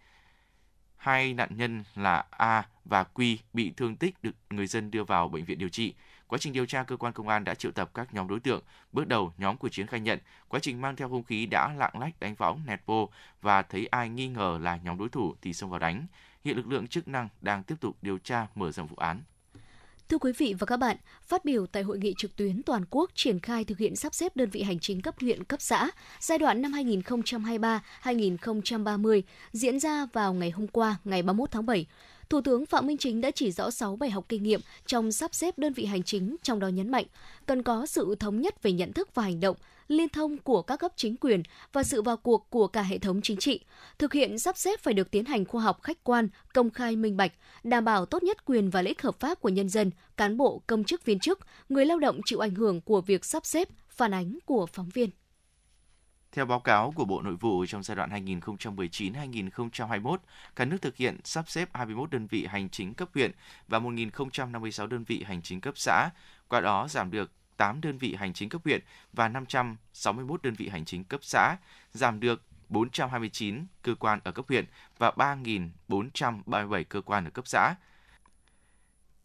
Hai 0.96 1.34
nạn 1.34 1.48
nhân 1.56 1.84
là 1.94 2.24
A 2.30 2.68
và 2.84 3.04
Quy 3.04 3.38
bị 3.52 3.72
thương 3.76 3.96
tích 3.96 4.22
được 4.22 4.34
người 4.50 4.66
dân 4.66 4.90
đưa 4.90 5.04
vào 5.04 5.28
bệnh 5.28 5.44
viện 5.44 5.58
điều 5.58 5.68
trị. 5.68 5.94
Quá 6.26 6.38
trình 6.38 6.52
điều 6.52 6.66
tra, 6.66 6.82
cơ 6.82 6.96
quan 6.96 7.12
công 7.12 7.28
an 7.28 7.44
đã 7.44 7.54
triệu 7.54 7.72
tập 7.72 7.90
các 7.94 8.14
nhóm 8.14 8.28
đối 8.28 8.40
tượng. 8.40 8.62
Bước 8.92 9.08
đầu, 9.08 9.32
nhóm 9.38 9.56
của 9.56 9.68
Chiến 9.68 9.86
khai 9.86 10.00
nhận 10.00 10.18
quá 10.48 10.60
trình 10.60 10.80
mang 10.80 10.96
theo 10.96 11.08
hung 11.08 11.24
khí 11.24 11.46
đã 11.46 11.72
lạng 11.72 11.98
lách 12.00 12.20
đánh 12.20 12.34
võng 12.34 12.60
nẹt 12.66 12.80
bô 12.86 13.10
và 13.42 13.62
thấy 13.62 13.86
ai 13.86 14.08
nghi 14.08 14.28
ngờ 14.28 14.58
là 14.62 14.76
nhóm 14.76 14.98
đối 14.98 15.08
thủ 15.08 15.34
thì 15.42 15.52
xông 15.52 15.70
vào 15.70 15.80
đánh. 15.80 16.06
Hiện 16.44 16.56
lực 16.56 16.66
lượng 16.66 16.86
chức 16.86 17.08
năng 17.08 17.28
đang 17.40 17.62
tiếp 17.62 17.74
tục 17.80 17.96
điều 18.02 18.18
tra 18.18 18.46
mở 18.54 18.72
rộng 18.72 18.86
vụ 18.86 18.96
án. 18.96 19.22
Thưa 20.08 20.18
quý 20.18 20.32
vị 20.32 20.54
và 20.58 20.66
các 20.66 20.76
bạn, 20.76 20.96
phát 21.22 21.44
biểu 21.44 21.66
tại 21.66 21.82
hội 21.82 21.98
nghị 21.98 22.14
trực 22.18 22.36
tuyến 22.36 22.62
toàn 22.62 22.84
quốc 22.90 23.10
triển 23.14 23.40
khai 23.40 23.64
thực 23.64 23.78
hiện 23.78 23.96
sắp 23.96 24.14
xếp 24.14 24.36
đơn 24.36 24.50
vị 24.50 24.62
hành 24.62 24.78
chính 24.78 25.02
cấp 25.02 25.14
huyện, 25.20 25.44
cấp 25.44 25.62
xã 25.62 25.90
giai 26.20 26.38
đoạn 26.38 26.62
năm 26.62 26.72
2023-2030 26.72 29.22
diễn 29.52 29.80
ra 29.80 30.06
vào 30.12 30.34
ngày 30.34 30.50
hôm 30.50 30.66
qua, 30.66 30.96
ngày 31.04 31.22
31 31.22 31.50
tháng 31.50 31.66
7, 31.66 31.86
Thủ 32.28 32.40
tướng 32.40 32.66
Phạm 32.66 32.86
Minh 32.86 32.96
Chính 32.96 33.20
đã 33.20 33.30
chỉ 33.30 33.52
rõ 33.52 33.70
6 33.70 33.96
bài 33.96 34.10
học 34.10 34.24
kinh 34.28 34.42
nghiệm 34.42 34.60
trong 34.86 35.12
sắp 35.12 35.34
xếp 35.34 35.58
đơn 35.58 35.72
vị 35.72 35.84
hành 35.84 36.02
chính, 36.02 36.36
trong 36.42 36.60
đó 36.60 36.68
nhấn 36.68 36.90
mạnh 36.90 37.04
cần 37.46 37.62
có 37.62 37.86
sự 37.86 38.14
thống 38.20 38.40
nhất 38.40 38.62
về 38.62 38.72
nhận 38.72 38.92
thức 38.92 39.14
và 39.14 39.22
hành 39.22 39.40
động, 39.40 39.56
liên 39.88 40.08
thông 40.08 40.38
của 40.38 40.62
các 40.62 40.76
cấp 40.76 40.92
chính 40.96 41.16
quyền 41.16 41.42
và 41.72 41.82
sự 41.82 42.02
vào 42.02 42.16
cuộc 42.16 42.50
của 42.50 42.66
cả 42.66 42.82
hệ 42.82 42.98
thống 42.98 43.20
chính 43.22 43.36
trị. 43.36 43.64
Thực 43.98 44.12
hiện 44.12 44.38
sắp 44.38 44.56
xếp 44.56 44.80
phải 44.80 44.94
được 44.94 45.10
tiến 45.10 45.24
hành 45.24 45.44
khoa 45.44 45.62
học 45.62 45.82
khách 45.82 46.04
quan, 46.04 46.28
công 46.54 46.70
khai 46.70 46.96
minh 46.96 47.16
bạch, 47.16 47.32
đảm 47.64 47.84
bảo 47.84 48.06
tốt 48.06 48.22
nhất 48.22 48.44
quyền 48.44 48.70
và 48.70 48.82
lợi 48.82 48.88
ích 48.88 49.02
hợp 49.02 49.20
pháp 49.20 49.40
của 49.40 49.48
nhân 49.48 49.68
dân, 49.68 49.90
cán 50.16 50.36
bộ, 50.36 50.62
công 50.66 50.84
chức 50.84 51.04
viên 51.04 51.18
chức, 51.18 51.40
người 51.68 51.86
lao 51.86 51.98
động 51.98 52.20
chịu 52.24 52.38
ảnh 52.38 52.54
hưởng 52.54 52.80
của 52.80 53.00
việc 53.00 53.24
sắp 53.24 53.46
xếp, 53.46 53.68
phản 53.88 54.14
ánh 54.14 54.38
của 54.46 54.66
phóng 54.66 54.88
viên. 54.88 55.10
Theo 56.32 56.46
báo 56.46 56.60
cáo 56.60 56.92
của 56.96 57.04
Bộ 57.04 57.22
Nội 57.22 57.36
vụ 57.40 57.66
trong 57.66 57.82
giai 57.82 57.96
đoạn 57.96 58.10
2019-2021, 58.10 60.16
cả 60.56 60.64
nước 60.64 60.76
thực 60.82 60.96
hiện 60.96 61.18
sắp 61.24 61.48
xếp 61.48 61.68
21 61.72 62.10
đơn 62.10 62.26
vị 62.26 62.46
hành 62.46 62.68
chính 62.68 62.94
cấp 62.94 63.08
huyện 63.14 63.30
và 63.68 63.78
1.056 63.78 64.86
đơn 64.86 65.04
vị 65.04 65.24
hành 65.26 65.42
chính 65.42 65.60
cấp 65.60 65.78
xã, 65.78 66.10
qua 66.48 66.60
đó 66.60 66.88
giảm 66.88 67.10
được 67.10 67.30
8 67.56 67.80
đơn 67.80 67.98
vị 67.98 68.14
hành 68.14 68.32
chính 68.32 68.48
cấp 68.48 68.60
huyện 68.64 68.80
và 69.12 69.28
561 69.28 70.42
đơn 70.42 70.54
vị 70.54 70.68
hành 70.68 70.84
chính 70.84 71.04
cấp 71.04 71.20
xã, 71.22 71.56
giảm 71.92 72.20
được 72.20 72.42
429 72.68 73.66
cơ 73.82 73.94
quan 73.94 74.20
ở 74.24 74.32
cấp 74.32 74.44
huyện 74.48 74.64
và 74.98 75.10
3.437 75.10 76.84
cơ 76.88 77.00
quan 77.00 77.24
ở 77.24 77.30
cấp 77.30 77.46
xã. 77.46 77.74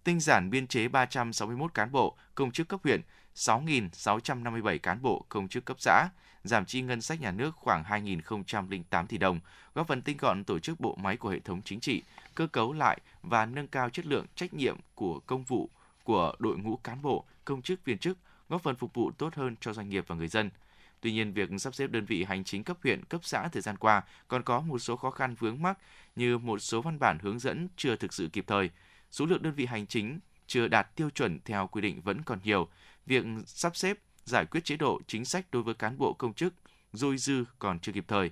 Tinh 0.03 0.19
giản 0.19 0.49
biên 0.49 0.67
chế 0.67 0.87
361 0.87 1.73
cán 1.73 1.91
bộ, 1.91 2.17
công 2.35 2.51
chức 2.51 2.67
cấp 2.67 2.79
huyện, 2.83 3.01
6.657 3.35 4.79
cán 4.79 5.01
bộ, 5.01 5.25
công 5.29 5.47
chức 5.47 5.65
cấp 5.65 5.77
xã, 5.79 6.09
giảm 6.43 6.65
chi 6.65 6.81
ngân 6.81 7.01
sách 7.01 7.21
nhà 7.21 7.31
nước 7.31 7.55
khoảng 7.55 7.83
2.008 7.83 9.07
tỷ 9.07 9.17
đồng, 9.17 9.39
góp 9.75 9.87
phần 9.87 10.01
tinh 10.01 10.17
gọn 10.17 10.43
tổ 10.43 10.59
chức 10.59 10.79
bộ 10.79 10.95
máy 10.95 11.17
của 11.17 11.29
hệ 11.29 11.39
thống 11.39 11.61
chính 11.61 11.79
trị, 11.79 12.03
cơ 12.35 12.47
cấu 12.47 12.73
lại 12.73 12.99
và 13.21 13.45
nâng 13.45 13.67
cao 13.67 13.89
chất 13.89 14.05
lượng 14.05 14.25
trách 14.35 14.53
nhiệm 14.53 14.77
của 14.95 15.19
công 15.19 15.43
vụ 15.43 15.69
của 16.03 16.33
đội 16.39 16.57
ngũ 16.57 16.77
cán 16.77 17.01
bộ, 17.01 17.25
công 17.51 17.61
chức 17.61 17.85
viên 17.85 17.97
chức, 17.97 18.17
góp 18.49 18.63
phần 18.63 18.75
phục 18.75 18.93
vụ 18.93 19.11
tốt 19.11 19.35
hơn 19.35 19.55
cho 19.61 19.73
doanh 19.73 19.89
nghiệp 19.89 20.03
và 20.07 20.15
người 20.15 20.27
dân. 20.27 20.49
Tuy 21.01 21.11
nhiên, 21.11 21.33
việc 21.33 21.49
sắp 21.59 21.75
xếp 21.75 21.87
đơn 21.87 22.05
vị 22.05 22.23
hành 22.23 22.43
chính 22.43 22.63
cấp 22.63 22.77
huyện, 22.83 23.05
cấp 23.05 23.21
xã 23.23 23.47
thời 23.47 23.61
gian 23.61 23.77
qua 23.77 24.03
còn 24.27 24.43
có 24.43 24.59
một 24.59 24.79
số 24.79 24.95
khó 24.95 25.11
khăn 25.11 25.35
vướng 25.35 25.61
mắc 25.61 25.77
như 26.15 26.37
một 26.37 26.59
số 26.59 26.81
văn 26.81 26.99
bản 26.99 27.17
hướng 27.21 27.39
dẫn 27.39 27.67
chưa 27.77 27.95
thực 27.95 28.13
sự 28.13 28.29
kịp 28.33 28.43
thời, 28.47 28.69
số 29.11 29.25
lượng 29.25 29.41
đơn 29.41 29.53
vị 29.53 29.65
hành 29.65 29.87
chính 29.87 30.19
chưa 30.47 30.67
đạt 30.67 30.95
tiêu 30.95 31.09
chuẩn 31.09 31.39
theo 31.45 31.67
quy 31.67 31.81
định 31.81 32.01
vẫn 32.01 32.21
còn 32.23 32.39
nhiều, 32.43 32.67
việc 33.05 33.25
sắp 33.45 33.75
xếp 33.75 33.97
giải 34.25 34.45
quyết 34.45 34.65
chế 34.65 34.75
độ 34.77 35.01
chính 35.07 35.25
sách 35.25 35.45
đối 35.51 35.63
với 35.63 35.73
cán 35.73 35.97
bộ 35.97 36.13
công 36.13 36.33
chức 36.33 36.53
dôi 36.93 37.17
dư 37.17 37.43
còn 37.59 37.79
chưa 37.79 37.91
kịp 37.91 38.05
thời. 38.07 38.31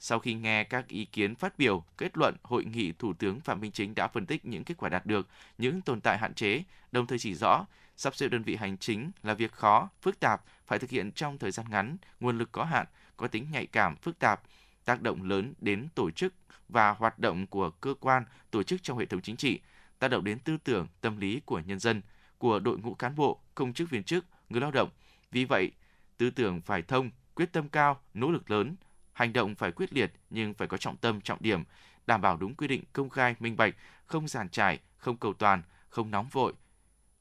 Sau 0.00 0.18
khi 0.18 0.34
nghe 0.34 0.64
các 0.64 0.88
ý 0.88 1.04
kiến 1.04 1.34
phát 1.34 1.58
biểu, 1.58 1.84
kết 1.98 2.18
luận 2.18 2.36
hội 2.42 2.64
nghị 2.64 2.92
Thủ 2.92 3.12
tướng 3.12 3.40
Phạm 3.40 3.60
Minh 3.60 3.72
Chính 3.72 3.94
đã 3.94 4.08
phân 4.08 4.26
tích 4.26 4.46
những 4.46 4.64
kết 4.64 4.76
quả 4.76 4.88
đạt 4.88 5.06
được, 5.06 5.28
những 5.58 5.80
tồn 5.80 6.00
tại 6.00 6.18
hạn 6.18 6.34
chế, 6.34 6.62
đồng 6.92 7.06
thời 7.06 7.18
chỉ 7.18 7.34
rõ 7.34 7.66
sắp 7.98 8.16
xếp 8.16 8.28
đơn 8.28 8.42
vị 8.42 8.56
hành 8.56 8.76
chính 8.78 9.10
là 9.22 9.34
việc 9.34 9.52
khó, 9.52 9.88
phức 10.02 10.20
tạp, 10.20 10.42
phải 10.66 10.78
thực 10.78 10.90
hiện 10.90 11.12
trong 11.12 11.38
thời 11.38 11.50
gian 11.50 11.66
ngắn, 11.70 11.96
nguồn 12.20 12.38
lực 12.38 12.52
có 12.52 12.64
hạn, 12.64 12.86
có 13.16 13.26
tính 13.26 13.46
nhạy 13.50 13.66
cảm, 13.66 13.96
phức 13.96 14.18
tạp, 14.18 14.42
tác 14.84 15.02
động 15.02 15.22
lớn 15.22 15.54
đến 15.60 15.88
tổ 15.94 16.10
chức 16.10 16.34
và 16.68 16.90
hoạt 16.90 17.18
động 17.18 17.46
của 17.46 17.70
cơ 17.70 17.94
quan, 18.00 18.24
tổ 18.50 18.62
chức 18.62 18.82
trong 18.82 18.98
hệ 18.98 19.06
thống 19.06 19.20
chính 19.20 19.36
trị, 19.36 19.60
tác 19.98 20.08
động 20.08 20.24
đến 20.24 20.38
tư 20.38 20.56
tưởng, 20.64 20.86
tâm 21.00 21.16
lý 21.16 21.40
của 21.44 21.60
nhân 21.66 21.78
dân, 21.78 22.02
của 22.38 22.58
đội 22.58 22.78
ngũ 22.78 22.94
cán 22.94 23.16
bộ, 23.16 23.40
công 23.54 23.72
chức 23.72 23.90
viên 23.90 24.02
chức, 24.02 24.24
người 24.48 24.60
lao 24.60 24.70
động. 24.70 24.90
Vì 25.30 25.44
vậy, 25.44 25.72
tư 26.18 26.30
tưởng 26.30 26.60
phải 26.60 26.82
thông, 26.82 27.10
quyết 27.34 27.52
tâm 27.52 27.68
cao, 27.68 28.00
nỗ 28.14 28.30
lực 28.30 28.50
lớn, 28.50 28.76
hành 29.12 29.32
động 29.32 29.54
phải 29.54 29.72
quyết 29.72 29.92
liệt 29.92 30.12
nhưng 30.30 30.54
phải 30.54 30.68
có 30.68 30.76
trọng 30.76 30.96
tâm, 30.96 31.20
trọng 31.20 31.42
điểm, 31.42 31.64
đảm 32.06 32.20
bảo 32.20 32.36
đúng 32.36 32.54
quy 32.54 32.68
định 32.68 32.82
công 32.92 33.10
khai, 33.10 33.34
minh 33.40 33.56
bạch, 33.56 33.74
không 34.06 34.28
giàn 34.28 34.48
trải, 34.48 34.78
không 34.96 35.16
cầu 35.16 35.32
toàn, 35.32 35.62
không 35.88 36.10
nóng 36.10 36.28
vội, 36.28 36.52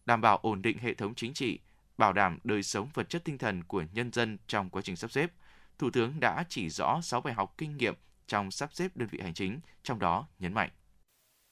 đảm 0.07 0.21
bảo 0.21 0.39
ổn 0.41 0.61
định 0.61 0.77
hệ 0.77 0.93
thống 0.93 1.13
chính 1.15 1.33
trị, 1.33 1.59
bảo 1.97 2.13
đảm 2.13 2.39
đời 2.43 2.63
sống 2.63 2.87
vật 2.93 3.09
chất 3.09 3.23
tinh 3.25 3.37
thần 3.37 3.63
của 3.63 3.83
nhân 3.93 4.11
dân 4.13 4.37
trong 4.47 4.69
quá 4.69 4.81
trình 4.81 4.95
sắp 4.95 5.11
xếp. 5.11 5.31
Thủ 5.79 5.89
tướng 5.93 6.13
đã 6.19 6.45
chỉ 6.49 6.69
rõ 6.69 6.99
6 7.03 7.21
bài 7.21 7.33
học 7.33 7.53
kinh 7.57 7.77
nghiệm 7.77 7.93
trong 8.27 8.51
sắp 8.51 8.69
xếp 8.73 8.87
đơn 8.95 9.07
vị 9.11 9.19
hành 9.21 9.33
chính, 9.33 9.59
trong 9.83 9.99
đó 9.99 10.27
nhấn 10.39 10.53
mạnh. 10.53 10.69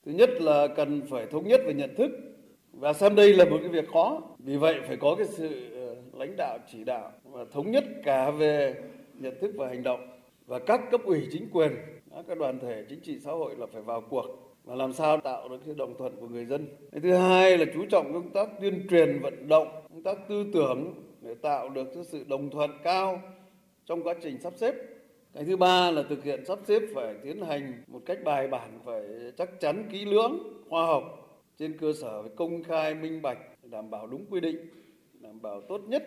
Thứ 0.06 0.12
nhất 0.12 0.30
là 0.42 0.68
cần 0.76 1.02
phải 1.10 1.26
thống 1.32 1.48
nhất 1.48 1.62
về 1.68 1.74
nhận 1.74 1.96
thức 1.98 2.12
và 2.74 2.94
xem 2.94 3.16
đây 3.16 3.34
là 3.34 3.46
một 3.46 3.58
cái 3.62 3.70
việc 3.70 3.90
khó. 3.94 4.22
Vì 4.40 4.58
vậy 4.58 4.82
phải 4.88 4.98
có 4.98 5.16
cái 5.18 5.28
sự 5.28 5.74
ờ, 5.74 6.20
lãnh 6.20 6.36
đạo 6.38 6.58
chỉ 6.72 6.84
đạo 6.84 7.12
và 7.24 7.46
thống 7.54 7.72
nhất 7.72 7.84
cả 8.04 8.32
về 8.32 8.76
nhận 9.14 9.34
thức 9.42 9.52
và 9.58 9.68
hành 9.68 9.84
động 9.84 10.20
và 10.46 10.60
các 10.60 10.82
cấp 10.92 11.02
ủy 11.04 11.28
chính 11.32 11.50
quyền 11.50 11.72
các 12.28 12.38
đoàn 12.38 12.60
thể 12.60 12.86
chính 12.90 13.00
trị 13.00 13.20
xã 13.20 13.32
hội 13.32 13.56
là 13.56 13.66
phải 13.74 13.82
vào 13.82 14.02
cuộc 14.02 14.55
và 14.66 14.76
làm 14.76 14.94
sao 14.94 15.18
tạo 15.18 15.50
được 15.50 15.58
cái 15.66 15.76
đồng 15.78 15.98
thuận 15.98 16.16
của 16.20 16.28
người 16.28 16.46
dân. 16.46 16.68
Cái 16.92 17.02
thứ 17.02 17.14
hai 17.14 17.58
là 17.58 17.66
chú 17.74 17.86
trọng 17.90 18.14
công 18.14 18.30
tác 18.30 18.50
tuyên 18.62 18.88
truyền 18.90 19.20
vận 19.22 19.48
động, 19.48 19.68
công 19.90 20.04
tác 20.04 20.18
tư 20.30 20.46
tưởng 20.54 20.94
để 21.22 21.36
tạo 21.36 21.70
được 21.70 21.88
cái 21.96 22.04
sự 22.04 22.24
đồng 22.28 22.50
thuận 22.50 22.72
cao 22.84 23.22
trong 23.86 24.04
quá 24.04 24.14
trình 24.22 24.38
sắp 24.42 24.54
xếp. 24.56 24.76
Cái 25.34 25.44
thứ 25.44 25.58
ba 25.58 25.92
là 25.92 26.04
thực 26.10 26.24
hiện 26.24 26.46
sắp 26.46 26.60
xếp 26.68 26.82
phải 26.96 27.14
tiến 27.24 27.42
hành 27.42 27.74
một 27.88 28.02
cách 28.06 28.18
bài 28.24 28.48
bản, 28.48 28.80
phải 28.86 29.04
chắc 29.38 29.60
chắn 29.60 29.84
kỹ 29.92 30.06
lưỡng, 30.06 30.40
khoa 30.70 30.86
học 30.86 31.04
trên 31.58 31.78
cơ 31.78 31.94
sở 31.94 32.22
với 32.22 32.32
công 32.36 32.64
khai 32.64 32.96
minh 32.96 33.22
bạch, 33.22 33.38
đảm 33.64 33.90
bảo 33.90 34.08
đúng 34.08 34.26
quy 34.30 34.40
định, 34.40 34.58
đảm 35.14 35.42
bảo 35.42 35.62
tốt 35.62 35.82
nhất 35.88 36.04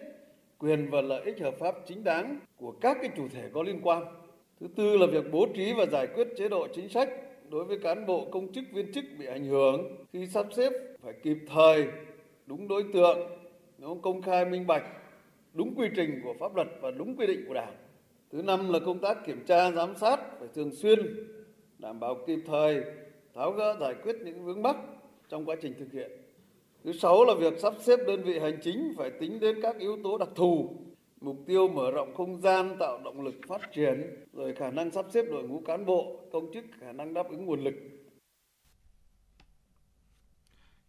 quyền 0.58 0.90
và 0.90 1.00
lợi 1.00 1.22
ích 1.24 1.40
hợp 1.40 1.54
pháp 1.58 1.74
chính 1.86 2.04
đáng 2.04 2.38
của 2.56 2.72
các 2.80 2.98
cái 3.00 3.10
chủ 3.16 3.28
thể 3.28 3.48
có 3.52 3.62
liên 3.62 3.80
quan. 3.82 4.04
Thứ 4.60 4.66
tư 4.76 4.96
là 4.96 5.06
việc 5.06 5.24
bố 5.32 5.46
trí 5.54 5.72
và 5.72 5.86
giải 5.86 6.06
quyết 6.14 6.28
chế 6.36 6.48
độ 6.48 6.68
chính 6.74 6.88
sách 6.88 7.08
đối 7.50 7.64
với 7.64 7.78
cán 7.78 8.06
bộ 8.06 8.28
công 8.30 8.52
chức 8.52 8.64
viên 8.72 8.92
chức 8.92 9.04
bị 9.18 9.26
ảnh 9.26 9.44
hưởng 9.44 9.96
khi 10.12 10.26
sắp 10.26 10.46
xếp 10.56 10.72
phải 11.02 11.12
kịp 11.22 11.38
thời 11.46 11.86
đúng 12.46 12.68
đối 12.68 12.84
tượng 12.92 13.18
nó 13.78 13.94
công 14.02 14.22
khai 14.22 14.44
minh 14.44 14.66
bạch 14.66 14.84
đúng 15.52 15.74
quy 15.74 15.88
trình 15.96 16.20
của 16.24 16.34
pháp 16.40 16.56
luật 16.56 16.68
và 16.80 16.90
đúng 16.90 17.16
quy 17.16 17.26
định 17.26 17.44
của 17.48 17.54
Đảng. 17.54 17.74
Thứ 18.32 18.42
năm 18.42 18.72
là 18.72 18.78
công 18.78 18.98
tác 18.98 19.26
kiểm 19.26 19.44
tra 19.46 19.70
giám 19.70 19.96
sát 19.96 20.20
phải 20.38 20.48
thường 20.54 20.74
xuyên 20.74 20.98
đảm 21.78 22.00
bảo 22.00 22.14
kịp 22.26 22.38
thời 22.46 22.82
tháo 23.34 23.52
gỡ 23.52 23.76
giải 23.80 23.94
quyết 24.02 24.16
những 24.24 24.44
vướng 24.44 24.62
mắc 24.62 24.76
trong 25.28 25.44
quá 25.44 25.56
trình 25.62 25.74
thực 25.78 25.92
hiện. 25.92 26.10
Thứ 26.84 26.92
sáu 26.92 27.24
là 27.24 27.34
việc 27.34 27.58
sắp 27.58 27.74
xếp 27.80 27.96
đơn 28.06 28.22
vị 28.22 28.38
hành 28.38 28.58
chính 28.62 28.92
phải 28.96 29.10
tính 29.10 29.40
đến 29.40 29.60
các 29.62 29.78
yếu 29.78 29.98
tố 30.04 30.18
đặc 30.18 30.28
thù, 30.34 30.70
mục 31.20 31.44
tiêu 31.46 31.68
mở 31.68 31.90
rộng 31.90 32.14
không 32.14 32.40
gian 32.40 32.76
tạo 32.80 33.00
động 33.04 33.20
lực 33.20 33.34
phát 33.48 33.60
triển, 33.74 34.26
rồi 34.32 34.54
khả 34.54 34.70
năng 34.70 34.90
sắp 34.90 35.06
xếp 35.14 35.22
đội 35.30 35.42
ngũ 35.42 35.62
cán 35.66 35.86
bộ, 35.86 36.28
công 36.32 36.52
chức 36.54 36.64
khả 36.80 36.92
năng 36.92 37.14
đáp 37.14 37.26
ứng 37.30 37.46
nguồn 37.46 37.64
lực. 37.64 37.74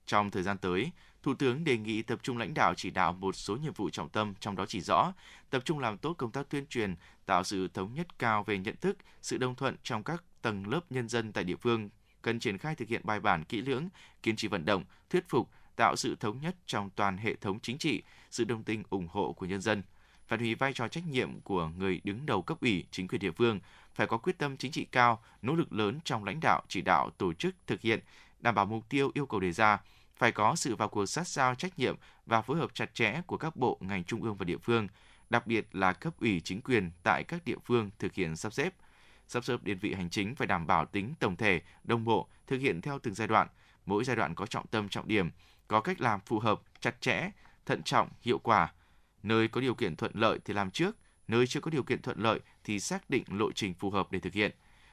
Trong 0.05 0.31
thời 0.31 0.43
gian 0.43 0.57
tới, 0.57 0.91
Thủ 1.23 1.33
tướng 1.33 1.63
đề 1.63 1.77
nghị 1.77 2.01
tập 2.01 2.19
trung 2.23 2.37
lãnh 2.37 2.53
đạo 2.53 2.73
chỉ 2.73 2.91
đạo 2.91 3.13
một 3.13 3.35
số 3.35 3.55
nhiệm 3.55 3.73
vụ 3.73 3.89
trọng 3.89 4.09
tâm, 4.09 4.33
trong 4.39 4.55
đó 4.55 4.65
chỉ 4.65 4.81
rõ 4.81 5.13
tập 5.49 5.61
trung 5.65 5.79
làm 5.79 5.97
tốt 5.97 6.13
công 6.17 6.31
tác 6.31 6.49
tuyên 6.49 6.65
truyền, 6.65 6.95
tạo 7.25 7.43
sự 7.43 7.67
thống 7.67 7.93
nhất 7.93 8.19
cao 8.19 8.43
về 8.43 8.57
nhận 8.57 8.75
thức, 8.81 8.97
sự 9.21 9.37
đồng 9.37 9.55
thuận 9.55 9.75
trong 9.83 10.03
các 10.03 10.23
tầng 10.41 10.67
lớp 10.67 10.79
nhân 10.89 11.09
dân 11.09 11.33
tại 11.33 11.43
địa 11.43 11.55
phương, 11.55 11.89
cần 12.21 12.39
triển 12.39 12.57
khai 12.57 12.75
thực 12.75 12.87
hiện 12.87 13.01
bài 13.03 13.19
bản 13.19 13.43
kỹ 13.43 13.61
lưỡng, 13.61 13.89
kiên 14.23 14.35
trì 14.35 14.47
vận 14.47 14.65
động, 14.65 14.83
thuyết 15.09 15.29
phục, 15.29 15.49
tạo 15.75 15.95
sự 15.95 16.15
thống 16.15 16.41
nhất 16.41 16.55
trong 16.65 16.89
toàn 16.89 17.17
hệ 17.17 17.35
thống 17.35 17.59
chính 17.59 17.77
trị, 17.77 18.03
sự 18.31 18.43
đồng 18.43 18.63
tình 18.63 18.83
ủng 18.89 19.07
hộ 19.07 19.33
của 19.33 19.45
nhân 19.45 19.61
dân. 19.61 19.83
Phát 20.29 20.39
huy 20.39 20.55
vai 20.55 20.73
trò 20.73 20.87
trách 20.87 21.07
nhiệm 21.07 21.41
của 21.41 21.67
người 21.77 22.01
đứng 22.03 22.25
đầu 22.25 22.41
cấp 22.41 22.57
ủy, 22.61 22.85
chính 22.91 23.07
quyền 23.07 23.21
địa 23.21 23.31
phương, 23.31 23.59
phải 23.93 24.07
có 24.07 24.17
quyết 24.17 24.37
tâm 24.37 24.57
chính 24.57 24.71
trị 24.71 24.85
cao, 24.91 25.21
nỗ 25.41 25.55
lực 25.55 25.73
lớn 25.73 25.99
trong 26.03 26.23
lãnh 26.23 26.39
đạo, 26.39 26.61
chỉ 26.67 26.81
đạo, 26.81 27.09
tổ 27.17 27.33
chức, 27.33 27.55
thực 27.67 27.81
hiện, 27.81 27.99
đảm 28.39 28.55
bảo 28.55 28.65
mục 28.65 28.89
tiêu 28.89 29.11
yêu 29.13 29.25
cầu 29.25 29.39
đề 29.39 29.51
ra, 29.51 29.79
phải 30.17 30.31
có 30.31 30.55
sự 30.55 30.75
vào 30.75 30.87
cuộc 30.89 31.05
sát 31.05 31.27
sao 31.27 31.55
trách 31.55 31.79
nhiệm 31.79 31.95
và 32.25 32.41
phối 32.41 32.57
hợp 32.57 32.71
chặt 32.73 32.93
chẽ 32.93 33.21
của 33.25 33.37
các 33.37 33.55
bộ, 33.55 33.77
ngành 33.81 34.03
trung 34.03 34.23
ương 34.23 34.35
và 34.35 34.45
địa 34.45 34.57
phương, 34.57 34.87
đặc 35.29 35.47
biệt 35.47 35.67
là 35.75 35.93
cấp 35.93 36.13
ủy 36.19 36.41
chính 36.43 36.61
quyền 36.61 36.91
tại 37.03 37.23
các 37.23 37.45
địa 37.45 37.57
phương 37.65 37.89
thực 37.99 38.13
hiện 38.13 38.35
sắp 38.35 38.53
xếp. 38.53 38.73
Sắp 39.27 39.45
xếp 39.45 39.63
đơn 39.63 39.77
vị 39.77 39.93
hành 39.93 40.09
chính 40.09 40.35
phải 40.35 40.47
đảm 40.47 40.67
bảo 40.67 40.85
tính 40.85 41.13
tổng 41.19 41.35
thể, 41.35 41.61
đồng 41.83 42.05
bộ, 42.05 42.27
thực 42.47 42.57
hiện 42.57 42.81
theo 42.81 42.99
từng 42.99 43.13
giai 43.13 43.27
đoạn. 43.27 43.47
Mỗi 43.85 44.03
giai 44.03 44.15
đoạn 44.15 44.35
có 44.35 44.45
trọng 44.45 44.67
tâm 44.67 44.89
trọng 44.89 45.07
điểm, 45.07 45.29
có 45.67 45.81
cách 45.81 46.01
làm 46.01 46.19
phù 46.19 46.39
hợp, 46.39 46.61
chặt 46.79 47.01
chẽ, 47.01 47.29
thận 47.65 47.83
trọng, 47.83 48.09
hiệu 48.21 48.39
quả. 48.39 48.73
Nơi 49.23 49.47
có 49.47 49.61
điều 49.61 49.73
kiện 49.73 49.95
thuận 49.95 50.11
lợi 50.15 50.39
thì 50.45 50.53
làm 50.53 50.71
trước, 50.71 50.97
nơi 51.27 51.47
chưa 51.47 51.59
có 51.59 51.71
điều 51.71 51.83
kiện 51.83 52.01
thuận 52.01 52.19
lợi 52.19 52.39
thì 52.63 52.79
xác 52.79 53.09
định 53.09 53.23
lộ 53.29 53.51
trình 53.51 53.73
phù 53.73 53.89
hợp 53.89 54.11
để 54.11 54.19
thực 54.19 54.33
hiện. 54.33 54.51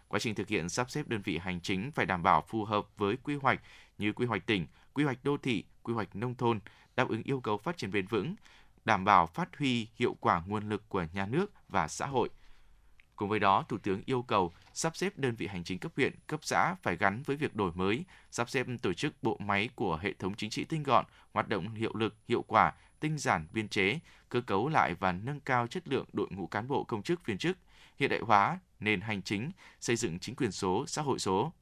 Quá 0.08 0.20
trình 0.20 0.34
thực 0.34 0.48
hiện 0.48 0.68
sắp 0.68 0.90
xếp 0.90 1.08
đơn 1.08 1.22
vị 1.22 1.38
hành 1.38 1.60
chính 1.60 1.92
phải 1.92 2.06
đảm 2.06 2.22
bảo 2.22 2.44
phù 2.48 2.64
hợp 2.64 2.86
với 2.96 3.16
quy 3.16 3.36
hoạch 3.36 3.60
như 3.98 4.12
quy 4.12 4.26
hoạch 4.26 4.46
tỉnh, 4.46 4.66
quy 4.92 5.04
hoạch 5.04 5.24
đô 5.24 5.36
thị, 5.36 5.64
quy 5.82 5.94
hoạch 5.94 6.16
nông 6.16 6.34
thôn, 6.34 6.60
đáp 6.96 7.08
ứng 7.08 7.22
yêu 7.22 7.40
cầu 7.40 7.58
phát 7.58 7.76
triển 7.76 7.90
bền 7.90 8.06
vững, 8.06 8.34
đảm 8.84 9.04
bảo 9.04 9.26
phát 9.26 9.56
huy 9.58 9.88
hiệu 9.96 10.16
quả 10.20 10.42
nguồn 10.46 10.68
lực 10.68 10.88
của 10.88 11.06
nhà 11.12 11.26
nước 11.26 11.52
và 11.68 11.88
xã 11.88 12.06
hội. 12.06 12.28
Cùng 13.16 13.28
với 13.28 13.38
đó, 13.38 13.64
Thủ 13.68 13.78
tướng 13.78 14.02
yêu 14.06 14.22
cầu 14.22 14.52
sắp 14.74 14.96
xếp 14.96 15.18
đơn 15.18 15.34
vị 15.34 15.46
hành 15.46 15.64
chính 15.64 15.78
cấp 15.78 15.92
huyện, 15.96 16.14
cấp 16.26 16.40
xã 16.42 16.74
phải 16.82 16.96
gắn 16.96 17.22
với 17.22 17.36
việc 17.36 17.56
đổi 17.56 17.72
mới, 17.74 18.04
sắp 18.30 18.50
xếp 18.50 18.66
tổ 18.82 18.92
chức 18.92 19.22
bộ 19.22 19.36
máy 19.40 19.68
của 19.74 19.96
hệ 19.96 20.12
thống 20.12 20.34
chính 20.34 20.50
trị 20.50 20.64
tinh 20.64 20.82
gọn, 20.82 21.04
hoạt 21.32 21.48
động 21.48 21.74
hiệu 21.74 21.94
lực, 21.94 22.14
hiệu 22.28 22.42
quả, 22.42 22.72
tinh 23.00 23.18
giản 23.18 23.46
biên 23.52 23.68
chế, 23.68 23.98
cơ 24.28 24.40
cấu 24.40 24.68
lại 24.68 24.94
và 24.94 25.12
nâng 25.12 25.40
cao 25.40 25.66
chất 25.66 25.88
lượng 25.88 26.06
đội 26.12 26.28
ngũ 26.30 26.46
cán 26.46 26.68
bộ 26.68 26.84
công 26.84 27.02
chức 27.02 27.26
viên 27.26 27.38
chức, 27.38 27.58
hiện 27.98 28.10
đại 28.10 28.20
hóa 28.20 28.58
nền 28.80 29.00
hành 29.00 29.22
chính, 29.22 29.50
xây 29.80 29.96
dựng 29.96 30.18
chính 30.18 30.36
quyền 30.36 30.52
số, 30.52 30.84
xã 30.86 31.02
hội 31.02 31.18
số, 31.18 31.52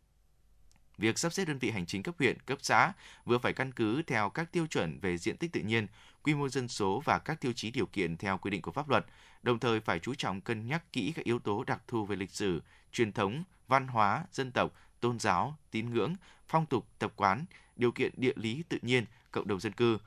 Việc 0.99 1.19
sắp 1.19 1.33
xếp 1.33 1.45
đơn 1.45 1.59
vị 1.59 1.71
hành 1.71 1.87
chính 1.87 2.03
cấp 2.03 2.15
huyện, 2.19 2.41
cấp 2.41 2.59
xã 2.63 2.93
vừa 3.25 3.39
phải 3.39 3.53
căn 3.53 3.73
cứ 3.73 4.03
theo 4.03 4.31
các 4.31 4.53
tiêu 4.53 4.67
chuẩn 4.67 4.99
về 5.01 5.19
diện 5.19 5.37
tích 5.37 5.53
tự 5.53 5.61
nhiên, 5.61 5.87
quy 6.23 6.35
mô 6.35 6.49
dân 6.49 6.69
số 6.69 7.03
và 7.05 7.19
các 7.19 7.41
tiêu 7.41 7.53
chí 7.53 7.71
điều 7.71 7.87
kiện 7.87 8.17
theo 8.17 8.39
quy 8.39 8.51
định 8.51 8.63
của 8.63 8.73
pháp 8.73 8.89
luật, 8.89 9.07
đồng 9.43 9.59
thời 9.59 9.81
phải 9.81 9.99
chú 9.99 10.15
trọng 10.15 10.41
cân 10.41 10.67
nhắc 10.67 10.93
kỹ 10.93 11.13
các 11.17 11.25
yếu 11.25 11.39
tố 11.39 11.65
đặc 11.65 11.83
thù 11.89 12.07
về 12.07 12.17
lịch 12.17 12.31
sử, 12.31 12.63
truyền 12.93 13.13
thống, 13.13 13.45
văn 13.69 13.89
hóa, 13.89 14.25
dân 14.33 14.53
tộc, 14.53 14.73
tôn 15.01 15.19
giáo, 15.19 15.57
tín 15.71 15.91
ngưỡng, 15.91 16.15
phong 16.49 16.67
tục, 16.67 16.87
tập 16.99 17.13
quán, 17.17 17.45
điều 17.77 17.93
kiện 17.93 18.13
địa 18.17 18.33
lý 18.37 18.63
tự 18.69 18.79
nhiên, 18.83 19.05
cộng 19.31 19.49
đồng 19.49 19.61
dân 19.61 19.73
cư. 19.73 19.99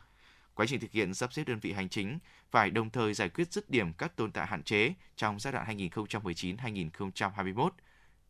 Quá 0.58 0.66
trình 0.66 0.80
thực 0.80 0.92
hiện 0.92 1.14
sắp 1.14 1.34
xếp 1.34 1.44
đơn 1.48 1.60
vị 1.60 1.74
hành 1.74 1.90
chính 1.90 2.20
phải 2.52 2.72
đồng 2.72 2.90
thời 2.90 3.14
giải 3.14 3.30
quyết 3.30 3.54
dứt 3.54 3.70
điểm 3.70 3.94
các 3.94 4.16
tồn 4.16 4.32
tại 4.32 4.48
hạn 4.48 4.64
chế 4.64 4.94
trong 5.16 5.40
giai 5.40 5.54
đoạn 5.54 5.78
2019-2021, 5.78 7.70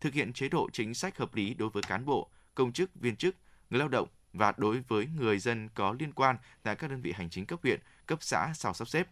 thực 0.01 0.13
hiện 0.13 0.33
chế 0.33 0.49
độ 0.49 0.69
chính 0.73 0.93
sách 0.93 1.17
hợp 1.17 1.35
lý 1.35 1.53
đối 1.53 1.69
với 1.69 1.83
cán 1.83 2.05
bộ, 2.05 2.29
công 2.55 2.73
chức, 2.73 2.95
viên 2.95 3.15
chức, 3.15 3.35
người 3.69 3.79
lao 3.79 3.87
động 3.87 4.07
và 4.33 4.53
đối 4.57 4.79
với 4.87 5.07
người 5.19 5.39
dân 5.39 5.69
có 5.75 5.95
liên 5.99 6.11
quan 6.11 6.37
tại 6.63 6.75
các 6.75 6.89
đơn 6.89 7.01
vị 7.01 7.11
hành 7.11 7.29
chính 7.29 7.45
cấp 7.45 7.59
huyện, 7.63 7.79
cấp 8.05 8.19
xã 8.21 8.53
sau 8.55 8.73
sắp 8.73 8.87
xếp. 8.87 9.07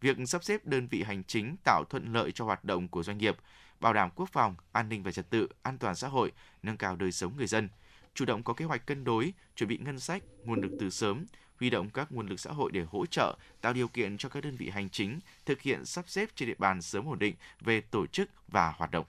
Việc 0.00 0.16
sắp 0.26 0.44
xếp 0.44 0.64
đơn 0.64 0.88
vị 0.88 1.02
hành 1.02 1.24
chính 1.24 1.56
tạo 1.64 1.84
thuận 1.90 2.12
lợi 2.12 2.32
cho 2.32 2.44
hoạt 2.44 2.64
động 2.64 2.88
của 2.88 3.02
doanh 3.02 3.18
nghiệp, 3.18 3.36
bảo 3.80 3.92
đảm 3.92 4.10
quốc 4.14 4.28
phòng, 4.32 4.54
an 4.72 4.88
ninh 4.88 5.02
và 5.02 5.12
trật 5.12 5.30
tự, 5.30 5.48
an 5.62 5.78
toàn 5.78 5.94
xã 5.94 6.08
hội, 6.08 6.32
nâng 6.62 6.76
cao 6.76 6.96
đời 6.96 7.12
sống 7.12 7.36
người 7.36 7.46
dân, 7.46 7.68
chủ 8.14 8.24
động 8.24 8.42
có 8.42 8.54
kế 8.54 8.64
hoạch 8.64 8.86
cân 8.86 9.04
đối, 9.04 9.32
chuẩn 9.56 9.68
bị 9.68 9.78
ngân 9.78 10.00
sách, 10.00 10.22
nguồn 10.44 10.60
lực 10.60 10.72
từ 10.80 10.90
sớm, 10.90 11.24
huy 11.60 11.70
động 11.70 11.90
các 11.90 12.12
nguồn 12.12 12.28
lực 12.28 12.40
xã 12.40 12.50
hội 12.50 12.70
để 12.72 12.84
hỗ 12.90 13.06
trợ, 13.06 13.36
tạo 13.60 13.72
điều 13.72 13.88
kiện 13.88 14.18
cho 14.18 14.28
các 14.28 14.44
đơn 14.44 14.56
vị 14.56 14.68
hành 14.68 14.90
chính 14.90 15.20
thực 15.46 15.60
hiện 15.60 15.84
sắp 15.84 16.04
xếp 16.08 16.28
trên 16.34 16.48
địa 16.48 16.54
bàn 16.58 16.82
sớm 16.82 17.08
ổn 17.08 17.18
định 17.18 17.34
về 17.60 17.80
tổ 17.80 18.06
chức 18.06 18.28
và 18.48 18.74
hoạt 18.76 18.90
động. 18.90 19.06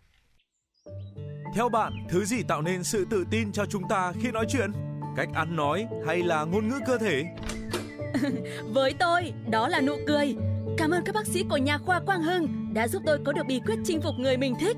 Theo 1.56 1.69
bạn, 1.69 1.94
thứ 2.10 2.26
gì 2.26 2.44
tạo 2.48 2.61
nên 2.61 2.84
sự 2.84 3.06
tự 3.10 3.26
tin 3.32 3.52
cho 3.52 3.65
chúng 3.65 3.84
ta 3.90 4.14
khi 4.22 4.32
nói 4.32 4.45
chuyện? 4.49 4.72
Cách 5.15 5.30
ăn 5.34 5.56
nói 5.56 5.88
hay 6.07 6.24
là 6.24 6.44
ngôn 6.44 6.68
ngữ 6.68 6.80
cơ 6.88 6.98
thể? 6.98 7.26
Với 8.74 8.94
tôi, 8.99 9.34
đó 9.49 9.68
là 9.68 9.82
nụ 9.82 9.98
cười. 10.07 10.36
Cảm 10.78 10.91
ơn 10.91 11.03
các 11.06 11.15
bác 11.15 11.28
sĩ 11.28 11.44
của 11.49 11.57
nhà 11.57 11.78
khoa 11.78 11.99
Quang 11.99 12.24
Hưng 12.24 12.74
đã 12.74 12.88
giúp 12.88 13.03
tôi 13.06 13.19
có 13.26 13.34
được 13.34 13.44
bí 13.48 13.60
quyết 13.65 13.76
chinh 13.86 14.02
phục 14.02 14.15
người 14.19 14.38
mình 14.38 14.56
thích. 14.60 14.78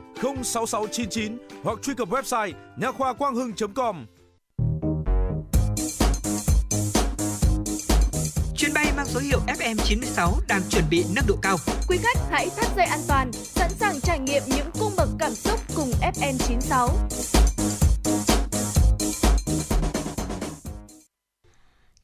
06699 0.21 1.37
hoặc 1.63 1.79
truy 1.81 1.93
cập 1.93 2.09
website 2.09 2.51
nha 2.77 2.91
khoa 2.91 3.13
quang 3.13 3.35
hưng.com. 3.35 4.05
Chuyến 8.57 8.73
bay 8.73 8.85
mang 8.97 9.05
số 9.05 9.19
hiệu 9.19 9.39
FM96 9.47 10.31
đang 10.47 10.61
chuẩn 10.69 10.83
bị 10.89 11.05
nâng 11.15 11.25
độ 11.27 11.35
cao. 11.41 11.57
Quý 11.87 11.97
khách 12.01 12.17
hãy 12.31 12.49
thắt 12.57 12.65
dây 12.75 12.85
an 12.85 12.99
toàn, 13.07 13.31
sẵn 13.33 13.69
sàng 13.69 14.01
trải 14.01 14.19
nghiệm 14.19 14.43
những 14.47 14.69
cung 14.79 14.91
bậc 14.97 15.09
cảm 15.19 15.31
xúc 15.31 15.59
cùng 15.75 15.91
FM96. 16.15 16.89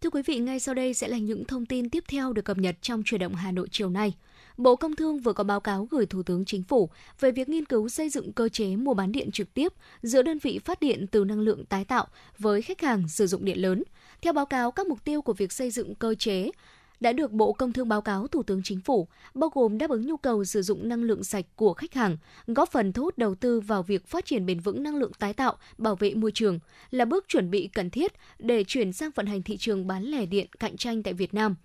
Thưa 0.02 0.10
quý 0.10 0.22
vị, 0.26 0.40
ngay 0.40 0.60
sau 0.60 0.76
đây 0.76 0.94
sẽ 0.94 1.08
là 1.08 1.18
những 1.18 1.46
thông 1.46 1.66
tin 1.66 1.90
tiếp 1.90 2.04
theo 2.08 2.34
được 2.34 2.46
cập 2.46 2.58
nhật 2.58 2.76
trong 2.82 3.04
truyền 3.06 3.22
động 3.22 3.36
Hà 3.36 3.52
Nội 3.52 3.68
chiều 3.72 3.90
nay. 3.90 4.14
Bộ 4.58 4.76
Công 4.76 4.96
Thương 4.96 5.20
vừa 5.20 5.34
có 5.34 5.44
báo 5.44 5.60
cáo 5.60 5.88
gửi 5.92 6.06
Thủ 6.06 6.24
tướng 6.24 6.46
Chính 6.46 6.64
phủ 6.64 6.90
về 7.20 7.32
việc 7.32 7.50
nghiên 7.50 7.66
cứu 7.66 7.90
xây 7.90 8.10
dựng 8.10 8.34
cơ 8.34 8.50
chế 8.50 8.76
mua 8.76 8.94
bán 8.94 9.12
điện 9.12 9.32
trực 9.32 9.54
tiếp 9.54 9.74
giữa 10.02 10.22
đơn 10.22 10.40
vị 10.40 10.60
phát 10.66 10.80
điện 10.80 11.06
từ 11.12 11.26
năng 11.26 11.40
lượng 11.40 11.66
tái 11.66 11.86
tạo 11.86 12.08
với 12.40 12.62
khách 12.62 12.82
hàng 12.82 13.08
sử 13.08 13.28
dụng 13.28 13.46
điện 13.46 13.62
lớn. 13.62 13.84
Theo 14.22 14.34
báo 14.34 14.46
cáo, 14.46 14.72
các 14.72 14.88
mục 14.88 15.04
tiêu 15.04 15.22
của 15.22 15.34
việc 15.34 15.52
xây 15.52 15.72
dựng 15.72 15.96
cơ 15.96 16.16
chế 16.16 16.52
đã 17.00 17.14
được 17.14 17.32
Bộ 17.32 17.54
Công 17.54 17.74
Thương 17.74 17.90
báo 17.90 18.02
cáo 18.02 18.28
Thủ 18.28 18.44
tướng 18.44 18.64
Chính 18.64 18.82
phủ, 18.82 19.08
bao 19.34 19.50
gồm 19.54 19.78
đáp 19.78 19.90
ứng 19.90 20.08
nhu 20.08 20.18
cầu 20.18 20.46
sử 20.46 20.62
dụng 20.62 20.90
năng 20.90 21.04
lượng 21.04 21.24
sạch 21.24 21.46
của 21.56 21.74
khách 21.74 21.94
hàng, 21.94 22.18
góp 22.48 22.72
phần 22.72 22.94
thu 22.94 23.04
hút 23.04 23.18
đầu 23.18 23.36
tư 23.36 23.60
vào 23.60 23.84
việc 23.84 24.08
phát 24.08 24.26
triển 24.26 24.46
bền 24.46 24.60
vững 24.60 24.84
năng 24.84 24.96
lượng 24.96 25.12
tái 25.20 25.34
tạo, 25.34 25.58
bảo 25.78 25.96
vệ 25.96 26.14
môi 26.14 26.32
trường, 26.32 26.60
là 26.92 27.06
bước 27.06 27.26
chuẩn 27.28 27.50
bị 27.50 27.70
cần 27.74 27.90
thiết 27.90 28.14
để 28.40 28.64
chuyển 28.68 28.94
sang 28.94 29.12
vận 29.16 29.26
hành 29.26 29.44
thị 29.44 29.58
trường 29.58 29.88
bán 29.88 30.04
lẻ 30.04 30.26
điện 30.26 30.48
cạnh 30.60 30.78
tranh 30.78 31.04
tại 31.04 31.14
Việt 31.14 31.34
Nam 31.34 31.56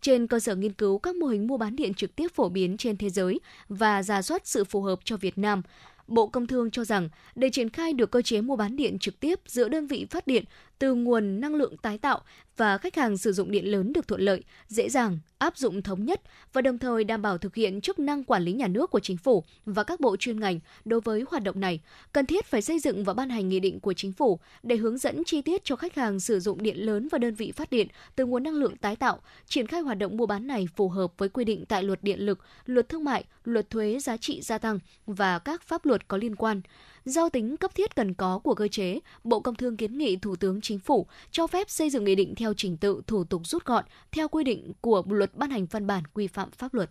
trên 0.00 0.26
cơ 0.26 0.40
sở 0.40 0.56
nghiên 0.56 0.72
cứu 0.72 0.98
các 0.98 1.16
mô 1.16 1.26
hình 1.26 1.46
mua 1.46 1.56
bán 1.56 1.76
điện 1.76 1.94
trực 1.94 2.16
tiếp 2.16 2.28
phổ 2.34 2.48
biến 2.48 2.76
trên 2.76 2.96
thế 2.96 3.10
giới 3.10 3.40
và 3.68 4.02
ra 4.02 4.22
soát 4.22 4.46
sự 4.46 4.64
phù 4.64 4.82
hợp 4.82 4.98
cho 5.04 5.16
Việt 5.16 5.38
Nam. 5.38 5.62
Bộ 6.06 6.26
Công 6.26 6.46
Thương 6.46 6.70
cho 6.70 6.84
rằng 6.84 7.08
để 7.34 7.50
triển 7.50 7.70
khai 7.70 7.92
được 7.92 8.10
cơ 8.10 8.22
chế 8.22 8.40
mua 8.40 8.56
bán 8.56 8.76
điện 8.76 8.98
trực 8.98 9.20
tiếp 9.20 9.40
giữa 9.46 9.68
đơn 9.68 9.86
vị 9.86 10.06
phát 10.10 10.26
điện 10.26 10.44
từ 10.78 10.94
nguồn 10.94 11.40
năng 11.40 11.54
lượng 11.54 11.76
tái 11.76 11.98
tạo 11.98 12.22
và 12.56 12.78
khách 12.78 12.96
hàng 12.96 13.16
sử 13.16 13.32
dụng 13.32 13.50
điện 13.50 13.64
lớn 13.64 13.92
được 13.92 14.08
thuận 14.08 14.20
lợi, 14.20 14.42
dễ 14.68 14.88
dàng, 14.88 15.18
áp 15.38 15.56
dụng 15.56 15.82
thống 15.82 16.04
nhất 16.04 16.20
và 16.52 16.62
đồng 16.62 16.78
thời 16.78 17.04
đảm 17.04 17.22
bảo 17.22 17.38
thực 17.38 17.54
hiện 17.54 17.80
chức 17.80 17.98
năng 17.98 18.24
quản 18.24 18.42
lý 18.42 18.52
nhà 18.52 18.68
nước 18.68 18.90
của 18.90 19.00
chính 19.00 19.16
phủ 19.16 19.44
và 19.64 19.82
các 19.82 20.00
bộ 20.00 20.16
chuyên 20.16 20.40
ngành 20.40 20.60
đối 20.84 21.00
với 21.00 21.24
hoạt 21.30 21.42
động 21.42 21.60
này, 21.60 21.80
cần 22.12 22.26
thiết 22.26 22.46
phải 22.46 22.62
xây 22.62 22.78
dựng 22.78 23.04
và 23.04 23.14
ban 23.14 23.30
hành 23.30 23.48
nghị 23.48 23.60
định 23.60 23.80
của 23.80 23.92
chính 23.92 24.12
phủ 24.12 24.40
để 24.62 24.76
hướng 24.76 24.98
dẫn 24.98 25.24
chi 25.24 25.42
tiết 25.42 25.64
cho 25.64 25.76
khách 25.76 25.94
hàng 25.94 26.20
sử 26.20 26.40
dụng 26.40 26.62
điện 26.62 26.76
lớn 26.86 27.08
và 27.12 27.18
đơn 27.18 27.34
vị 27.34 27.52
phát 27.52 27.70
điện 27.70 27.88
từ 28.16 28.26
nguồn 28.26 28.42
năng 28.42 28.54
lượng 28.54 28.76
tái 28.76 28.96
tạo, 28.96 29.20
triển 29.46 29.66
khai 29.66 29.80
hoạt 29.80 29.98
động 29.98 30.16
mua 30.16 30.26
bán 30.26 30.46
này 30.46 30.68
phù 30.76 30.88
hợp 30.88 31.12
với 31.18 31.28
quy 31.28 31.44
định 31.44 31.64
tại 31.68 31.82
luật 31.82 32.02
điện 32.02 32.20
lực, 32.20 32.38
luật 32.66 32.88
thương 32.88 33.04
mại, 33.04 33.24
luật 33.44 33.70
thuế 33.70 33.98
giá 33.98 34.16
trị 34.16 34.42
gia 34.42 34.58
tăng 34.58 34.78
và 35.06 35.38
các 35.38 35.62
pháp 35.62 35.86
luật 35.86 36.08
có 36.08 36.16
liên 36.16 36.36
quan. 36.36 36.60
Do 37.08 37.28
tính 37.28 37.56
cấp 37.56 37.74
thiết 37.74 37.96
cần 37.96 38.14
có 38.14 38.38
của 38.38 38.54
cơ 38.54 38.68
chế, 38.68 38.98
Bộ 39.24 39.40
Công 39.40 39.54
Thương 39.54 39.76
kiến 39.76 39.98
nghị 39.98 40.16
Thủ 40.16 40.36
tướng 40.36 40.60
Chính 40.60 40.78
phủ 40.78 41.06
cho 41.30 41.46
phép 41.46 41.70
xây 41.70 41.90
dựng 41.90 42.04
nghị 42.04 42.14
định 42.14 42.34
theo 42.34 42.54
trình 42.54 42.76
tự 42.76 43.02
thủ 43.06 43.24
tục 43.24 43.46
rút 43.46 43.64
gọn 43.64 43.84
theo 44.12 44.28
quy 44.28 44.44
định 44.44 44.72
của 44.80 45.02
luật 45.08 45.34
ban 45.34 45.50
hành 45.50 45.66
văn 45.66 45.86
bản 45.86 46.02
quy 46.14 46.26
phạm 46.26 46.50
pháp 46.50 46.74
luật. 46.74 46.90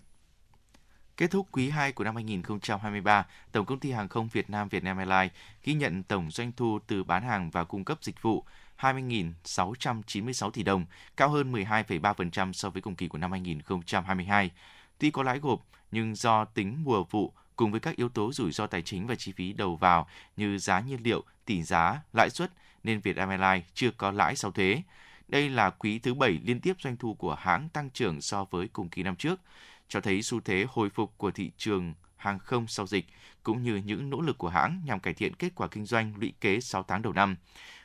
Kết 1.18 1.32
thúc 1.32 1.48
quý 1.52 1.70
2 1.70 1.92
của 1.92 2.04
năm 2.04 2.16
2023, 2.16 3.26
Tổng 3.52 3.66
công 3.66 3.80
ty 3.80 3.92
Hàng 3.92 4.10
không 4.10 4.28
Việt 4.28 4.50
Nam 4.50 4.70
Vietnam 4.70 4.98
Airlines 4.98 5.32
ghi 5.64 5.74
nhận 5.74 6.04
tổng 6.04 6.32
doanh 6.32 6.52
thu 6.52 6.80
từ 6.88 7.04
bán 7.04 7.24
hàng 7.24 7.50
và 7.50 7.64
cung 7.64 7.86
cấp 7.86 7.98
dịch 8.02 8.22
vụ 8.22 8.44
20.696 8.80 10.52
tỷ 10.52 10.64
đồng, 10.64 10.86
cao 11.18 11.30
hơn 11.30 11.54
12,3% 11.54 12.54
so 12.54 12.70
với 12.70 12.82
cùng 12.82 12.96
kỳ 12.96 13.08
của 13.08 13.18
năm 13.18 13.32
2022. 13.32 14.52
Tuy 15.00 15.12
có 15.12 15.24
lãi 15.24 15.40
gộp, 15.40 15.66
nhưng 15.92 16.16
do 16.16 16.46
tính 16.46 16.84
mùa 16.84 17.04
vụ 17.04 17.34
cùng 17.58 17.72
với 17.72 17.80
các 17.80 17.96
yếu 17.96 18.10
tố 18.10 18.34
rủi 18.34 18.52
ro 18.52 18.68
tài 18.68 18.82
chính 18.82 19.08
và 19.08 19.16
chi 19.16 19.32
phí 19.32 19.54
đầu 19.54 19.76
vào 19.76 20.08
như 20.38 20.58
giá 20.58 20.80
nhiên 20.80 21.00
liệu, 21.04 21.24
tỷ 21.46 21.64
giá, 21.64 22.02
lãi 22.14 22.30
suất 22.30 22.52
nên 22.84 23.00
Vietnam 23.00 23.30
Airlines 23.30 23.70
chưa 23.74 23.92
có 23.92 24.12
lãi 24.12 24.36
sau 24.36 24.52
thuế. 24.52 24.82
Đây 25.28 25.50
là 25.50 25.70
quý 25.70 26.00
thứ 26.00 26.14
bảy 26.14 26.40
liên 26.44 26.60
tiếp 26.60 26.74
doanh 26.80 26.98
thu 26.98 27.14
của 27.14 27.36
hãng 27.36 27.70
tăng 27.70 27.90
trưởng 27.90 28.22
so 28.22 28.46
với 28.46 28.68
cùng 28.68 28.90
kỳ 28.90 29.04
năm 29.04 29.16
trước, 29.16 29.40
cho 29.88 30.02
thấy 30.02 30.22
xu 30.22 30.40
thế 30.40 30.66
hồi 30.70 30.90
phục 30.90 31.18
của 31.18 31.32
thị 31.32 31.52
trường 31.58 31.94
hàng 32.16 32.40
không 32.40 32.68
sau 32.68 32.88
dịch 32.88 33.06
cũng 33.44 33.64
như 33.64 33.76
những 33.76 34.10
nỗ 34.10 34.22
lực 34.22 34.38
của 34.38 34.50
hãng 34.50 34.82
nhằm 34.86 35.00
cải 35.00 35.14
thiện 35.14 35.36
kết 35.36 35.56
quả 35.56 35.68
kinh 35.68 35.86
doanh 35.86 36.14
lũy 36.18 36.34
kế 36.42 36.60
6 36.60 36.84
tháng 36.84 37.02
đầu 37.02 37.14
năm. 37.14 37.36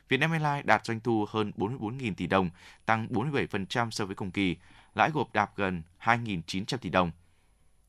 Vietnam 0.09 0.31
Airlines 0.31 0.67
đạt 0.67 0.87
doanh 0.87 1.01
thu 1.01 1.27
hơn 1.29 1.53
44.000 1.57 2.15
tỷ 2.15 2.27
đồng, 2.27 2.51
tăng 2.87 3.09
47% 3.11 3.91
so 3.91 4.07
với 4.07 4.15
cùng 4.15 4.31
kỳ, 4.31 4.57
lãi 4.95 5.11
gộp 5.11 5.33
đạt 5.33 5.51
gần 5.57 5.83
2.900 6.01 6.77
tỷ 6.79 6.91
đồng. 6.91 7.11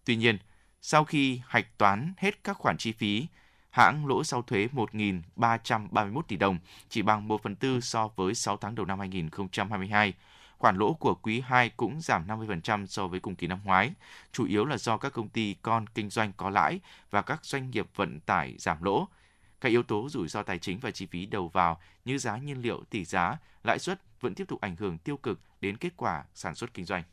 Tuy 0.06 0.16
nhiên, 0.16 0.38
sau 0.86 1.04
khi 1.04 1.42
hạch 1.48 1.78
toán 1.78 2.14
hết 2.18 2.44
các 2.44 2.58
khoản 2.58 2.78
chi 2.78 2.92
phí, 2.92 3.28
hãng 3.70 4.06
lỗ 4.08 4.24
sau 4.24 4.42
thuế 4.42 4.68
1.331 4.74 6.22
tỷ 6.22 6.36
đồng, 6.36 6.60
chỉ 6.90 7.02
bằng 7.02 7.28
1 7.28 7.44
phần 7.44 7.56
tư 7.56 7.80
so 7.80 8.08
với 8.16 8.36
6 8.36 8.58
tháng 8.58 8.76
đầu 8.76 8.86
năm 8.86 9.00
2022. 9.00 10.14
Khoản 10.58 10.78
lỗ 10.78 10.94
của 10.94 11.16
quý 11.16 11.42
2 11.46 11.70
cũng 11.70 12.02
giảm 12.02 12.28
50% 12.28 12.86
so 12.86 13.08
với 13.08 13.20
cùng 13.20 13.36
kỳ 13.36 13.48
năm 13.48 13.60
ngoái, 13.64 13.92
chủ 14.32 14.46
yếu 14.46 14.66
là 14.66 14.78
do 14.78 14.98
các 14.98 15.14
công 15.14 15.30
ty 15.30 15.56
con 15.62 15.88
kinh 15.88 16.10
doanh 16.10 16.34
có 16.38 16.50
lãi 16.50 16.80
và 17.12 17.22
các 17.22 17.46
doanh 17.46 17.72
nghiệp 17.72 17.88
vận 17.96 18.20
tải 18.20 18.56
giảm 18.58 18.84
lỗ. 18.84 19.08
Các 19.62 19.70
yếu 19.70 19.84
tố 19.84 20.10
rủi 20.10 20.28
ro 20.28 20.44
tài 20.44 20.60
chính 20.60 20.80
và 20.80 20.92
chi 20.92 21.06
phí 21.06 21.26
đầu 21.26 21.48
vào 21.48 21.80
như 22.06 22.18
giá 22.18 22.38
nhiên 22.38 22.62
liệu, 22.62 22.84
tỷ 22.90 23.06
giá, 23.06 23.38
lãi 23.64 23.80
suất 23.80 24.02
vẫn 24.22 24.36
tiếp 24.36 24.46
tục 24.48 24.62
ảnh 24.62 24.76
hưởng 24.76 24.98
tiêu 24.98 25.18
cực 25.18 25.40
đến 25.62 25.78
kết 25.78 25.94
quả 25.98 26.24
sản 26.34 26.56
xuất 26.56 26.74
kinh 26.74 26.86
doanh. 26.86 27.04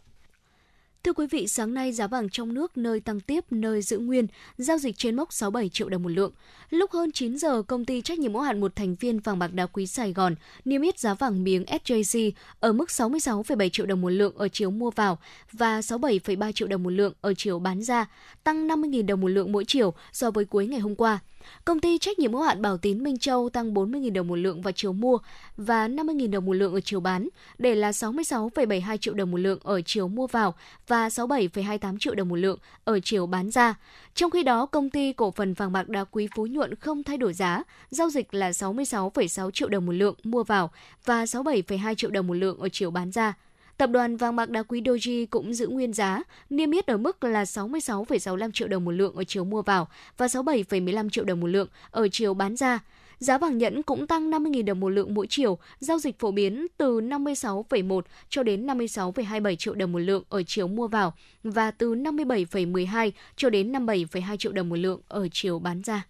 Thưa 1.04 1.12
quý 1.12 1.26
vị, 1.26 1.46
sáng 1.46 1.74
nay 1.74 1.92
giá 1.92 2.06
vàng 2.06 2.28
trong 2.28 2.54
nước 2.54 2.76
nơi 2.76 3.00
tăng 3.00 3.20
tiếp, 3.20 3.44
nơi 3.50 3.82
giữ 3.82 3.98
nguyên, 3.98 4.26
giao 4.58 4.78
dịch 4.78 4.98
trên 4.98 5.16
mốc 5.16 5.32
67 5.32 5.68
triệu 5.68 5.88
đồng 5.88 6.02
một 6.02 6.08
lượng. 6.08 6.32
Lúc 6.70 6.90
hơn 6.90 7.12
9 7.12 7.38
giờ, 7.38 7.62
công 7.62 7.84
ty 7.84 8.02
trách 8.02 8.18
nhiệm 8.18 8.32
hữu 8.32 8.42
hạn 8.42 8.60
một 8.60 8.76
thành 8.76 8.94
viên 8.94 9.20
vàng 9.20 9.38
bạc 9.38 9.52
đá 9.52 9.66
quý 9.66 9.86
Sài 9.86 10.12
Gòn 10.12 10.34
niêm 10.64 10.82
yết 10.82 10.98
giá 10.98 11.14
vàng 11.14 11.44
miếng 11.44 11.64
SJC 11.64 12.30
ở 12.60 12.72
mức 12.72 12.88
66,7 12.88 13.68
triệu 13.68 13.86
đồng 13.86 14.00
một 14.00 14.08
lượng 14.08 14.36
ở 14.36 14.48
chiều 14.48 14.70
mua 14.70 14.90
vào 14.90 15.18
và 15.52 15.80
67,3 15.80 16.52
triệu 16.52 16.68
đồng 16.68 16.82
một 16.82 16.90
lượng 16.90 17.12
ở 17.20 17.34
chiều 17.34 17.58
bán 17.58 17.82
ra, 17.82 18.06
tăng 18.44 18.68
50.000 18.68 19.06
đồng 19.06 19.20
một 19.20 19.28
lượng 19.28 19.52
mỗi 19.52 19.64
chiều 19.64 19.94
so 20.12 20.30
với 20.30 20.44
cuối 20.44 20.66
ngày 20.66 20.80
hôm 20.80 20.94
qua. 20.94 21.18
Công 21.64 21.80
ty 21.80 21.98
trách 21.98 22.18
nhiệm 22.18 22.32
hữu 22.32 22.42
hạn 22.42 22.62
Bảo 22.62 22.76
Tín 22.76 23.02
Minh 23.02 23.18
Châu 23.18 23.48
tăng 23.48 23.74
40.000 23.74 24.12
đồng 24.12 24.28
một 24.28 24.36
lượng 24.36 24.62
vào 24.62 24.72
chiều 24.72 24.92
mua 24.92 25.18
và 25.56 25.88
50.000 25.88 26.30
đồng 26.30 26.46
một 26.46 26.52
lượng 26.52 26.74
ở 26.74 26.80
chiều 26.80 27.00
bán, 27.00 27.28
để 27.58 27.74
là 27.74 27.90
66,72 27.90 28.96
triệu 28.96 29.14
đồng 29.14 29.30
một 29.30 29.36
lượng 29.36 29.58
ở 29.62 29.80
chiều 29.80 30.08
mua 30.08 30.26
vào 30.26 30.54
và 30.86 31.08
67,28 31.08 31.98
triệu 31.98 32.14
đồng 32.14 32.28
một 32.28 32.36
lượng 32.36 32.58
ở 32.84 33.00
chiều 33.00 33.26
bán 33.26 33.50
ra. 33.50 33.74
Trong 34.14 34.30
khi 34.30 34.42
đó, 34.42 34.66
công 34.66 34.90
ty 34.90 35.12
cổ 35.12 35.30
phần 35.30 35.54
vàng 35.54 35.72
bạc 35.72 35.88
đá 35.88 36.04
quý 36.04 36.28
Phú 36.36 36.46
Nhuận 36.46 36.74
không 36.74 37.02
thay 37.02 37.16
đổi 37.16 37.32
giá, 37.32 37.62
giao 37.90 38.10
dịch 38.10 38.34
là 38.34 38.50
66,6 38.50 39.50
triệu 39.50 39.68
đồng 39.68 39.86
một 39.86 39.92
lượng 39.92 40.14
mua 40.24 40.44
vào 40.44 40.70
và 41.04 41.24
67,2 41.24 41.94
triệu 41.94 42.10
đồng 42.10 42.26
một 42.26 42.34
lượng 42.34 42.58
ở 42.60 42.68
chiều 42.68 42.90
bán 42.90 43.10
ra. 43.10 43.34
Tập 43.80 43.90
đoàn 43.90 44.16
vàng 44.16 44.36
bạc 44.36 44.50
đá 44.50 44.62
quý 44.62 44.80
Doji 44.80 45.26
cũng 45.30 45.54
giữ 45.54 45.68
nguyên 45.68 45.92
giá, 45.92 46.22
niêm 46.50 46.70
yết 46.70 46.86
ở 46.86 46.96
mức 46.96 47.24
là 47.24 47.44
66,65 47.44 48.50
triệu 48.50 48.68
đồng 48.68 48.84
một 48.84 48.90
lượng 48.90 49.14
ở 49.14 49.24
chiều 49.24 49.44
mua 49.44 49.62
vào 49.62 49.88
và 50.16 50.26
67,15 50.26 51.10
triệu 51.10 51.24
đồng 51.24 51.40
một 51.40 51.46
lượng 51.46 51.68
ở 51.90 52.08
chiều 52.12 52.34
bán 52.34 52.56
ra. 52.56 52.78
Giá 53.18 53.38
vàng 53.38 53.58
nhẫn 53.58 53.82
cũng 53.82 54.06
tăng 54.06 54.30
50.000 54.30 54.64
đồng 54.64 54.80
một 54.80 54.88
lượng 54.88 55.14
mỗi 55.14 55.26
chiều, 55.30 55.58
giao 55.78 55.98
dịch 55.98 56.18
phổ 56.18 56.30
biến 56.30 56.66
từ 56.76 57.00
56,1 57.00 58.00
cho 58.28 58.42
đến 58.42 58.66
56,27 58.66 59.56
triệu 59.56 59.74
đồng 59.74 59.92
một 59.92 59.98
lượng 59.98 60.22
ở 60.28 60.42
chiều 60.42 60.68
mua 60.68 60.86
vào 60.86 61.14
và 61.42 61.70
từ 61.70 61.94
57,12 61.94 63.10
cho 63.36 63.50
đến 63.50 63.72
57,2 63.72 64.36
triệu 64.36 64.52
đồng 64.52 64.68
một 64.68 64.76
lượng 64.76 65.00
ở 65.08 65.28
chiều 65.32 65.58
bán 65.58 65.82
ra. 65.82 66.06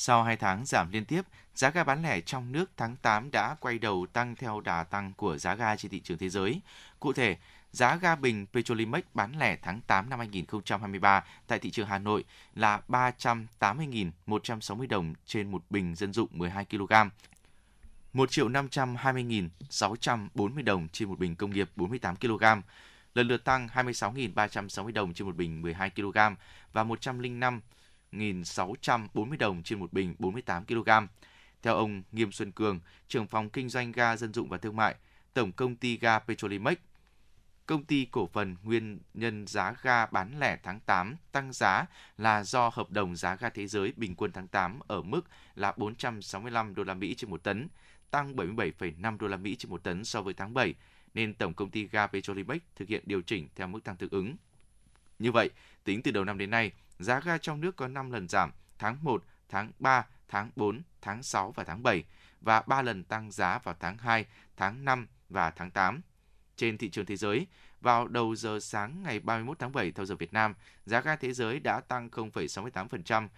Sau 0.00 0.22
2 0.22 0.36
tháng 0.36 0.66
giảm 0.66 0.90
liên 0.90 1.04
tiếp, 1.04 1.22
giá 1.54 1.70
ga 1.70 1.84
bán 1.84 2.02
lẻ 2.02 2.20
trong 2.20 2.52
nước 2.52 2.70
tháng 2.76 2.96
8 2.96 3.30
đã 3.30 3.56
quay 3.60 3.78
đầu 3.78 4.06
tăng 4.12 4.36
theo 4.36 4.60
đà 4.60 4.84
tăng 4.84 5.12
của 5.16 5.38
giá 5.38 5.54
ga 5.54 5.76
trên 5.76 5.90
thị 5.90 6.00
trường 6.00 6.18
thế 6.18 6.28
giới. 6.28 6.60
Cụ 7.00 7.12
thể, 7.12 7.36
giá 7.72 7.96
ga 7.96 8.14
bình 8.14 8.46
Petrolimex 8.52 9.04
bán 9.14 9.38
lẻ 9.38 9.56
tháng 9.62 9.80
8 9.80 10.10
năm 10.10 10.18
2023 10.18 11.24
tại 11.46 11.58
thị 11.58 11.70
trường 11.70 11.86
Hà 11.86 11.98
Nội 11.98 12.24
là 12.54 12.80
380.160 12.88 14.88
đồng 14.88 15.14
trên 15.26 15.50
một 15.50 15.62
bình 15.70 15.94
dân 15.94 16.12
dụng 16.12 16.28
12 16.32 16.64
kg. 16.64 16.92
1 18.12 18.30
triệu 18.30 18.48
520.640 18.48 20.64
đồng 20.64 20.88
trên 20.92 21.08
một 21.08 21.18
bình 21.18 21.36
công 21.36 21.50
nghiệp 21.50 21.70
48 21.76 22.16
kg, 22.16 22.44
lần 23.14 23.28
lượt 23.28 23.44
tăng 23.44 23.68
26.360 23.74 24.92
đồng 24.92 25.14
trên 25.14 25.26
một 25.26 25.36
bình 25.36 25.62
12 25.62 25.90
kg 25.90 26.18
và 26.72 26.84
105 26.84 27.60
1.640 28.12 29.38
đồng 29.38 29.62
trên 29.62 29.78
một 29.78 29.92
bình 29.92 30.14
48 30.18 30.64
kg. 30.64 30.90
Theo 31.62 31.74
ông 31.74 32.02
Nghiêm 32.12 32.32
Xuân 32.32 32.52
Cường, 32.52 32.80
trưởng 33.08 33.26
phòng 33.26 33.50
kinh 33.50 33.68
doanh 33.68 33.92
ga 33.92 34.16
dân 34.16 34.32
dụng 34.32 34.48
và 34.48 34.58
thương 34.58 34.76
mại, 34.76 34.94
Tổng 35.34 35.52
công 35.52 35.76
ty 35.76 35.98
ga 35.98 36.18
Petrolimex, 36.18 36.78
công 37.66 37.84
ty 37.84 38.04
cổ 38.04 38.26
phần 38.26 38.56
nguyên 38.62 38.98
nhân 39.14 39.46
giá 39.46 39.74
ga 39.82 40.06
bán 40.06 40.40
lẻ 40.40 40.58
tháng 40.62 40.80
8 40.80 41.16
tăng 41.32 41.52
giá 41.52 41.86
là 42.18 42.44
do 42.44 42.70
hợp 42.72 42.90
đồng 42.90 43.16
giá 43.16 43.36
ga 43.36 43.48
thế 43.48 43.66
giới 43.66 43.92
bình 43.96 44.14
quân 44.14 44.32
tháng 44.32 44.48
8 44.48 44.80
ở 44.86 45.02
mức 45.02 45.20
là 45.54 45.72
465 45.76 46.74
đô 46.74 46.84
la 46.84 46.94
Mỹ 46.94 47.14
trên 47.14 47.30
một 47.30 47.42
tấn, 47.42 47.68
tăng 48.10 48.36
77,5 48.36 49.18
đô 49.18 49.28
la 49.28 49.36
Mỹ 49.36 49.56
trên 49.56 49.70
một 49.70 49.82
tấn 49.82 50.04
so 50.04 50.22
với 50.22 50.34
tháng 50.34 50.54
7, 50.54 50.74
nên 51.14 51.34
tổng 51.34 51.54
công 51.54 51.70
ty 51.70 51.86
ga 51.86 52.06
Petrolimex 52.06 52.60
thực 52.76 52.88
hiện 52.88 53.02
điều 53.06 53.22
chỉnh 53.22 53.48
theo 53.56 53.66
mức 53.66 53.84
tăng 53.84 53.96
tương 53.96 54.10
ứng. 54.10 54.36
Như 55.18 55.32
vậy, 55.32 55.50
tính 55.88 56.02
từ 56.02 56.10
đầu 56.10 56.24
năm 56.24 56.38
đến 56.38 56.50
nay, 56.50 56.72
giá 56.98 57.20
ga 57.20 57.38
trong 57.38 57.60
nước 57.60 57.76
có 57.76 57.88
5 57.88 58.10
lần 58.10 58.28
giảm 58.28 58.52
tháng 58.78 58.96
1, 59.02 59.24
tháng 59.48 59.72
3, 59.78 60.06
tháng 60.28 60.50
4, 60.56 60.82
tháng 61.02 61.22
6 61.22 61.52
và 61.52 61.64
tháng 61.64 61.82
7 61.82 62.04
và 62.40 62.60
3 62.60 62.82
lần 62.82 63.04
tăng 63.04 63.30
giá 63.30 63.58
vào 63.58 63.74
tháng 63.80 63.98
2, 63.98 64.26
tháng 64.56 64.84
5 64.84 65.06
và 65.28 65.50
tháng 65.50 65.70
8. 65.70 66.00
Trên 66.56 66.78
thị 66.78 66.90
trường 66.90 67.06
thế 67.06 67.16
giới, 67.16 67.46
vào 67.80 68.08
đầu 68.08 68.34
giờ 68.34 68.58
sáng 68.60 69.02
ngày 69.02 69.20
31 69.20 69.58
tháng 69.58 69.72
7 69.72 69.92
theo 69.92 70.06
giờ 70.06 70.14
Việt 70.16 70.32
Nam, 70.32 70.54
giá 70.86 71.00
ga 71.00 71.16
thế 71.16 71.32
giới 71.32 71.60
đã 71.60 71.80
tăng 71.80 72.08
0,68% 72.08 73.28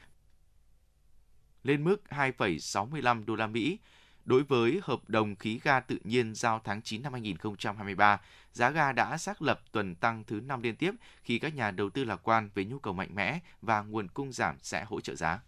lên 1.65 1.85
mức 1.85 2.03
2,65 2.09 3.25
đô 3.25 3.37
la 3.37 3.47
Mỹ. 3.47 3.79
Đối 4.31 4.43
với 4.43 4.81
hợp 4.83 5.01
đồng 5.09 5.37
khí 5.37 5.61
ga 5.63 5.81
tự 5.81 5.97
nhiên 6.05 6.35
giao 6.35 6.61
tháng 6.65 6.83
9 6.83 7.03
năm 7.03 7.13
2023, 7.13 8.21
giá 8.53 8.71
ga 8.71 8.93
đã 8.93 9.19
xác 9.19 9.43
lập 9.43 9.61
tuần 9.73 9.95
tăng 9.95 10.25
thứ 10.27 10.41
5 10.41 10.63
liên 10.63 10.77
tiếp 10.77 10.91
khi 11.23 11.39
các 11.39 11.55
nhà 11.55 11.71
đầu 11.71 11.91
tư 11.91 12.05
lạc 12.05 12.21
quan 12.23 12.51
về 12.55 12.65
nhu 12.65 12.79
cầu 12.79 12.95
mạnh 12.95 13.11
mẽ 13.15 13.41
và 13.63 13.83
nguồn 13.83 14.09
cung 14.09 14.33
giảm 14.33 14.57
sẽ 14.63 14.85
hỗ 14.85 15.01
trợ 15.01 15.15
giá. 15.15 15.41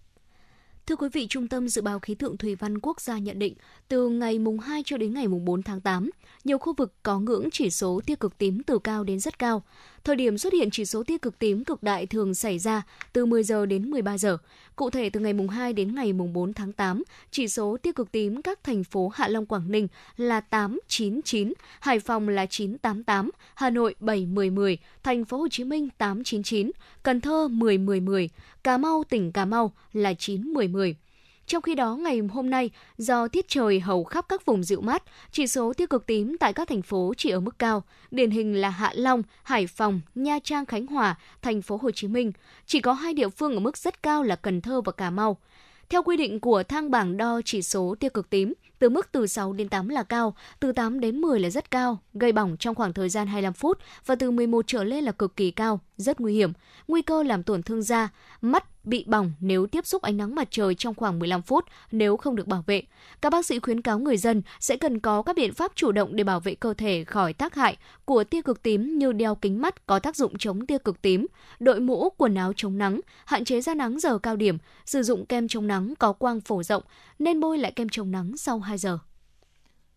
Thưa 0.86 0.96
quý 0.96 1.08
vị, 1.12 1.26
Trung 1.26 1.48
tâm 1.48 1.68
Dự 1.68 1.82
báo 1.82 1.98
Khí 1.98 2.14
tượng 2.14 2.36
Thủy 2.36 2.54
văn 2.54 2.78
Quốc 2.78 3.00
gia 3.00 3.18
nhận 3.18 3.38
định, 3.38 3.54
từ 3.88 4.08
ngày 4.08 4.38
mùng 4.38 4.58
2 4.58 4.82
cho 4.84 4.96
đến 4.96 5.14
ngày 5.14 5.28
mùng 5.28 5.44
4 5.44 5.62
tháng 5.62 5.80
8, 5.80 6.10
nhiều 6.44 6.58
khu 6.58 6.74
vực 6.74 6.94
có 7.02 7.18
ngưỡng 7.18 7.48
chỉ 7.52 7.70
số 7.70 8.00
tia 8.06 8.16
cực 8.16 8.38
tím 8.38 8.62
từ 8.62 8.78
cao 8.78 9.04
đến 9.04 9.20
rất 9.20 9.38
cao. 9.38 9.62
Thời 10.04 10.16
điểm 10.16 10.38
xuất 10.38 10.52
hiện 10.52 10.70
chỉ 10.70 10.84
số 10.84 11.02
tia 11.02 11.18
cực 11.18 11.38
tím 11.38 11.64
cực 11.64 11.82
đại 11.82 12.06
thường 12.06 12.34
xảy 12.34 12.58
ra 12.58 12.82
từ 13.12 13.26
10 13.26 13.42
giờ 13.42 13.66
đến 13.66 13.90
13 13.90 14.18
giờ. 14.18 14.38
Cụ 14.76 14.90
thể 14.90 15.10
từ 15.10 15.20
ngày 15.20 15.32
mùng 15.32 15.48
2 15.48 15.72
đến 15.72 15.94
ngày 15.94 16.12
mùng 16.12 16.32
4 16.32 16.52
tháng 16.52 16.72
8, 16.72 17.02
chỉ 17.30 17.48
số 17.48 17.76
tia 17.82 17.92
cực 17.92 18.12
tím 18.12 18.42
các 18.42 18.64
thành 18.64 18.84
phố 18.84 19.08
Hạ 19.08 19.28
Long 19.28 19.46
Quảng 19.46 19.70
Ninh 19.70 19.88
là 20.16 20.40
899, 20.40 21.52
Hải 21.80 22.00
Phòng 22.00 22.28
là 22.28 22.46
988, 22.46 23.30
Hà 23.54 23.70
Nội 23.70 23.94
71010, 24.00 24.76
Thành 25.02 25.24
phố 25.24 25.38
Hồ 25.38 25.48
Chí 25.48 25.64
Minh 25.64 25.88
899, 25.98 26.70
Cần 27.02 27.20
Thơ 27.20 27.48
10110, 27.48 28.28
Cà 28.64 28.78
Mau 28.78 29.04
tỉnh 29.08 29.32
Cà 29.32 29.44
Mau 29.44 29.72
là 29.92 30.14
91010. 30.14 30.94
Trong 31.46 31.62
khi 31.62 31.74
đó, 31.74 31.96
ngày 31.96 32.18
hôm 32.18 32.50
nay, 32.50 32.70
do 32.98 33.28
tiết 33.28 33.48
trời 33.48 33.80
hầu 33.80 34.04
khắp 34.04 34.24
các 34.28 34.44
vùng 34.44 34.62
dịu 34.62 34.80
mát, 34.80 35.02
chỉ 35.30 35.46
số 35.46 35.72
tiêu 35.72 35.86
cực 35.86 36.06
tím 36.06 36.36
tại 36.38 36.52
các 36.52 36.68
thành 36.68 36.82
phố 36.82 37.12
chỉ 37.16 37.30
ở 37.30 37.40
mức 37.40 37.58
cao, 37.58 37.82
điển 38.10 38.30
hình 38.30 38.60
là 38.60 38.70
Hạ 38.70 38.92
Long, 38.94 39.22
Hải 39.42 39.66
Phòng, 39.66 40.00
Nha 40.14 40.38
Trang, 40.44 40.66
Khánh 40.66 40.86
Hòa, 40.86 41.18
thành 41.42 41.62
phố 41.62 41.78
Hồ 41.82 41.90
Chí 41.90 42.08
Minh. 42.08 42.32
Chỉ 42.66 42.80
có 42.80 42.92
hai 42.92 43.14
địa 43.14 43.28
phương 43.28 43.54
ở 43.54 43.60
mức 43.60 43.76
rất 43.76 44.02
cao 44.02 44.22
là 44.22 44.36
Cần 44.36 44.60
Thơ 44.60 44.80
và 44.80 44.92
Cà 44.92 45.10
Mau. 45.10 45.38
Theo 45.88 46.02
quy 46.02 46.16
định 46.16 46.40
của 46.40 46.62
thang 46.62 46.90
bảng 46.90 47.16
đo 47.16 47.40
chỉ 47.44 47.62
số 47.62 47.94
tiêu 48.00 48.10
cực 48.10 48.30
tím, 48.30 48.54
từ 48.78 48.88
mức 48.88 49.08
từ 49.12 49.26
6 49.26 49.52
đến 49.52 49.68
8 49.68 49.88
là 49.88 50.02
cao, 50.02 50.34
từ 50.60 50.72
8 50.72 51.00
đến 51.00 51.20
10 51.20 51.40
là 51.40 51.50
rất 51.50 51.70
cao, 51.70 51.98
gây 52.14 52.32
bỏng 52.32 52.56
trong 52.56 52.74
khoảng 52.74 52.92
thời 52.92 53.08
gian 53.08 53.26
25 53.26 53.52
phút 53.52 53.78
và 54.06 54.14
từ 54.14 54.30
11 54.30 54.64
trở 54.66 54.84
lên 54.84 55.04
là 55.04 55.12
cực 55.12 55.36
kỳ 55.36 55.50
cao, 55.50 55.80
rất 55.96 56.20
nguy 56.20 56.34
hiểm, 56.34 56.52
nguy 56.88 57.02
cơ 57.02 57.22
làm 57.22 57.42
tổn 57.42 57.62
thương 57.62 57.82
da, 57.82 58.08
mắt 58.40 58.71
bị 58.84 59.04
bỏng 59.08 59.32
nếu 59.40 59.66
tiếp 59.66 59.86
xúc 59.86 60.02
ánh 60.02 60.16
nắng 60.16 60.34
mặt 60.34 60.48
trời 60.50 60.74
trong 60.74 60.94
khoảng 60.94 61.18
15 61.18 61.42
phút 61.42 61.64
nếu 61.92 62.16
không 62.16 62.36
được 62.36 62.46
bảo 62.46 62.64
vệ. 62.66 62.82
Các 63.22 63.30
bác 63.30 63.46
sĩ 63.46 63.58
khuyến 63.58 63.82
cáo 63.82 63.98
người 63.98 64.16
dân 64.16 64.42
sẽ 64.60 64.76
cần 64.76 65.00
có 65.00 65.22
các 65.22 65.36
biện 65.36 65.54
pháp 65.54 65.72
chủ 65.74 65.92
động 65.92 66.16
để 66.16 66.24
bảo 66.24 66.40
vệ 66.40 66.54
cơ 66.54 66.74
thể 66.74 67.04
khỏi 67.04 67.32
tác 67.32 67.54
hại 67.54 67.76
của 68.04 68.24
tia 68.24 68.42
cực 68.42 68.62
tím 68.62 68.98
như 68.98 69.12
đeo 69.12 69.34
kính 69.34 69.62
mắt 69.62 69.86
có 69.86 69.98
tác 69.98 70.16
dụng 70.16 70.38
chống 70.38 70.66
tia 70.66 70.78
cực 70.78 71.02
tím, 71.02 71.26
đội 71.60 71.80
mũ, 71.80 72.10
quần 72.16 72.34
áo 72.34 72.52
chống 72.56 72.78
nắng, 72.78 73.00
hạn 73.24 73.44
chế 73.44 73.60
ra 73.60 73.74
nắng 73.74 74.00
giờ 74.00 74.18
cao 74.18 74.36
điểm, 74.36 74.58
sử 74.86 75.02
dụng 75.02 75.26
kem 75.26 75.48
chống 75.48 75.66
nắng 75.66 75.94
có 75.98 76.12
quang 76.12 76.40
phổ 76.40 76.62
rộng, 76.62 76.82
nên 77.18 77.40
bôi 77.40 77.58
lại 77.58 77.72
kem 77.72 77.88
chống 77.88 78.10
nắng 78.10 78.36
sau 78.36 78.58
2 78.58 78.78
giờ. 78.78 78.98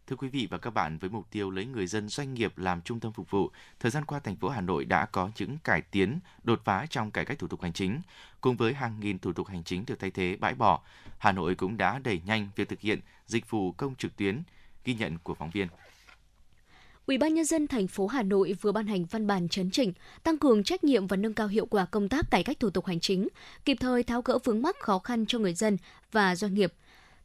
Thưa 0.07 0.15
quý 0.15 0.27
vị 0.27 0.47
và 0.51 0.57
các 0.57 0.69
bạn, 0.69 0.97
với 0.97 1.09
mục 1.09 1.25
tiêu 1.31 1.51
lấy 1.51 1.65
người 1.65 1.87
dân 1.87 2.09
doanh 2.09 2.33
nghiệp 2.33 2.57
làm 2.57 2.81
trung 2.81 2.99
tâm 2.99 3.11
phục 3.11 3.31
vụ, 3.31 3.51
thời 3.79 3.91
gian 3.91 4.05
qua 4.05 4.19
thành 4.19 4.35
phố 4.35 4.49
Hà 4.49 4.61
Nội 4.61 4.85
đã 4.85 5.05
có 5.05 5.29
những 5.37 5.57
cải 5.63 5.81
tiến 5.81 6.19
đột 6.43 6.61
phá 6.65 6.85
trong 6.89 7.11
cải 7.11 7.25
cách 7.25 7.39
thủ 7.39 7.47
tục 7.47 7.61
hành 7.61 7.73
chính. 7.73 8.01
Cùng 8.41 8.57
với 8.57 8.73
hàng 8.73 8.99
nghìn 8.99 9.19
thủ 9.19 9.33
tục 9.33 9.47
hành 9.47 9.63
chính 9.63 9.83
được 9.87 9.99
thay 9.99 10.11
thế 10.11 10.37
bãi 10.39 10.55
bỏ, 10.55 10.81
Hà 11.17 11.31
Nội 11.31 11.55
cũng 11.55 11.77
đã 11.77 11.99
đẩy 11.99 12.21
nhanh 12.25 12.49
việc 12.55 12.69
thực 12.69 12.79
hiện 12.79 12.99
dịch 13.25 13.49
vụ 13.49 13.71
công 13.71 13.95
trực 13.95 14.15
tuyến, 14.17 14.43
ghi 14.83 14.93
nhận 14.93 15.17
của 15.23 15.33
phóng 15.33 15.49
viên. 15.49 15.67
Ủy 17.05 17.17
ban 17.17 17.33
nhân 17.33 17.45
dân 17.45 17.67
thành 17.67 17.87
phố 17.87 18.07
Hà 18.07 18.23
Nội 18.23 18.55
vừa 18.61 18.71
ban 18.71 18.87
hành 18.87 19.05
văn 19.05 19.27
bản 19.27 19.49
chấn 19.49 19.71
chỉnh, 19.71 19.93
tăng 20.23 20.37
cường 20.37 20.63
trách 20.63 20.83
nhiệm 20.83 21.07
và 21.07 21.17
nâng 21.17 21.33
cao 21.33 21.47
hiệu 21.47 21.65
quả 21.65 21.85
công 21.85 22.09
tác 22.09 22.31
cải 22.31 22.43
cách 22.43 22.59
thủ 22.59 22.69
tục 22.69 22.85
hành 22.85 22.99
chính, 22.99 23.27
kịp 23.65 23.77
thời 23.79 24.03
tháo 24.03 24.21
gỡ 24.21 24.37
vướng 24.43 24.61
mắc 24.61 24.75
khó 24.79 24.99
khăn 24.99 25.25
cho 25.25 25.39
người 25.39 25.53
dân 25.53 25.77
và 26.11 26.35
doanh 26.35 26.53
nghiệp. 26.53 26.73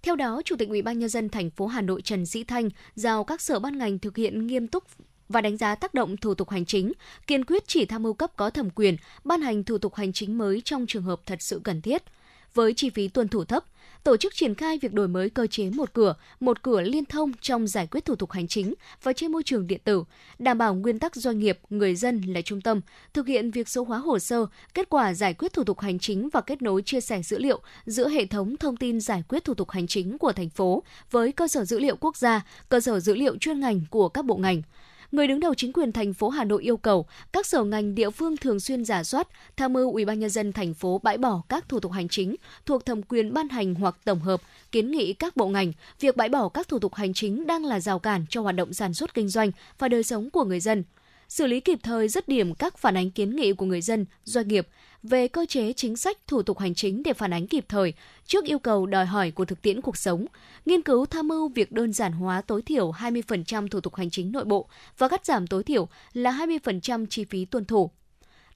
Theo 0.02 0.16
đó, 0.16 0.43
Chủ 0.44 0.56
tịch 0.56 0.68
Ủy 0.68 0.82
ban 0.82 0.98
nhân 0.98 1.09
dân 1.09 1.28
thành 1.28 1.51
phố 1.51 1.66
Hà 1.66 1.81
Nội 1.81 2.02
Trần 2.02 2.27
Sĩ 2.27 2.44
Thanh 2.44 2.68
giao 2.94 3.24
các 3.24 3.40
sở 3.40 3.59
ban 3.59 3.78
ngành 3.78 3.98
thực 3.98 4.16
hiện 4.16 4.47
nghiêm 4.47 4.68
túc 4.68 4.85
và 5.28 5.40
đánh 5.40 5.56
giá 5.56 5.74
tác 5.74 5.94
động 5.94 6.16
thủ 6.16 6.35
tục 6.35 6.51
hành 6.51 6.64
chính, 6.64 6.93
kiên 7.27 7.44
quyết 7.44 7.62
chỉ 7.66 7.85
tham 7.85 8.02
mưu 8.02 8.12
cấp 8.12 8.36
có 8.36 8.51
thẩm 8.51 8.70
quyền 8.70 8.97
ban 9.24 9.43
hành 9.43 9.64
thủ 9.64 9.78
tục 9.78 9.94
hành 9.94 10.12
chính 10.12 10.39
mới 10.39 10.60
trong 10.64 10.86
trường 10.86 11.02
hợp 11.02 11.20
thật 11.27 11.43
sự 11.43 11.60
cần 11.64 11.81
thiết– 11.81 12.02
với 12.55 12.74
chi 12.74 12.90
phí 12.90 13.09
tuân 13.09 13.28
thủ 13.28 13.44
thấp, 13.44 13.64
tổ 14.05 14.16
chức 14.16 14.35
triển 14.35 14.55
khai 14.55 14.78
việc 14.78 14.93
đổi 14.93 15.09
mới 15.09 15.31
cơ 15.31 15.47
chế 15.47 15.70
một 15.70 15.93
cửa, 15.93 16.14
một 16.40 16.62
cửa 16.62 16.81
liên 16.81 17.05
thông 17.05 17.32
trong 17.40 17.66
giải 17.66 17.86
quyết 17.86 18.05
thủ 18.05 18.14
tục 18.16 18.31
hành 18.31 18.48
chính 18.48 18.74
và 19.02 19.12
trên 19.12 19.32
môi 19.32 19.43
trường 19.43 19.66
điện 19.66 19.81
tử, 19.85 20.05
đảm 20.39 20.59
bảo 20.59 20.74
nguyên 20.74 20.98
tắc 20.98 21.16
doanh 21.16 21.39
nghiệp, 21.39 21.59
người 21.70 21.94
dân 21.94 22.20
là 22.20 22.43
trung 22.43 22.60
tâm, 22.60 22.81
thực 23.12 23.27
hiện 23.27 23.51
việc 23.51 23.68
số 23.68 23.85
hóa 23.85 23.98
hồ 23.98 24.18
sơ, 24.18 24.47
kết 24.74 24.89
quả 24.89 25.14
giải 25.14 25.35
quyết 25.35 25.52
thủ 25.52 25.64
tục 25.64 25.81
hành 25.81 25.98
chính 25.98 26.28
và 26.28 26.40
kết 26.40 26.62
nối 26.62 26.82
chia 26.82 27.01
sẻ 27.01 27.22
dữ 27.22 27.39
liệu 27.39 27.60
giữa 27.86 28.09
hệ 28.09 28.27
thống 28.27 28.56
thông 28.56 28.77
tin 28.77 29.01
giải 29.01 29.22
quyết 29.28 29.44
thủ 29.44 29.55
tục 29.55 29.70
hành 29.70 29.86
chính 29.86 30.18
của 30.18 30.32
thành 30.32 30.51
phố 30.51 30.82
với 31.10 31.32
cơ 31.32 31.48
sở 31.48 31.64
dữ 31.64 31.78
liệu 31.78 31.97
quốc 31.97 32.16
gia, 32.16 32.47
cơ 32.68 32.81
sở 32.81 33.01
dữ 33.01 33.14
liệu 33.14 33.36
chuyên 33.36 33.60
ngành 33.60 33.81
của 33.90 34.09
các 34.09 34.24
bộ 34.24 34.36
ngành 34.36 34.62
người 35.12 35.27
đứng 35.27 35.41
đầu 35.41 35.55
chính 35.55 35.73
quyền 35.73 35.93
thành 35.93 36.15
phố 36.15 36.28
Hà 36.28 36.45
Nội 36.45 36.62
yêu 36.62 36.77
cầu 36.77 37.07
các 37.32 37.47
sở 37.47 37.65
ngành 37.65 37.95
địa 37.95 38.11
phương 38.11 38.37
thường 38.37 38.61
xuyên 38.61 38.85
giả 38.85 39.05
soát, 39.05 39.28
tham 39.57 39.73
mưu 39.73 39.93
Ủy 39.93 40.05
ban 40.05 40.19
nhân 40.20 40.31
dân 40.31 40.53
thành 40.53 40.74
phố 40.74 41.01
bãi 41.03 41.19
bỏ 41.19 41.43
các 41.49 41.69
thủ 41.69 41.81
tục 41.81 41.93
hành 41.93 42.09
chính 42.09 42.37
thuộc 42.66 42.87
thẩm 42.87 43.03
quyền 43.03 43.35
ban 43.35 43.49
hành 43.49 43.74
hoặc 43.74 43.97
tổng 44.05 44.20
hợp, 44.20 44.43
kiến 44.73 44.91
nghị 44.91 45.12
các 45.12 45.37
bộ 45.37 45.49
ngành, 45.49 45.73
việc 46.01 46.16
bãi 46.16 46.28
bỏ 46.28 46.49
các 46.49 46.69
thủ 46.69 46.78
tục 46.78 46.95
hành 46.95 47.15
chính 47.15 47.47
đang 47.47 47.65
là 47.65 47.81
rào 47.81 47.99
cản 47.99 48.27
cho 48.28 48.43
hoạt 48.43 48.57
động 48.57 48.73
sản 48.73 48.95
xuất 48.95 49.15
kinh 49.15 49.28
doanh 49.28 49.51
và 49.78 49.89
đời 49.89 50.03
sống 50.03 50.31
của 50.31 50.45
người 50.45 50.61
dân 50.61 50.85
xử 51.31 51.47
lý 51.47 51.61
kịp 51.61 51.78
thời 51.82 52.09
dứt 52.09 52.28
điểm 52.28 52.55
các 52.55 52.78
phản 52.78 52.97
ánh 52.97 53.11
kiến 53.11 53.37
nghị 53.37 53.53
của 53.53 53.66
người 53.66 53.81
dân, 53.81 54.07
doanh 54.24 54.49
nghiệp, 54.49 54.69
về 55.02 55.28
cơ 55.28 55.47
chế 55.48 55.72
chính 55.72 55.97
sách 55.97 56.18
thủ 56.27 56.43
tục 56.43 56.59
hành 56.59 56.74
chính 56.74 57.02
để 57.02 57.12
phản 57.12 57.32
ánh 57.32 57.47
kịp 57.47 57.64
thời 57.68 57.93
trước 58.27 58.44
yêu 58.44 58.59
cầu 58.59 58.86
đòi 58.86 59.06
hỏi 59.06 59.31
của 59.31 59.44
thực 59.44 59.62
tiễn 59.62 59.81
cuộc 59.81 59.97
sống, 59.97 60.27
nghiên 60.66 60.82
cứu 60.82 61.06
tham 61.06 61.28
mưu 61.28 61.48
việc 61.48 61.72
đơn 61.72 61.93
giản 61.93 62.12
hóa 62.12 62.40
tối 62.40 62.62
thiểu 62.62 62.93
20% 62.93 63.68
thủ 63.68 63.81
tục 63.81 63.94
hành 63.94 64.10
chính 64.10 64.32
nội 64.32 64.44
bộ 64.44 64.68
và 64.98 65.09
cắt 65.09 65.27
giảm 65.27 65.47
tối 65.47 65.64
thiểu 65.64 65.89
là 66.12 66.32
20% 66.32 67.06
chi 67.06 67.24
phí 67.24 67.44
tuân 67.44 67.64
thủ. 67.64 67.90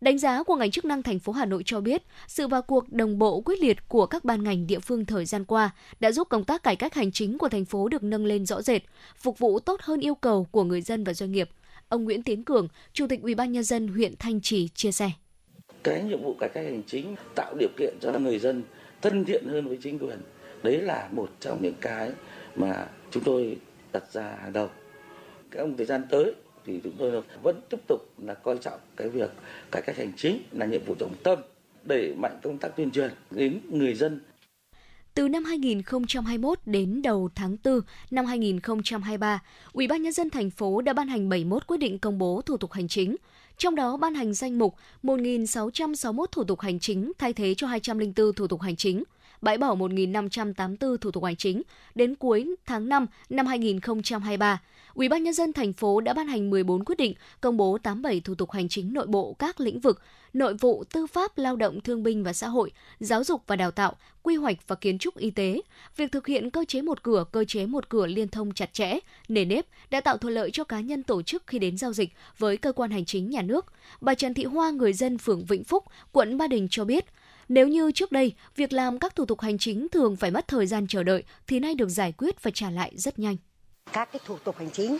Đánh 0.01 0.19
giá 0.19 0.43
của 0.43 0.57
ngành 0.57 0.71
chức 0.71 0.85
năng 0.85 1.03
thành 1.03 1.19
phố 1.19 1.33
Hà 1.33 1.45
Nội 1.45 1.63
cho 1.67 1.81
biết, 1.81 2.03
sự 2.27 2.49
vào 2.49 2.63
cuộc 2.63 2.93
đồng 2.93 3.19
bộ 3.19 3.41
quyết 3.41 3.63
liệt 3.63 3.89
của 3.89 4.07
các 4.07 4.25
ban 4.25 4.45
ngành 4.45 4.67
địa 4.67 4.79
phương 4.79 5.05
thời 5.05 5.25
gian 5.25 5.45
qua 5.45 5.71
đã 6.01 6.13
giúp 6.13 6.29
công 6.31 6.45
tác 6.45 6.63
cải 6.63 6.77
cách 6.77 6.95
hành 6.95 7.13
chính 7.13 7.39
của 7.39 7.49
thành 7.49 7.65
phố 7.65 7.89
được 7.89 8.03
nâng 8.03 8.27
lên 8.27 8.47
rõ 8.47 8.63
rệt, 8.63 8.83
phục 9.17 9.39
vụ 9.39 9.59
tốt 9.59 9.81
hơn 9.83 10.01
yêu 10.01 10.15
cầu 10.15 10.47
của 10.51 10.65
người 10.65 10.83
dân 10.83 11.05
và 11.05 11.15
doanh 11.15 11.33
nghiệp. 11.33 11.51
Ông 11.89 12.05
Nguyễn 12.05 12.23
Tiến 12.23 12.45
Cường, 12.45 12.69
Chủ 12.93 13.07
tịch 13.07 13.21
UBND 13.23 13.73
huyện 13.95 14.15
Thanh 14.19 14.41
Trì 14.41 14.69
chia 14.69 14.93
sẻ 14.93 15.11
cái 15.85 16.03
nhiệm 16.03 16.23
vụ 16.23 16.35
cải 16.41 16.49
cách 16.49 16.65
hành 16.65 16.83
chính 16.87 17.17
tạo 17.35 17.55
điều 17.59 17.69
kiện 17.77 17.95
cho 18.01 18.19
người 18.19 18.39
dân 18.39 18.63
thân 19.03 19.25
thiện 19.25 19.45
hơn 19.49 19.69
với 19.69 19.79
chính 19.83 19.99
quyền. 19.99 20.19
Đấy 20.63 20.81
là 20.81 21.09
một 21.13 21.31
trong 21.41 21.63
những 21.63 21.75
cái 21.81 22.11
mà 22.57 22.87
chúng 23.11 23.25
tôi 23.25 23.57
đặt 23.93 24.13
ra 24.13 24.37
hàng 24.43 24.53
đầu. 24.53 24.69
Trong 25.51 25.77
thời 25.77 25.87
gian 25.87 26.03
tới 26.11 26.35
thì 26.67 26.81
chúng 26.85 26.93
tôi 26.99 27.23
vẫn 27.43 27.61
tiếp 27.71 27.81
tục 27.89 28.01
là 28.19 28.35
coi 28.35 28.59
trọng 28.59 28.79
cái 28.97 29.09
việc 29.09 29.31
cải 29.73 29.83
cách 29.83 29.97
hành 29.97 30.13
chính 30.17 30.43
là 30.53 30.67
nhiệm 30.67 30.85
vụ 30.85 30.95
trọng 30.99 31.15
tâm 31.23 31.39
đẩy 31.83 32.15
mạnh 32.15 32.39
công 32.43 32.59
tác 32.59 32.77
tuyên 32.77 32.91
truyền 32.91 33.11
đến 33.31 33.61
người 33.71 33.95
dân. 33.95 34.21
Từ 35.15 35.29
năm 35.29 35.45
2021 35.45 36.59
đến 36.67 37.03
đầu 37.03 37.29
tháng 37.35 37.57
4 37.65 37.81
năm 38.11 38.27
2023, 38.27 39.43
Ủy 39.73 39.87
ban 39.87 40.03
nhân 40.03 40.13
dân 40.13 40.31
thành 40.31 40.51
phố 40.51 40.81
đã 40.81 40.93
ban 40.93 41.09
hành 41.09 41.29
71 41.29 41.67
quyết 41.67 41.77
định 41.77 41.99
công 41.99 42.19
bố 42.19 42.43
thủ 42.47 42.57
tục 42.57 42.73
hành 42.73 42.89
chính, 42.89 43.17
trong 43.59 43.75
đó 43.75 43.97
ban 43.97 44.15
hành 44.15 44.35
danh 44.35 44.59
mục 44.59 44.75
1.661 45.03 46.27
thủ 46.33 46.45
tục 46.45 46.61
hành 46.61 46.81
chính 46.81 47.13
thay 47.19 47.33
thế 47.33 47.55
cho 47.55 47.67
204 47.67 48.33
thủ 48.33 48.47
tục 48.47 48.61
hành 48.61 48.77
chính, 48.77 49.05
bãi 49.41 49.59
bỏ 49.59 49.75
1.584 49.75 50.97
thủ 50.97 51.11
tục 51.11 51.25
hành 51.25 51.37
chính 51.37 51.63
đến 51.95 52.15
cuối 52.15 52.57
tháng 52.67 52.89
5 52.89 53.07
năm 53.31 53.47
2023. 53.47 54.61
Ủy 54.95 55.09
ban 55.09 55.23
nhân 55.23 55.35
dân 55.35 55.53
thành 55.53 55.73
phố 55.73 56.01
đã 56.01 56.15
ban 56.15 56.27
hành 56.27 56.51
14 56.51 56.85
quyết 56.85 56.99
định 56.99 57.15
công 57.41 57.57
bố 57.57 57.79
87 57.79 58.21
thủ 58.21 58.35
tục 58.35 58.51
hành 58.51 58.69
chính 58.69 58.93
nội 58.93 59.07
bộ 59.07 59.37
các 59.39 59.61
lĩnh 59.61 59.81
vực 59.81 60.01
nội 60.33 60.55
vụ, 60.55 60.85
tư 60.93 61.07
pháp, 61.07 61.39
lao 61.39 61.57
động, 61.57 61.81
thương 61.81 62.03
binh 62.03 62.25
và 62.25 62.33
xã 62.33 62.49
hội, 62.49 62.71
giáo 63.01 63.25
dục 63.25 63.43
và 63.47 63.57
đào 63.57 63.71
tạo, 63.71 63.97
quy 64.23 64.37
hoạch 64.37 64.57
và 64.69 64.77
kiến 64.77 64.99
trúc 64.99 65.17
y 65.17 65.31
tế. 65.31 65.61
Việc 65.97 66.13
thực 66.13 66.27
hiện 66.27 66.51
cơ 66.51 66.65
chế 66.69 66.83
một 66.83 67.03
cửa, 67.03 67.25
cơ 67.33 67.45
chế 67.45 67.67
một 67.67 67.89
cửa 67.89 68.07
liên 68.07 68.29
thông 68.29 68.55
chặt 68.55 68.73
chẽ, 68.73 68.99
nề 69.29 69.45
nếp 69.45 69.67
đã 69.91 70.01
tạo 70.01 70.19
thuận 70.19 70.35
lợi 70.35 70.51
cho 70.51 70.65
cá 70.65 70.81
nhân 70.81 71.03
tổ 71.03 71.23
chức 71.23 71.43
khi 71.47 71.59
đến 71.59 71.79
giao 71.79 71.93
dịch 71.93 72.13
với 72.39 72.57
cơ 72.57 72.73
quan 72.73 72.91
hành 72.91 73.05
chính 73.05 73.31
nhà 73.31 73.43
nước. 73.43 73.67
Bà 74.01 74.15
Trần 74.15 74.35
Thị 74.35 74.45
Hoa, 74.45 74.71
người 74.71 74.93
dân 74.93 75.19
phường 75.19 75.45
Vĩnh 75.45 75.65
Phúc, 75.65 75.85
quận 76.13 76.39
Ba 76.39 76.47
Đình 76.47 76.69
cho 76.71 76.85
biết, 76.85 77.05
nếu 77.49 77.69
như 77.69 77.93
trước 77.93 78.13
đây, 78.13 78.33
việc 78.57 78.73
làm 78.73 78.99
các 78.99 79.17
thủ 79.17 79.25
tục 79.25 79.41
hành 79.41 79.59
chính 79.59 79.89
thường 79.89 80.17
phải 80.17 80.31
mất 80.31 80.49
thời 80.49 80.67
gian 80.67 80.87
chờ 80.87 81.03
đợi 81.03 81.23
thì 81.47 81.61
nay 81.61 81.75
được 81.75 81.89
giải 81.89 82.13
quyết 82.13 82.43
và 82.43 82.51
trả 82.51 82.71
lại 82.71 82.93
rất 82.97 83.19
nhanh. 83.19 83.37
Các 83.93 84.09
cái 84.13 84.21
thủ 84.27 84.39
tục 84.45 84.59
hành 84.59 84.71
chính 84.71 84.99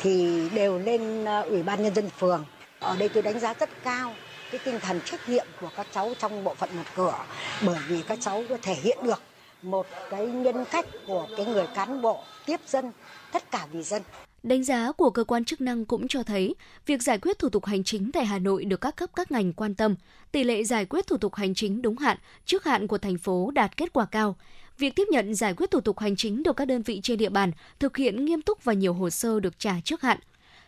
thì 0.00 0.42
đều 0.54 0.78
lên 0.78 1.24
ờ, 1.24 1.42
Ủy 1.42 1.62
ban 1.62 1.82
nhân 1.82 1.94
dân 1.94 2.10
phường. 2.10 2.44
Ở 2.80 2.96
đây 2.96 3.08
tôi 3.08 3.22
đánh 3.22 3.40
giá 3.40 3.54
rất 3.54 3.70
cao 3.84 4.14
cái 4.50 4.60
tinh 4.64 4.80
thần 4.80 5.00
trách 5.04 5.28
nhiệm 5.28 5.46
của 5.60 5.70
các 5.76 5.86
cháu 5.92 6.12
trong 6.18 6.44
bộ 6.44 6.54
phận 6.54 6.76
một 6.76 6.82
cửa 6.96 7.18
bởi 7.66 7.78
vì 7.88 8.02
các 8.02 8.18
cháu 8.20 8.44
có 8.48 8.56
thể 8.62 8.74
hiện 8.74 8.98
được 9.02 9.22
một 9.62 9.86
cái 10.10 10.26
nhân 10.26 10.64
cách 10.70 10.86
của 11.06 11.28
cái 11.36 11.46
người 11.46 11.66
cán 11.74 12.02
bộ 12.02 12.24
tiếp 12.46 12.60
dân 12.66 12.92
tất 13.32 13.50
cả 13.50 13.66
vì 13.72 13.82
dân 13.82 14.02
Đánh 14.42 14.64
giá 14.64 14.92
của 14.92 15.10
cơ 15.10 15.24
quan 15.24 15.44
chức 15.44 15.60
năng 15.60 15.84
cũng 15.84 16.08
cho 16.08 16.22
thấy, 16.22 16.54
việc 16.86 17.02
giải 17.02 17.18
quyết 17.18 17.38
thủ 17.38 17.48
tục 17.48 17.64
hành 17.64 17.84
chính 17.84 18.12
tại 18.12 18.24
Hà 18.24 18.38
Nội 18.38 18.64
được 18.64 18.80
các 18.80 18.96
cấp 18.96 19.10
các 19.16 19.30
ngành 19.30 19.52
quan 19.52 19.74
tâm, 19.74 19.94
tỷ 20.32 20.44
lệ 20.44 20.64
giải 20.64 20.84
quyết 20.84 21.06
thủ 21.06 21.16
tục 21.16 21.34
hành 21.34 21.54
chính 21.54 21.82
đúng 21.82 21.98
hạn, 21.98 22.16
trước 22.44 22.64
hạn 22.64 22.86
của 22.86 22.98
thành 22.98 23.18
phố 23.18 23.50
đạt 23.50 23.76
kết 23.76 23.92
quả 23.92 24.06
cao. 24.10 24.36
Việc 24.78 24.96
tiếp 24.96 25.04
nhận 25.10 25.34
giải 25.34 25.54
quyết 25.54 25.70
thủ 25.70 25.80
tục 25.80 25.98
hành 25.98 26.16
chính 26.16 26.42
được 26.42 26.56
các 26.56 26.64
đơn 26.64 26.82
vị 26.82 27.00
trên 27.02 27.18
địa 27.18 27.28
bàn 27.28 27.52
thực 27.78 27.96
hiện 27.96 28.24
nghiêm 28.24 28.42
túc 28.42 28.64
và 28.64 28.72
nhiều 28.72 28.92
hồ 28.94 29.10
sơ 29.10 29.40
được 29.40 29.58
trả 29.58 29.74
trước 29.84 30.02
hạn. 30.02 30.18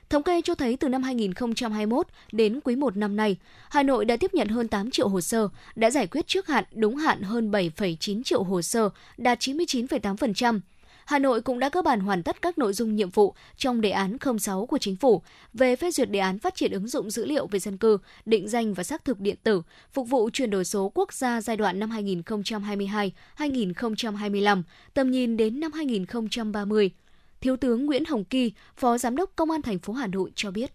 Thống 0.08 0.22
kê 0.22 0.42
cho 0.42 0.54
thấy 0.54 0.76
từ 0.76 0.88
năm 0.88 1.02
2021 1.02 2.06
đến 2.32 2.60
quý 2.64 2.76
1 2.76 2.96
năm 2.96 3.16
nay, 3.16 3.36
Hà 3.70 3.82
Nội 3.82 4.04
đã 4.04 4.16
tiếp 4.16 4.34
nhận 4.34 4.48
hơn 4.48 4.68
8 4.68 4.90
triệu 4.90 5.08
hồ 5.08 5.20
sơ, 5.20 5.48
đã 5.76 5.90
giải 5.90 6.06
quyết 6.06 6.26
trước 6.26 6.46
hạn 6.46 6.64
đúng 6.72 6.96
hạn 6.96 7.22
hơn 7.22 7.50
7,9 7.50 8.22
triệu 8.22 8.42
hồ 8.42 8.62
sơ, 8.62 8.90
đạt 9.16 9.38
99,8%. 9.38 10.60
Hà 11.06 11.18
Nội 11.18 11.40
cũng 11.40 11.58
đã 11.58 11.68
cơ 11.68 11.82
bản 11.82 12.00
hoàn 12.00 12.22
tất 12.22 12.42
các 12.42 12.58
nội 12.58 12.72
dung 12.72 12.96
nhiệm 12.96 13.10
vụ 13.10 13.34
trong 13.56 13.80
đề 13.80 13.90
án 13.90 14.16
06 14.38 14.66
của 14.66 14.78
chính 14.78 14.96
phủ 14.96 15.22
về 15.52 15.76
phê 15.76 15.90
duyệt 15.90 16.10
đề 16.10 16.18
án 16.18 16.38
phát 16.38 16.54
triển 16.54 16.72
ứng 16.72 16.88
dụng 16.88 17.10
dữ 17.10 17.24
liệu 17.24 17.46
về 17.46 17.58
dân 17.58 17.76
cư, 17.76 17.98
định 18.24 18.48
danh 18.48 18.74
và 18.74 18.82
xác 18.82 19.04
thực 19.04 19.20
điện 19.20 19.36
tử, 19.42 19.62
phục 19.92 20.08
vụ 20.08 20.30
chuyển 20.32 20.50
đổi 20.50 20.64
số 20.64 20.92
quốc 20.94 21.12
gia 21.12 21.40
giai 21.40 21.56
đoạn 21.56 21.78
năm 21.78 21.90
2022-2025, 23.38 24.62
tầm 24.94 25.10
nhìn 25.10 25.36
đến 25.36 25.60
năm 25.60 25.72
2030. 25.72 26.90
Thiếu 27.40 27.56
tướng 27.56 27.86
Nguyễn 27.86 28.04
Hồng 28.04 28.24
Kỳ, 28.24 28.52
Phó 28.76 28.98
Giám 28.98 29.16
đốc 29.16 29.30
Công 29.36 29.50
an 29.50 29.62
thành 29.62 29.78
phố 29.78 29.92
Hà 29.92 30.06
Nội 30.06 30.30
cho 30.34 30.50
biết. 30.50 30.72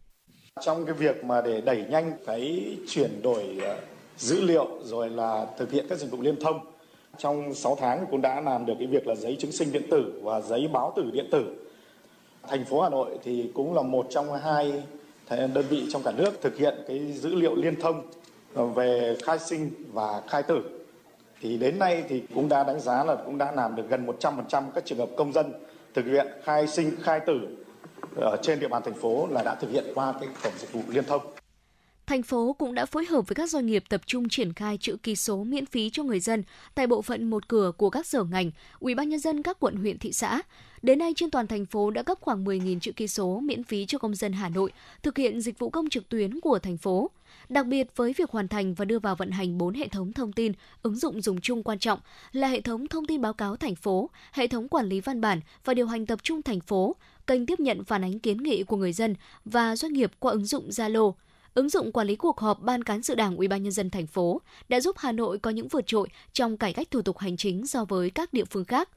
Trong 0.65 0.85
cái 0.85 0.95
việc 0.95 1.23
mà 1.23 1.41
để 1.41 1.61
đẩy 1.61 1.85
nhanh 1.89 2.13
cái 2.25 2.75
chuyển 2.87 3.21
đổi 3.21 3.57
ờ, 3.61 3.79
dữ 4.17 4.41
liệu 4.41 4.67
rồi 4.83 5.09
là 5.09 5.45
thực 5.57 5.71
hiện 5.71 5.85
các 5.89 5.99
dịch 5.99 6.11
vụ 6.11 6.21
liên 6.21 6.35
thông 6.41 6.70
trong 7.17 7.53
6 7.53 7.75
tháng 7.75 8.05
cũng 8.11 8.21
đã 8.21 8.41
làm 8.41 8.65
được 8.65 8.73
cái 8.79 8.87
việc 8.87 9.07
là 9.07 9.15
giấy 9.15 9.35
chứng 9.39 9.51
sinh 9.51 9.71
điện 9.71 9.83
tử 9.91 10.21
và 10.23 10.41
giấy 10.41 10.67
báo 10.73 10.93
tử 10.95 11.11
điện 11.13 11.27
tử. 11.31 11.55
Thành 12.47 12.65
phố 12.65 12.81
Hà 12.81 12.89
Nội 12.89 13.19
thì 13.23 13.51
cũng 13.53 13.73
là 13.73 13.81
một 13.81 14.07
trong 14.09 14.33
hai 14.33 14.83
đơn 15.29 15.65
vị 15.69 15.85
trong 15.89 16.03
cả 16.03 16.11
nước 16.11 16.41
thực 16.41 16.57
hiện 16.57 16.75
cái 16.87 17.11
dữ 17.13 17.35
liệu 17.35 17.55
liên 17.55 17.75
thông 17.81 18.01
về 18.75 19.15
khai 19.23 19.39
sinh 19.39 19.69
và 19.93 20.21
khai 20.27 20.43
tử. 20.43 20.63
Thì 21.41 21.57
đến 21.57 21.79
nay 21.79 22.03
thì 22.09 22.23
cũng 22.35 22.49
đã 22.49 22.63
đánh 22.63 22.79
giá 22.79 23.03
là 23.03 23.15
cũng 23.15 23.37
đã 23.37 23.51
làm 23.51 23.75
được 23.75 23.83
gần 23.89 24.05
100% 24.05 24.63
các 24.75 24.85
trường 24.85 24.99
hợp 24.99 25.09
công 25.17 25.33
dân 25.33 25.53
thực 25.93 26.05
hiện 26.05 26.27
khai 26.43 26.67
sinh, 26.67 26.91
khai 27.01 27.19
tử 27.19 27.57
ở 28.15 28.37
trên 28.41 28.59
địa 28.59 28.67
bàn 28.67 28.81
thành 28.85 28.93
phố 28.93 29.27
là 29.31 29.43
đã 29.43 29.55
thực 29.55 29.71
hiện 29.71 29.85
qua 29.95 30.13
cái 30.19 30.29
cổng 30.43 30.53
dịch 30.57 30.73
vụ 30.73 30.81
liên 30.87 31.03
thông. 31.03 31.21
Thành 32.11 32.23
phố 32.23 32.55
cũng 32.59 32.73
đã 32.73 32.85
phối 32.85 33.05
hợp 33.05 33.27
với 33.27 33.35
các 33.35 33.49
doanh 33.49 33.65
nghiệp 33.65 33.83
tập 33.89 34.01
trung 34.05 34.29
triển 34.29 34.53
khai 34.53 34.77
chữ 34.77 34.97
ký 35.03 35.15
số 35.15 35.43
miễn 35.43 35.65
phí 35.65 35.89
cho 35.89 36.03
người 36.03 36.19
dân 36.19 36.43
tại 36.75 36.87
bộ 36.87 37.01
phận 37.01 37.29
một 37.29 37.47
cửa 37.47 37.71
của 37.77 37.89
các 37.89 38.05
sở 38.05 38.23
ngành, 38.23 38.51
Ủy 38.79 38.95
ban 38.95 39.09
nhân 39.09 39.19
dân 39.19 39.43
các 39.43 39.57
quận 39.59 39.75
huyện 39.75 39.99
thị 39.99 40.13
xã. 40.13 40.41
Đến 40.81 40.99
nay 40.99 41.13
trên 41.15 41.31
toàn 41.31 41.47
thành 41.47 41.65
phố 41.65 41.91
đã 41.91 42.03
cấp 42.03 42.17
khoảng 42.21 42.45
10.000 42.45 42.79
chữ 42.79 42.91
ký 42.91 43.07
số 43.07 43.39
miễn 43.39 43.63
phí 43.63 43.85
cho 43.85 43.97
công 43.97 44.15
dân 44.15 44.33
Hà 44.33 44.49
Nội 44.49 44.71
thực 45.03 45.17
hiện 45.17 45.41
dịch 45.41 45.59
vụ 45.59 45.69
công 45.69 45.89
trực 45.89 46.09
tuyến 46.09 46.39
của 46.39 46.59
thành 46.59 46.77
phố. 46.77 47.09
Đặc 47.49 47.65
biệt 47.65 47.87
với 47.95 48.13
việc 48.13 48.31
hoàn 48.31 48.47
thành 48.47 48.73
và 48.73 48.85
đưa 48.85 48.99
vào 48.99 49.15
vận 49.15 49.31
hành 49.31 49.57
4 49.57 49.73
hệ 49.73 49.87
thống 49.87 50.13
thông 50.13 50.33
tin, 50.33 50.51
ứng 50.83 50.95
dụng 50.95 51.21
dùng 51.21 51.41
chung 51.41 51.63
quan 51.63 51.79
trọng 51.79 51.99
là 52.31 52.47
hệ 52.47 52.61
thống 52.61 52.87
thông 52.87 53.05
tin 53.05 53.21
báo 53.21 53.33
cáo 53.33 53.55
thành 53.55 53.75
phố, 53.75 54.09
hệ 54.31 54.47
thống 54.47 54.67
quản 54.67 54.85
lý 54.85 55.01
văn 55.01 55.21
bản 55.21 55.39
và 55.65 55.73
điều 55.73 55.87
hành 55.87 56.05
tập 56.05 56.19
trung 56.23 56.41
thành 56.41 56.59
phố, 56.59 56.95
kênh 57.27 57.45
tiếp 57.45 57.59
nhận 57.59 57.83
phản 57.83 58.03
ánh 58.03 58.19
kiến 58.19 58.37
nghị 58.37 58.63
của 58.63 58.77
người 58.77 58.93
dân 58.93 59.15
và 59.45 59.75
doanh 59.75 59.93
nghiệp 59.93 60.11
qua 60.19 60.31
ứng 60.31 60.45
dụng 60.45 60.69
Zalo. 60.69 61.13
Ứng 61.53 61.69
dụng 61.69 61.91
quản 61.91 62.07
lý 62.07 62.15
cuộc 62.15 62.39
họp 62.39 62.61
Ban 62.61 62.83
cán 62.83 63.03
sự 63.03 63.15
Đảng 63.15 63.35
Ủy 63.35 63.47
ban 63.47 63.63
nhân 63.63 63.71
dân 63.71 63.89
thành 63.89 64.07
phố 64.07 64.41
đã 64.69 64.79
giúp 64.79 64.95
Hà 64.99 65.11
Nội 65.11 65.39
có 65.39 65.49
những 65.49 65.67
vượt 65.67 65.87
trội 65.87 66.07
trong 66.33 66.57
cải 66.57 66.73
cách 66.73 66.91
thủ 66.91 67.01
tục 67.01 67.17
hành 67.17 67.37
chính 67.37 67.67
so 67.67 67.85
với 67.85 68.09
các 68.09 68.33
địa 68.33 68.45
phương 68.45 68.65
khác. 68.65 68.89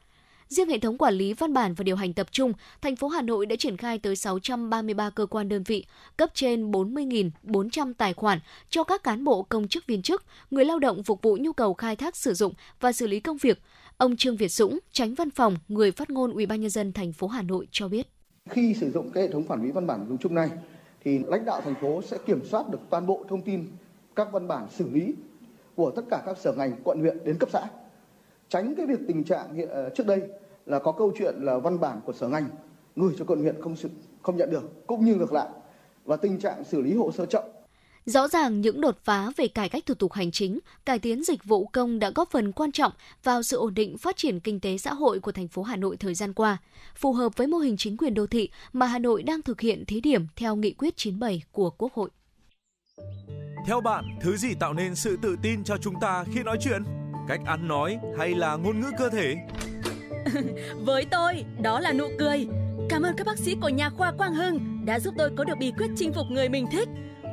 Riêng 0.48 0.68
hệ 0.68 0.78
thống 0.78 0.98
quản 0.98 1.14
lý 1.14 1.32
văn 1.32 1.52
bản 1.52 1.74
và 1.74 1.82
điều 1.82 1.96
hành 1.96 2.12
tập 2.12 2.26
trung, 2.30 2.52
thành 2.82 2.96
phố 2.96 3.08
Hà 3.08 3.22
Nội 3.22 3.46
đã 3.46 3.56
triển 3.56 3.76
khai 3.76 3.98
tới 3.98 4.16
633 4.16 5.10
cơ 5.10 5.26
quan 5.26 5.48
đơn 5.48 5.62
vị, 5.62 5.86
cấp 6.16 6.30
trên 6.34 6.70
40.400 6.70 7.92
tài 7.98 8.14
khoản 8.14 8.38
cho 8.68 8.84
các 8.84 9.02
cán 9.02 9.24
bộ 9.24 9.42
công 9.42 9.68
chức 9.68 9.86
viên 9.86 10.02
chức, 10.02 10.24
người 10.50 10.64
lao 10.64 10.78
động 10.78 11.02
phục 11.02 11.22
vụ 11.22 11.36
nhu 11.40 11.52
cầu 11.52 11.74
khai 11.74 11.96
thác 11.96 12.16
sử 12.16 12.34
dụng 12.34 12.52
và 12.80 12.92
xử 12.92 13.06
lý 13.06 13.20
công 13.20 13.36
việc. 13.36 13.62
Ông 13.96 14.16
Trương 14.16 14.36
Việt 14.36 14.52
Dũng, 14.52 14.78
tránh 14.92 15.14
văn 15.14 15.30
phòng, 15.30 15.56
người 15.68 15.92
phát 15.92 16.10
ngôn 16.10 16.32
Ủy 16.32 16.46
ban 16.46 16.60
nhân 16.60 16.70
dân 16.70 16.92
thành 16.92 17.12
phố 17.12 17.26
Hà 17.26 17.42
Nội 17.42 17.68
cho 17.70 17.88
biết. 17.88 18.08
Khi 18.50 18.74
sử 18.74 18.90
dụng 18.90 19.10
cái 19.10 19.22
hệ 19.22 19.32
thống 19.32 19.46
quản 19.46 19.62
lý 19.62 19.70
văn 19.70 19.86
bản 19.86 20.06
dùng 20.08 20.18
chung 20.18 20.34
này 20.34 20.50
thì 21.04 21.18
lãnh 21.26 21.44
đạo 21.44 21.60
thành 21.60 21.74
phố 21.80 22.02
sẽ 22.02 22.18
kiểm 22.26 22.44
soát 22.44 22.68
được 22.70 22.78
toàn 22.90 23.06
bộ 23.06 23.24
thông 23.28 23.42
tin 23.42 23.66
các 24.16 24.28
văn 24.32 24.48
bản 24.48 24.66
xử 24.70 24.90
lý 24.90 25.14
của 25.76 25.90
tất 25.90 26.02
cả 26.10 26.22
các 26.26 26.38
sở 26.38 26.52
ngành 26.52 26.72
quận 26.84 27.00
huyện 27.00 27.24
đến 27.24 27.38
cấp 27.38 27.48
xã. 27.52 27.68
Tránh 28.48 28.74
cái 28.76 28.86
việc 28.86 29.00
tình 29.08 29.24
trạng 29.24 29.54
hiện, 29.54 29.68
trước 29.94 30.06
đây 30.06 30.22
là 30.66 30.78
có 30.78 30.92
câu 30.92 31.12
chuyện 31.18 31.34
là 31.38 31.58
văn 31.58 31.80
bản 31.80 32.00
của 32.06 32.12
sở 32.12 32.28
ngành 32.28 32.46
gửi 32.96 33.14
cho 33.18 33.24
quận 33.24 33.40
huyện 33.40 33.62
không 33.62 33.74
không 34.22 34.36
nhận 34.36 34.50
được 34.50 34.86
cũng 34.86 35.04
như 35.04 35.14
ngược 35.14 35.32
lại. 35.32 35.48
Và 36.04 36.16
tình 36.16 36.38
trạng 36.38 36.64
xử 36.64 36.80
lý 36.80 36.94
hồ 36.94 37.12
sơ 37.12 37.26
chậm 37.26 37.44
Rõ 38.06 38.28
ràng 38.28 38.60
những 38.60 38.80
đột 38.80 38.98
phá 39.04 39.30
về 39.36 39.48
cải 39.48 39.68
cách 39.68 39.86
thủ 39.86 39.94
tục 39.94 40.12
hành 40.12 40.30
chính, 40.30 40.58
cải 40.84 40.98
tiến 40.98 41.24
dịch 41.24 41.44
vụ 41.44 41.66
công 41.66 41.98
đã 41.98 42.10
góp 42.14 42.30
phần 42.30 42.52
quan 42.52 42.72
trọng 42.72 42.92
vào 43.22 43.42
sự 43.42 43.56
ổn 43.56 43.74
định 43.74 43.98
phát 43.98 44.16
triển 44.16 44.40
kinh 44.40 44.60
tế 44.60 44.78
xã 44.78 44.94
hội 44.94 45.20
của 45.20 45.32
thành 45.32 45.48
phố 45.48 45.62
Hà 45.62 45.76
Nội 45.76 45.96
thời 45.96 46.14
gian 46.14 46.32
qua, 46.32 46.58
phù 46.96 47.12
hợp 47.12 47.36
với 47.36 47.46
mô 47.46 47.58
hình 47.58 47.76
chính 47.76 47.96
quyền 47.96 48.14
đô 48.14 48.26
thị 48.26 48.48
mà 48.72 48.86
Hà 48.86 48.98
Nội 48.98 49.22
đang 49.22 49.42
thực 49.42 49.60
hiện 49.60 49.84
thí 49.84 50.00
điểm 50.00 50.26
theo 50.36 50.56
nghị 50.56 50.72
quyết 50.72 50.96
97 50.96 51.42
của 51.52 51.70
Quốc 51.70 51.92
hội. 51.94 52.10
Theo 53.66 53.80
bạn, 53.80 54.04
thứ 54.20 54.36
gì 54.36 54.54
tạo 54.60 54.72
nên 54.72 54.94
sự 54.94 55.18
tự 55.22 55.36
tin 55.42 55.64
cho 55.64 55.76
chúng 55.76 55.94
ta 56.00 56.24
khi 56.34 56.42
nói 56.42 56.56
chuyện? 56.60 56.82
Cách 57.28 57.40
ăn 57.46 57.68
nói 57.68 57.98
hay 58.18 58.34
là 58.34 58.56
ngôn 58.56 58.80
ngữ 58.80 58.90
cơ 58.98 59.08
thể? 59.08 59.36
Với 60.84 61.04
tôi, 61.10 61.44
đó 61.62 61.80
là 61.80 61.92
nụ 61.92 62.08
cười. 62.18 62.46
Cảm 62.88 63.02
ơn 63.02 63.16
các 63.16 63.26
bác 63.26 63.38
sĩ 63.38 63.56
của 63.60 63.68
nhà 63.68 63.90
khoa 63.90 64.12
Quang 64.12 64.34
Hưng 64.34 64.84
đã 64.84 65.00
giúp 65.00 65.14
tôi 65.18 65.30
có 65.36 65.44
được 65.44 65.54
bí 65.60 65.72
quyết 65.78 65.90
chinh 65.96 66.12
phục 66.12 66.26
người 66.30 66.48
mình 66.48 66.66
thích 66.72 66.88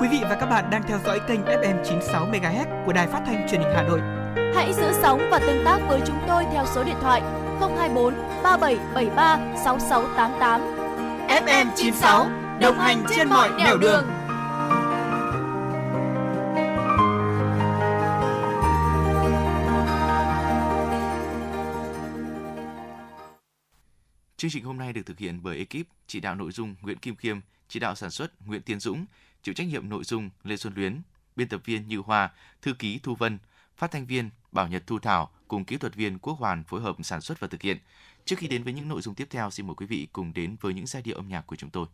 Quý 0.00 0.08
vị 0.08 0.18
và 0.22 0.36
các 0.40 0.46
bạn 0.46 0.70
đang 0.70 0.82
theo 0.82 0.98
dõi 1.04 1.20
kênh 1.28 1.40
FM 1.40 1.84
96 1.84 2.26
MHz 2.26 2.86
của 2.86 2.92
đài 2.92 3.06
phát 3.06 3.22
thanh 3.26 3.48
truyền 3.50 3.60
hình 3.60 3.70
Hà 3.74 3.82
Nội. 3.82 4.00
Hãy 4.54 4.72
giữ 4.72 4.92
sóng 5.02 5.28
và 5.30 5.38
tương 5.38 5.64
tác 5.64 5.78
với 5.88 6.00
chúng 6.06 6.18
tôi 6.28 6.44
theo 6.52 6.66
số 6.74 6.84
điện 6.84 6.96
thoại 7.00 7.20
024 7.60 8.14
3773 8.42 9.38
6688. 9.64 10.60
FM 11.28 11.66
96 11.76 12.30
đồng 12.60 12.78
hành 12.78 13.04
trên 13.16 13.28
mọi 13.28 13.48
nẻo 13.58 13.76
đường. 13.76 13.80
đường. 13.80 14.04
Chương 24.36 24.50
trình 24.50 24.64
hôm 24.64 24.78
nay 24.78 24.92
được 24.92 25.02
thực 25.06 25.18
hiện 25.18 25.40
bởi 25.42 25.58
ekip 25.58 25.86
chỉ 26.06 26.20
đạo 26.20 26.34
nội 26.34 26.52
dung 26.52 26.74
Nguyễn 26.82 26.98
Kim 26.98 27.16
Khiêm, 27.16 27.40
chỉ 27.68 27.80
đạo 27.80 27.94
sản 27.94 28.10
xuất 28.10 28.46
Nguyễn 28.46 28.62
Tiến 28.62 28.80
Dũng, 28.80 29.06
chịu 29.42 29.54
trách 29.54 29.66
nhiệm 29.66 29.88
nội 29.88 30.04
dung 30.04 30.30
Lê 30.44 30.56
Xuân 30.56 30.72
Luyến, 30.76 31.02
biên 31.36 31.48
tập 31.48 31.60
viên 31.64 31.88
Như 31.88 31.98
Hoa, 31.98 32.30
thư 32.62 32.74
ký 32.74 32.98
Thu 33.02 33.14
Vân, 33.14 33.38
phát 33.76 33.90
thanh 33.90 34.06
viên 34.06 34.30
Bảo 34.52 34.68
Nhật 34.68 34.86
Thu 34.86 34.98
Thảo 34.98 35.30
cùng 35.48 35.64
kỹ 35.64 35.76
thuật 35.76 35.94
viên 35.94 36.18
Quốc 36.18 36.34
Hoàn 36.38 36.64
phối 36.64 36.80
hợp 36.80 36.96
sản 37.02 37.20
xuất 37.20 37.40
và 37.40 37.48
thực 37.48 37.62
hiện. 37.62 37.78
Trước 38.24 38.36
khi 38.38 38.46
đến 38.46 38.62
với 38.62 38.72
những 38.72 38.88
nội 38.88 39.02
dung 39.02 39.14
tiếp 39.14 39.26
theo, 39.30 39.50
xin 39.50 39.66
mời 39.66 39.74
quý 39.74 39.86
vị 39.86 40.08
cùng 40.12 40.32
đến 40.34 40.56
với 40.60 40.74
những 40.74 40.86
giai 40.86 41.02
điệu 41.02 41.16
âm 41.16 41.28
nhạc 41.28 41.46
của 41.46 41.56
chúng 41.56 41.70
tôi. 41.70 41.86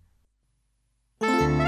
Thank 1.20 1.58
tôi 1.58 1.63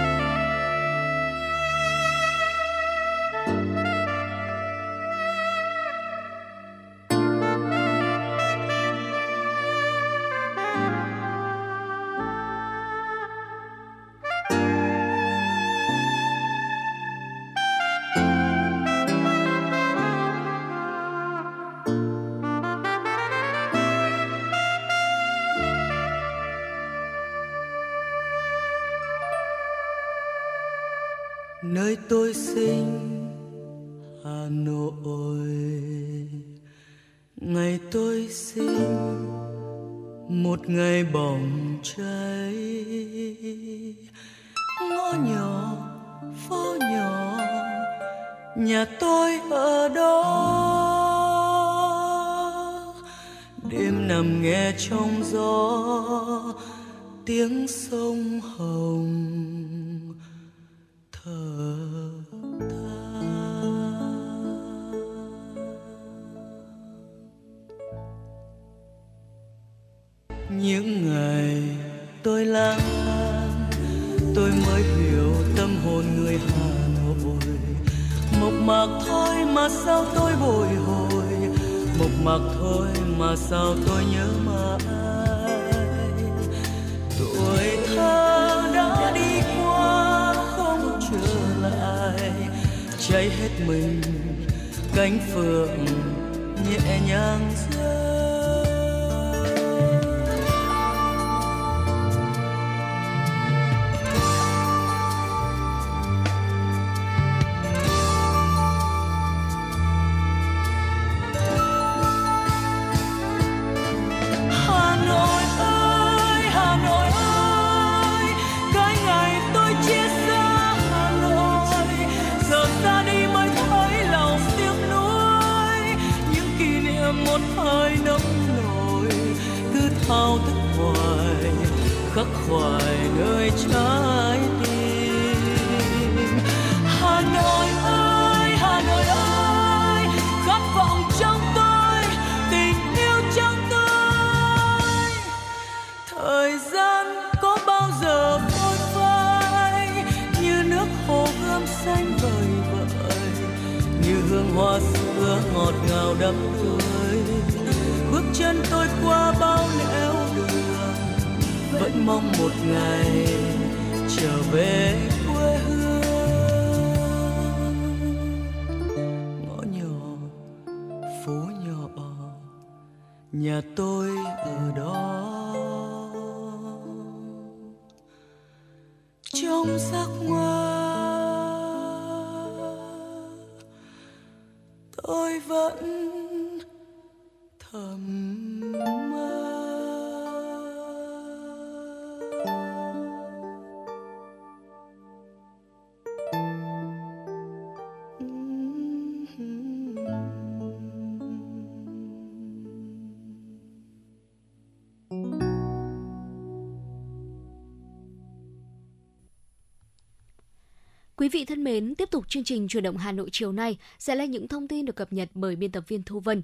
chương 212.29 212.45
trình 212.45 212.69
chuyển 212.69 212.83
động 212.83 212.97
Hà 212.97 213.13
Nội 213.13 213.29
chiều 213.33 213.53
nay 213.53 213.79
sẽ 213.99 214.15
là 214.15 214.25
những 214.25 214.49
thông 214.49 214.69
tin 214.69 214.85
được 214.85 214.97
cập 214.97 215.13
nhật 215.13 215.29
bởi 215.35 215.57
biên 215.57 215.73
tập 215.73 215.85
viên 215.89 216.03
Thu 216.03 216.21
Vân. 216.21 216.43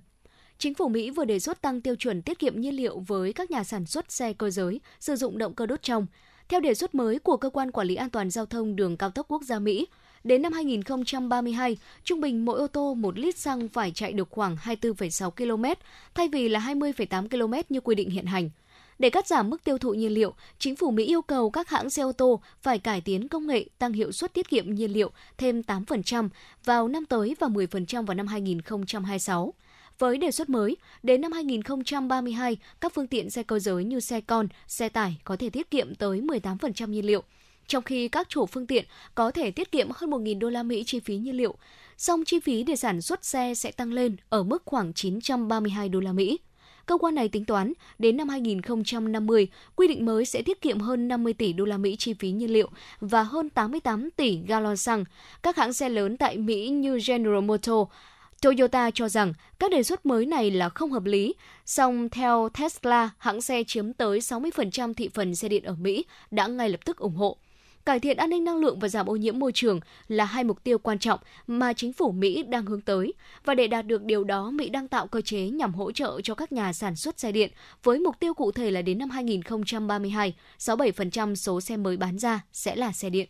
Chính 0.59 0.75
phủ 0.75 0.89
Mỹ 0.89 1.11
vừa 1.11 1.25
đề 1.25 1.39
xuất 1.39 1.63
tăng 1.63 1.81
tiêu 1.81 1.95
chuẩn 1.97 2.23
tiết 2.23 2.39
kiệm 2.39 2.61
nhiên 2.61 2.77
liệu 2.77 2.99
với 2.99 3.33
các 3.33 3.51
nhà 3.51 3.65
sản 3.65 3.87
xuất 3.87 4.13
xe 4.13 4.33
cơ 4.33 4.51
giới 4.51 4.81
sử 5.01 5.17
dụng 5.17 5.39
động 5.39 5.55
cơ 5.55 5.67
đốt 5.67 5.83
trong. 5.83 6.07
Theo 6.49 6.61
đề 6.61 6.75
xuất 6.75 6.95
mới 6.95 7.19
của 7.19 7.37
Cơ 7.37 7.51
quan 7.51 7.71
Quản 7.71 7.87
lý 7.87 7.95
An 7.95 8.11
toàn 8.11 8.31
Giao 8.31 8.47
thông 8.47 8.77
Đường 8.77 8.97
Cao 8.97 9.11
tốc 9.11 9.27
Quốc 9.29 9.43
gia 9.43 9.59
Mỹ, 9.59 9.87
đến 10.25 10.43
năm 10.43 10.53
2032, 10.53 11.77
trung 12.05 12.21
bình 12.21 12.45
mỗi 12.45 12.59
ô 12.59 12.67
tô 12.67 12.95
1 12.95 13.19
lít 13.19 13.37
xăng 13.37 13.69
phải 13.69 13.91
chạy 13.91 14.13
được 14.13 14.29
khoảng 14.31 14.57
24,6 14.57 15.31
km, 15.31 15.81
thay 16.15 16.29
vì 16.29 16.49
là 16.49 16.61
20,8 16.61 17.29
km 17.29 17.55
như 17.69 17.81
quy 17.81 17.95
định 17.95 18.11
hiện 18.11 18.27
hành. 18.27 18.51
Để 18.99 19.11
cắt 19.11 19.27
giảm 19.27 19.51
mức 19.51 19.65
tiêu 19.65 19.79
thụ 19.79 19.95
nhiên 19.95 20.13
liệu, 20.13 20.35
chính 20.59 20.77
phủ 20.77 20.91
Mỹ 20.91 21.05
yêu 21.05 21.23
cầu 21.23 21.51
các 21.51 21.69
hãng 21.69 21.91
xe 21.91 22.03
ô 22.03 22.13
tô 22.13 22.41
phải 22.63 22.79
cải 22.79 23.01
tiến 23.01 23.29
công 23.29 23.47
nghệ 23.47 23.65
tăng 23.79 23.93
hiệu 23.93 24.13
suất 24.13 24.35
tiết 24.35 24.49
kiệm 24.49 24.75
nhiên 24.75 24.93
liệu 24.93 25.11
thêm 25.39 25.61
8% 25.61 26.29
vào 26.65 26.89
năm 26.89 27.05
tới 27.05 27.37
và 27.41 27.47
10% 27.47 28.07
vào 28.07 28.15
năm 28.15 28.27
2026. 28.27 29.55
Với 29.99 30.19
đề 30.19 30.31
xuất 30.31 30.49
mới, 30.49 30.77
đến 31.03 31.21
năm 31.21 31.33
2032, 31.33 32.57
các 32.81 32.95
phương 32.95 33.07
tiện 33.07 33.31
xe 33.31 33.43
cơ 33.43 33.59
giới 33.59 33.85
như 33.85 34.01
xe 34.01 34.21
con, 34.21 34.49
xe 34.67 34.89
tải 34.89 35.17
có 35.25 35.37
thể 35.37 35.51
tiết 35.51 35.71
kiệm 35.71 35.95
tới 35.95 36.21
18% 36.21 36.89
nhiên 36.89 37.07
liệu, 37.07 37.23
trong 37.67 37.83
khi 37.83 38.09
các 38.09 38.29
chủ 38.29 38.47
phương 38.47 38.67
tiện 38.67 38.85
có 39.15 39.31
thể 39.31 39.51
tiết 39.51 39.73
kiệm 39.73 39.89
hơn 39.95 40.11
1.000 40.11 40.39
đô 40.39 40.51
la 40.51 40.63
Mỹ 40.63 40.83
chi 40.87 41.01
phí 41.01 41.17
nhiên 41.17 41.37
liệu. 41.37 41.55
Song 41.97 42.25
chi 42.25 42.41
phí 42.41 42.63
để 42.63 42.77
sản 42.77 43.03
xuất 43.03 43.25
xe 43.25 43.55
sẽ 43.55 43.73
tăng 43.73 43.93
lên 43.93 44.17
ở 44.29 44.43
mức 44.43 44.63
khoảng 44.65 44.93
932 44.93 45.89
đô 45.89 46.01
la 46.01 46.13
Mỹ. 46.13 46.39
Cơ 46.87 46.99
quan 46.99 47.15
này 47.15 47.29
tính 47.29 47.45
toán, 47.45 47.73
đến 47.99 48.17
năm 48.17 48.29
2050, 48.29 49.49
quy 49.77 49.89
định 49.89 50.07
mới 50.07 50.25
sẽ 50.25 50.43
tiết 50.43 50.61
kiệm 50.61 50.81
hơn 50.81 51.09
50 51.09 51.33
tỷ 51.33 51.53
đô 51.53 51.65
la 51.65 51.77
Mỹ 51.77 51.97
chi 51.97 52.15
phí 52.15 52.31
nhiên 52.31 52.53
liệu 52.53 52.71
và 53.01 53.23
hơn 53.23 53.51
88 53.51 54.11
tỷ 54.11 54.39
gallon 54.47 54.77
xăng. 54.77 55.05
Các 55.43 55.57
hãng 55.57 55.73
xe 55.73 55.89
lớn 55.89 56.17
tại 56.17 56.37
Mỹ 56.37 56.69
như 56.69 56.99
General 57.07 57.41
Motors, 57.41 57.91
Toyota 58.43 58.91
cho 58.91 59.09
rằng 59.09 59.33
các 59.59 59.71
đề 59.71 59.83
xuất 59.83 60.07
mới 60.07 60.27
này 60.27 60.51
là 60.51 60.69
không 60.69 60.91
hợp 60.91 61.05
lý, 61.05 61.35
song 61.67 62.09
theo 62.09 62.49
Tesla, 62.59 63.11
hãng 63.19 63.41
xe 63.41 63.63
chiếm 63.67 63.93
tới 63.93 64.19
60% 64.19 64.95
thị 64.95 65.09
phần 65.15 65.35
xe 65.35 65.49
điện 65.49 65.65
ở 65.65 65.75
Mỹ, 65.75 66.05
đã 66.31 66.47
ngay 66.47 66.69
lập 66.69 66.81
tức 66.85 66.97
ủng 66.97 67.15
hộ. 67.15 67.37
Cải 67.87 68.01
thiện 68.01 68.17
an 68.17 68.31
ninh 68.31 68.45
năng 68.45 68.57
lượng 68.57 68.79
và 68.79 68.89
giảm 68.89 69.07
ô 69.07 69.17
nhiễm 69.17 69.39
môi 69.39 69.53
trường 69.53 69.81
là 70.09 70.25
hai 70.25 70.45
mục 70.45 70.65
tiêu 70.65 70.79
quan 70.79 70.99
trọng 70.99 71.21
mà 71.47 71.73
chính 71.73 71.93
phủ 71.93 72.13
Mỹ 72.13 72.43
đang 72.43 72.67
hướng 72.67 72.81
tới. 72.81 73.15
Và 73.45 73.55
để 73.55 73.67
đạt 73.67 73.87
được 73.87 74.03
điều 74.03 74.25
đó, 74.25 74.51
Mỹ 74.51 74.69
đang 74.69 74.89
tạo 74.89 75.07
cơ 75.07 75.21
chế 75.21 75.49
nhằm 75.49 75.75
hỗ 75.75 75.93
trợ 75.93 76.21
cho 76.25 76.35
các 76.35 76.53
nhà 76.53 76.73
sản 76.73 76.97
xuất 76.97 77.21
xe 77.21 77.33
điện 77.33 77.53
với 77.83 77.99
mục 77.99 78.21
tiêu 78.21 78.35
cụ 78.35 78.53
thể 78.53 78.71
là 78.71 78.83
đến 78.83 78.99
năm 78.99 79.11
2032, 79.11 80.35
67% 80.59 81.35
số 81.35 81.61
xe 81.61 81.77
mới 81.77 81.97
bán 81.97 82.19
ra 82.19 82.41
sẽ 82.53 82.77
là 82.77 82.93
xe 82.93 83.11
điện. 83.11 83.29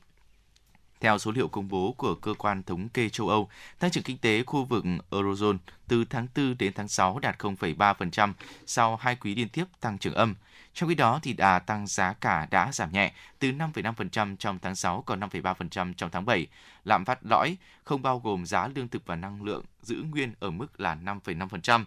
Theo 1.01 1.19
số 1.19 1.31
liệu 1.31 1.49
công 1.49 1.69
bố 1.69 1.95
của 1.97 2.15
cơ 2.15 2.35
quan 2.35 2.63
thống 2.63 2.89
kê 2.89 3.09
châu 3.09 3.29
Âu, 3.29 3.49
tăng 3.79 3.91
trưởng 3.91 4.05
kinh 4.05 4.19
tế 4.19 4.43
khu 4.43 4.65
vực 4.65 4.85
Eurozone 5.11 5.59
từ 5.89 6.05
tháng 6.11 6.27
4 6.37 6.57
đến 6.59 6.73
tháng 6.75 6.89
6 6.89 7.19
đạt 7.19 7.39
0,3% 7.39 8.33
sau 8.67 8.97
hai 8.97 9.17
quý 9.17 9.35
liên 9.35 9.49
tiếp 9.49 9.65
tăng 9.81 9.99
trưởng 9.99 10.15
âm. 10.15 10.35
Trong 10.75 10.89
khi 10.89 10.95
đó, 10.95 11.21
thì 11.23 11.33
đà 11.33 11.59
tăng 11.59 11.87
giá 11.87 12.13
cả 12.13 12.47
đã 12.51 12.73
giảm 12.73 12.93
nhẹ 12.93 13.13
từ 13.39 13.53
5,5% 13.53 14.37
trong 14.37 14.59
tháng 14.59 14.75
6 14.75 15.03
còn 15.03 15.21
5,3% 15.21 15.93
trong 15.95 16.11
tháng 16.11 16.25
7. 16.25 16.47
Lạm 16.85 17.05
phát 17.05 17.19
lõi 17.23 17.57
không 17.85 18.03
bao 18.03 18.19
gồm 18.19 18.47
giá 18.47 18.69
lương 18.75 18.89
thực 18.89 19.07
và 19.07 19.17
năng 19.17 19.43
lượng 19.43 19.65
giữ 19.83 20.05
nguyên 20.11 20.35
ở 20.41 20.51
mức 20.51 20.81
là 20.81 20.95
5,5%. 20.95 21.85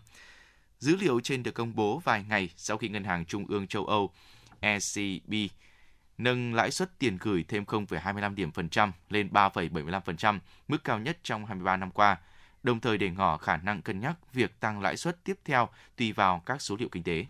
Dữ 0.79 0.95
liệu 0.95 1.19
trên 1.19 1.43
được 1.43 1.51
công 1.51 1.75
bố 1.75 2.01
vài 2.03 2.25
ngày 2.29 2.49
sau 2.55 2.77
khi 2.77 2.89
Ngân 2.89 3.03
hàng 3.03 3.25
Trung 3.25 3.45
ương 3.47 3.67
châu 3.67 3.85
Âu 3.85 4.11
ECB 4.59 5.33
nâng 6.17 6.53
lãi 6.53 6.71
suất 6.71 6.99
tiền 6.99 7.17
gửi 7.21 7.45
thêm 7.47 7.63
0,25 7.63 8.35
điểm 8.35 8.51
phần 8.51 8.69
trăm 8.69 8.91
lên 9.09 9.29
3,75%, 9.31 10.39
mức 10.67 10.83
cao 10.83 10.99
nhất 10.99 11.17
trong 11.23 11.45
23 11.45 11.77
năm 11.77 11.91
qua. 11.91 12.17
đồng 12.63 12.79
thời 12.79 12.97
để 12.97 13.09
ngỏ 13.09 13.37
khả 13.37 13.57
năng 13.57 13.81
cân 13.81 13.99
nhắc 13.99 14.33
việc 14.33 14.59
tăng 14.59 14.81
lãi 14.81 14.97
suất 14.97 15.23
tiếp 15.23 15.39
theo 15.45 15.69
tùy 15.95 16.11
vào 16.11 16.41
các 16.45 16.61
số 16.61 16.75
liệu 16.79 16.89
kinh 16.89 17.03
tế. 17.03 17.25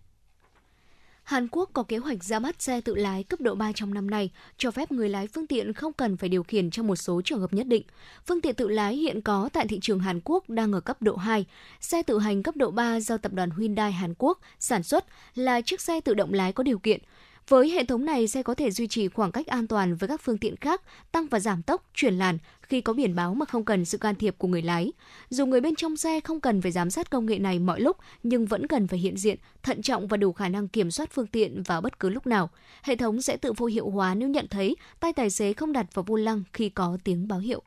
Hàn 1.26 1.48
Quốc 1.52 1.70
có 1.74 1.84
kế 1.84 1.98
hoạch 1.98 2.24
ra 2.24 2.40
mắt 2.40 2.62
xe 2.62 2.82
tự 2.82 2.96
lái 2.96 3.24
cấp 3.24 3.42
độ 3.42 3.56
3 3.56 3.72
trong 3.72 3.94
năm 3.94 4.10
nay, 4.10 4.30
cho 4.58 4.72
phép 4.72 4.92
người 4.92 5.10
lái 5.10 5.28
phương 5.28 5.48
tiện 5.48 5.74
không 5.74 5.94
cần 5.94 6.18
phải 6.18 6.30
điều 6.30 6.44
khiển 6.44 6.70
trong 6.70 6.88
một 6.88 6.96
số 6.96 7.22
trường 7.22 7.40
hợp 7.40 7.54
nhất 7.54 7.68
định. 7.68 7.84
Phương 8.28 8.42
tiện 8.42 8.56
tự 8.56 8.68
lái 8.68 8.96
hiện 8.96 9.22
có 9.22 9.50
tại 9.54 9.68
thị 9.68 9.80
trường 9.82 10.00
Hàn 10.00 10.20
Quốc 10.24 10.50
đang 10.50 10.74
ở 10.74 10.80
cấp 10.80 11.02
độ 11.02 11.16
2. 11.16 11.46
Xe 11.82 12.04
tự 12.04 12.20
hành 12.20 12.44
cấp 12.44 12.56
độ 12.56 12.72
3 12.72 13.00
do 13.00 13.18
tập 13.18 13.34
đoàn 13.34 13.50
Hyundai 13.58 13.92
Hàn 13.92 14.14
Quốc 14.18 14.40
sản 14.60 14.84
xuất 14.84 15.06
là 15.36 15.62
chiếc 15.62 15.82
xe 15.82 16.02
tự 16.02 16.14
động 16.14 16.34
lái 16.34 16.54
có 16.54 16.64
điều 16.64 16.80
kiện. 16.80 17.02
Với 17.50 17.70
hệ 17.70 17.86
thống 17.86 18.06
này 18.06 18.28
xe 18.28 18.44
có 18.44 18.56
thể 18.56 18.72
duy 18.72 18.88
trì 18.88 19.08
khoảng 19.08 19.32
cách 19.32 19.48
an 19.48 19.68
toàn 19.68 19.96
với 19.96 20.08
các 20.08 20.22
phương 20.22 20.38
tiện 20.38 20.56
khác, 20.56 20.82
tăng 21.12 21.28
và 21.28 21.40
giảm 21.40 21.62
tốc, 21.62 21.90
chuyển 21.94 22.14
làn 22.14 22.38
khi 22.62 22.82
có 22.82 22.94
biển 22.94 23.16
báo 23.16 23.34
mà 23.34 23.46
không 23.46 23.66
cần 23.66 23.86
sự 23.86 23.98
can 23.98 24.16
thiệp 24.16 24.36
của 24.38 24.48
người 24.48 24.62
lái. 24.62 24.92
Dù 25.30 25.46
người 25.46 25.62
bên 25.62 25.76
trong 25.76 25.98
xe 25.98 26.20
không 26.20 26.40
cần 26.40 26.62
phải 26.62 26.72
giám 26.72 26.90
sát 26.90 27.10
công 27.10 27.26
nghệ 27.26 27.40
này 27.40 27.60
mọi 27.60 27.82
lúc, 27.82 27.98
nhưng 28.24 28.46
vẫn 28.46 28.68
cần 28.68 28.88
phải 28.88 29.00
hiện 29.00 29.18
diện, 29.18 29.38
thận 29.64 29.82
trọng 29.82 30.08
và 30.08 30.18
đủ 30.18 30.34
khả 30.34 30.50
năng 30.50 30.68
kiểm 30.68 30.92
soát 30.92 31.10
phương 31.12 31.28
tiện 31.28 31.64
vào 31.64 31.82
bất 31.82 32.00
cứ 32.00 32.10
lúc 32.10 32.28
nào. 32.28 32.50
Hệ 32.84 32.96
thống 32.96 33.22
sẽ 33.22 33.38
tự 33.38 33.54
vô 33.58 33.66
hiệu 33.66 33.90
hóa 33.90 34.16
nếu 34.16 34.30
nhận 34.30 34.48
thấy 34.48 34.76
tay 35.00 35.14
tài 35.14 35.30
xế 35.30 35.54
không 35.54 35.74
đặt 35.74 35.86
vào 35.94 36.04
vô 36.04 36.16
lăng 36.16 36.44
khi 36.54 36.70
có 36.70 36.98
tiếng 37.04 37.28
báo 37.28 37.40
hiệu. 37.40 37.64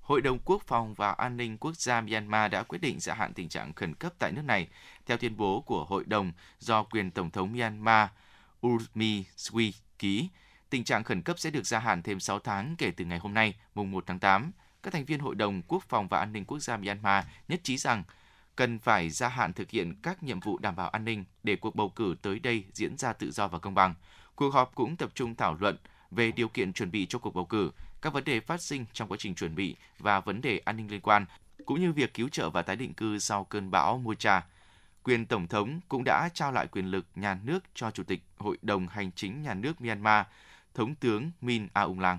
Hội 0.00 0.20
đồng 0.20 0.38
Quốc 0.44 0.62
phòng 0.66 0.94
và 0.94 1.10
An 1.10 1.36
ninh 1.36 1.58
Quốc 1.58 1.76
gia 1.76 2.00
Myanmar 2.00 2.52
đã 2.52 2.62
quyết 2.62 2.78
định 2.82 3.00
gia 3.00 3.14
hạn 3.14 3.32
tình 3.34 3.48
trạng 3.48 3.72
khẩn 3.72 3.94
cấp 3.94 4.12
tại 4.18 4.32
nước 4.32 4.42
này. 4.44 4.68
Theo 5.06 5.16
tuyên 5.16 5.36
bố 5.36 5.60
của 5.60 5.84
hội 5.84 6.04
đồng 6.06 6.32
do 6.58 6.82
quyền 6.82 7.10
Tổng 7.10 7.30
thống 7.30 7.52
Myanmar 7.52 8.08
Urmi 8.66 9.24
Sui 9.36 9.74
ký, 9.98 10.28
tình 10.70 10.84
trạng 10.84 11.04
khẩn 11.04 11.22
cấp 11.22 11.38
sẽ 11.38 11.50
được 11.50 11.66
gia 11.66 11.78
hạn 11.78 12.02
thêm 12.02 12.20
6 12.20 12.38
tháng 12.38 12.74
kể 12.78 12.90
từ 12.96 13.04
ngày 13.04 13.18
hôm 13.18 13.34
nay, 13.34 13.54
mùng 13.74 13.90
1 13.90 14.04
tháng 14.06 14.18
8. 14.18 14.52
Các 14.82 14.92
thành 14.92 15.04
viên 15.04 15.20
Hội 15.20 15.34
đồng 15.34 15.62
Quốc 15.62 15.84
phòng 15.88 16.08
và 16.08 16.18
An 16.18 16.32
ninh 16.32 16.44
Quốc 16.44 16.58
gia 16.58 16.76
Myanmar 16.76 17.24
nhất 17.48 17.60
trí 17.62 17.76
rằng 17.76 18.02
cần 18.56 18.78
phải 18.78 19.10
gia 19.10 19.28
hạn 19.28 19.52
thực 19.52 19.70
hiện 19.70 19.94
các 20.02 20.22
nhiệm 20.22 20.40
vụ 20.40 20.58
đảm 20.58 20.76
bảo 20.76 20.88
an 20.88 21.04
ninh 21.04 21.24
để 21.42 21.56
cuộc 21.56 21.76
bầu 21.76 21.88
cử 21.88 22.14
tới 22.22 22.38
đây 22.38 22.64
diễn 22.72 22.96
ra 22.96 23.12
tự 23.12 23.30
do 23.30 23.48
và 23.48 23.58
công 23.58 23.74
bằng. 23.74 23.94
Cuộc 24.34 24.54
họp 24.54 24.74
cũng 24.74 24.96
tập 24.96 25.10
trung 25.14 25.34
thảo 25.34 25.56
luận 25.60 25.76
về 26.10 26.32
điều 26.32 26.48
kiện 26.48 26.72
chuẩn 26.72 26.90
bị 26.90 27.06
cho 27.06 27.18
cuộc 27.18 27.34
bầu 27.34 27.44
cử, 27.44 27.70
các 28.02 28.12
vấn 28.12 28.24
đề 28.24 28.40
phát 28.40 28.62
sinh 28.62 28.84
trong 28.92 29.08
quá 29.08 29.16
trình 29.20 29.34
chuẩn 29.34 29.54
bị 29.54 29.76
và 29.98 30.20
vấn 30.20 30.40
đề 30.40 30.58
an 30.64 30.76
ninh 30.76 30.90
liên 30.90 31.00
quan, 31.00 31.26
cũng 31.66 31.80
như 31.80 31.92
việc 31.92 32.14
cứu 32.14 32.28
trợ 32.28 32.50
và 32.50 32.62
tái 32.62 32.76
định 32.76 32.94
cư 32.94 33.18
sau 33.18 33.44
cơn 33.44 33.70
bão 33.70 33.98
Mocha 33.98 34.42
quyền 35.04 35.26
Tổng 35.26 35.46
thống 35.46 35.80
cũng 35.88 36.04
đã 36.04 36.28
trao 36.34 36.52
lại 36.52 36.66
quyền 36.66 36.90
lực 36.90 37.04
nhà 37.14 37.38
nước 37.44 37.58
cho 37.74 37.90
Chủ 37.90 38.02
tịch 38.02 38.20
Hội 38.38 38.58
đồng 38.62 38.88
Hành 38.88 39.10
chính 39.16 39.42
Nhà 39.42 39.54
nước 39.54 39.80
Myanmar, 39.80 40.26
Thống 40.74 40.94
tướng 40.94 41.30
Min 41.40 41.68
Aung 41.72 42.00
Lang. 42.00 42.18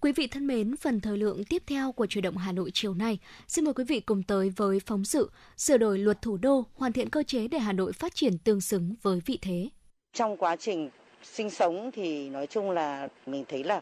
Quý 0.00 0.12
vị 0.12 0.26
thân 0.26 0.46
mến, 0.46 0.76
phần 0.76 1.00
thời 1.00 1.18
lượng 1.18 1.44
tiếp 1.44 1.62
theo 1.66 1.92
của 1.92 2.06
Chuyển 2.06 2.22
động 2.22 2.36
Hà 2.36 2.52
Nội 2.52 2.70
chiều 2.74 2.94
nay, 2.94 3.18
xin 3.48 3.64
mời 3.64 3.74
quý 3.74 3.84
vị 3.84 4.00
cùng 4.00 4.22
tới 4.22 4.52
với 4.56 4.80
phóng 4.80 5.04
sự 5.04 5.30
sửa 5.56 5.78
đổi 5.78 5.98
luật 5.98 6.22
thủ 6.22 6.36
đô, 6.36 6.64
hoàn 6.74 6.92
thiện 6.92 7.10
cơ 7.10 7.22
chế 7.22 7.48
để 7.48 7.58
Hà 7.58 7.72
Nội 7.72 7.92
phát 7.92 8.14
triển 8.14 8.38
tương 8.38 8.60
xứng 8.60 8.94
với 9.02 9.20
vị 9.26 9.38
thế. 9.42 9.68
Trong 10.12 10.36
quá 10.36 10.56
trình 10.56 10.90
sinh 11.22 11.50
sống 11.50 11.90
thì 11.94 12.28
nói 12.28 12.46
chung 12.46 12.70
là 12.70 13.08
mình 13.26 13.44
thấy 13.48 13.64
là 13.64 13.80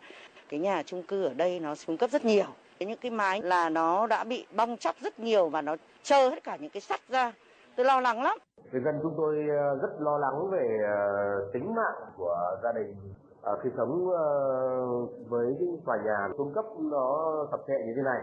cái 0.49 0.61
nhà 0.61 0.83
chung 0.83 1.03
cư 1.03 1.23
ở 1.25 1.35
đây 1.35 1.61
nó 1.61 1.75
xuống 1.75 1.97
cấp 1.97 2.11
rất 2.11 2.25
nhiều. 2.25 2.47
Những 2.81 2.97
cái 2.97 3.11
mái 3.11 3.43
là 3.43 3.69
nó 3.69 4.07
đã 4.07 4.25
bị 4.25 4.45
bong 4.57 4.77
chóc 4.77 4.97
rất 5.01 5.19
nhiều 5.19 5.49
và 5.49 5.63
nó 5.63 5.77
trơ 6.03 6.29
hết 6.29 6.45
cả 6.45 6.57
những 6.57 6.71
cái 6.71 6.81
sắt 6.81 7.09
ra 7.09 7.33
tôi 7.77 7.87
lo 7.87 8.01
lắng 8.01 8.23
lắm 8.23 8.39
người 8.73 8.83
dân 8.83 8.99
chúng 9.03 9.15
tôi 9.17 9.47
ờ, 9.49 9.79
rất 9.83 10.01
lo 10.01 10.19
lắng 10.19 10.51
về 10.51 10.79
ờ, 10.87 11.51
tính 11.53 11.75
mạng 11.75 12.11
của 12.17 12.59
gia 12.63 12.73
đình 12.73 12.95
ờ, 13.43 13.59
khi 13.63 13.71
sống 13.77 14.09
với 15.29 15.57
cái 15.61 15.69
tòa 15.87 15.97
nhà 16.05 16.29
cung 16.37 16.55
cấp 16.55 16.65
nó 16.79 17.33
tập 17.51 17.61
thể 17.67 17.75
như 17.87 17.93
thế 17.97 18.03
này 18.03 18.21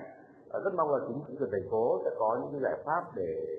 rất 0.63 0.73
mong 0.77 0.91
là 0.91 0.99
chính 1.07 1.37
quyền 1.39 1.51
thành 1.51 1.69
phố 1.71 2.01
sẽ 2.03 2.09
có 2.19 2.37
những 2.41 2.51
cái 2.51 2.61
giải 2.61 2.83
pháp 2.85 3.15
để 3.15 3.57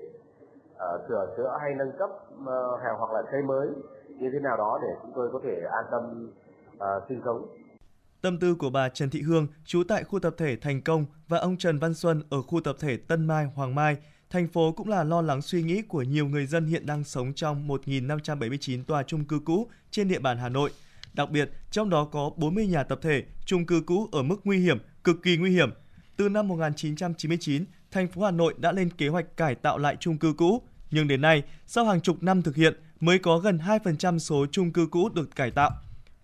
sửa 1.09 1.33
chữa 1.37 1.57
hay 1.61 1.73
nâng 1.77 1.91
cấp 1.99 2.09
uh, 2.41 2.99
hoặc 2.99 3.11
là 3.11 3.21
xây 3.31 3.41
mới 3.41 3.67
như 4.07 4.29
thế 4.33 4.39
nào 4.39 4.57
đó 4.57 4.79
để 4.81 4.87
chúng 5.01 5.11
tôi 5.15 5.29
có 5.33 5.39
thể 5.43 5.61
an 5.71 5.85
tâm 5.91 6.31
sinh 7.09 7.21
sống. 7.25 7.47
Tâm 8.21 8.39
tư 8.41 8.55
của 8.59 8.69
bà 8.73 8.89
Trần 8.89 9.09
Thị 9.09 9.21
Hương, 9.21 9.47
trú 9.65 9.83
tại 9.89 10.03
khu 10.03 10.19
tập 10.19 10.33
thể 10.37 10.57
Thành 10.61 10.81
Công 10.85 11.05
và 11.27 11.37
ông 11.37 11.57
Trần 11.57 11.79
Văn 11.79 11.93
Xuân 11.93 12.23
ở 12.31 12.37
khu 12.41 12.59
tập 12.63 12.75
thể 12.79 12.97
Tân 13.07 13.27
Mai, 13.27 13.45
Hoàng 13.55 13.75
Mai 13.75 13.97
Thành 14.33 14.47
phố 14.47 14.71
cũng 14.71 14.89
là 14.89 15.03
lo 15.03 15.21
lắng 15.21 15.41
suy 15.41 15.63
nghĩ 15.63 15.81
của 15.81 16.01
nhiều 16.01 16.27
người 16.27 16.45
dân 16.45 16.65
hiện 16.65 16.85
đang 16.85 17.03
sống 17.03 17.33
trong 17.33 17.67
1.579 17.67 18.83
tòa 18.83 19.03
chung 19.03 19.25
cư 19.25 19.39
cũ 19.45 19.69
trên 19.91 20.07
địa 20.07 20.19
bàn 20.19 20.37
Hà 20.37 20.49
Nội. 20.49 20.71
Đặc 21.13 21.29
biệt, 21.29 21.49
trong 21.71 21.89
đó 21.89 22.05
có 22.05 22.31
40 22.37 22.67
nhà 22.67 22.83
tập 22.83 22.99
thể, 23.01 23.23
chung 23.45 23.65
cư 23.65 23.81
cũ 23.85 24.09
ở 24.11 24.23
mức 24.23 24.35
nguy 24.43 24.59
hiểm, 24.59 24.77
cực 25.03 25.23
kỳ 25.23 25.37
nguy 25.37 25.51
hiểm. 25.51 25.69
Từ 26.17 26.29
năm 26.29 26.47
1999, 26.47 27.65
thành 27.91 28.07
phố 28.07 28.23
Hà 28.23 28.31
Nội 28.31 28.53
đã 28.57 28.71
lên 28.71 28.89
kế 28.89 29.07
hoạch 29.07 29.37
cải 29.37 29.55
tạo 29.55 29.77
lại 29.77 29.97
chung 29.99 30.17
cư 30.17 30.33
cũ, 30.33 30.61
nhưng 30.91 31.07
đến 31.07 31.21
nay, 31.21 31.43
sau 31.65 31.85
hàng 31.85 32.01
chục 32.01 32.23
năm 32.23 32.41
thực 32.41 32.55
hiện, 32.55 32.73
mới 32.99 33.19
có 33.19 33.37
gần 33.37 33.57
2% 33.57 34.19
số 34.19 34.45
chung 34.51 34.71
cư 34.71 34.87
cũ 34.91 35.09
được 35.09 35.35
cải 35.35 35.51
tạo. 35.51 35.71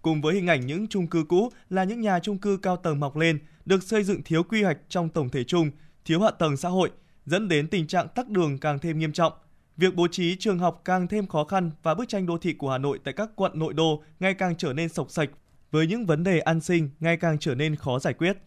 Cùng 0.02 0.22
với 0.22 0.36
hình 0.36 0.48
ảnh 0.48 0.65
những 0.65 0.88
chung 0.88 1.07
cư 1.07 1.23
cũ 1.23 1.49
là 1.69 1.84
những 1.84 2.02
nhà 2.02 2.19
chung 2.19 2.38
cư 2.38 2.57
cao 2.57 2.77
tầng 2.77 2.99
mọc 2.99 3.18
lên, 3.18 3.40
được 3.65 3.84
xây 3.84 4.03
dựng 4.03 4.23
thiếu 4.23 4.44
quy 4.44 4.64
hoạch 4.64 4.77
trong 4.90 5.10
tổng 5.10 5.30
thể 5.30 5.44
chung, 5.44 5.72
thiếu 6.06 6.22
hạ 6.22 6.31
tầng 6.31 6.57
xã 6.57 6.69
hội– 6.69 6.91
dẫn 7.30 7.47
đến 7.47 7.68
tình 7.68 7.88
trạng 7.88 8.07
tắc 8.07 8.30
đường 8.30 8.57
càng 8.57 8.80
thêm 8.80 8.99
nghiêm 8.99 9.11
trọng. 9.11 9.34
Việc 9.77 9.95
bố 9.95 10.07
trí 10.07 10.35
trường 10.35 10.60
học 10.60 10.81
càng 10.85 11.07
thêm 11.07 11.27
khó 11.27 11.43
khăn 11.43 11.72
và 11.84 11.93
bức 11.93 12.07
tranh 12.07 12.26
đô 12.26 12.38
thị 12.38 12.53
của 12.53 12.72
Hà 12.72 12.77
Nội 12.77 12.99
tại 13.03 13.14
các 13.14 13.30
quận 13.35 13.51
nội 13.56 13.73
đô 13.73 14.03
ngày 14.19 14.34
càng 14.34 14.56
trở 14.57 14.73
nên 14.73 14.89
sộc 14.89 15.11
sạch 15.11 15.30
với 15.72 15.88
những 15.88 16.06
vấn 16.06 16.23
đề 16.23 16.39
an 16.39 16.61
sinh 16.61 16.89
ngày 16.99 17.18
càng 17.18 17.39
trở 17.39 17.56
nên 17.56 17.76
khó 17.76 17.99
giải 17.99 18.14
quyết. 18.14 18.38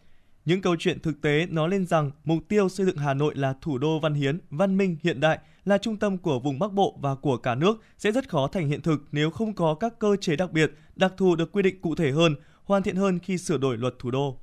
Những 0.45 0.61
câu 0.61 0.75
chuyện 0.79 0.99
thực 0.99 1.21
tế 1.21 1.47
nói 1.49 1.69
lên 1.69 1.85
rằng 1.85 2.11
mục 2.23 2.39
tiêu 2.47 2.69
xây 2.69 2.85
dựng 2.85 2.97
Hà 2.97 3.13
Nội 3.13 3.35
là 3.35 3.53
thủ 3.61 3.77
đô 3.77 3.99
văn 3.99 4.13
hiến, 4.13 4.39
văn 4.49 4.77
minh, 4.77 4.97
hiện 5.03 5.19
đại, 5.19 5.39
là 5.65 5.77
trung 5.77 5.97
tâm 5.97 6.17
của 6.17 6.39
vùng 6.39 6.59
Bắc 6.59 6.73
Bộ 6.73 6.99
và 7.01 7.15
của 7.15 7.37
cả 7.37 7.55
nước 7.55 7.81
sẽ 7.97 8.11
rất 8.11 8.29
khó 8.29 8.47
thành 8.47 8.67
hiện 8.67 8.81
thực 8.81 9.03
nếu 9.11 9.29
không 9.29 9.53
có 9.53 9.75
các 9.75 9.99
cơ 9.99 10.15
chế 10.21 10.35
đặc 10.35 10.51
biệt, 10.51 10.71
đặc 10.95 11.13
thù 11.17 11.35
được 11.35 11.51
quy 11.51 11.61
định 11.61 11.81
cụ 11.81 11.95
thể 11.95 12.11
hơn, 12.11 12.35
hoàn 12.63 12.83
thiện 12.83 12.95
hơn 12.95 13.19
khi 13.19 13.37
sửa 13.37 13.57
đổi 13.57 13.77
luật 13.77 13.93
thủ 13.99 14.11
đô. 14.11 14.42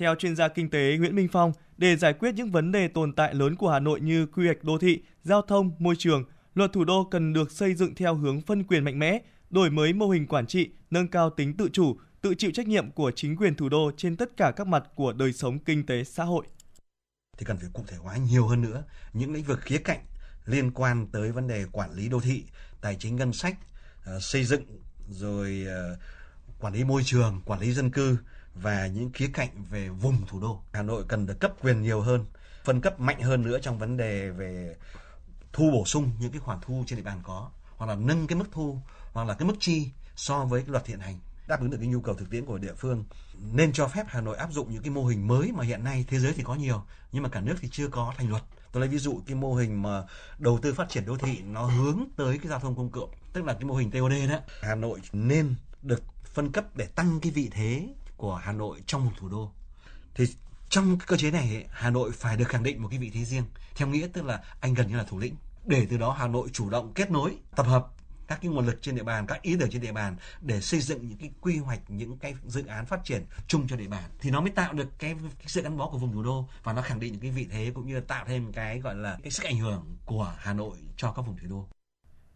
Theo 0.00 0.14
chuyên 0.14 0.36
gia 0.36 0.48
kinh 0.48 0.70
tế 0.70 0.96
Nguyễn 0.98 1.16
Minh 1.16 1.28
Phong, 1.32 1.52
để 1.76 1.96
giải 1.96 2.12
quyết 2.12 2.34
những 2.34 2.50
vấn 2.50 2.72
đề 2.72 2.88
tồn 2.88 3.12
tại 3.12 3.34
lớn 3.34 3.56
của 3.56 3.70
Hà 3.70 3.80
Nội 3.80 4.00
như 4.00 4.26
quy 4.26 4.46
hoạch 4.46 4.64
đô 4.64 4.78
thị, 4.78 5.02
giao 5.22 5.42
thông, 5.42 5.70
môi 5.78 5.94
trường, 5.98 6.24
luật 6.54 6.72
thủ 6.72 6.84
đô 6.84 7.08
cần 7.10 7.32
được 7.32 7.50
xây 7.50 7.74
dựng 7.74 7.94
theo 7.94 8.14
hướng 8.14 8.40
phân 8.40 8.64
quyền 8.64 8.84
mạnh 8.84 8.98
mẽ, 8.98 9.18
đổi 9.50 9.70
mới 9.70 9.92
mô 9.92 10.08
hình 10.08 10.26
quản 10.26 10.46
trị, 10.46 10.70
nâng 10.90 11.08
cao 11.08 11.30
tính 11.30 11.56
tự 11.56 11.68
chủ, 11.72 11.96
tự 12.20 12.34
chịu 12.34 12.50
trách 12.54 12.66
nhiệm 12.66 12.90
của 12.90 13.10
chính 13.16 13.36
quyền 13.36 13.54
thủ 13.54 13.68
đô 13.68 13.90
trên 13.96 14.16
tất 14.16 14.36
cả 14.36 14.52
các 14.56 14.66
mặt 14.66 14.84
của 14.94 15.12
đời 15.12 15.32
sống 15.32 15.58
kinh 15.58 15.86
tế 15.86 16.04
xã 16.04 16.24
hội. 16.24 16.46
Thì 17.38 17.46
cần 17.46 17.56
phải 17.56 17.68
cụ 17.72 17.84
thể 17.88 17.96
hóa 17.96 18.16
nhiều 18.16 18.46
hơn 18.46 18.62
nữa 18.62 18.84
những 19.12 19.32
lĩnh 19.32 19.44
vực 19.44 19.60
khía 19.60 19.78
cạnh 19.78 20.00
liên 20.46 20.70
quan 20.70 21.06
tới 21.12 21.32
vấn 21.32 21.48
đề 21.48 21.64
quản 21.72 21.92
lý 21.92 22.08
đô 22.08 22.20
thị, 22.20 22.44
tài 22.80 22.96
chính 22.96 23.16
ngân 23.16 23.32
sách, 23.32 23.56
ờ, 24.04 24.20
xây 24.20 24.44
dựng 24.44 24.62
rồi 25.10 25.64
ờ, 25.68 25.96
quản 26.60 26.74
lý 26.74 26.84
môi 26.84 27.02
trường, 27.04 27.40
quản 27.44 27.60
lý 27.60 27.72
dân 27.72 27.90
cư 27.90 28.16
và 28.54 28.86
những 28.86 29.10
khía 29.12 29.30
cạnh 29.32 29.64
về 29.70 29.88
vùng 29.88 30.26
thủ 30.26 30.40
đô. 30.40 30.62
Hà 30.72 30.82
Nội 30.82 31.04
cần 31.08 31.26
được 31.26 31.40
cấp 31.40 31.52
quyền 31.62 31.82
nhiều 31.82 32.00
hơn, 32.00 32.24
phân 32.64 32.80
cấp 32.80 33.00
mạnh 33.00 33.22
hơn 33.22 33.42
nữa 33.42 33.58
trong 33.62 33.78
vấn 33.78 33.96
đề 33.96 34.30
về 34.30 34.76
thu 35.52 35.70
bổ 35.70 35.84
sung 35.84 36.10
những 36.20 36.32
cái 36.32 36.40
khoản 36.40 36.58
thu 36.62 36.84
trên 36.86 36.96
địa 36.96 37.02
bàn 37.02 37.20
có 37.22 37.50
hoặc 37.76 37.86
là 37.86 37.94
nâng 37.94 38.26
cái 38.26 38.38
mức 38.38 38.48
thu 38.52 38.78
hoặc 39.12 39.28
là 39.28 39.34
cái 39.34 39.48
mức 39.48 39.54
chi 39.60 39.88
so 40.16 40.44
với 40.44 40.62
cái 40.62 40.70
luật 40.70 40.86
hiện 40.86 41.00
hành. 41.00 41.18
Đáp 41.48 41.60
ứng 41.60 41.70
được 41.70 41.78
cái 41.80 41.88
nhu 41.88 42.00
cầu 42.00 42.14
thực 42.14 42.30
tiễn 42.30 42.44
của 42.44 42.58
địa 42.58 42.74
phương. 42.74 43.04
Nên 43.52 43.72
cho 43.72 43.88
phép 43.88 44.06
Hà 44.08 44.20
Nội 44.20 44.36
áp 44.36 44.52
dụng 44.52 44.72
những 44.72 44.82
cái 44.82 44.90
mô 44.90 45.04
hình 45.04 45.28
mới 45.28 45.52
mà 45.52 45.64
hiện 45.64 45.84
nay 45.84 46.04
thế 46.08 46.18
giới 46.18 46.32
thì 46.32 46.42
có 46.42 46.54
nhiều 46.54 46.82
nhưng 47.12 47.22
mà 47.22 47.28
cả 47.28 47.40
nước 47.40 47.54
thì 47.60 47.68
chưa 47.72 47.88
có 47.88 48.14
thành 48.16 48.30
luật. 48.30 48.42
Tôi 48.72 48.80
lấy 48.80 48.88
ví 48.88 48.98
dụ 48.98 49.22
cái 49.26 49.34
mô 49.34 49.54
hình 49.54 49.82
mà 49.82 50.02
đầu 50.38 50.58
tư 50.62 50.74
phát 50.74 50.88
triển 50.88 51.06
đô 51.06 51.16
thị 51.16 51.38
nó 51.44 51.62
hướng 51.62 52.04
tới 52.16 52.38
cái 52.38 52.48
giao 52.48 52.60
thông 52.60 52.76
công 52.76 52.90
cộng 52.90 53.10
tức 53.32 53.44
là 53.44 53.52
cái 53.52 53.64
mô 53.64 53.74
hình 53.74 53.90
TOD 53.90 54.12
đó. 54.30 54.38
Hà 54.62 54.74
Nội 54.74 55.00
nên 55.12 55.54
được 55.82 56.02
phân 56.24 56.52
cấp 56.52 56.76
để 56.76 56.86
tăng 56.86 57.20
cái 57.20 57.32
vị 57.32 57.48
thế 57.52 57.88
của 58.20 58.34
Hà 58.34 58.52
Nội 58.52 58.82
trong 58.86 59.04
một 59.04 59.12
thủ 59.16 59.28
đô. 59.28 59.52
Thì 60.14 60.26
trong 60.68 60.98
cái 60.98 61.06
cơ 61.06 61.16
chế 61.16 61.30
này 61.30 61.64
Hà 61.70 61.90
Nội 61.90 62.10
phải 62.12 62.36
được 62.36 62.48
khẳng 62.48 62.62
định 62.62 62.82
một 62.82 62.88
cái 62.90 62.98
vị 62.98 63.10
thế 63.14 63.24
riêng 63.24 63.44
theo 63.74 63.88
nghĩa 63.88 64.08
tức 64.12 64.24
là 64.24 64.42
anh 64.60 64.74
gần 64.74 64.88
như 64.88 64.96
là 64.96 65.04
thủ 65.04 65.18
lĩnh 65.18 65.34
để 65.66 65.86
từ 65.90 65.96
đó 65.96 66.12
Hà 66.12 66.28
Nội 66.28 66.48
chủ 66.52 66.70
động 66.70 66.92
kết 66.94 67.10
nối 67.10 67.36
tập 67.56 67.66
hợp 67.66 67.86
các 68.28 68.38
cái 68.42 68.50
nguồn 68.50 68.66
lực 68.66 68.82
trên 68.82 68.94
địa 68.94 69.02
bàn 69.02 69.26
các 69.26 69.42
ý 69.42 69.56
tưởng 69.60 69.70
trên 69.70 69.82
địa 69.82 69.92
bàn 69.92 70.16
để 70.40 70.60
xây 70.60 70.80
dựng 70.80 71.08
những 71.08 71.18
cái 71.18 71.30
quy 71.40 71.56
hoạch 71.56 71.80
những 71.88 72.18
cái 72.18 72.34
dự 72.46 72.66
án 72.66 72.86
phát 72.86 73.00
triển 73.04 73.24
chung 73.48 73.68
cho 73.68 73.76
địa 73.76 73.88
bàn 73.88 74.04
thì 74.20 74.30
nó 74.30 74.40
mới 74.40 74.50
tạo 74.50 74.72
được 74.72 74.88
cái, 74.98 75.14
cái 75.38 75.46
sự 75.46 75.62
gắn 75.62 75.76
bó 75.76 75.86
của 75.88 75.98
vùng 75.98 76.12
thủ 76.12 76.22
đô 76.22 76.48
và 76.62 76.72
nó 76.72 76.82
khẳng 76.82 77.00
định 77.00 77.12
những 77.12 77.20
cái 77.20 77.30
vị 77.30 77.46
thế 77.50 77.70
cũng 77.74 77.86
như 77.86 77.94
là 77.94 78.02
tạo 78.08 78.24
thêm 78.28 78.52
cái 78.52 78.80
gọi 78.80 78.94
là 78.94 79.18
cái 79.22 79.30
sức 79.30 79.44
ảnh 79.44 79.58
hưởng 79.58 79.96
của 80.06 80.34
Hà 80.38 80.52
Nội 80.52 80.76
cho 80.96 81.12
các 81.12 81.22
vùng 81.22 81.36
thủ 81.36 81.48
đô. 81.50 81.68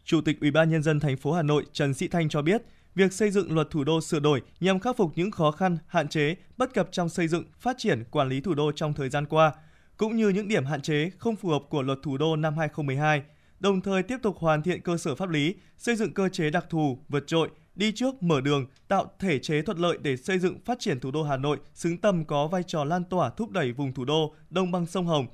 Chủ 0.03 0.21
tịch 0.21 0.41
Ủy 0.41 0.51
ban 0.51 0.69
nhân 0.69 0.83
dân 0.83 0.99
thành 0.99 1.17
phố 1.17 1.33
Hà 1.33 1.41
Nội 1.41 1.65
Trần 1.73 1.93
Sĩ 1.93 2.07
Thanh 2.07 2.29
cho 2.29 2.41
biết, 2.41 2.61
việc 2.95 3.13
xây 3.13 3.31
dựng 3.31 3.53
luật 3.53 3.67
thủ 3.71 3.83
đô 3.83 4.01
sửa 4.01 4.19
đổi 4.19 4.41
nhằm 4.59 4.79
khắc 4.79 4.97
phục 4.97 5.11
những 5.15 5.31
khó 5.31 5.51
khăn, 5.51 5.77
hạn 5.87 6.07
chế, 6.07 6.35
bất 6.57 6.73
cập 6.73 6.89
trong 6.91 7.09
xây 7.09 7.27
dựng, 7.27 7.43
phát 7.59 7.75
triển, 7.77 8.03
quản 8.11 8.29
lý 8.29 8.41
thủ 8.41 8.53
đô 8.53 8.71
trong 8.71 8.93
thời 8.93 9.09
gian 9.09 9.25
qua, 9.25 9.53
cũng 9.97 10.15
như 10.15 10.29
những 10.29 10.47
điểm 10.47 10.65
hạn 10.65 10.81
chế 10.81 11.09
không 11.17 11.35
phù 11.35 11.49
hợp 11.49 11.61
của 11.69 11.81
luật 11.81 11.99
thủ 12.03 12.17
đô 12.17 12.35
năm 12.35 12.57
2012, 12.57 13.23
đồng 13.59 13.81
thời 13.81 14.03
tiếp 14.03 14.17
tục 14.21 14.37
hoàn 14.39 14.61
thiện 14.61 14.81
cơ 14.81 14.97
sở 14.97 15.15
pháp 15.15 15.29
lý, 15.29 15.55
xây 15.77 15.95
dựng 15.95 16.13
cơ 16.13 16.29
chế 16.29 16.49
đặc 16.49 16.65
thù, 16.69 16.99
vượt 17.09 17.23
trội, 17.27 17.49
đi 17.75 17.91
trước 17.91 18.23
mở 18.23 18.41
đường, 18.41 18.65
tạo 18.87 19.11
thể 19.19 19.39
chế 19.39 19.61
thuận 19.61 19.77
lợi 19.77 19.97
để 20.01 20.17
xây 20.17 20.39
dựng 20.39 20.59
phát 20.65 20.79
triển 20.79 20.99
thủ 20.99 21.11
đô 21.11 21.23
Hà 21.23 21.37
Nội 21.37 21.57
xứng 21.73 21.97
tầm 21.97 22.25
có 22.25 22.47
vai 22.47 22.63
trò 22.63 22.83
lan 22.83 23.03
tỏa 23.03 23.29
thúc 23.29 23.51
đẩy 23.51 23.71
vùng 23.71 23.93
thủ 23.93 24.05
đô, 24.05 24.35
đồng 24.49 24.71
bằng 24.71 24.85
sông 24.85 25.05
Hồng, 25.05 25.27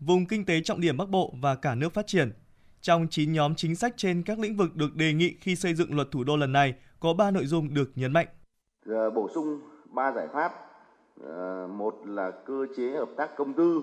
vùng 0.00 0.26
kinh 0.26 0.44
tế 0.44 0.60
trọng 0.60 0.80
điểm 0.80 0.96
Bắc 0.96 1.08
Bộ 1.08 1.34
và 1.40 1.54
cả 1.54 1.74
nước 1.74 1.94
phát 1.94 2.06
triển. 2.06 2.32
Trong 2.82 3.06
9 3.10 3.32
nhóm 3.32 3.54
chính 3.54 3.76
sách 3.76 3.94
trên 3.96 4.22
các 4.22 4.38
lĩnh 4.38 4.56
vực 4.56 4.76
được 4.76 4.94
đề 4.94 5.12
nghị 5.12 5.34
khi 5.40 5.56
xây 5.56 5.74
dựng 5.74 5.94
luật 5.94 6.08
thủ 6.10 6.24
đô 6.24 6.36
lần 6.36 6.52
này, 6.52 6.74
có 7.00 7.14
3 7.14 7.30
nội 7.30 7.46
dung 7.46 7.74
được 7.74 7.90
nhấn 7.94 8.12
mạnh. 8.12 8.26
Ờ, 8.86 9.10
bổ 9.10 9.28
sung 9.34 9.60
3 9.90 10.12
giải 10.12 10.28
pháp. 10.32 10.52
Ờ, 11.24 11.68
một 11.72 12.00
là 12.04 12.30
cơ 12.30 12.66
chế 12.76 12.90
hợp 12.90 13.08
tác 13.16 13.36
công 13.36 13.52
tư 13.52 13.82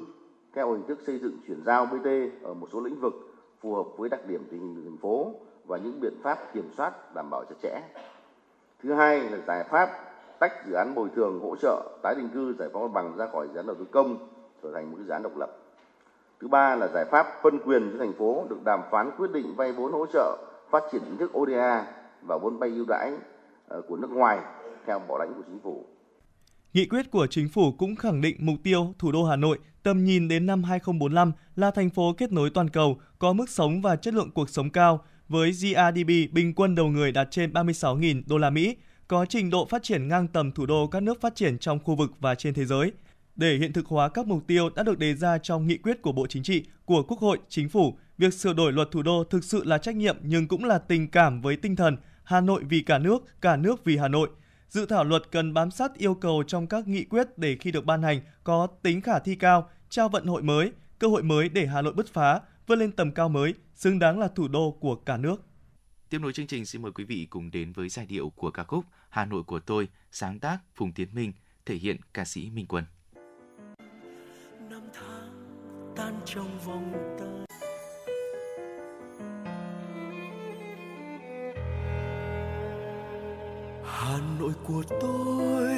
theo 0.54 0.72
hình 0.72 0.84
thức 0.88 1.00
xây 1.06 1.20
dựng 1.20 1.38
chuyển 1.48 1.64
giao 1.66 1.86
BT 1.86 2.32
ở 2.44 2.54
một 2.54 2.68
số 2.74 2.80
lĩnh 2.80 3.02
vực 3.02 3.14
phù 3.62 3.76
hợp 3.76 3.86
với 3.98 4.10
đặc 4.10 4.28
điểm 4.28 4.48
tình 4.52 4.60
hình 4.60 4.84
thành 4.84 4.98
phố 4.98 5.34
và 5.66 5.78
những 5.78 6.00
biện 6.02 6.14
pháp 6.24 6.54
kiểm 6.54 6.70
soát 6.78 7.14
đảm 7.16 7.30
bảo 7.30 7.44
chặt 7.50 7.56
chẽ. 7.62 7.82
Thứ 8.84 8.94
hai 8.94 9.30
là 9.30 9.38
giải 9.48 9.64
pháp 9.64 9.90
tách 10.40 10.68
dự 10.68 10.74
án 10.74 10.96
bồi 10.96 11.10
thường 11.16 11.40
hỗ 11.40 11.56
trợ 11.56 11.98
tái 12.04 12.16
định 12.16 12.30
cư 12.34 12.54
giải 12.60 12.70
phóng 12.74 12.82
mặt 12.82 12.92
bằng 12.94 13.18
ra 13.18 13.28
khỏi 13.32 13.48
dự 13.54 13.60
án 13.60 13.68
đầu 13.68 13.76
tư 13.76 13.86
công 13.92 14.18
trở 14.64 14.72
thành 14.74 14.92
một 14.92 14.98
dự 15.06 15.12
án 15.12 15.24
độc 15.24 15.38
lập. 15.38 15.58
Thứ 16.40 16.48
ba 16.48 16.76
là 16.76 16.88
giải 16.88 17.06
pháp 17.06 17.28
phân 17.42 17.60
quyền 17.66 17.92
cho 17.92 17.98
thành 18.00 18.14
phố 18.14 18.46
được 18.50 18.64
đàm 18.64 18.82
phán 18.92 19.12
quyết 19.18 19.32
định 19.32 19.54
vay 19.56 19.72
vốn 19.72 19.92
hỗ 19.92 20.06
trợ 20.06 20.38
phát 20.70 20.84
triển 20.92 21.02
hình 21.02 21.18
thức 21.18 21.38
ODA 21.38 21.86
và 22.28 22.38
vốn 22.42 22.58
vay 22.58 22.70
ưu 22.70 22.86
đãi 22.90 23.12
ờ, 23.68 23.82
của 23.88 23.96
nước 23.96 24.10
ngoài 24.12 24.40
theo 24.88 25.00
bảo 25.00 25.18
lãnh 25.18 25.34
của 25.34 25.44
chính 25.48 25.60
phủ. 25.64 25.86
Nghị 26.74 26.86
quyết 26.86 27.12
của 27.12 27.28
chính 27.28 27.50
phủ 27.50 27.72
cũng 27.72 27.96
khẳng 27.96 28.22
định 28.22 28.36
mục 28.40 28.56
tiêu 28.64 28.94
thủ 29.00 29.12
đô 29.12 29.24
Hà 29.24 29.36
Nội 29.36 29.60
tầm 29.84 30.06
nhìn 30.06 30.28
đến 30.28 30.46
năm 30.46 30.64
2045 30.64 31.32
là 31.56 31.72
thành 31.72 31.90
phố 31.90 32.14
kết 32.18 32.32
nối 32.32 32.50
toàn 32.50 32.70
cầu, 32.70 32.98
có 33.20 33.34
mức 33.34 33.50
sống 33.50 33.82
và 33.82 33.96
chất 33.96 34.14
lượng 34.14 34.32
cuộc 34.32 34.50
sống 34.50 34.70
cao, 34.70 35.06
với 35.28 35.52
GRDP 35.52 36.32
bình 36.32 36.54
quân 36.56 36.76
đầu 36.76 36.88
người 36.88 37.12
đạt 37.12 37.28
trên 37.32 37.54
36.000 37.54 38.22
đô 38.26 38.38
la 38.38 38.50
Mỹ, 38.50 38.76
có 39.08 39.26
trình 39.26 39.50
độ 39.50 39.66
phát 39.66 39.84
triển 39.84 40.08
ngang 40.08 40.28
tầm 40.28 40.52
thủ 40.52 40.66
đô 40.66 40.88
các 40.88 41.04
nước 41.04 41.22
phát 41.22 41.36
triển 41.36 41.58
trong 41.58 41.80
khu 41.80 41.96
vực 41.96 42.12
và 42.20 42.36
trên 42.36 42.54
thế 42.54 42.66
giới. 42.66 42.92
Để 43.36 43.58
hiện 43.58 43.74
thực 43.74 43.86
hóa 43.88 44.10
các 44.10 44.28
mục 44.28 44.48
tiêu 44.48 44.70
đã 44.76 44.84
được 44.84 45.00
đề 45.00 45.14
ra 45.16 45.38
trong 45.38 45.68
nghị 45.68 45.78
quyết 45.78 46.02
của 46.02 46.12
Bộ 46.12 46.28
Chính 46.28 46.44
trị, 46.44 46.66
của 46.86 47.04
Quốc 47.04 47.20
hội, 47.20 47.38
Chính 47.50 47.70
phủ, 47.70 47.98
việc 48.18 48.34
sửa 48.34 48.54
đổi 48.54 48.72
luật 48.72 48.92
thủ 48.92 49.02
đô 49.02 49.24
thực 49.24 49.44
sự 49.44 49.64
là 49.64 49.78
trách 49.78 49.96
nhiệm 49.96 50.18
nhưng 50.22 50.48
cũng 50.48 50.66
là 50.66 50.78
tình 50.78 51.08
cảm 51.08 51.42
với 51.42 51.56
tinh 51.58 51.76
thần 51.76 51.98
Hà 52.24 52.42
Nội 52.42 52.64
vì 52.70 52.82
cả 52.82 52.98
nước, 52.98 53.42
cả 53.42 53.56
nước 53.56 53.86
vì 53.86 53.98
Hà 53.98 54.08
Nội. 54.08 54.30
Dự 54.70 54.86
thảo 54.86 55.04
luật 55.04 55.24
cần 55.32 55.54
bám 55.54 55.72
sát 55.72 55.94
yêu 55.98 56.14
cầu 56.14 56.44
trong 56.48 56.68
các 56.68 56.88
nghị 56.88 57.04
quyết 57.04 57.38
để 57.38 57.58
khi 57.60 57.72
được 57.72 57.86
ban 57.86 58.04
hành 58.04 58.22
có 58.44 58.68
tính 58.82 59.02
khả 59.02 59.20
thi 59.20 59.36
cao, 59.36 59.70
trao 59.90 60.10
vận 60.10 60.26
hội 60.26 60.44
mới, 60.44 60.72
cơ 61.00 61.08
hội 61.08 61.24
mới 61.24 61.50
để 61.50 61.68
Hà 61.68 61.82
Nội 61.82 61.94
bứt 61.94 62.14
phá, 62.14 62.42
vươn 62.68 62.80
lên 62.80 62.92
tầm 62.92 63.12
cao 63.12 63.30
mới, 63.30 63.54
xứng 63.76 64.00
đáng 64.00 64.20
là 64.20 64.28
thủ 64.28 64.48
đô 64.48 64.72
của 64.72 64.96
cả 64.96 65.18
nước. 65.18 65.42
Tiếp 66.10 66.20
nối 66.20 66.34
chương 66.34 66.48
trình 66.48 66.66
xin 66.66 66.82
mời 66.82 66.92
quý 66.92 67.04
vị 67.04 67.28
cùng 67.30 67.52
đến 67.52 67.74
với 67.74 67.90
giai 67.90 68.06
điệu 68.06 68.30
của 68.30 68.52
ca 68.52 68.64
khúc 68.64 68.86
Hà 69.10 69.26
Nội 69.26 69.44
của 69.44 69.60
tôi, 69.60 69.88
sáng 70.12 70.40
tác 70.40 70.58
Phùng 70.76 70.92
Tiến 70.92 71.08
Minh, 71.14 71.34
thể 71.66 71.76
hiện 71.76 71.98
ca 72.14 72.26
sĩ 72.26 72.50
Minh 72.50 72.66
Quân. 72.68 72.84
Năm 74.70 74.82
tháng 74.94 75.94
tan 75.96 76.20
trong 76.26 76.60
vòng 76.66 76.94
tay 77.20 77.43
Hà 83.96 84.18
Nội 84.40 84.52
của 84.68 84.84
tôi, 85.02 85.70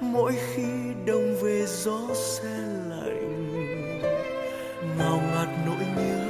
mỗi 0.00 0.32
khi 0.32 0.62
đông 1.06 1.34
về 1.42 1.64
gió 1.66 1.98
se 2.14 2.58
lạnh. 2.90 4.00
Ngào 4.98 5.20
ngạt 5.32 5.48
nỗi 5.66 5.86
nhớ, 5.96 6.24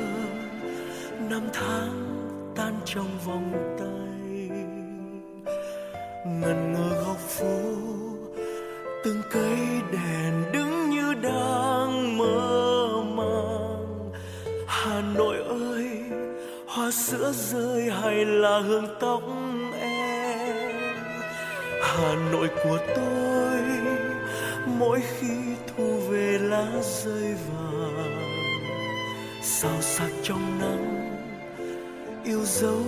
năm 1.31 1.43
tháng 1.53 2.05
tan 2.57 2.75
trong 2.85 3.09
vòng 3.27 3.77
tay. 3.79 4.49
Ngần 6.27 6.73
ngơ 6.73 7.05
góc 7.07 7.19
phố, 7.19 7.61
từng 9.05 9.23
cây 9.31 9.59
đèn 9.93 10.53
đứng 10.53 10.91
như 10.91 11.15
đang 11.15 12.19
mơ 12.19 12.89
màng. 13.05 14.13
Hà 14.67 15.03
nội 15.15 15.37
ơi, 15.49 15.91
hoa 16.67 16.91
sữa 16.91 17.33
rơi 17.33 17.91
hay 17.91 18.25
là 18.25 18.59
hương 18.59 18.87
tóc 19.01 19.23
hà 21.85 22.15
nội 22.33 22.49
của 22.65 22.79
tôi, 22.97 23.61
mỗi 24.67 25.01
khi 25.01 25.35
thu 25.67 26.01
về 26.11 26.39
lá 26.41 26.67
rơi 26.83 27.35
vàng 27.49 28.21
sao 29.43 29.81
sắc 29.81 30.11
trong 30.23 30.59
nắng, 30.61 31.17
yêu 32.25 32.41
dấu 32.45 32.83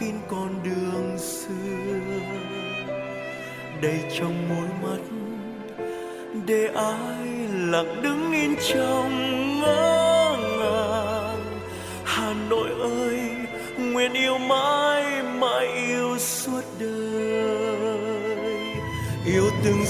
kín 0.00 0.14
con 0.28 0.48
đường 0.64 1.18
xưa. 1.18 1.50
Đầy 3.82 3.98
trong 4.18 4.48
môi 4.48 4.68
mắt, 4.82 5.02
để 6.46 6.66
ai 6.74 7.26
lặng 7.52 8.02
đứng 8.02 8.32
yên 8.32 8.54
trong 8.68 9.10
ngỡ 9.60 10.36
ngàng. 10.58 11.60
Hà 12.04 12.34
nội 12.50 12.68
ơi, 12.80 13.20
nguyện 13.78 14.12
yêu 14.12 14.38
mãi. 14.38 14.89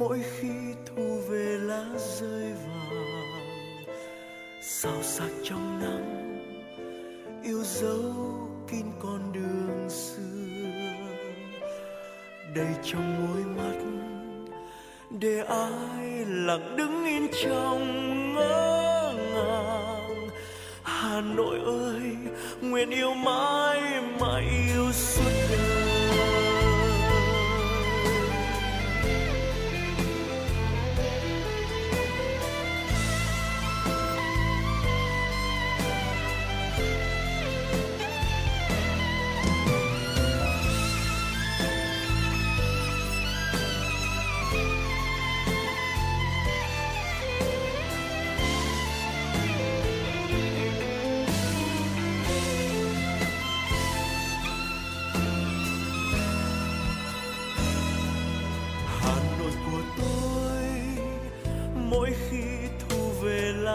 Mỗi 0.00 0.22
khi 0.38 0.48
thu 0.86 1.20
về 1.28 1.58
lá 1.60 1.84
rơi 1.96 2.52
vàng 2.52 3.84
sao 4.62 5.02
sắc 5.02 5.30
trong 5.44 5.80
nắng, 5.82 6.38
yêu 7.44 7.62
dấu 7.64 8.14
kín 8.68 8.86
con 9.02 9.32
đường 9.32 9.90
xưa. 9.90 10.20
Đầy 12.54 12.74
trong 12.82 13.28
môi 13.28 13.44
mắt, 13.44 13.78
để 15.10 15.44
ai 15.48 16.24
lặng 16.26 16.76
đứng 16.76 17.04
yên 17.04 17.28
trong 17.44 18.34
ngỡ 18.34 19.14
ngàng. 19.34 20.28
Hà 20.82 21.20
nội 21.20 21.58
ơi, 21.64 22.16
nguyện 22.60 22.90
yêu 22.90 23.14
mãi 23.14 23.80
mãi 24.20 24.44
yêu 24.74 24.92
xưa 24.92 25.29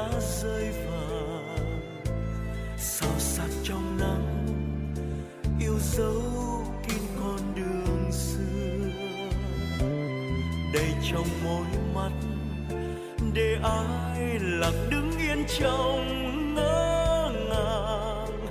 lá 0.06 0.19
rơi 0.19 0.72
vàng. 0.72 1.82
Sao 2.77 3.10
sắc 3.19 3.49
trong 3.64 3.98
nắng, 3.99 4.48
yêu 5.60 5.80
dấu 5.80 6.22
kín 6.88 7.02
con 7.19 7.40
đường 7.56 8.11
xưa. 8.11 8.90
Đầy 10.73 10.94
trong 11.11 11.27
môi 11.44 11.65
mắt, 11.95 12.11
để 13.34 13.57
ai 13.64 14.40
lặng 14.40 14.88
đứng 14.91 15.11
yên 15.19 15.45
trong 15.60 16.53
ngỡ 16.56 17.32
ngàng. 17.49 18.48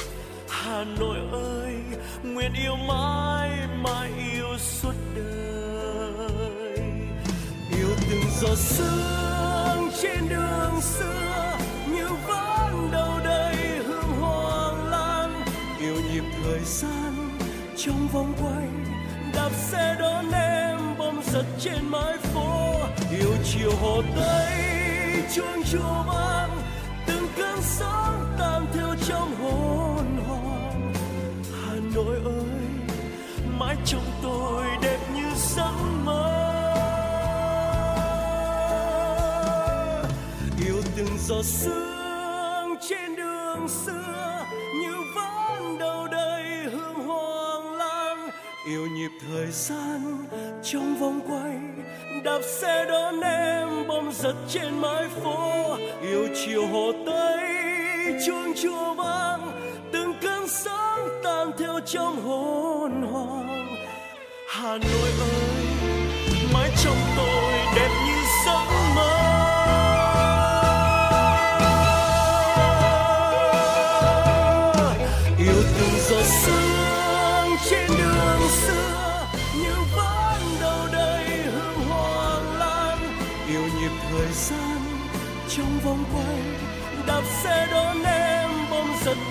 Hà 0.49 0.85
Nội 0.85 1.19
ơi, 1.33 1.75
nguyện 2.23 2.53
yêu 2.63 2.77
mãi 2.89 3.51
mãi 3.83 4.11
yêu 4.33 4.59
suốt 4.59 4.95
đời. 5.17 6.79
Yêu 7.79 7.89
từng 8.11 8.25
giọt 8.41 8.59
sương 8.59 9.91
trên 10.03 10.29
đường 10.29 10.81
xưa. 10.81 11.34
Thời 16.45 16.61
gian 16.65 17.39
trong 17.77 18.09
vòng 18.13 18.33
quay 18.43 18.69
đạp 19.35 19.51
xe 19.55 19.97
đón 20.01 20.33
em 20.33 20.79
bom 20.99 21.21
giật 21.33 21.45
trên 21.61 21.91
mái 21.91 22.17
phố. 22.19 22.75
Yêu 23.19 23.31
chiều 23.45 23.71
hồ 23.81 24.03
tây, 24.17 24.63
chuông 25.35 25.63
chùa 25.73 26.03
vang, 26.07 26.51
từng 27.07 27.27
cơn 27.37 27.59
sóng 27.63 28.37
tan 28.39 28.67
theo 28.75 28.95
trong 29.09 29.35
hồn 29.35 30.19
hồn 30.29 30.93
hà 31.53 31.75
nội 31.95 32.17
ơi, 32.25 32.95
mãi 33.59 33.77
trong 33.85 34.05
tôi 34.23 34.65
đẹp 34.83 34.99
như 35.15 35.27
giấc 35.37 35.73
mơ. 36.05 36.31
Yêu 40.67 40.83
từng 40.97 41.19
giọt 41.27 41.45
sương 41.45 41.84
yêu 48.85 48.91
nhịp 48.91 49.11
thời 49.29 49.51
gian 49.51 50.27
trong 50.63 50.97
vòng 50.97 51.21
quay, 51.29 51.57
đạp 52.25 52.41
xe 52.43 52.85
đón 52.89 53.21
em 53.21 53.69
bom 53.89 54.13
giật 54.13 54.35
trên 54.49 54.81
mái 54.81 55.05
phố, 55.09 55.77
yêu 56.03 56.29
chiều 56.35 56.67
hồ 56.67 56.93
tây, 57.07 57.49
chuông 58.27 58.53
chùa 58.63 58.95
vang, 58.95 59.53
từng 59.93 60.15
cơn 60.23 60.49
sóng 60.49 61.09
tan 61.25 61.51
theo 61.59 61.81
trong 61.87 62.23
hồn 62.23 63.03
hoàng 63.13 63.77
hà 64.49 64.79
nội 64.79 65.11
ơi, 65.21 65.67
mãi 66.55 66.71
trong 66.85 66.97
tôi 67.17 67.53
đẹp 67.77 67.91
như 68.07 68.17
giấc 68.47 68.65
mơ. 68.97 69.14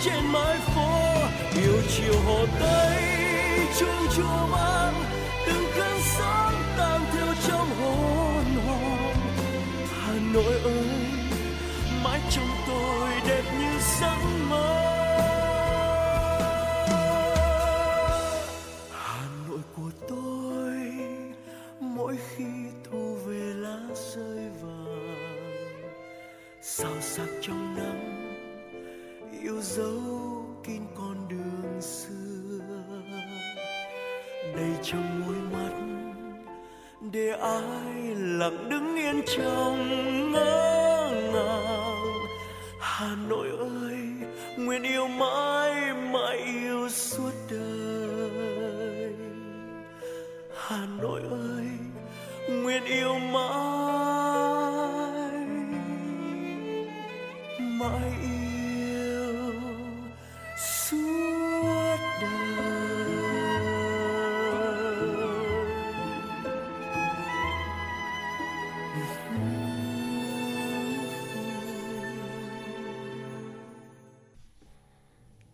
Trên 0.02 0.28
mái 0.32 0.58
phố. 0.76 1.14
Yêu 1.56 1.82
chiều 1.98 2.14
hồ 2.26 2.46
tây 2.60 3.02
chuông 3.80 4.08
chùa 4.16 4.48
vang 4.52 5.04
từng 5.48 5.66
cơn 5.76 5.98
sóng 6.18 6.54
tan 6.78 7.02
theo 7.14 7.34
trong 7.48 7.68
hồn 7.82 8.46
hồn. 8.68 9.14
Hà 10.02 10.14
nội 10.34 10.60
ơi 10.64 11.03
để 37.14 37.30
ai 37.42 38.16
lặng 38.16 38.70
đứng 38.70 38.96
yên 38.96 39.22
trong 39.26 40.32
ngỡ 40.32 41.12
ngàng. 41.34 42.14
Hà 42.80 43.16
Nội 43.30 43.48
ơi, 43.60 43.98
nguyện 44.58 44.84
yêu 44.84 45.08
mãi 45.08 45.74
mãi 46.12 46.38
yêu 46.38 46.90
suốt 46.90 47.32
đời. 47.52 49.14
Hà 50.56 50.88
Nội 51.02 51.22
ơi, 51.32 51.68
nguyện 52.50 52.86
yêu 52.86 53.14
mãi. 53.20 54.53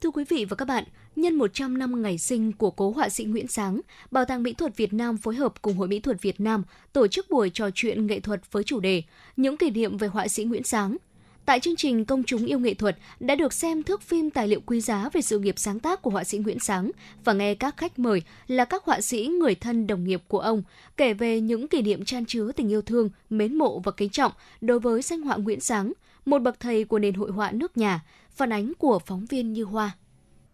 Thưa 0.09 0.13
quý 0.13 0.25
vị 0.29 0.45
và 0.45 0.55
các 0.55 0.65
bạn, 0.65 0.83
nhân 1.15 1.35
100 1.35 1.77
năm 1.77 2.01
ngày 2.01 2.17
sinh 2.17 2.51
của 2.51 2.71
cố 2.71 2.91
họa 2.91 3.09
sĩ 3.09 3.23
Nguyễn 3.23 3.47
Sáng, 3.47 3.81
Bảo 4.11 4.25
tàng 4.25 4.43
Mỹ 4.43 4.53
thuật 4.53 4.77
Việt 4.77 4.93
Nam 4.93 5.17
phối 5.17 5.35
hợp 5.35 5.61
cùng 5.61 5.77
Hội 5.77 5.87
Mỹ 5.87 5.99
thuật 5.99 6.21
Việt 6.21 6.39
Nam 6.39 6.63
tổ 6.93 7.07
chức 7.07 7.29
buổi 7.29 7.49
trò 7.53 7.69
chuyện 7.75 8.07
nghệ 8.07 8.19
thuật 8.19 8.51
với 8.51 8.63
chủ 8.63 8.79
đề 8.79 9.03
Những 9.37 9.57
kỷ 9.57 9.69
niệm 9.69 9.97
về 9.97 10.07
họa 10.07 10.27
sĩ 10.27 10.43
Nguyễn 10.43 10.63
Sáng. 10.63 10.97
Tại 11.45 11.59
chương 11.59 11.75
trình 11.75 12.05
Công 12.05 12.23
chúng 12.23 12.45
yêu 12.45 12.59
nghệ 12.59 12.73
thuật 12.73 12.97
đã 13.19 13.35
được 13.35 13.53
xem 13.53 13.83
thước 13.83 14.01
phim 14.01 14.29
tài 14.29 14.47
liệu 14.47 14.59
quý 14.65 14.81
giá 14.81 15.09
về 15.13 15.21
sự 15.21 15.39
nghiệp 15.39 15.55
sáng 15.57 15.79
tác 15.79 16.01
của 16.01 16.11
họa 16.11 16.23
sĩ 16.23 16.37
Nguyễn 16.37 16.59
Sáng 16.59 16.91
và 17.23 17.33
nghe 17.33 17.55
các 17.55 17.77
khách 17.77 17.99
mời 17.99 18.21
là 18.47 18.65
các 18.65 18.83
họa 18.83 19.01
sĩ 19.01 19.27
người 19.27 19.55
thân 19.55 19.87
đồng 19.87 20.03
nghiệp 20.03 20.21
của 20.27 20.39
ông 20.39 20.63
kể 20.97 21.13
về 21.13 21.41
những 21.41 21.67
kỷ 21.67 21.81
niệm 21.81 22.05
chan 22.05 22.25
chứa 22.25 22.51
tình 22.51 22.71
yêu 22.71 22.81
thương, 22.81 23.09
mến 23.29 23.55
mộ 23.55 23.79
và 23.79 23.91
kính 23.91 24.09
trọng 24.09 24.31
đối 24.61 24.79
với 24.79 25.01
danh 25.01 25.21
họa 25.21 25.35
Nguyễn 25.35 25.59
Sáng, 25.59 25.93
một 26.25 26.39
bậc 26.39 26.59
thầy 26.59 26.83
của 26.83 26.99
nền 26.99 27.13
hội 27.13 27.31
họa 27.31 27.51
nước 27.51 27.77
nhà, 27.77 28.01
phản 28.35 28.49
ánh 28.49 28.73
của 28.77 28.99
phóng 29.05 29.25
viên 29.25 29.53
Như 29.53 29.63
Hoa. 29.63 29.91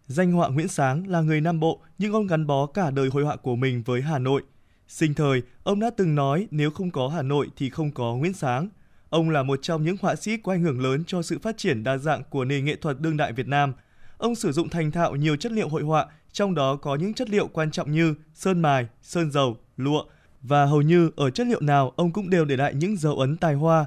Danh 0.06 0.32
họa 0.32 0.48
Nguyễn 0.48 0.68
Sáng 0.68 1.08
là 1.08 1.20
người 1.20 1.40
Nam 1.40 1.60
Bộ 1.60 1.80
nhưng 1.98 2.12
ông 2.12 2.26
gắn 2.26 2.46
bó 2.46 2.66
cả 2.66 2.90
đời 2.90 3.08
hội 3.08 3.24
họa 3.24 3.36
của 3.36 3.56
mình 3.56 3.82
với 3.86 4.02
Hà 4.02 4.18
Nội. 4.18 4.42
Sinh 4.88 5.14
thời, 5.14 5.42
ông 5.62 5.80
đã 5.80 5.90
từng 5.90 6.14
nói 6.14 6.48
nếu 6.50 6.70
không 6.70 6.90
có 6.90 7.08
Hà 7.08 7.22
Nội 7.22 7.48
thì 7.56 7.70
không 7.70 7.90
có 7.90 8.14
Nguyễn 8.16 8.32
Sáng. 8.32 8.68
Ông 9.08 9.30
là 9.30 9.42
một 9.42 9.58
trong 9.62 9.84
những 9.84 9.96
họa 10.00 10.16
sĩ 10.16 10.36
có 10.36 10.52
ảnh 10.52 10.62
hưởng 10.62 10.80
lớn 10.80 11.04
cho 11.06 11.22
sự 11.22 11.38
phát 11.38 11.56
triển 11.58 11.84
đa 11.84 11.96
dạng 11.96 12.22
của 12.30 12.44
nền 12.44 12.64
nghệ 12.64 12.76
thuật 12.76 13.00
đương 13.00 13.16
đại 13.16 13.32
Việt 13.32 13.48
Nam. 13.48 13.72
Ông 14.18 14.34
sử 14.34 14.52
dụng 14.52 14.68
thành 14.68 14.90
thạo 14.90 15.16
nhiều 15.16 15.36
chất 15.36 15.52
liệu 15.52 15.68
hội 15.68 15.82
họa, 15.82 16.06
trong 16.32 16.54
đó 16.54 16.76
có 16.76 16.94
những 16.94 17.14
chất 17.14 17.30
liệu 17.30 17.48
quan 17.48 17.70
trọng 17.70 17.92
như 17.92 18.14
sơn 18.34 18.62
mài, 18.62 18.86
sơn 19.02 19.30
dầu, 19.30 19.56
lụa 19.76 20.04
và 20.42 20.64
hầu 20.64 20.82
như 20.82 21.10
ở 21.16 21.30
chất 21.30 21.46
liệu 21.46 21.60
nào 21.60 21.92
ông 21.96 22.12
cũng 22.12 22.30
đều 22.30 22.44
để 22.44 22.56
lại 22.56 22.74
những 22.74 22.96
dấu 22.96 23.18
ấn 23.18 23.36
tài 23.36 23.54
hoa. 23.54 23.86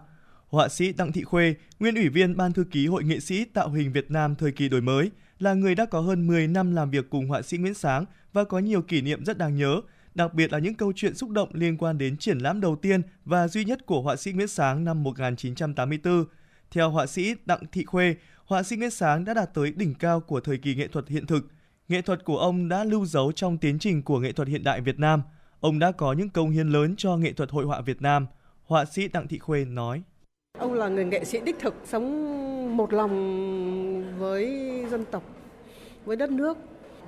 Họa 0.49 0.69
sĩ 0.69 0.93
Đặng 0.93 1.11
Thị 1.11 1.23
Khuê, 1.23 1.55
nguyên 1.79 1.95
ủy 1.95 2.09
viên 2.09 2.37
Ban 2.37 2.53
thư 2.53 2.63
ký 2.63 2.87
Hội 2.87 3.03
nghệ 3.03 3.19
sĩ 3.19 3.45
tạo 3.45 3.69
hình 3.69 3.91
Việt 3.91 4.11
Nam 4.11 4.35
thời 4.35 4.51
kỳ 4.51 4.69
đổi 4.69 4.81
mới, 4.81 5.11
là 5.39 5.53
người 5.53 5.75
đã 5.75 5.85
có 5.85 5.99
hơn 5.99 6.27
10 6.27 6.47
năm 6.47 6.75
làm 6.75 6.89
việc 6.89 7.09
cùng 7.09 7.27
họa 7.27 7.41
sĩ 7.41 7.57
Nguyễn 7.57 7.73
Sáng 7.73 8.05
và 8.33 8.43
có 8.43 8.59
nhiều 8.59 8.81
kỷ 8.81 9.01
niệm 9.01 9.25
rất 9.25 9.37
đáng 9.37 9.55
nhớ, 9.55 9.81
đặc 10.15 10.33
biệt 10.33 10.51
là 10.51 10.59
những 10.59 10.73
câu 10.73 10.93
chuyện 10.95 11.15
xúc 11.15 11.29
động 11.29 11.49
liên 11.53 11.77
quan 11.77 11.97
đến 11.97 12.17
triển 12.17 12.37
lãm 12.37 12.61
đầu 12.61 12.75
tiên 12.75 13.01
và 13.25 13.47
duy 13.47 13.65
nhất 13.65 13.85
của 13.85 14.01
họa 14.01 14.15
sĩ 14.15 14.31
Nguyễn 14.31 14.47
Sáng 14.47 14.85
năm 14.85 15.03
1984. 15.03 16.25
Theo 16.71 16.89
họa 16.89 17.05
sĩ 17.05 17.35
Đặng 17.45 17.61
Thị 17.71 17.83
Khuê, 17.83 18.15
họa 18.45 18.63
sĩ 18.63 18.75
Nguyễn 18.75 18.91
Sáng 18.91 19.25
đã 19.25 19.33
đạt 19.33 19.53
tới 19.53 19.71
đỉnh 19.71 19.93
cao 19.93 20.19
của 20.19 20.39
thời 20.39 20.57
kỳ 20.57 20.75
nghệ 20.75 20.87
thuật 20.87 21.07
hiện 21.07 21.25
thực. 21.25 21.47
Nghệ 21.89 22.01
thuật 22.01 22.23
của 22.25 22.37
ông 22.37 22.69
đã 22.69 22.83
lưu 22.83 23.05
dấu 23.05 23.31
trong 23.31 23.57
tiến 23.57 23.79
trình 23.79 24.01
của 24.03 24.19
nghệ 24.19 24.31
thuật 24.31 24.47
hiện 24.47 24.63
đại 24.63 24.81
Việt 24.81 24.99
Nam. 24.99 25.21
Ông 25.59 25.79
đã 25.79 25.91
có 25.91 26.13
những 26.13 26.29
công 26.29 26.49
hiến 26.49 26.67
lớn 26.67 26.95
cho 26.97 27.17
nghệ 27.17 27.33
thuật 27.33 27.51
hội 27.51 27.65
họa 27.65 27.81
Việt 27.81 28.01
Nam. 28.01 28.25
Họa 28.63 28.85
sĩ 28.85 29.07
Đặng 29.07 29.27
Thị 29.27 29.39
Khuê 29.39 29.65
nói. 29.65 30.01
Ông 30.59 30.73
là 30.73 30.87
người 30.87 31.05
nghệ 31.05 31.23
sĩ 31.23 31.39
đích 31.39 31.59
thực, 31.59 31.73
sống 31.85 32.77
một 32.77 32.93
lòng 32.93 34.19
với 34.19 34.47
dân 34.91 35.05
tộc, 35.11 35.23
với 36.05 36.15
đất 36.15 36.31
nước. 36.31 36.57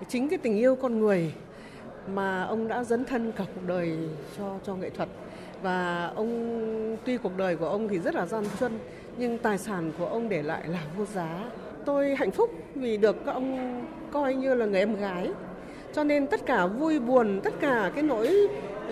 Chính 0.08 0.30
cái 0.30 0.40
tình 0.40 0.58
yêu 0.58 0.76
con 0.76 1.00
người 1.00 1.34
mà 2.14 2.44
ông 2.44 2.68
đã 2.68 2.84
dấn 2.84 3.06
thân 3.06 3.32
cả 3.32 3.44
cuộc 3.56 3.62
đời 3.68 3.98
cho 4.38 4.60
cho 4.66 4.76
nghệ 4.76 4.90
thuật. 4.90 5.10
Và 5.64 6.12
ông 6.16 6.98
tuy 7.06 7.18
cuộc 7.18 7.38
đời 7.38 7.56
của 7.56 7.68
ông 7.68 7.88
thì 7.88 8.00
rất 8.00 8.16
là 8.16 8.26
gian 8.26 8.44
truân, 8.60 8.72
nhưng 9.18 9.38
tài 9.38 9.58
sản 9.58 9.92
của 9.98 10.06
ông 10.06 10.30
để 10.30 10.42
lại 10.42 10.68
là 10.68 10.84
vô 10.98 11.06
giá. 11.06 11.46
Tôi 11.86 12.16
hạnh 12.16 12.32
phúc 12.32 12.50
vì 12.76 12.98
được 12.98 13.26
các 13.26 13.32
ông 13.32 13.82
coi 14.12 14.36
như 14.36 14.54
là 14.54 14.66
người 14.66 14.80
em 14.80 14.96
gái. 14.96 15.32
Cho 15.94 16.04
nên 16.04 16.28
tất 16.28 16.46
cả 16.46 16.68
vui 16.68 17.00
buồn, 17.00 17.42
tất 17.44 17.54
cả 17.60 17.92
cái 17.96 18.04
nỗi 18.04 18.48
uh, 18.86 18.92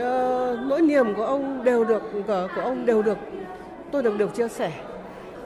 nỗi 0.69 0.81
niềm 0.81 1.05
của 1.15 1.25
ông 1.25 1.63
đều 1.63 1.83
được 1.83 2.03
của, 2.13 2.47
của 2.55 2.61
ông 2.61 2.85
đều 2.85 3.01
được 3.01 3.17
tôi 3.91 4.03
được 4.03 4.17
được 4.17 4.35
chia 4.35 4.47
sẻ. 4.47 4.71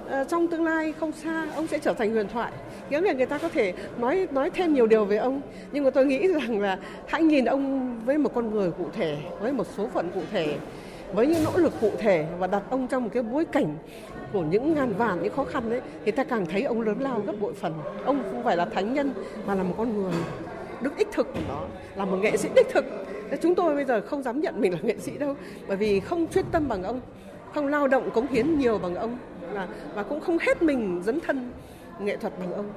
À, 0.10 0.24
trong 0.24 0.48
tương 0.48 0.66
lai 0.66 0.94
không 1.00 1.12
xa 1.12 1.48
ông 1.56 1.68
sẽ 1.68 1.80
trở 1.80 1.94
thành 1.94 2.14
huyền 2.14 2.28
thoại. 2.34 2.52
Nghĩa 2.90 3.02
là 3.02 3.14
người 3.14 3.26
ta 3.26 3.38
có 3.38 3.50
thể 3.50 3.74
nói 3.98 4.28
nói 4.32 4.50
thêm 4.50 4.74
nhiều 4.74 4.88
điều 4.88 5.06
về 5.06 5.18
ông. 5.18 5.42
Nhưng 5.72 5.84
mà 5.84 5.90
tôi 5.90 6.06
nghĩ 6.06 6.28
rằng 6.28 6.62
là 6.62 6.78
hãy 7.08 7.24
nhìn 7.24 7.46
ông 7.46 7.96
với 8.06 8.18
một 8.18 8.34
con 8.34 8.52
người 8.52 8.72
cụ 8.72 8.86
thể 8.94 9.18
với 9.40 9.54
một 9.54 9.68
số 9.78 9.88
phận 9.88 10.10
cụ 10.16 10.22
thể 10.32 10.58
với 11.14 11.28
những 11.28 11.44
nỗ 11.44 11.58
lực 11.58 11.74
cụ 11.82 11.92
thể 12.00 12.26
và 12.40 12.48
đặt 12.48 12.64
ông 12.70 12.88
trong 12.88 13.04
một 13.04 13.10
cái 13.14 13.24
bối 13.24 13.46
cảnh 13.46 13.76
của 14.34 14.42
những 14.42 14.74
ngàn 14.74 14.94
vạn 14.98 15.24
những 15.24 15.36
khó 15.36 15.44
khăn 15.44 15.70
đấy 15.70 15.82
thì 16.06 16.12
ta 16.12 16.24
càng 16.24 16.46
thấy 16.46 16.64
ông 16.64 16.82
lớn 16.82 16.98
lao 17.00 17.22
gấp 17.26 17.34
bội 17.40 17.54
phần. 17.54 17.74
Ông 18.06 18.24
không 18.32 18.44
phải 18.44 18.58
là 18.58 18.66
thánh 18.66 18.94
nhân 18.94 19.14
mà 19.46 19.56
là 19.56 19.64
một 19.64 19.76
con 19.78 20.02
người 20.02 20.14
đức 20.82 20.98
đích 20.98 21.12
thực. 21.12 21.34
Của 21.34 21.40
nó 21.48 21.62
là 21.96 22.06
một 22.06 22.18
nghệ 22.22 22.38
sĩ 22.38 22.50
đích 22.56 22.70
thực. 22.70 22.86
Chúng 23.42 23.56
tôi 23.56 23.76
bây 23.76 23.86
giờ 23.86 24.02
không 24.02 24.24
dám 24.24 24.42
nhận 24.42 24.62
mình 24.62 24.72
là 24.72 24.80
nghệ 24.82 24.96
sĩ 25.00 25.18
đâu 25.18 25.36
bởi 25.68 25.78
vì 25.78 26.00
không 26.00 26.28
chuyên 26.28 26.46
tâm 26.52 26.68
bằng 26.68 26.84
ông 26.84 27.02
không 27.54 27.68
lao 27.68 27.88
động 27.88 28.10
cống 28.14 28.28
hiến 28.28 28.60
nhiều 28.60 28.80
bằng 28.80 28.96
ông 28.96 29.18
và, 29.54 29.68
và 29.96 30.04
cũng 30.04 30.22
không 30.22 30.38
hết 30.38 30.62
mình 30.62 31.02
dấn 31.06 31.20
thân 31.28 31.52
nghệ 32.02 32.18
thuật 32.18 32.40
bằng 32.40 32.54
ông. 32.54 32.74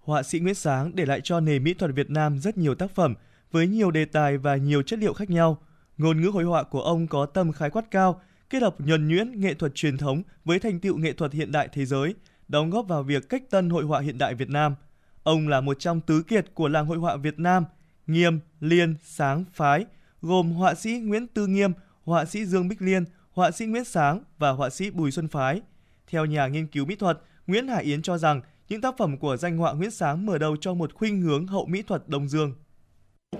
Họa 0.00 0.22
sĩ 0.22 0.40
Nguyễn 0.40 0.54
Sáng 0.54 0.90
để 0.94 1.06
lại 1.06 1.20
cho 1.24 1.40
nền 1.40 1.64
mỹ 1.64 1.74
thuật 1.74 1.90
Việt 1.94 2.10
Nam 2.10 2.38
rất 2.38 2.58
nhiều 2.58 2.74
tác 2.74 2.90
phẩm 2.90 3.14
với 3.52 3.66
nhiều 3.66 3.90
đề 3.90 4.04
tài 4.04 4.38
và 4.38 4.56
nhiều 4.56 4.82
chất 4.82 4.98
liệu 4.98 5.12
khác 5.12 5.30
nhau. 5.30 5.58
Ngôn 5.98 6.20
ngữ 6.20 6.28
hội 6.28 6.44
họa 6.44 6.62
của 6.62 6.80
ông 6.80 7.06
có 7.06 7.26
tầm 7.26 7.52
khái 7.52 7.70
quát 7.70 7.90
cao, 7.90 8.20
kết 8.50 8.62
hợp 8.62 8.74
nhuần 8.78 9.08
nhuyễn 9.08 9.40
nghệ 9.40 9.54
thuật 9.54 9.74
truyền 9.74 9.98
thống 9.98 10.22
với 10.44 10.58
thành 10.58 10.80
tựu 10.80 10.96
nghệ 10.96 11.12
thuật 11.12 11.32
hiện 11.32 11.52
đại 11.52 11.68
thế 11.72 11.84
giới, 11.84 12.14
đóng 12.48 12.70
góp 12.70 12.88
vào 12.88 13.02
việc 13.02 13.28
cách 13.28 13.42
tân 13.50 13.70
hội 13.70 13.84
họa 13.84 14.00
hiện 14.00 14.18
đại 14.18 14.34
Việt 14.34 14.50
Nam. 14.50 14.74
Ông 15.22 15.48
là 15.48 15.60
một 15.60 15.78
trong 15.78 16.00
tứ 16.00 16.22
kiệt 16.22 16.46
của 16.54 16.68
làng 16.68 16.86
hội 16.86 16.98
họa 16.98 17.16
Việt 17.16 17.38
Nam, 17.38 17.64
Nghiêm, 18.06 18.40
Liên, 18.60 18.94
Sáng, 19.02 19.44
Phái, 19.52 19.86
gồm 20.22 20.52
họa 20.52 20.74
sĩ 20.74 20.98
Nguyễn 20.98 21.26
Tư 21.26 21.46
Nghiêm, 21.46 21.72
họa 22.04 22.24
sĩ 22.24 22.44
Dương 22.44 22.68
Bích 22.68 22.82
Liên, 22.82 23.04
họa 23.38 23.50
sĩ 23.50 23.66
Nguyễn 23.66 23.84
Sáng 23.84 24.20
và 24.38 24.50
họa 24.50 24.70
sĩ 24.70 24.90
Bùi 24.90 25.10
Xuân 25.10 25.28
Phái. 25.28 25.60
Theo 26.06 26.24
nhà 26.24 26.46
nghiên 26.46 26.66
cứu 26.66 26.86
mỹ 26.86 26.96
thuật, 26.96 27.18
Nguyễn 27.46 27.68
Hải 27.68 27.84
Yến 27.84 28.02
cho 28.02 28.18
rằng 28.18 28.40
những 28.68 28.80
tác 28.80 28.94
phẩm 28.98 29.18
của 29.18 29.36
danh 29.36 29.58
họa 29.58 29.72
Nguyễn 29.72 29.90
Sáng 29.90 30.26
mở 30.26 30.38
đầu 30.38 30.56
cho 30.60 30.74
một 30.74 30.94
khuynh 30.94 31.20
hướng 31.20 31.46
hậu 31.46 31.66
mỹ 31.66 31.82
thuật 31.82 32.08
Đông 32.08 32.28
Dương. 32.28 32.52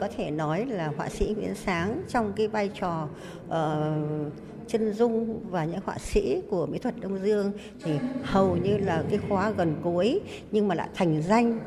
Có 0.01 0.09
thể 0.17 0.31
nói 0.31 0.67
là 0.67 0.93
họa 0.97 1.09
sĩ 1.09 1.35
Nguyễn 1.39 1.55
Sáng 1.55 2.03
trong 2.09 2.33
cái 2.37 2.49
vai 2.49 2.71
trò 2.81 3.09
uh, 3.47 3.53
chân 4.67 4.93
dung 4.93 5.45
và 5.51 5.65
những 5.65 5.81
họa 5.85 5.99
sĩ 5.99 6.41
của 6.51 6.67
mỹ 6.67 6.79
thuật 6.79 7.01
Đông 7.01 7.19
Dương 7.25 7.53
thì 7.83 7.93
hầu 8.23 8.57
như 8.57 8.79
là 8.79 9.05
cái 9.11 9.19
khóa 9.29 9.51
gần 9.51 9.77
cuối 9.83 10.21
nhưng 10.51 10.69
mà 10.69 10.75
lại 10.75 10.89
thành 10.95 11.23
danh 11.23 11.61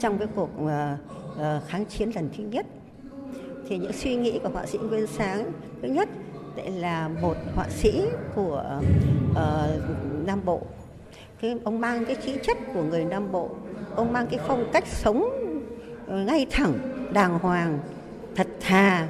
trong 0.00 0.18
cái 0.18 0.28
cuộc 0.34 0.50
uh, 0.56 0.70
uh, 1.32 1.68
kháng 1.68 1.86
chiến 1.86 2.10
lần 2.14 2.30
thứ 2.36 2.44
nhất. 2.44 2.66
Thì 3.68 3.78
những 3.78 3.92
suy 3.92 4.16
nghĩ 4.16 4.38
của 4.42 4.48
họa 4.48 4.66
sĩ 4.66 4.78
Nguyễn 4.78 5.06
Sáng 5.06 5.52
thứ 5.82 5.88
nhất 5.88 6.08
là 6.64 7.08
một 7.08 7.36
họa 7.54 7.68
sĩ 7.68 8.02
của 8.34 8.80
uh, 9.30 9.36
Nam 10.26 10.40
Bộ. 10.44 10.62
Cái 11.40 11.56
ông 11.64 11.80
mang 11.80 12.04
cái 12.04 12.14
khí 12.14 12.36
chất 12.42 12.56
của 12.74 12.82
người 12.82 13.04
Nam 13.04 13.32
Bộ 13.32 13.50
ông 13.94 14.12
mang 14.12 14.26
cái 14.26 14.40
phong 14.46 14.70
cách 14.72 14.86
sống 14.86 15.28
ngay 16.08 16.46
thẳng 16.50 16.72
đàng 17.12 17.38
hoàng 17.38 17.78
thật 18.36 18.46
thà 18.60 19.08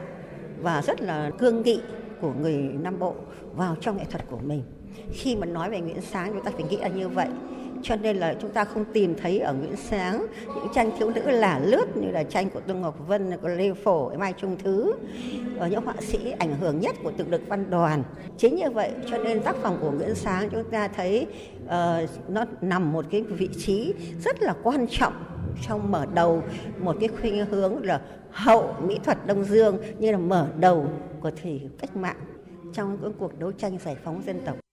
và 0.60 0.82
rất 0.82 1.00
là 1.00 1.30
cương 1.38 1.62
nghị 1.62 1.80
của 2.20 2.32
người 2.40 2.56
Nam 2.56 2.98
Bộ 2.98 3.14
vào 3.54 3.76
trong 3.80 3.96
nghệ 3.96 4.04
thuật 4.10 4.24
của 4.30 4.38
mình. 4.38 4.62
Khi 5.12 5.36
mà 5.36 5.46
nói 5.46 5.70
về 5.70 5.80
Nguyễn 5.80 6.00
Sáng 6.00 6.32
chúng 6.32 6.44
ta 6.44 6.50
phải 6.50 6.62
nghĩ 6.62 6.76
là 6.76 6.88
như 6.88 7.08
vậy 7.08 7.28
cho 7.88 7.96
nên 7.96 8.16
là 8.16 8.34
chúng 8.40 8.50
ta 8.50 8.64
không 8.64 8.84
tìm 8.92 9.14
thấy 9.22 9.38
ở 9.38 9.54
Nguyễn 9.54 9.76
Sáng 9.76 10.26
những 10.46 10.66
tranh 10.74 10.90
thiếu 10.98 11.10
nữ 11.10 11.30
là 11.30 11.58
lướt 11.58 11.96
như 11.96 12.10
là 12.10 12.22
tranh 12.22 12.50
của 12.50 12.60
Tương 12.60 12.80
Ngọc 12.80 13.08
Vân, 13.08 13.30
của 13.42 13.48
Lê 13.48 13.72
Phổ, 13.72 14.14
Mai 14.14 14.32
Trung 14.32 14.56
Thứ 14.64 14.94
và 15.58 15.68
những 15.68 15.84
họa 15.84 15.94
sĩ 16.00 16.30
ảnh 16.38 16.56
hưởng 16.60 16.80
nhất 16.80 16.96
của 17.02 17.12
tự 17.16 17.24
lực 17.28 17.42
văn 17.48 17.70
đoàn. 17.70 18.02
Chính 18.38 18.56
như 18.56 18.70
vậy 18.70 18.90
cho 19.10 19.18
nên 19.18 19.42
tác 19.42 19.56
phẩm 19.56 19.76
của 19.80 19.90
Nguyễn 19.90 20.14
Sáng 20.14 20.50
chúng 20.50 20.70
ta 20.70 20.88
thấy 20.88 21.26
uh, 21.64 21.70
nó 22.28 22.44
nằm 22.60 22.92
một 22.92 23.04
cái 23.10 23.22
vị 23.22 23.48
trí 23.58 23.94
rất 24.24 24.42
là 24.42 24.54
quan 24.62 24.86
trọng 24.86 25.12
trong 25.68 25.92
mở 25.92 26.06
đầu 26.14 26.42
một 26.78 26.96
cái 27.00 27.08
khuynh 27.08 27.46
hướng 27.46 27.84
là 27.84 28.00
hậu 28.30 28.74
mỹ 28.82 28.98
thuật 29.04 29.26
Đông 29.26 29.44
Dương 29.44 29.78
như 29.98 30.12
là 30.12 30.18
mở 30.18 30.46
đầu 30.58 30.86
của 31.20 31.30
thời 31.42 31.60
cách 31.80 31.96
mạng 31.96 32.16
trong 32.72 33.12
cuộc 33.18 33.38
đấu 33.38 33.52
tranh 33.52 33.78
giải 33.84 33.96
phóng 34.04 34.22
dân 34.26 34.40
tộc. 34.46 34.65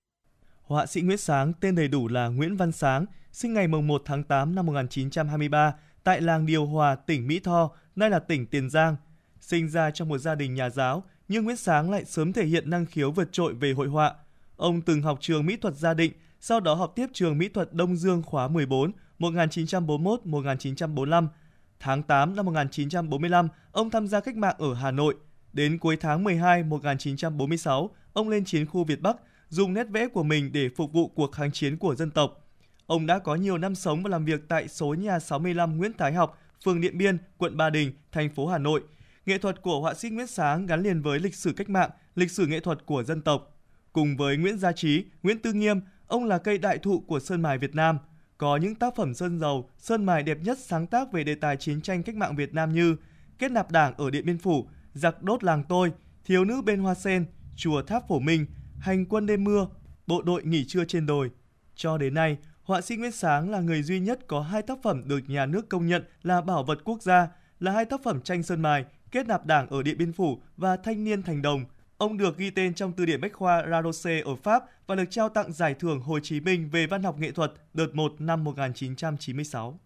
Họa 0.64 0.85
sĩ 0.85 1.02
Nguyễn 1.02 1.18
Sáng 1.18 1.53
tên 1.53 1.76
đầy 1.76 1.88
đủ 1.88 2.07
là 2.07 2.27
Nguyễn 2.27 2.57
Văn 2.57 2.72
Sáng, 2.72 3.06
sinh 3.31 3.53
ngày 3.53 3.68
1 3.68 4.02
tháng 4.06 4.23
8 4.23 4.56
năm 4.56 4.65
1923 4.65 5.73
tại 6.03 6.22
làng 6.22 6.45
Điều 6.45 6.65
Hòa, 6.65 6.95
tỉnh 6.95 7.27
Mỹ 7.27 7.40
Tho, 7.40 7.72
nay 7.95 8.10
là 8.10 8.19
tỉnh 8.19 8.45
Tiền 8.45 8.69
Giang. 8.69 8.95
Sinh 9.40 9.69
ra 9.69 9.91
trong 9.91 10.10
một 10.10 10.18
gia 10.18 10.35
đình 10.35 10.53
nhà 10.53 10.69
giáo, 10.69 11.03
nhưng 11.27 11.44
Nguyễn 11.44 11.57
Sáng 11.57 11.91
lại 11.91 12.06
sớm 12.06 12.34
thể 12.34 12.45
hiện 12.45 12.69
năng 12.69 12.85
khiếu 12.85 13.11
vượt 13.11 13.31
trội 13.31 13.53
về 13.53 13.72
hội 13.72 13.88
họa. 13.88 14.14
Ông 14.56 14.81
từng 14.81 15.02
học 15.02 15.18
trường 15.22 15.45
mỹ 15.45 15.57
thuật 15.57 15.76
gia 15.76 15.94
định, 15.94 16.11
sau 16.40 16.60
đó 16.60 16.73
học 16.73 16.94
tiếp 16.95 17.07
trường 17.14 17.38
mỹ 17.38 17.49
thuật 17.49 17.73
Đông 17.73 17.95
Dương 17.95 18.23
khóa 18.23 18.48
14, 18.48 18.91
1941-1945. 19.19 21.27
Tháng 21.80 22.03
8 22.03 22.35
năm 22.35 22.45
1945, 22.45 23.48
ông 23.72 23.90
tham 23.90 24.07
gia 24.07 24.19
cách 24.19 24.38
mạng 24.38 24.56
ở 24.57 24.73
Hà 24.73 24.91
Nội. 24.91 25.15
Đến 25.53 25.77
cuối 25.77 25.98
tháng 25.98 26.23
12 26.23 26.64
1946, 26.64 27.90
ông 28.14 28.30
lên 28.30 28.45
chiến 28.45 28.65
khu 28.65 28.84
Việt 28.84 29.02
Bắc, 29.02 29.18
dùng 29.53 29.73
nét 29.73 29.88
vẽ 29.89 30.07
của 30.07 30.23
mình 30.23 30.51
để 30.53 30.69
phục 30.75 30.93
vụ 30.93 31.07
cuộc 31.07 31.31
kháng 31.31 31.51
chiến 31.51 31.77
của 31.77 31.95
dân 31.95 32.11
tộc. 32.11 32.47
Ông 32.85 33.05
đã 33.05 33.19
có 33.19 33.35
nhiều 33.35 33.57
năm 33.57 33.75
sống 33.75 34.03
và 34.03 34.09
làm 34.09 34.25
việc 34.25 34.41
tại 34.47 34.67
số 34.67 34.93
nhà 34.93 35.19
65 35.19 35.77
Nguyễn 35.77 35.91
Thái 35.97 36.13
Học, 36.13 36.38
phường 36.65 36.81
Điện 36.81 36.97
Biên, 36.97 37.17
quận 37.38 37.57
Ba 37.57 37.69
Đình, 37.69 37.93
thành 38.11 38.30
phố 38.30 38.47
Hà 38.47 38.57
Nội. 38.57 38.81
Nghệ 39.25 39.38
thuật 39.38 39.61
của 39.61 39.80
họa 39.80 39.93
sĩ 39.93 40.09
Nguyễn 40.09 40.27
Sáng 40.27 40.65
gắn 40.65 40.84
liền 40.84 41.01
với 41.01 41.19
lịch 41.19 41.35
sử 41.35 41.53
cách 41.53 41.69
mạng, 41.69 41.89
lịch 42.15 42.31
sử 42.31 42.47
nghệ 42.47 42.59
thuật 42.59 42.85
của 42.85 43.03
dân 43.03 43.21
tộc. 43.21 43.57
Cùng 43.93 44.17
với 44.17 44.38
Nguyễn 44.38 44.57
Gia 44.57 44.71
Trí, 44.71 45.05
Nguyễn 45.23 45.39
Tư 45.39 45.53
Nghiêm, 45.53 45.81
ông 46.07 46.25
là 46.25 46.38
cây 46.38 46.57
đại 46.57 46.77
thụ 46.77 46.99
của 46.99 47.19
sơn 47.19 47.41
mài 47.41 47.57
Việt 47.57 47.75
Nam. 47.75 47.97
Có 48.38 48.57
những 48.57 48.75
tác 48.75 48.95
phẩm 48.95 49.13
sơn 49.13 49.39
dầu, 49.39 49.69
sơn 49.77 50.05
mài 50.05 50.23
đẹp 50.23 50.38
nhất 50.43 50.57
sáng 50.59 50.88
tác 50.88 51.11
về 51.11 51.23
đề 51.23 51.35
tài 51.35 51.57
chiến 51.57 51.81
tranh 51.81 52.03
cách 52.03 52.15
mạng 52.15 52.35
Việt 52.35 52.53
Nam 52.53 52.73
như 52.73 52.95
Kết 53.39 53.51
nạp 53.51 53.71
đảng 53.71 53.93
ở 53.97 54.09
Điện 54.09 54.25
Biên 54.25 54.38
Phủ, 54.38 54.67
Giặc 54.93 55.23
đốt 55.23 55.43
làng 55.43 55.63
tôi, 55.69 55.91
Thiếu 56.25 56.45
nữ 56.45 56.61
bên 56.61 56.80
hoa 56.80 56.95
sen, 56.95 57.25
Chùa 57.55 57.81
Tháp 57.81 58.07
Phổ 58.07 58.19
Minh, 58.19 58.45
Hành 58.84 59.05
quân 59.05 59.26
đêm 59.26 59.43
mưa, 59.43 59.68
Bộ 60.07 60.22
đội 60.22 60.43
nghỉ 60.43 60.65
trưa 60.65 60.85
trên 60.85 61.05
đồi. 61.05 61.31
Cho 61.76 61.97
đến 61.97 62.14
nay, 62.14 62.38
họa 62.64 62.81
sĩ 62.81 62.95
Nguyễn 62.95 63.11
Sáng 63.11 63.51
là 63.51 63.60
người 63.60 63.84
duy 63.84 63.99
nhất 63.99 64.19
có 64.27 64.41
hai 64.41 64.61
tác 64.61 64.77
phẩm 64.84 65.01
được 65.07 65.19
nhà 65.27 65.45
nước 65.45 65.69
công 65.69 65.88
nhận 65.88 66.03
là 66.23 66.41
bảo 66.41 66.64
vật 66.64 66.80
quốc 66.84 67.01
gia, 67.01 67.27
là 67.60 67.72
hai 67.72 67.85
tác 67.85 68.03
phẩm 68.03 68.22
tranh 68.22 68.43
sơn 68.43 68.61
mài, 68.61 68.85
kết 69.11 69.27
nạp 69.27 69.45
đảng 69.45 69.68
ở 69.69 69.84
Điện 69.84 69.97
Biên 69.97 70.14
Phủ 70.14 70.41
và 70.57 70.77
Thanh 70.77 71.03
niên 71.03 71.23
thành 71.23 71.41
đồng. 71.41 71.65
Ông 71.97 72.18
được 72.18 72.38
ghi 72.38 72.49
tên 72.49 72.73
trong 72.73 72.93
từ 72.93 73.05
điển 73.05 73.22
bách 73.22 73.34
khoa 73.34 73.64
Radosé 73.72 74.22
ở 74.22 74.35
Pháp 74.35 74.64
và 74.88 74.95
được 74.95 75.07
trao 75.10 75.30
tặng 75.30 75.53
giải 75.53 75.73
thưởng 75.73 76.01
Hồ 76.01 76.19
Chí 76.19 76.39
Minh 76.39 76.69
về 76.69 76.88
văn 76.88 77.03
học 77.03 77.19
nghệ 77.19 77.31
thuật 77.31 77.51
đợt 77.73 77.95
1 77.95 78.14
năm 78.19 78.43
1996. 78.43 79.80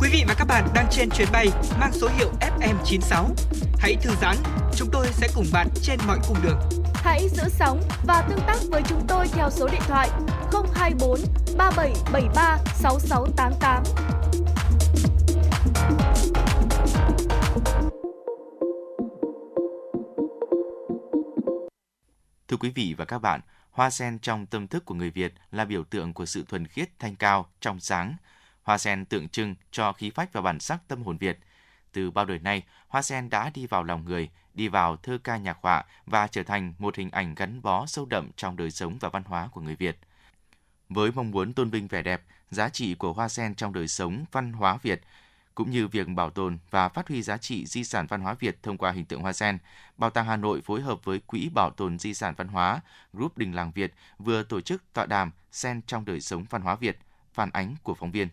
Quý 0.00 0.08
vị 0.12 0.24
và 0.28 0.34
các 0.38 0.44
bạn 0.44 0.68
đang 0.74 0.86
trên 0.90 1.10
chuyến 1.10 1.28
bay 1.32 1.46
mang 1.80 1.92
số 1.92 2.08
hiệu 2.18 2.30
FM96. 2.40 3.28
Hãy 3.82 3.96
thư 4.02 4.10
giãn, 4.20 4.36
chúng 4.76 4.88
tôi 4.92 5.06
sẽ 5.12 5.28
cùng 5.34 5.44
bạn 5.52 5.68
trên 5.82 5.98
mọi 6.06 6.18
cung 6.28 6.36
đường. 6.42 6.58
Hãy 6.94 7.28
giữ 7.28 7.42
sóng 7.48 7.82
và 8.06 8.26
tương 8.28 8.40
tác 8.46 8.56
với 8.70 8.82
chúng 8.88 9.06
tôi 9.08 9.26
theo 9.32 9.50
số 9.50 9.68
điện 9.72 9.80
thoại 9.88 10.10
024 10.74 11.20
3773 11.58 12.58
6688. 12.74 13.82
Thưa 22.48 22.56
quý 22.56 22.70
vị 22.74 22.94
và 22.98 23.04
các 23.04 23.18
bạn, 23.18 23.40
hoa 23.70 23.90
sen 23.90 24.18
trong 24.18 24.46
tâm 24.46 24.68
thức 24.68 24.84
của 24.84 24.94
người 24.94 25.10
Việt 25.10 25.34
là 25.50 25.64
biểu 25.64 25.84
tượng 25.84 26.14
của 26.14 26.26
sự 26.26 26.44
thuần 26.48 26.66
khiết, 26.66 26.98
thanh 26.98 27.16
cao, 27.16 27.48
trong 27.60 27.80
sáng. 27.80 28.16
Hoa 28.62 28.78
sen 28.78 29.04
tượng 29.04 29.28
trưng 29.28 29.54
cho 29.70 29.92
khí 29.92 30.10
phách 30.10 30.32
và 30.32 30.40
bản 30.40 30.60
sắc 30.60 30.88
tâm 30.88 31.02
hồn 31.02 31.16
Việt. 31.16 31.38
Từ 31.92 32.10
bao 32.10 32.24
đời 32.24 32.38
nay, 32.38 32.62
hoa 32.88 33.02
sen 33.02 33.30
đã 33.30 33.50
đi 33.54 33.66
vào 33.66 33.84
lòng 33.84 34.04
người, 34.04 34.30
đi 34.54 34.68
vào 34.68 34.96
thơ 34.96 35.18
ca 35.24 35.36
nhạc 35.36 35.58
họa 35.62 35.84
và 36.06 36.26
trở 36.26 36.42
thành 36.42 36.74
một 36.78 36.96
hình 36.96 37.10
ảnh 37.10 37.34
gắn 37.34 37.62
bó 37.62 37.86
sâu 37.86 38.06
đậm 38.06 38.30
trong 38.36 38.56
đời 38.56 38.70
sống 38.70 38.98
và 39.00 39.08
văn 39.08 39.22
hóa 39.24 39.48
của 39.52 39.60
người 39.60 39.76
Việt. 39.76 39.98
Với 40.88 41.12
mong 41.12 41.30
muốn 41.30 41.52
tôn 41.52 41.70
vinh 41.70 41.88
vẻ 41.88 42.02
đẹp, 42.02 42.22
giá 42.50 42.68
trị 42.68 42.94
của 42.94 43.12
hoa 43.12 43.28
sen 43.28 43.54
trong 43.54 43.72
đời 43.72 43.88
sống 43.88 44.24
văn 44.32 44.52
hóa 44.52 44.78
Việt, 44.82 45.02
cũng 45.54 45.70
như 45.70 45.88
việc 45.88 46.08
bảo 46.08 46.30
tồn 46.30 46.58
và 46.70 46.88
phát 46.88 47.08
huy 47.08 47.22
giá 47.22 47.36
trị 47.36 47.66
di 47.66 47.84
sản 47.84 48.06
văn 48.06 48.20
hóa 48.20 48.34
Việt 48.34 48.62
thông 48.62 48.78
qua 48.78 48.90
hình 48.90 49.04
tượng 49.04 49.20
hoa 49.20 49.32
sen, 49.32 49.58
Bảo 49.96 50.10
tàng 50.10 50.26
Hà 50.26 50.36
Nội 50.36 50.60
phối 50.60 50.80
hợp 50.80 51.04
với 51.04 51.18
Quỹ 51.18 51.48
Bảo 51.54 51.70
tồn 51.70 51.98
Di 51.98 52.14
sản 52.14 52.34
Văn 52.36 52.48
hóa, 52.48 52.80
Group 53.12 53.38
Đình 53.38 53.52
Làng 53.52 53.72
Việt 53.72 53.94
vừa 54.18 54.42
tổ 54.42 54.60
chức 54.60 54.92
tọa 54.92 55.06
đàm 55.06 55.30
Sen 55.52 55.82
trong 55.86 56.04
đời 56.04 56.20
sống 56.20 56.44
văn 56.50 56.62
hóa 56.62 56.74
Việt, 56.76 56.98
phản 57.32 57.50
ánh 57.52 57.74
của 57.82 57.94
phóng 57.94 58.10
viên. 58.10 58.28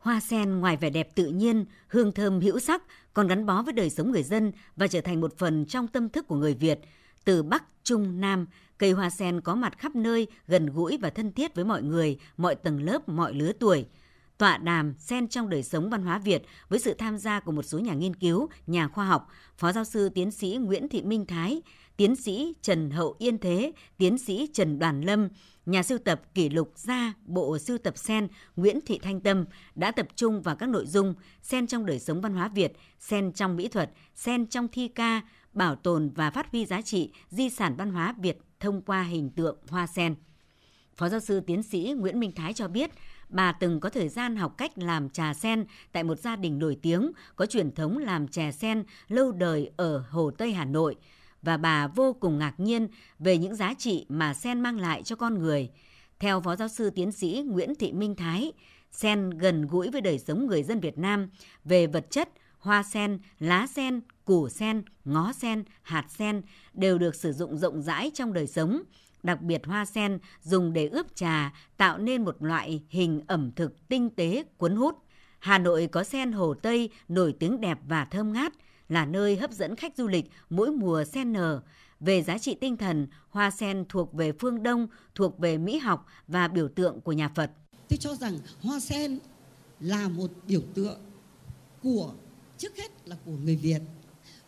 Hoa 0.00 0.20
sen 0.20 0.60
ngoài 0.60 0.76
vẻ 0.76 0.90
đẹp 0.90 1.14
tự 1.14 1.26
nhiên, 1.26 1.64
hương 1.88 2.12
thơm 2.12 2.40
hữu 2.40 2.58
sắc 2.58 2.82
còn 3.14 3.28
gắn 3.28 3.46
bó 3.46 3.62
với 3.62 3.72
đời 3.72 3.90
sống 3.90 4.10
người 4.10 4.22
dân 4.22 4.52
và 4.76 4.86
trở 4.86 5.00
thành 5.00 5.20
một 5.20 5.38
phần 5.38 5.64
trong 5.66 5.88
tâm 5.88 6.08
thức 6.08 6.26
của 6.28 6.36
người 6.36 6.54
Việt. 6.54 6.80
Từ 7.24 7.42
Bắc, 7.42 7.64
Trung, 7.84 8.20
Nam, 8.20 8.46
cây 8.78 8.92
hoa 8.92 9.10
sen 9.10 9.40
có 9.40 9.54
mặt 9.54 9.78
khắp 9.78 9.96
nơi, 9.96 10.26
gần 10.46 10.66
gũi 10.66 10.98
và 10.98 11.10
thân 11.10 11.32
thiết 11.32 11.54
với 11.54 11.64
mọi 11.64 11.82
người, 11.82 12.18
mọi 12.36 12.54
tầng 12.54 12.82
lớp, 12.82 13.08
mọi 13.08 13.34
lứa 13.34 13.52
tuổi– 13.52 13.86
tọa 14.40 14.58
đàm 14.58 14.94
Sen 14.98 15.28
trong 15.28 15.48
đời 15.48 15.62
sống 15.62 15.90
văn 15.90 16.02
hóa 16.02 16.18
Việt 16.18 16.42
với 16.68 16.78
sự 16.78 16.94
tham 16.94 17.18
gia 17.18 17.40
của 17.40 17.52
một 17.52 17.62
số 17.62 17.78
nhà 17.78 17.94
nghiên 17.94 18.16
cứu, 18.16 18.48
nhà 18.66 18.88
khoa 18.88 19.06
học, 19.06 19.28
Phó 19.56 19.72
giáo 19.72 19.84
sư 19.84 20.08
tiến 20.08 20.30
sĩ 20.30 20.58
Nguyễn 20.60 20.88
Thị 20.88 21.02
Minh 21.02 21.26
Thái, 21.26 21.62
tiến 21.96 22.16
sĩ 22.16 22.54
Trần 22.62 22.90
Hậu 22.90 23.14
Yên 23.18 23.38
Thế, 23.38 23.72
tiến 23.98 24.18
sĩ 24.18 24.48
Trần 24.52 24.78
Đoàn 24.78 25.00
Lâm, 25.00 25.28
nhà 25.70 25.82
sưu 25.82 25.98
tập 25.98 26.20
kỷ 26.34 26.48
lục 26.48 26.72
gia 26.76 27.12
bộ 27.24 27.58
sưu 27.58 27.78
tập 27.78 27.98
sen 27.98 28.28
Nguyễn 28.56 28.80
Thị 28.86 28.98
Thanh 29.02 29.20
Tâm 29.20 29.44
đã 29.74 29.90
tập 29.90 30.06
trung 30.16 30.42
vào 30.42 30.56
các 30.56 30.68
nội 30.68 30.86
dung 30.86 31.14
sen 31.42 31.66
trong 31.66 31.86
đời 31.86 31.98
sống 31.98 32.20
văn 32.20 32.34
hóa 32.34 32.48
Việt, 32.48 32.72
sen 32.98 33.32
trong 33.32 33.56
mỹ 33.56 33.68
thuật, 33.68 33.90
sen 34.14 34.46
trong 34.46 34.68
thi 34.68 34.88
ca, 34.88 35.20
bảo 35.52 35.76
tồn 35.76 36.10
và 36.14 36.30
phát 36.30 36.50
huy 36.52 36.66
giá 36.66 36.82
trị 36.82 37.12
di 37.28 37.50
sản 37.50 37.76
văn 37.76 37.90
hóa 37.90 38.14
Việt 38.18 38.38
thông 38.60 38.82
qua 38.82 39.02
hình 39.02 39.30
tượng 39.30 39.58
hoa 39.68 39.86
sen. 39.86 40.14
Phó 40.96 41.08
giáo 41.08 41.20
sư 41.20 41.40
tiến 41.40 41.62
sĩ 41.62 41.94
Nguyễn 41.96 42.20
Minh 42.20 42.32
Thái 42.32 42.52
cho 42.52 42.68
biết, 42.68 42.90
bà 43.28 43.52
từng 43.52 43.80
có 43.80 43.88
thời 43.88 44.08
gian 44.08 44.36
học 44.36 44.54
cách 44.58 44.78
làm 44.78 45.10
trà 45.10 45.34
sen 45.34 45.64
tại 45.92 46.04
một 46.04 46.18
gia 46.18 46.36
đình 46.36 46.58
nổi 46.58 46.78
tiếng 46.82 47.12
có 47.36 47.46
truyền 47.46 47.74
thống 47.74 47.98
làm 47.98 48.28
chè 48.28 48.52
sen 48.52 48.84
lâu 49.08 49.32
đời 49.32 49.70
ở 49.76 50.04
Hồ 50.10 50.30
Tây 50.30 50.52
Hà 50.52 50.64
Nội 50.64 50.96
và 51.42 51.56
bà 51.56 51.86
vô 51.86 52.12
cùng 52.20 52.38
ngạc 52.38 52.60
nhiên 52.60 52.88
về 53.18 53.38
những 53.38 53.54
giá 53.54 53.74
trị 53.74 54.06
mà 54.08 54.34
sen 54.34 54.60
mang 54.60 54.80
lại 54.80 55.02
cho 55.02 55.16
con 55.16 55.38
người. 55.38 55.70
Theo 56.18 56.40
Phó 56.40 56.56
Giáo 56.56 56.68
sư 56.68 56.90
Tiến 56.90 57.12
sĩ 57.12 57.44
Nguyễn 57.46 57.74
Thị 57.74 57.92
Minh 57.92 58.14
Thái, 58.14 58.52
sen 58.92 59.30
gần 59.30 59.66
gũi 59.66 59.90
với 59.90 60.00
đời 60.00 60.18
sống 60.18 60.46
người 60.46 60.62
dân 60.62 60.80
Việt 60.80 60.98
Nam 60.98 61.30
về 61.64 61.86
vật 61.86 62.10
chất 62.10 62.28
hoa 62.58 62.82
sen, 62.82 63.18
lá 63.38 63.66
sen, 63.66 64.00
củ 64.24 64.48
sen, 64.48 64.82
ngó 65.04 65.32
sen, 65.32 65.64
hạt 65.82 66.06
sen 66.08 66.42
đều 66.72 66.98
được 66.98 67.14
sử 67.14 67.32
dụng 67.32 67.56
rộng 67.56 67.82
rãi 67.82 68.10
trong 68.14 68.32
đời 68.32 68.46
sống. 68.46 68.82
Đặc 69.22 69.42
biệt 69.42 69.66
hoa 69.66 69.84
sen 69.84 70.18
dùng 70.42 70.72
để 70.72 70.88
ướp 70.88 71.16
trà 71.16 71.52
tạo 71.76 71.98
nên 71.98 72.24
một 72.24 72.42
loại 72.42 72.82
hình 72.88 73.20
ẩm 73.26 73.50
thực 73.56 73.88
tinh 73.88 74.10
tế 74.10 74.44
cuốn 74.56 74.76
hút. 74.76 74.98
Hà 75.38 75.58
Nội 75.58 75.86
có 75.86 76.04
sen 76.04 76.32
Hồ 76.32 76.54
Tây 76.54 76.90
nổi 77.08 77.34
tiếng 77.38 77.60
đẹp 77.60 77.78
và 77.88 78.04
thơm 78.04 78.32
ngát, 78.32 78.52
là 78.90 79.06
nơi 79.06 79.36
hấp 79.36 79.52
dẫn 79.52 79.76
khách 79.76 79.96
du 79.96 80.08
lịch 80.08 80.30
mỗi 80.50 80.70
mùa 80.70 81.04
sen 81.04 81.32
nở. 81.32 81.60
Về 82.00 82.22
giá 82.22 82.38
trị 82.38 82.56
tinh 82.60 82.76
thần, 82.76 83.06
hoa 83.30 83.50
sen 83.50 83.84
thuộc 83.88 84.12
về 84.12 84.32
phương 84.32 84.62
Đông, 84.62 84.86
thuộc 85.14 85.38
về 85.38 85.58
mỹ 85.58 85.78
học 85.78 86.06
và 86.28 86.48
biểu 86.48 86.68
tượng 86.68 87.00
của 87.00 87.12
nhà 87.12 87.28
Phật. 87.28 87.50
Tôi 87.88 87.96
cho 87.96 88.14
rằng 88.14 88.38
hoa 88.62 88.80
sen 88.80 89.18
là 89.80 90.08
một 90.08 90.30
biểu 90.46 90.62
tượng 90.74 90.98
của 91.82 92.12
trước 92.58 92.76
hết 92.76 93.08
là 93.08 93.16
của 93.24 93.32
người 93.32 93.56
Việt 93.56 93.80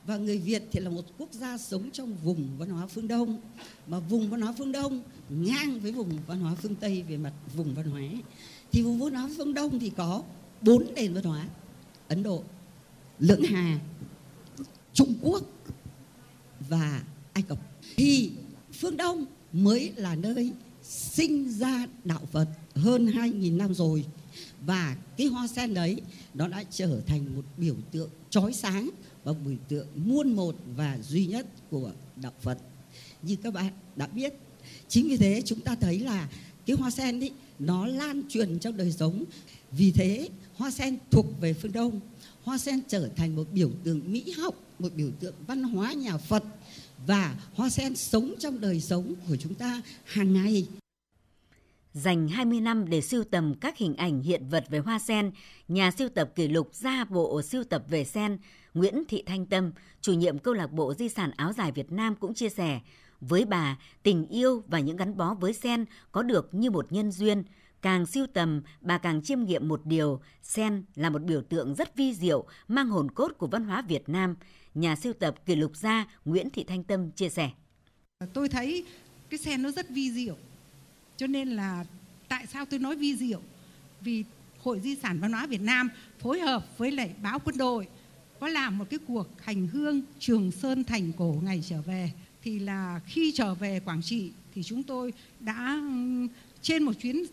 và 0.07 0.17
người 0.17 0.39
Việt 0.39 0.63
thì 0.73 0.81
là 0.81 0.91
một 0.91 1.03
quốc 1.19 1.33
gia 1.33 1.59
sống 1.59 1.91
trong 1.91 2.15
vùng 2.25 2.49
văn 2.59 2.69
hóa 2.69 2.87
phương 2.87 3.09
Đông 3.09 3.41
mà 3.87 3.99
vùng 3.99 4.31
văn 4.31 4.41
hóa 4.41 4.55
phương 4.59 4.73
Đông 4.73 5.03
ngang 5.29 5.81
với 5.81 5.93
vùng 5.93 6.19
văn 6.27 6.41
hóa 6.41 6.55
phương 6.55 6.75
Tây 6.75 7.03
về 7.09 7.17
mặt 7.17 7.33
vùng 7.55 7.75
văn 7.75 7.91
hóa 7.91 8.01
thì 8.73 8.83
vùng 8.83 8.99
văn 8.99 9.15
hóa 9.15 9.31
phương 9.37 9.55
Đông 9.55 9.79
thì 9.79 9.91
có 9.91 10.23
bốn 10.63 10.85
nền 10.95 11.15
văn 11.15 11.25
hóa 11.25 11.47
Ấn 12.09 12.23
Độ, 12.23 12.43
Lưỡng 13.19 13.43
Hà, 13.43 13.79
Trung 14.95 15.15
Quốc 15.23 15.43
và 16.69 17.03
Ai 17.33 17.43
Cập. 17.43 17.59
Thì 17.97 18.31
phương 18.73 18.97
Đông 18.97 19.25
mới 19.53 19.93
là 19.97 20.15
nơi 20.15 20.53
sinh 20.83 21.51
ra 21.51 21.87
đạo 22.05 22.21
Phật 22.33 22.47
hơn 22.75 23.07
2.000 23.07 23.57
năm 23.57 23.75
rồi. 23.75 24.05
Và 24.67 24.97
cái 25.17 25.27
hoa 25.27 25.47
sen 25.47 25.75
đấy, 25.75 26.01
nó 26.35 26.49
đã 26.49 26.65
trở 26.71 27.01
thành 27.07 27.37
một 27.37 27.45
biểu 27.57 27.75
tượng 27.93 28.11
chói 28.31 28.53
sáng 28.53 28.91
và 29.25 29.33
biểu 29.33 29.57
tượng 29.69 29.87
muôn 29.95 30.33
một 30.33 30.57
và 30.77 30.99
duy 31.03 31.27
nhất 31.27 31.47
của 31.71 31.93
đạo 32.17 32.33
Phật. 32.41 32.59
Như 33.23 33.37
các 33.37 33.55
bạn 33.55 33.73
đã 33.97 34.07
biết, 34.07 34.33
chính 34.89 35.09
vì 35.09 35.17
thế 35.17 35.43
chúng 35.45 35.61
ta 35.61 35.75
thấy 35.75 35.99
là 35.99 36.29
cái 36.67 36.77
hoa 36.77 36.91
sen 36.91 37.21
ấy, 37.21 37.31
nó 37.59 37.87
lan 37.87 38.23
truyền 38.29 38.59
trong 38.59 38.77
đời 38.77 38.93
sống. 38.93 39.25
Vì 39.73 39.93
thế, 39.93 40.29
hoa 40.55 40.71
sen 40.71 40.99
thuộc 41.11 41.27
về 41.41 41.53
phương 41.53 41.73
Đông, 41.73 42.01
hoa 42.43 42.59
sen 42.59 42.81
trở 42.89 43.09
thành 43.17 43.37
một 43.37 43.49
biểu 43.53 43.71
tượng 43.85 44.13
mỹ 44.13 44.33
học 44.39 44.55
một 44.83 44.95
biểu 44.95 45.11
tượng 45.21 45.35
văn 45.47 45.63
hóa 45.63 45.93
nhà 45.93 46.17
Phật 46.17 46.43
và 47.07 47.35
hoa 47.55 47.71
sen 47.71 47.97
sống 47.97 48.35
trong 48.39 48.61
đời 48.61 48.81
sống 48.81 49.15
của 49.29 49.37
chúng 49.37 49.55
ta 49.55 49.83
hàng 50.05 50.33
ngày 50.33 50.67
Dành 51.93 52.29
20 52.29 52.61
năm 52.61 52.89
để 52.89 53.01
sưu 53.01 53.25
tầm 53.25 53.55
các 53.55 53.79
hình 53.79 53.97
ảnh 53.97 54.23
hiện 54.23 54.49
vật 54.49 54.65
về 54.71 54.79
hoa 54.79 54.99
sen, 54.99 55.31
nhà 55.69 55.91
sưu 55.91 56.09
tập 56.09 56.33
kỷ 56.35 56.49
lục 56.49 56.75
ra 56.75 57.05
bộ 57.05 57.43
sưu 57.43 57.65
tập 57.65 57.85
về 57.89 58.05
sen 58.05 58.39
Nguyễn 58.75 59.05
Thị 59.09 59.23
Thanh 59.27 59.47
Tâm, 59.47 59.73
chủ 60.01 60.13
nhiệm 60.13 60.39
câu 60.39 60.55
lạc 60.55 60.73
bộ 60.73 60.95
di 60.95 61.09
sản 61.09 61.31
áo 61.37 61.53
dài 61.53 61.73
Việt 61.73 61.93
Nam 61.93 62.15
cũng 62.15 62.35
chia 62.35 62.49
sẻ, 62.49 62.81
với 63.21 63.45
bà, 63.45 63.79
tình 64.03 64.27
yêu 64.27 64.63
và 64.67 64.81
những 64.81 64.97
gắn 64.97 65.17
bó 65.17 65.35
với 65.35 65.53
sen 65.53 65.85
có 66.13 66.23
được 66.23 66.55
như 66.55 66.71
một 66.71 66.93
nhân 66.93 67.13
duyên. 67.13 67.45
Càng 67.83 68.07
siêu 68.07 68.27
tầm, 68.35 68.63
bà 68.81 68.99
càng 68.99 69.23
chiêm 69.23 69.45
nghiệm 69.45 69.69
một 69.69 69.81
điều, 69.85 70.21
sen 70.43 70.85
là 70.95 71.11
một 71.11 71.23
biểu 71.23 71.43
tượng 71.43 71.75
rất 71.75 71.97
vi 71.97 72.15
diệu, 72.15 72.45
mang 72.69 72.89
hồn 72.89 73.11
cốt 73.11 73.33
của 73.39 73.47
văn 73.47 73.65
hóa 73.65 73.83
Việt 73.83 74.09
Nam. 74.09 74.35
Nhà 74.75 74.97
sưu 74.97 75.13
tập 75.13 75.47
kỷ 75.47 75.57
lục 75.57 75.77
gia 75.77 76.07
Nguyễn 76.25 76.51
Thị 76.51 76.65
Thanh 76.65 76.85
Tâm 76.85 77.11
chia 77.11 77.29
sẻ. 77.29 77.51
Tôi 78.33 78.49
thấy 78.49 78.85
cái 79.31 79.39
sen 79.39 79.63
nó 79.63 79.71
rất 79.71 79.91
vi 79.91 80.13
diệu, 80.13 80.37
cho 81.17 81.27
nên 81.27 81.49
là 81.49 81.85
tại 82.29 82.47
sao 82.47 82.65
tôi 82.65 82.81
nói 82.81 82.97
vi 82.97 83.17
diệu? 83.17 83.41
Vì 84.01 84.25
Hội 84.59 84.81
Di 84.81 84.97
sản 84.97 85.21
Văn 85.21 85.33
hóa 85.33 85.47
Việt 85.47 85.61
Nam 85.61 85.91
phối 86.19 86.41
hợp 86.41 86.79
với 86.79 86.91
lại 86.91 87.11
báo 87.23 87.39
quân 87.39 87.57
đội 87.59 87.87
có 88.41 88.49
làm 88.49 88.79
một 88.79 88.85
cái 88.91 88.99
cuộc 89.07 89.27
hành 89.41 89.67
hương 89.67 90.03
Trường 90.19 90.51
Sơn 90.51 90.85
thành 90.85 91.13
cổ 91.13 91.37
ngày 91.43 91.63
trở 91.69 91.83
về 91.83 92.13
thì 92.43 92.59
là 92.59 93.01
khi 93.07 93.33
trở 93.35 93.55
về 93.55 93.81
Quảng 93.81 94.03
Trị 94.03 94.31
thì 94.55 94.63
chúng 94.63 94.83
tôi 94.83 95.13
đã 95.41 95.81
ừ, 95.83 96.27
trên 96.63 96.83
một 96.83 96.93
chuyến 96.93 97.25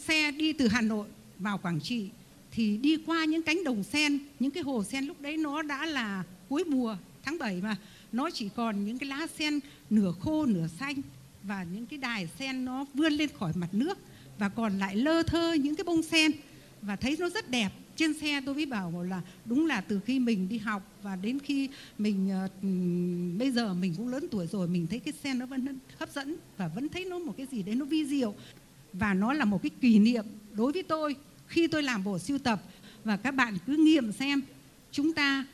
xe 0.00 0.30
đi 0.30 0.52
từ 0.52 0.68
Hà 0.68 0.80
Nội 0.80 1.06
vào 1.38 1.58
Quảng 1.58 1.80
Trị 1.80 2.08
thì 2.56 2.76
đi 2.76 2.96
qua 3.06 3.24
những 3.24 3.42
cánh 3.42 3.64
đồng 3.64 3.82
sen, 3.82 4.18
những 4.40 4.50
cái 4.50 4.62
hồ 4.62 4.84
sen 4.84 5.04
lúc 5.04 5.20
đấy 5.20 5.36
nó 5.36 5.62
đã 5.62 5.86
là 5.86 6.24
cuối 6.48 6.64
mùa 6.64 6.96
tháng 7.22 7.38
7 7.38 7.60
mà. 7.62 7.76
Nó 8.12 8.30
chỉ 8.30 8.48
còn 8.56 8.84
những 8.84 8.98
cái 8.98 9.08
lá 9.08 9.26
sen 9.38 9.60
nửa 9.90 10.12
khô 10.20 10.46
nửa 10.46 10.66
xanh 10.78 10.94
và 11.42 11.66
những 11.74 11.86
cái 11.86 11.98
đài 11.98 12.28
sen 12.38 12.64
nó 12.64 12.84
vươn 12.94 13.12
lên 13.12 13.28
khỏi 13.38 13.52
mặt 13.54 13.68
nước 13.72 13.98
và 14.38 14.48
còn 14.48 14.78
lại 14.78 14.96
lơ 14.96 15.22
thơ 15.22 15.52
những 15.52 15.74
cái 15.74 15.84
bông 15.84 16.02
sen. 16.02 16.32
Và 16.82 16.96
thấy 16.96 17.16
nó 17.18 17.28
rất 17.28 17.50
đẹp. 17.50 17.70
Trên 17.96 18.14
xe 18.14 18.40
tôi 18.46 18.54
mới 18.54 18.66
bảo 18.66 19.02
là 19.02 19.22
đúng 19.44 19.66
là 19.66 19.80
từ 19.80 20.00
khi 20.06 20.18
mình 20.18 20.48
đi 20.48 20.58
học 20.58 20.82
và 21.02 21.16
đến 21.16 21.38
khi 21.38 21.68
mình 21.98 22.30
uh, 22.44 22.50
bây 23.38 23.50
giờ 23.50 23.74
mình 23.74 23.94
cũng 23.96 24.08
lớn 24.08 24.26
tuổi 24.30 24.46
rồi 24.46 24.68
mình 24.68 24.86
thấy 24.86 24.98
cái 24.98 25.14
sen 25.24 25.38
nó 25.38 25.46
vẫn 25.46 25.78
hấp 25.98 26.12
dẫn 26.12 26.36
và 26.56 26.68
vẫn 26.68 26.88
thấy 26.88 27.04
nó 27.04 27.18
một 27.18 27.34
cái 27.36 27.46
gì 27.50 27.62
đấy 27.62 27.74
nó 27.74 27.84
vi 27.84 28.06
diệu. 28.06 28.34
Và 28.92 29.14
nó 29.14 29.32
là 29.32 29.44
một 29.44 29.62
cái 29.62 29.70
kỷ 29.80 29.98
niệm 29.98 30.24
đối 30.52 30.72
với 30.72 30.82
tôi 30.82 31.16
khi 31.46 31.66
tôi 31.66 31.82
làm 31.82 32.04
bộ 32.04 32.18
sưu 32.18 32.38
tập 32.38 32.62
và 33.04 33.16
các 33.16 33.30
bạn 33.30 33.58
cứ 33.66 33.76
nghiệm 33.76 34.12
xem 34.12 34.42
chúng 34.92 35.12
ta 35.12 35.44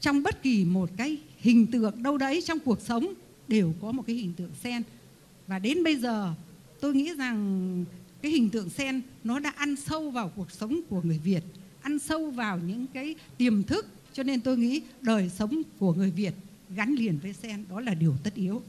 trong 0.00 0.22
bất 0.22 0.42
kỳ 0.42 0.64
một 0.64 0.90
cái 0.96 1.16
hình 1.38 1.66
tượng 1.66 2.02
đâu 2.02 2.18
đấy 2.18 2.42
trong 2.44 2.58
cuộc 2.58 2.80
sống 2.80 3.14
đều 3.48 3.74
có 3.80 3.92
một 3.92 4.02
cái 4.06 4.16
hình 4.16 4.32
tượng 4.36 4.50
sen 4.62 4.82
và 5.46 5.58
đến 5.58 5.84
bây 5.84 5.96
giờ 5.96 6.34
tôi 6.80 6.94
nghĩ 6.94 7.14
rằng 7.14 7.84
cái 8.22 8.32
hình 8.32 8.50
tượng 8.50 8.70
sen 8.70 9.02
nó 9.24 9.38
đã 9.38 9.52
ăn 9.56 9.76
sâu 9.76 10.10
vào 10.10 10.32
cuộc 10.36 10.50
sống 10.50 10.80
của 10.88 11.02
người 11.02 11.18
Việt 11.18 11.42
ăn 11.82 11.98
sâu 11.98 12.30
vào 12.30 12.58
những 12.58 12.86
cái 12.86 13.14
tiềm 13.38 13.62
thức 13.62 13.86
cho 14.12 14.22
nên 14.22 14.40
tôi 14.40 14.56
nghĩ 14.56 14.82
đời 15.00 15.30
sống 15.30 15.62
của 15.78 15.94
người 15.94 16.10
Việt 16.10 16.34
gắn 16.70 16.94
liền 16.94 17.18
với 17.18 17.32
sen 17.32 17.64
đó 17.70 17.80
là 17.80 17.94
điều 17.94 18.14
tất 18.24 18.34
yếu. 18.34 18.62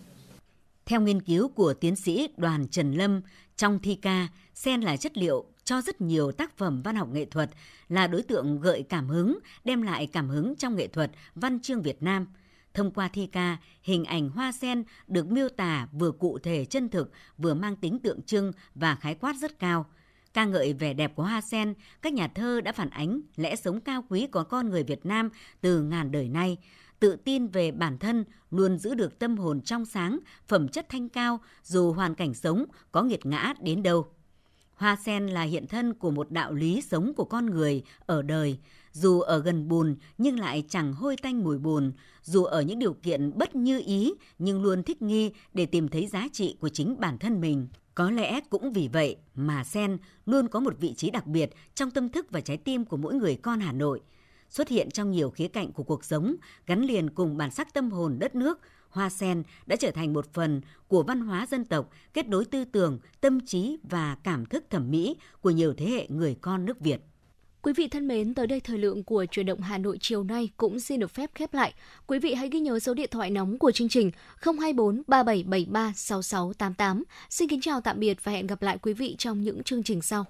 Theo 0.86 1.02
nghiên 1.02 1.22
cứu 1.22 1.48
của 1.48 1.74
tiến 1.74 1.96
sĩ 1.96 2.28
Đoàn 2.38 2.68
Trần 2.68 2.94
Lâm, 2.94 3.22
trong 3.58 3.80
thi 3.80 3.96
ca, 4.02 4.28
sen 4.54 4.82
là 4.82 4.98
chất 4.98 5.18
liệu 5.18 5.46
cho 5.66 5.82
rất 5.82 6.02
nhiều 6.02 6.32
tác 6.32 6.58
phẩm 6.58 6.82
văn 6.82 6.96
học 6.96 7.10
nghệ 7.12 7.26
thuật, 7.26 7.50
là 7.90 8.08
đối 8.08 8.22
tượng 8.22 8.62
gợi 8.62 8.84
cảm 8.90 9.08
hứng, 9.08 9.40
đem 9.64 9.82
lại 9.82 10.08
cảm 10.08 10.30
hứng 10.30 10.56
trong 10.56 10.76
nghệ 10.76 10.88
thuật 10.88 11.12
văn 11.36 11.60
chương 11.60 11.82
Việt 11.82 12.04
Nam. 12.04 12.28
Thông 12.74 12.92
qua 12.92 13.08
thi 13.08 13.28
ca, 13.28 13.58
hình 13.82 14.06
ảnh 14.06 14.30
hoa 14.30 14.52
sen 14.52 14.84
được 15.08 15.28
miêu 15.28 15.50
tả 15.50 15.88
vừa 15.92 16.12
cụ 16.12 16.40
thể 16.40 16.66
chân 16.66 16.90
thực, 16.90 17.12
vừa 17.38 17.54
mang 17.54 17.76
tính 17.76 18.00
tượng 18.00 18.22
trưng 18.22 18.52
và 18.76 18.96
khái 18.96 19.16
quát 19.16 19.36
rất 19.42 19.60
cao– 19.60 19.86
ca 20.36 20.46
ngợi 20.46 20.74
vẻ 20.74 20.94
đẹp 20.94 21.16
của 21.16 21.24
hoa 21.24 21.42
sen, 21.42 21.74
các 22.02 22.14
nhà 22.14 22.28
thơ 22.28 22.62
đã 22.62 22.72
phản 22.72 22.90
ánh 22.90 23.22
lẽ 23.36 23.56
sống 23.56 23.82
cao 23.82 24.04
quý 24.10 24.28
của 24.28 24.44
con 24.44 24.70
người 24.70 24.84
Việt 24.84 25.06
Nam 25.06 25.30
từ 25.62 25.82
ngàn 25.82 26.12
đời 26.12 26.30
nay, 26.30 26.58
tự 27.00 27.16
tin 27.16 27.48
về 27.48 27.72
bản 27.72 27.98
thân, 27.98 28.26
luôn 28.52 28.78
giữ 28.78 28.96
được 28.96 29.20
tâm 29.20 29.38
hồn 29.38 29.62
trong 29.62 29.86
sáng, 29.86 30.20
phẩm 30.48 30.68
chất 30.68 30.86
thanh 30.90 31.10
cao 31.10 31.40
dù 31.64 31.94
hoàn 31.94 32.16
cảnh 32.16 32.34
sống 32.34 32.66
có 32.92 33.04
nghiệt 33.04 33.26
ngã 33.26 33.54
đến 33.62 33.84
đâu. 33.84 34.08
Hoa 34.76 34.96
sen 34.96 35.28
là 35.28 35.42
hiện 35.42 35.68
thân 35.68 35.94
của 35.94 36.12
một 36.12 36.32
đạo 36.32 36.54
lý 36.54 36.82
sống 36.82 37.14
của 37.14 37.26
con 37.26 37.46
người 37.46 37.84
ở 38.06 38.22
đời, 38.22 38.58
dù 38.92 39.20
ở 39.20 39.40
gần 39.40 39.68
bùn 39.68 39.96
nhưng 40.18 40.40
lại 40.40 40.64
chẳng 40.70 40.94
hôi 40.94 41.16
tanh 41.18 41.44
mùi 41.44 41.58
bùn, 41.58 41.92
dù 42.24 42.44
ở 42.44 42.62
những 42.62 42.80
điều 42.80 42.94
kiện 42.94 43.38
bất 43.38 43.56
như 43.56 43.82
ý 43.86 44.14
nhưng 44.40 44.64
luôn 44.64 44.84
thích 44.84 45.02
nghi 45.02 45.32
để 45.54 45.66
tìm 45.66 45.88
thấy 45.88 46.08
giá 46.08 46.28
trị 46.34 46.58
của 46.60 46.70
chính 46.70 47.00
bản 47.00 47.18
thân 47.18 47.42
mình. 47.42 47.68
Có 47.96 48.12
lẽ 48.12 48.40
cũng 48.50 48.74
vì 48.74 48.88
vậy 48.94 49.18
mà 49.36 49.64
sen 49.64 49.98
luôn 50.26 50.48
có 50.48 50.60
một 50.60 50.80
vị 50.80 50.94
trí 50.94 51.10
đặc 51.10 51.28
biệt 51.28 51.50
trong 51.76 51.92
tâm 51.92 52.10
thức 52.10 52.28
và 52.32 52.42
trái 52.42 52.58
tim 52.58 52.86
của 52.86 52.98
mỗi 52.98 53.16
người 53.16 53.36
con 53.36 53.60
Hà 53.60 53.72
Nội. 53.72 54.02
Xuất 54.50 54.68
hiện 54.70 54.92
trong 54.92 55.12
nhiều 55.12 55.30
khía 55.30 55.48
cạnh 55.48 55.72
của 55.72 55.84
cuộc 55.84 56.06
sống, 56.06 56.36
gắn 56.68 56.82
liền 56.82 57.10
cùng 57.10 57.38
bản 57.38 57.52
sắc 57.52 57.74
tâm 57.74 57.92
hồn 57.92 58.20
đất 58.20 58.36
nước, 58.36 58.60
hoa 58.96 59.10
sen 59.10 59.44
đã 59.66 59.76
trở 59.76 59.92
thành 59.92 60.14
một 60.14 60.34
phần 60.34 60.62
của 60.88 61.04
văn 61.04 61.22
hóa 61.22 61.46
dân 61.52 61.66
tộc, 61.66 61.90
kết 62.14 62.28
nối 62.28 62.46
tư 62.46 62.66
tưởng, 62.66 63.00
tâm 63.22 63.46
trí 63.46 63.78
và 63.84 64.18
cảm 64.24 64.46
thức 64.46 64.66
thẩm 64.70 64.92
mỹ 64.92 65.16
của 65.42 65.50
nhiều 65.50 65.74
thế 65.78 65.86
hệ 65.86 66.08
người 66.10 66.36
con 66.42 66.66
nước 66.66 66.80
Việt. 66.80 67.02
Quý 67.62 67.74
vị 67.74 67.88
thân 67.88 68.08
mến, 68.08 68.34
tới 68.34 68.48
đây 68.48 68.60
thời 68.60 68.78
lượng 68.78 69.04
của 69.04 69.26
truyền 69.32 69.46
động 69.46 69.62
Hà 69.62 69.78
Nội 69.78 69.98
chiều 70.02 70.24
nay 70.24 70.50
cũng 70.58 70.80
xin 70.80 71.00
được 71.00 71.12
phép 71.12 71.32
khép 71.36 71.54
lại. 71.54 71.74
Quý 72.08 72.20
vị 72.20 72.34
hãy 72.34 72.50
ghi 72.50 72.60
nhớ 72.60 72.80
số 72.80 72.94
điện 72.94 73.10
thoại 73.12 73.30
nóng 73.30 73.58
của 73.58 73.72
chương 73.72 73.90
trình 73.90 74.12
024 74.42 75.02
3773 75.08 75.94
6688. 75.96 77.04
Xin 77.30 77.50
kính 77.50 77.62
chào 77.62 77.82
tạm 77.82 78.00
biệt 78.00 78.18
và 78.24 78.32
hẹn 78.32 78.48
gặp 78.48 78.62
lại 78.62 78.78
quý 78.82 78.94
vị 78.94 79.16
trong 79.18 79.42
những 79.42 79.64
chương 79.64 79.84
trình 79.84 80.02
sau. 80.02 80.26